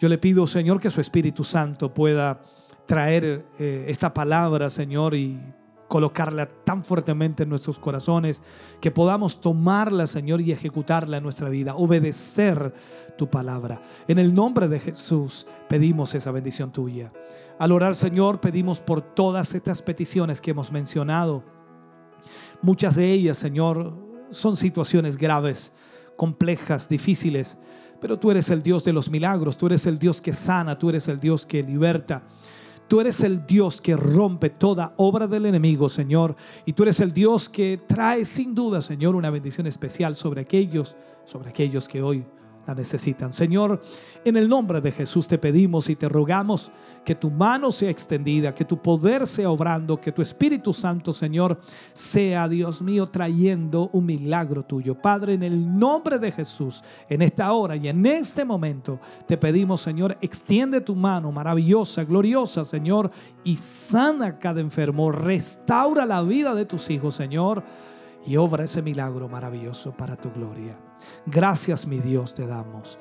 Yo 0.01 0.09
le 0.09 0.19
pido, 0.19 0.47
Señor, 0.47 0.81
que 0.81 0.91
su 0.91 1.01
Espíritu 1.01 1.45
Santo 1.45 1.95
pueda 1.95 2.43
traer 2.87 3.47
eh, 3.59 3.87
esta 3.89 4.13
palabra, 4.13 4.71
Señor, 4.71 5.15
y 5.15 5.41
colocarla 5.89 6.49
tan 6.65 6.85
fuertemente 6.85 7.45
en 7.45 7.49
nuestros 7.49 7.79
corazones, 7.79 8.43
que 8.81 8.91
podamos 8.91 9.41
tomarla, 9.41 10.07
Señor, 10.07 10.41
y 10.41 10.51
ejecutarla 10.51 11.19
en 11.19 11.23
nuestra 11.23 11.49
vida, 11.49 11.77
obedecer 11.77 12.75
tu 13.17 13.31
palabra. 13.31 13.81
En 14.09 14.19
el 14.19 14.35
nombre 14.35 14.69
de 14.69 14.81
Jesús 14.81 15.47
pedimos 15.69 16.15
esa 16.15 16.33
bendición 16.33 16.73
tuya. 16.73 17.13
Al 17.59 17.71
orar, 17.71 17.95
Señor, 17.95 18.41
pedimos 18.41 18.81
por 18.81 19.03
todas 19.03 19.55
estas 19.55 19.83
peticiones 19.83 20.41
que 20.41 20.51
hemos 20.51 20.73
mencionado. 20.73 21.45
Muchas 22.65 22.97
de 22.97 23.12
ellas, 23.12 23.36
Señor, 23.36 23.93
son 24.31 24.57
situaciones 24.57 25.19
graves, 25.19 25.70
complejas, 26.16 26.89
difíciles, 26.89 27.59
pero 28.01 28.19
tú 28.19 28.31
eres 28.31 28.49
el 28.49 28.62
Dios 28.62 28.82
de 28.85 28.95
los 28.95 29.11
milagros, 29.11 29.59
tú 29.59 29.66
eres 29.66 29.86
el 29.86 29.99
Dios 29.99 30.23
que 30.23 30.32
sana, 30.32 30.78
tú 30.78 30.89
eres 30.89 31.07
el 31.09 31.20
Dios 31.20 31.45
que 31.45 31.62
liberta. 31.62 32.27
Tú 32.89 33.03
eres 33.03 33.23
el 33.23 33.45
Dios 33.45 33.82
que 33.82 33.95
rompe 33.95 34.49
toda 34.49 34.95
obra 34.97 35.27
del 35.27 35.45
enemigo, 35.45 35.91
Señor. 35.91 36.36
Y 36.65 36.73
tú 36.73 36.85
eres 36.85 37.01
el 37.01 37.12
Dios 37.12 37.51
que 37.51 37.82
trae 37.86 38.24
sin 38.24 38.55
duda, 38.55 38.81
Señor, 38.81 39.15
una 39.15 39.28
bendición 39.28 39.66
especial 39.66 40.16
sobre 40.16 40.41
aquellos, 40.41 40.97
sobre 41.27 41.51
aquellos 41.51 41.86
que 41.86 42.01
hoy 42.01 42.24
la 42.66 42.74
necesitan. 42.74 43.32
Señor, 43.32 43.82
en 44.24 44.36
el 44.36 44.49
nombre 44.49 44.81
de 44.81 44.93
Jesús 44.93 45.28
te 45.28 45.39
pedimos 45.39 45.89
y 45.91 45.97
te 45.97 46.09
rogamos 46.09 46.70
que 47.05 47.15
tu 47.15 47.31
mano 47.31 47.70
sea 47.70 47.91
extendida, 47.91 48.55
que 48.55 48.65
tu 48.65 48.81
poder 48.81 49.27
sea 49.27 49.51
obrando, 49.51 50.01
que 50.01 50.12
tu 50.12 50.23
Espíritu 50.23 50.73
Santo, 50.73 51.12
Señor, 51.12 51.61
sea, 51.93 52.49
Dios 52.49 52.81
mío, 52.81 53.07
trayendo 53.07 53.91
un 53.93 54.07
milagro 54.07 54.65
tuyo. 54.65 54.95
Padre, 55.01 55.35
en 55.35 55.43
el 55.43 55.78
nombre 55.78 56.19
de 56.19 56.32
Jesús, 56.32 56.82
en 57.09 57.23
esta 57.23 57.53
hora 57.53 57.77
y 57.77 57.89
en 57.89 58.05
este 58.07 58.45
momento, 58.45 58.99
te 59.27 59.36
pedimos, 59.36 59.82
Señor, 59.82 60.16
extiende 60.20 60.81
tu 60.81 60.95
mano 60.95 61.31
maravillosa, 61.31 62.05
gloriosa, 62.05 62.65
Señor, 62.65 63.11
y 63.45 63.57
sana 63.57 64.39
cada 64.39 64.61
enfermo. 64.61 65.12
Restaura 65.12 66.07
la 66.07 66.23
vida 66.23 66.55
de 66.55 66.65
tus 66.65 66.89
hijos, 66.91 67.15
Señor, 67.15 67.62
y 68.27 68.36
obra 68.36 68.65
ese 68.65 68.81
milagro 68.82 69.28
maravilloso 69.28 69.93
para 69.93 70.16
tu 70.16 70.31
gloria. 70.32 70.84
Gracias, 71.27 71.87
mi 71.87 72.01
Dios, 72.01 72.35
te 72.35 72.47
damos. 72.47 72.99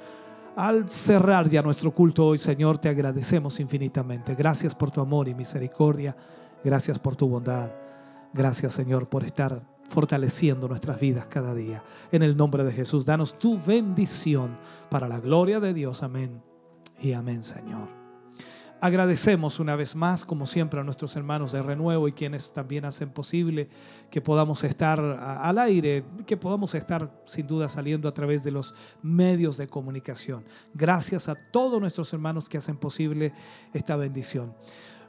Al 0.56 0.88
cerrar 0.88 1.50
ya 1.50 1.62
nuestro 1.62 1.91
culto 1.91 2.28
hoy, 2.28 2.38
Señor, 2.38 2.78
te 2.78 2.90
agradecemos 2.90 3.60
infinitamente. 3.60 4.36
Gracias 4.36 4.76
por 4.76 4.91
tu 4.91 5.02
amor 5.02 5.28
y 5.28 5.34
misericordia. 5.34 6.16
Gracias 6.64 7.00
por 7.00 7.16
tu 7.16 7.28
bondad. 7.28 7.72
Gracias, 8.34 8.74
Señor, 8.74 9.10
por 9.10 9.24
estar 9.24 9.64
fortaleciendo 9.90 10.68
nuestras 10.68 11.00
vidas 11.00 11.26
cada 11.28 11.54
día. 11.54 11.84
En 12.12 12.24
el 12.24 12.38
nombre 12.38 12.64
de 12.64 12.72
Jesús, 12.72 13.06
danos 13.06 13.38
tu 13.38 13.60
bendición 13.60 14.58
para 14.90 15.08
la 15.08 15.20
gloria 15.20 15.60
de 15.60 15.74
Dios. 15.74 16.04
Amén. 16.04 16.41
Y 17.00 17.14
amén, 17.14 17.44
Señor. 17.44 18.03
Agradecemos 18.84 19.61
una 19.61 19.77
vez 19.77 19.95
más, 19.95 20.26
como 20.26 20.45
siempre, 20.45 20.77
a 20.77 20.84
nuestros 20.84 21.15
hermanos 21.15 21.53
de 21.53 21.61
Renuevo 21.61 22.10
y 22.10 22.11
quienes 22.11 22.51
también 22.51 22.84
hacen 22.84 23.11
posible 23.11 23.69
que 24.11 24.19
podamos 24.19 24.61
estar 24.65 24.99
al 24.99 25.57
aire, 25.57 26.03
que 26.27 26.35
podamos 26.35 26.76
estar 26.76 27.10
sin 27.23 27.47
duda 27.47 27.69
saliendo 27.69 28.10
a 28.10 28.14
través 28.14 28.43
de 28.43 28.51
los 28.51 28.76
medios 29.01 29.55
de 29.55 29.68
comunicación. 29.68 30.43
Gracias 30.73 31.30
a 31.30 31.35
todos 31.35 31.80
nuestros 31.80 32.11
hermanos 32.11 32.49
que 32.49 32.57
hacen 32.57 32.76
posible 32.76 33.34
esta 33.72 33.95
bendición. 33.95 34.53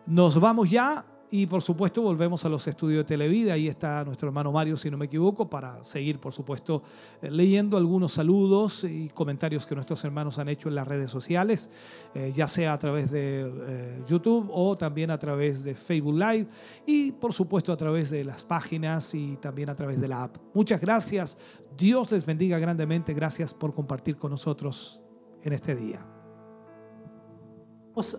Nos 0.06 0.38
vamos 0.38 0.70
ya 0.70 1.04
Y 1.30 1.46
por 1.46 1.62
supuesto 1.62 2.02
volvemos 2.02 2.44
a 2.44 2.48
los 2.48 2.66
estudios 2.68 2.98
de 2.98 3.04
Televida, 3.04 3.54
ahí 3.54 3.66
está 3.66 4.04
nuestro 4.04 4.28
hermano 4.28 4.52
Mario, 4.52 4.76
si 4.76 4.90
no 4.90 4.96
me 4.96 5.06
equivoco, 5.06 5.48
para 5.48 5.84
seguir, 5.84 6.20
por 6.20 6.32
supuesto, 6.32 6.82
eh, 7.22 7.30
leyendo 7.30 7.76
algunos 7.76 8.12
saludos 8.12 8.84
y 8.84 9.08
comentarios 9.08 9.66
que 9.66 9.74
nuestros 9.74 10.04
hermanos 10.04 10.38
han 10.38 10.48
hecho 10.48 10.68
en 10.68 10.76
las 10.76 10.86
redes 10.86 11.10
sociales, 11.10 11.70
eh, 12.14 12.32
ya 12.34 12.46
sea 12.46 12.74
a 12.74 12.78
través 12.78 13.10
de 13.10 13.50
eh, 13.66 14.02
YouTube 14.06 14.48
o 14.52 14.76
también 14.76 15.10
a 15.10 15.18
través 15.18 15.64
de 15.64 15.74
Facebook 15.74 16.14
Live 16.14 16.46
y 16.86 17.12
por 17.12 17.32
supuesto 17.32 17.72
a 17.72 17.76
través 17.76 18.10
de 18.10 18.22
las 18.22 18.44
páginas 18.44 19.14
y 19.14 19.36
también 19.38 19.70
a 19.70 19.74
través 19.74 20.00
de 20.00 20.08
la 20.08 20.24
app. 20.24 20.36
Muchas 20.52 20.80
gracias, 20.80 21.38
Dios 21.76 22.12
les 22.12 22.26
bendiga 22.26 22.58
grandemente, 22.58 23.14
gracias 23.14 23.54
por 23.54 23.74
compartir 23.74 24.16
con 24.16 24.30
nosotros 24.30 25.00
en 25.42 25.52
este 25.52 25.74
día. 25.74 26.13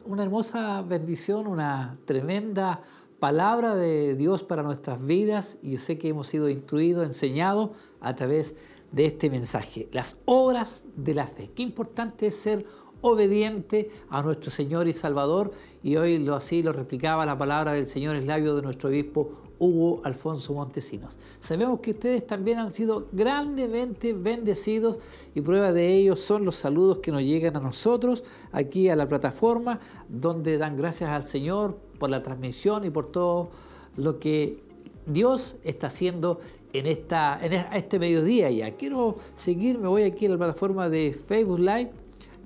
Una 0.05 0.23
hermosa 0.23 0.81
bendición, 0.83 1.47
una 1.47 1.97
tremenda 2.05 2.81
palabra 3.19 3.75
de 3.75 4.15
Dios 4.15 4.41
para 4.41 4.63
nuestras 4.63 5.05
vidas 5.05 5.57
y 5.61 5.71
yo 5.71 5.77
sé 5.79 5.97
que 5.97 6.07
hemos 6.07 6.27
sido 6.27 6.47
instruidos, 6.47 7.05
enseñados 7.05 7.71
a 7.99 8.15
través 8.15 8.55
de 8.93 9.05
este 9.05 9.29
mensaje. 9.29 9.89
Las 9.91 10.21
obras 10.23 10.85
de 10.95 11.13
la 11.13 11.27
fe. 11.27 11.51
Qué 11.53 11.61
importante 11.61 12.27
es 12.27 12.37
ser 12.37 12.65
obediente 13.01 13.91
a 14.09 14.23
nuestro 14.23 14.49
Señor 14.49 14.87
y 14.87 14.93
Salvador 14.93 15.51
y 15.83 15.97
hoy 15.97 16.19
lo 16.19 16.35
así 16.35 16.63
lo 16.63 16.71
replicaba 16.71 17.25
la 17.25 17.37
palabra 17.37 17.73
del 17.73 17.85
Señor 17.85 18.15
en 18.15 18.27
labio 18.27 18.55
de 18.55 18.61
nuestro 18.61 18.87
obispo 18.87 19.44
Hugo 19.59 20.01
Alfonso 20.03 20.53
Montesinos. 20.53 21.17
Sabemos 21.39 21.79
que 21.79 21.91
ustedes 21.91 22.25
también 22.25 22.59
han 22.59 22.71
sido 22.71 23.07
grandemente 23.11 24.13
bendecidos 24.13 24.99
y 25.33 25.41
prueba 25.41 25.71
de 25.73 25.95
ello 25.95 26.15
son 26.15 26.45
los 26.45 26.55
saludos 26.55 26.99
que 26.99 27.11
nos 27.11 27.21
llegan 27.21 27.55
a 27.55 27.59
nosotros 27.59 28.23
aquí 28.51 28.89
a 28.89 28.95
la 28.95 29.07
plataforma 29.07 29.79
donde 30.09 30.57
dan 30.57 30.77
gracias 30.77 31.09
al 31.09 31.23
Señor 31.23 31.77
por 31.99 32.09
la 32.09 32.21
transmisión 32.21 32.85
y 32.85 32.89
por 32.89 33.11
todo 33.11 33.49
lo 33.97 34.19
que 34.19 34.59
Dios 35.05 35.57
está 35.63 35.87
haciendo 35.87 36.39
en, 36.73 36.87
esta, 36.87 37.39
en 37.41 37.53
este 37.53 37.99
mediodía 37.99 38.49
ya. 38.49 38.71
Quiero 38.71 39.15
seguir, 39.35 39.79
me 39.79 39.87
voy 39.87 40.03
aquí 40.03 40.25
a 40.25 40.29
la 40.29 40.37
plataforma 40.37 40.89
de 40.89 41.13
Facebook 41.13 41.59
Live. 41.59 41.91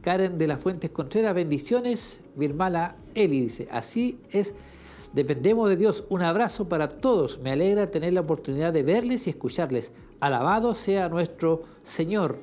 Karen 0.01 0.37
de 0.37 0.47
las 0.47 0.61
Fuentes 0.61 0.91
Contreras, 0.91 1.35
bendiciones. 1.35 2.21
Mi 2.35 2.45
hermana 2.45 2.95
Eli 3.13 3.41
dice, 3.41 3.67
así 3.69 4.17
es, 4.31 4.55
dependemos 5.13 5.69
de 5.69 5.75
Dios. 5.75 6.03
Un 6.09 6.21
abrazo 6.21 6.69
para 6.69 6.87
todos. 6.89 7.39
Me 7.39 7.51
alegra 7.51 7.91
tener 7.91 8.13
la 8.13 8.21
oportunidad 8.21 8.73
de 8.73 8.83
verles 8.83 9.27
y 9.27 9.31
escucharles. 9.31 9.91
Alabado 10.19 10.75
sea 10.75 11.09
nuestro 11.09 11.63
Señor. 11.83 12.39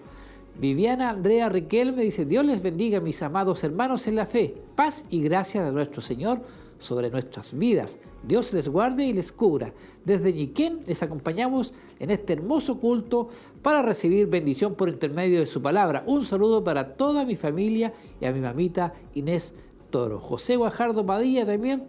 Viviana 0.58 1.10
Andrea 1.10 1.48
Riquelme 1.48 2.02
dice, 2.02 2.24
Dios 2.24 2.44
les 2.44 2.62
bendiga 2.62 3.00
mis 3.00 3.22
amados 3.22 3.62
hermanos 3.62 4.06
en 4.06 4.16
la 4.16 4.26
fe. 4.26 4.54
Paz 4.74 5.04
y 5.10 5.22
gracia 5.22 5.62
de 5.62 5.72
nuestro 5.72 6.00
Señor 6.00 6.40
sobre 6.78 7.10
nuestras 7.10 7.56
vidas. 7.56 7.98
Dios 8.22 8.52
les 8.52 8.68
guarde 8.68 9.04
y 9.04 9.12
les 9.12 9.32
cubra. 9.32 9.72
Desde 10.04 10.32
Yiquén 10.32 10.80
les 10.86 11.02
acompañamos 11.02 11.74
en 11.98 12.10
este 12.10 12.32
hermoso 12.34 12.78
culto 12.80 13.28
para 13.62 13.82
recibir 13.82 14.26
bendición 14.28 14.74
por 14.74 14.88
intermedio 14.88 15.40
de 15.40 15.46
su 15.46 15.62
palabra. 15.62 16.02
Un 16.06 16.24
saludo 16.24 16.64
para 16.64 16.96
toda 16.96 17.24
mi 17.24 17.36
familia 17.36 17.92
y 18.20 18.24
a 18.24 18.32
mi 18.32 18.40
mamita 18.40 18.94
Inés 19.14 19.54
Toro. 19.90 20.20
José 20.20 20.56
Guajardo 20.56 21.04
Padilla 21.04 21.46
también. 21.46 21.84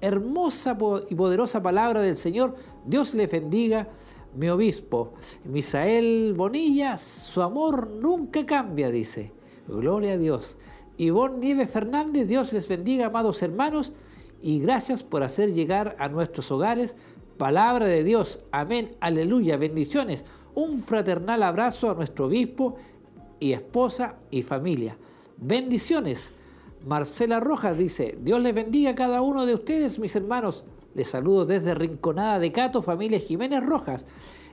Hermosa 0.00 0.76
y 1.08 1.14
poderosa 1.14 1.62
palabra 1.62 2.00
del 2.02 2.16
Señor. 2.16 2.54
Dios 2.84 3.14
les 3.14 3.30
bendiga. 3.30 3.88
Mi 4.36 4.50
obispo, 4.50 5.14
Misael 5.44 6.34
Bonilla, 6.36 6.98
su 6.98 7.40
amor 7.42 7.88
nunca 7.90 8.44
cambia, 8.44 8.90
dice. 8.90 9.32
Gloria 9.66 10.12
a 10.12 10.18
Dios. 10.18 10.58
Ivonne 10.98 11.38
Nieves 11.38 11.70
Fernández, 11.70 12.28
Dios 12.28 12.52
les 12.52 12.68
bendiga, 12.68 13.06
amados 13.06 13.40
hermanos 13.42 13.94
y 14.42 14.60
gracias 14.60 15.02
por 15.02 15.22
hacer 15.22 15.52
llegar 15.52 15.96
a 15.98 16.08
nuestros 16.08 16.50
hogares 16.50 16.96
palabra 17.38 17.86
de 17.86 18.04
Dios. 18.04 18.40
Amén, 18.50 18.96
aleluya, 19.00 19.56
bendiciones. 19.56 20.26
Un 20.54 20.82
fraternal 20.82 21.42
abrazo 21.42 21.90
a 21.90 21.94
nuestro 21.94 22.26
obispo 22.26 22.76
y 23.40 23.52
esposa 23.52 24.16
y 24.30 24.42
familia. 24.42 24.98
Bendiciones. 25.36 26.32
Marcela 26.88 27.38
Rojas 27.38 27.76
dice, 27.76 28.16
Dios 28.22 28.40
les 28.40 28.54
bendiga 28.54 28.92
a 28.92 28.94
cada 28.94 29.20
uno 29.20 29.44
de 29.44 29.52
ustedes, 29.52 29.98
mis 29.98 30.16
hermanos. 30.16 30.64
Les 30.94 31.06
saludo 31.06 31.44
desde 31.44 31.74
Rinconada 31.74 32.38
de 32.38 32.50
Cato, 32.50 32.80
familia 32.80 33.18
Jiménez 33.18 33.62
Rojas, 33.62 34.06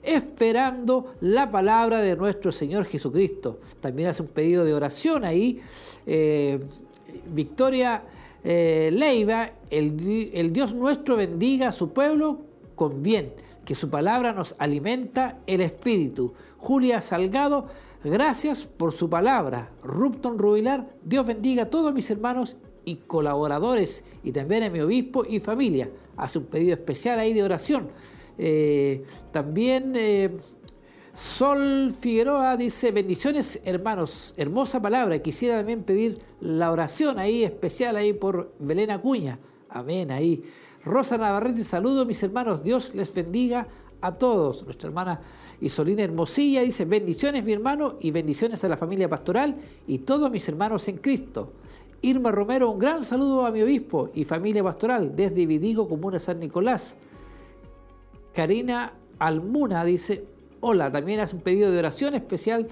esperando 0.03 1.13
la 1.21 1.49
palabra 1.49 2.01
de 2.01 2.17
nuestro 2.17 2.51
Señor 2.51 2.87
Jesucristo. 2.87 3.61
También 3.79 4.09
hace 4.09 4.21
un 4.21 4.27
pedido 4.27 4.65
de 4.65 4.73
oración 4.73 5.23
ahí. 5.23 5.61
Eh, 6.05 6.59
Victoria 7.33 8.03
eh, 8.43 8.89
Leiva, 8.91 9.51
el, 9.69 10.29
el 10.33 10.51
Dios 10.51 10.73
nuestro 10.73 11.15
bendiga 11.15 11.69
a 11.69 11.71
su 11.71 11.93
pueblo 11.93 12.41
con 12.75 13.01
bien, 13.01 13.31
que 13.63 13.75
su 13.75 13.89
palabra 13.89 14.33
nos 14.33 14.55
alimenta 14.59 15.39
el 15.47 15.61
espíritu. 15.61 16.33
Julia 16.57 16.99
Salgado, 16.99 17.67
gracias 18.03 18.65
por 18.65 18.91
su 18.91 19.09
palabra. 19.09 19.71
Rupton 19.83 20.37
Rubilar, 20.37 20.89
Dios 21.03 21.25
bendiga 21.25 21.63
a 21.63 21.69
todos 21.69 21.93
mis 21.93 22.09
hermanos 22.09 22.57
y 22.83 22.97
colaboradores 22.97 24.03
y 24.23 24.31
también 24.31 24.63
a 24.63 24.69
mi 24.69 24.79
obispo 24.79 25.25
y 25.27 25.39
familia. 25.39 25.89
Hace 26.17 26.39
un 26.39 26.45
pedido 26.45 26.73
especial 26.73 27.19
ahí 27.19 27.33
de 27.33 27.43
oración. 27.43 27.89
Eh, 28.37 29.03
también 29.31 29.93
eh, 29.95 30.37
Sol 31.13 31.93
Figueroa 31.97 32.57
dice, 32.57 32.91
bendiciones 32.91 33.61
hermanos, 33.63 34.33
hermosa 34.35 34.81
palabra. 34.81 35.19
Quisiera 35.19 35.57
también 35.57 35.83
pedir 35.83 36.19
la 36.41 36.71
oración 36.71 37.19
ahí 37.19 37.43
especial 37.43 37.95
ahí 37.95 38.13
por 38.13 38.53
Belén 38.59 38.91
Acuña. 38.91 39.39
Amén, 39.69 40.11
ahí. 40.11 40.43
Rosa 40.83 41.17
Navarrete, 41.17 41.63
saludo 41.63 42.05
mis 42.05 42.21
hermanos, 42.21 42.63
Dios 42.63 42.93
les 42.93 43.13
bendiga 43.13 43.67
a 44.05 44.17
todos. 44.17 44.63
Nuestra 44.63 44.87
hermana 44.87 45.21
Isolina 45.61 46.03
Hermosilla 46.03 46.61
dice, 46.61 46.85
bendiciones 46.85 47.43
mi 47.43 47.53
hermano 47.53 47.95
y 47.99 48.11
bendiciones 48.11 48.63
a 48.63 48.67
la 48.67 48.77
familia 48.77 49.09
pastoral 49.09 49.55
y 49.87 49.99
todos 49.99 50.29
mis 50.29 50.47
hermanos 50.47 50.87
en 50.87 50.97
Cristo. 50.97 51.53
Irma 52.01 52.31
Romero, 52.31 52.69
un 52.69 52.79
gran 52.79 53.03
saludo 53.03 53.45
a 53.45 53.51
mi 53.51 53.61
obispo 53.61 54.11
y 54.13 54.25
familia 54.25 54.63
pastoral 54.63 55.15
desde 55.15 55.45
Vidigo, 55.45 55.89
Comuna 55.89 56.19
San 56.19 56.39
Nicolás. 56.39 56.97
Karina 58.33 58.93
Almuna 59.17 59.83
dice, 59.83 60.25
hola, 60.59 60.91
también 60.91 61.21
hace 61.21 61.35
un 61.35 61.41
pedido 61.41 61.71
de 61.71 61.79
oración 61.79 62.13
especial, 62.13 62.67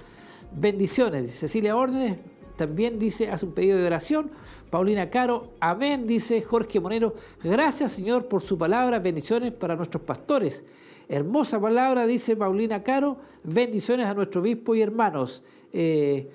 bendiciones. 0.51 1.31
Cecilia 1.31 1.76
Órdenes 1.76 2.19
también 2.57 2.99
dice, 2.99 3.31
hace 3.31 3.45
un 3.45 3.53
pedido 3.53 3.80
de 3.80 3.88
oración. 3.88 4.30
Paulina 4.69 5.10
Caro, 5.10 5.53
amén, 5.60 6.05
dice 6.05 6.41
Jorge 6.41 6.80
Monero, 6.80 7.15
gracias 7.43 7.91
Señor 7.91 8.27
por 8.27 8.41
su 8.41 8.57
palabra, 8.57 8.99
bendiciones 8.99 9.53
para 9.53 9.76
nuestros 9.76 10.03
pastores. 10.03 10.64
Hermosa 11.09 11.59
palabra, 11.59 12.05
dice 12.07 12.35
Paulina 12.35 12.84
Caro, 12.84 13.17
bendiciones 13.43 14.07
a 14.07 14.13
nuestro 14.13 14.41
obispo 14.41 14.73
y 14.75 14.81
hermanos. 14.81 15.43
Eh, 15.71 16.30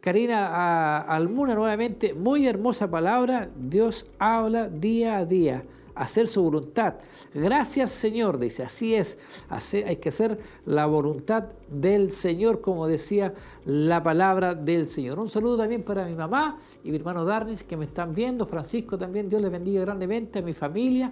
Karina 0.00 1.00
Almuna 1.00 1.54
nuevamente, 1.54 2.14
muy 2.14 2.46
hermosa 2.46 2.88
palabra, 2.88 3.50
Dios 3.56 4.06
habla 4.18 4.68
día 4.68 5.16
a 5.16 5.24
día 5.24 5.64
hacer 5.96 6.28
su 6.28 6.42
voluntad. 6.42 6.94
Gracias 7.34 7.90
Señor, 7.90 8.38
dice, 8.38 8.62
así 8.62 8.94
es, 8.94 9.18
hay 9.48 9.96
que 9.96 10.10
hacer 10.10 10.38
la 10.64 10.86
voluntad 10.86 11.46
del 11.68 12.10
Señor, 12.10 12.60
como 12.60 12.86
decía 12.86 13.34
la 13.64 14.02
palabra 14.02 14.54
del 14.54 14.86
Señor. 14.86 15.18
Un 15.18 15.28
saludo 15.28 15.56
también 15.56 15.82
para 15.82 16.06
mi 16.06 16.14
mamá 16.14 16.58
y 16.84 16.90
mi 16.90 16.98
hermano 16.98 17.24
Darnis 17.24 17.64
que 17.64 17.76
me 17.76 17.86
están 17.86 18.14
viendo, 18.14 18.46
Francisco 18.46 18.96
también, 18.96 19.28
Dios 19.28 19.42
les 19.42 19.50
bendiga 19.50 19.80
grandemente 19.80 20.38
a 20.38 20.42
mi 20.42 20.52
familia 20.52 21.10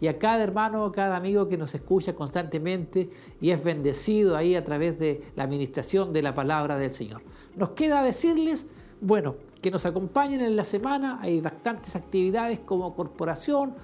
y 0.00 0.08
a 0.08 0.18
cada 0.18 0.42
hermano, 0.42 0.92
cada 0.92 1.16
amigo 1.16 1.48
que 1.48 1.56
nos 1.56 1.74
escucha 1.74 2.14
constantemente 2.14 3.10
y 3.40 3.50
es 3.50 3.62
bendecido 3.64 4.36
ahí 4.36 4.54
a 4.54 4.64
través 4.64 4.98
de 4.98 5.22
la 5.34 5.44
administración 5.44 6.12
de 6.12 6.22
la 6.22 6.34
palabra 6.34 6.76
del 6.76 6.90
Señor. 6.90 7.22
Nos 7.56 7.70
queda 7.70 8.02
decirles, 8.02 8.66
bueno, 9.00 9.36
que 9.62 9.70
nos 9.70 9.86
acompañen 9.86 10.42
en 10.42 10.56
la 10.56 10.64
semana, 10.64 11.18
hay 11.22 11.40
bastantes 11.40 11.96
actividades 11.96 12.60
como 12.60 12.92
corporación, 12.94 13.74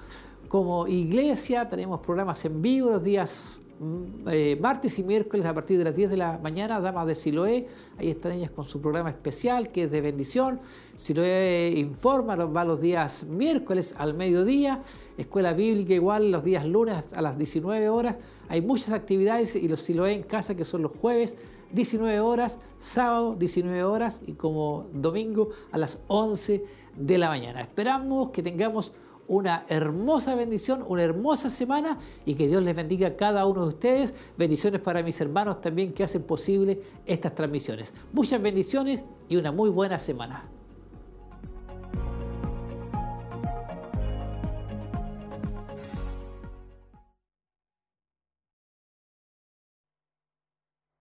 como 0.47 0.87
iglesia 0.87 1.67
tenemos 1.67 1.99
programas 2.01 2.45
en 2.45 2.61
vivo 2.61 2.91
los 2.91 3.03
días 3.03 3.62
eh, 4.27 4.57
martes 4.61 4.97
y 4.99 5.03
miércoles 5.03 5.45
a 5.45 5.53
partir 5.53 5.77
de 5.77 5.83
las 5.83 5.95
10 5.95 6.09
de 6.11 6.17
la 6.17 6.37
mañana, 6.37 6.79
Damas 6.79 7.07
de 7.07 7.15
Siloé, 7.15 7.67
ahí 7.97 8.09
están 8.09 8.33
ellas 8.33 8.51
con 8.51 8.65
su 8.65 8.81
programa 8.81 9.09
especial 9.09 9.71
que 9.71 9.83
es 9.83 9.91
de 9.91 10.01
bendición. 10.01 10.59
Siloé 10.95 11.73
informa, 11.75 12.35
va 12.35 12.65
los 12.65 12.81
días 12.81 13.25
miércoles 13.25 13.95
al 13.97 14.13
mediodía, 14.13 14.81
Escuela 15.17 15.53
Bíblica 15.53 15.93
igual 15.93 16.31
los 16.31 16.43
días 16.43 16.65
lunes 16.65 17.13
a 17.13 17.21
las 17.21 17.37
19 17.37 17.89
horas. 17.89 18.17
Hay 18.49 18.61
muchas 18.61 18.91
actividades 18.91 19.55
y 19.55 19.67
los 19.67 19.81
Siloé 19.81 20.13
en 20.13 20.23
casa 20.23 20.55
que 20.55 20.65
son 20.65 20.81
los 20.81 20.91
jueves 20.91 21.35
19 21.73 22.19
horas, 22.19 22.59
sábado 22.77 23.35
19 23.37 23.83
horas 23.83 24.21
y 24.25 24.33
como 24.33 24.87
domingo 24.93 25.49
a 25.71 25.77
las 25.77 25.99
11 26.07 26.63
de 26.95 27.17
la 27.17 27.29
mañana. 27.29 27.61
Esperamos 27.61 28.29
que 28.29 28.43
tengamos 28.43 28.93
una 29.27 29.65
hermosa 29.69 30.35
bendición, 30.35 30.83
una 30.87 31.03
hermosa 31.03 31.49
semana 31.49 31.97
y 32.25 32.35
que 32.35 32.47
Dios 32.47 32.63
les 32.63 32.75
bendiga 32.75 33.09
a 33.09 33.15
cada 33.15 33.45
uno 33.45 33.61
de 33.61 33.67
ustedes. 33.69 34.13
Bendiciones 34.37 34.81
para 34.81 35.03
mis 35.03 35.19
hermanos 35.21 35.61
también 35.61 35.93
que 35.93 36.03
hacen 36.03 36.23
posible 36.23 36.81
estas 37.05 37.33
transmisiones. 37.35 37.93
Muchas 38.11 38.41
bendiciones 38.41 39.05
y 39.29 39.37
una 39.37 39.51
muy 39.51 39.69
buena 39.69 39.99
semana. 39.99 40.49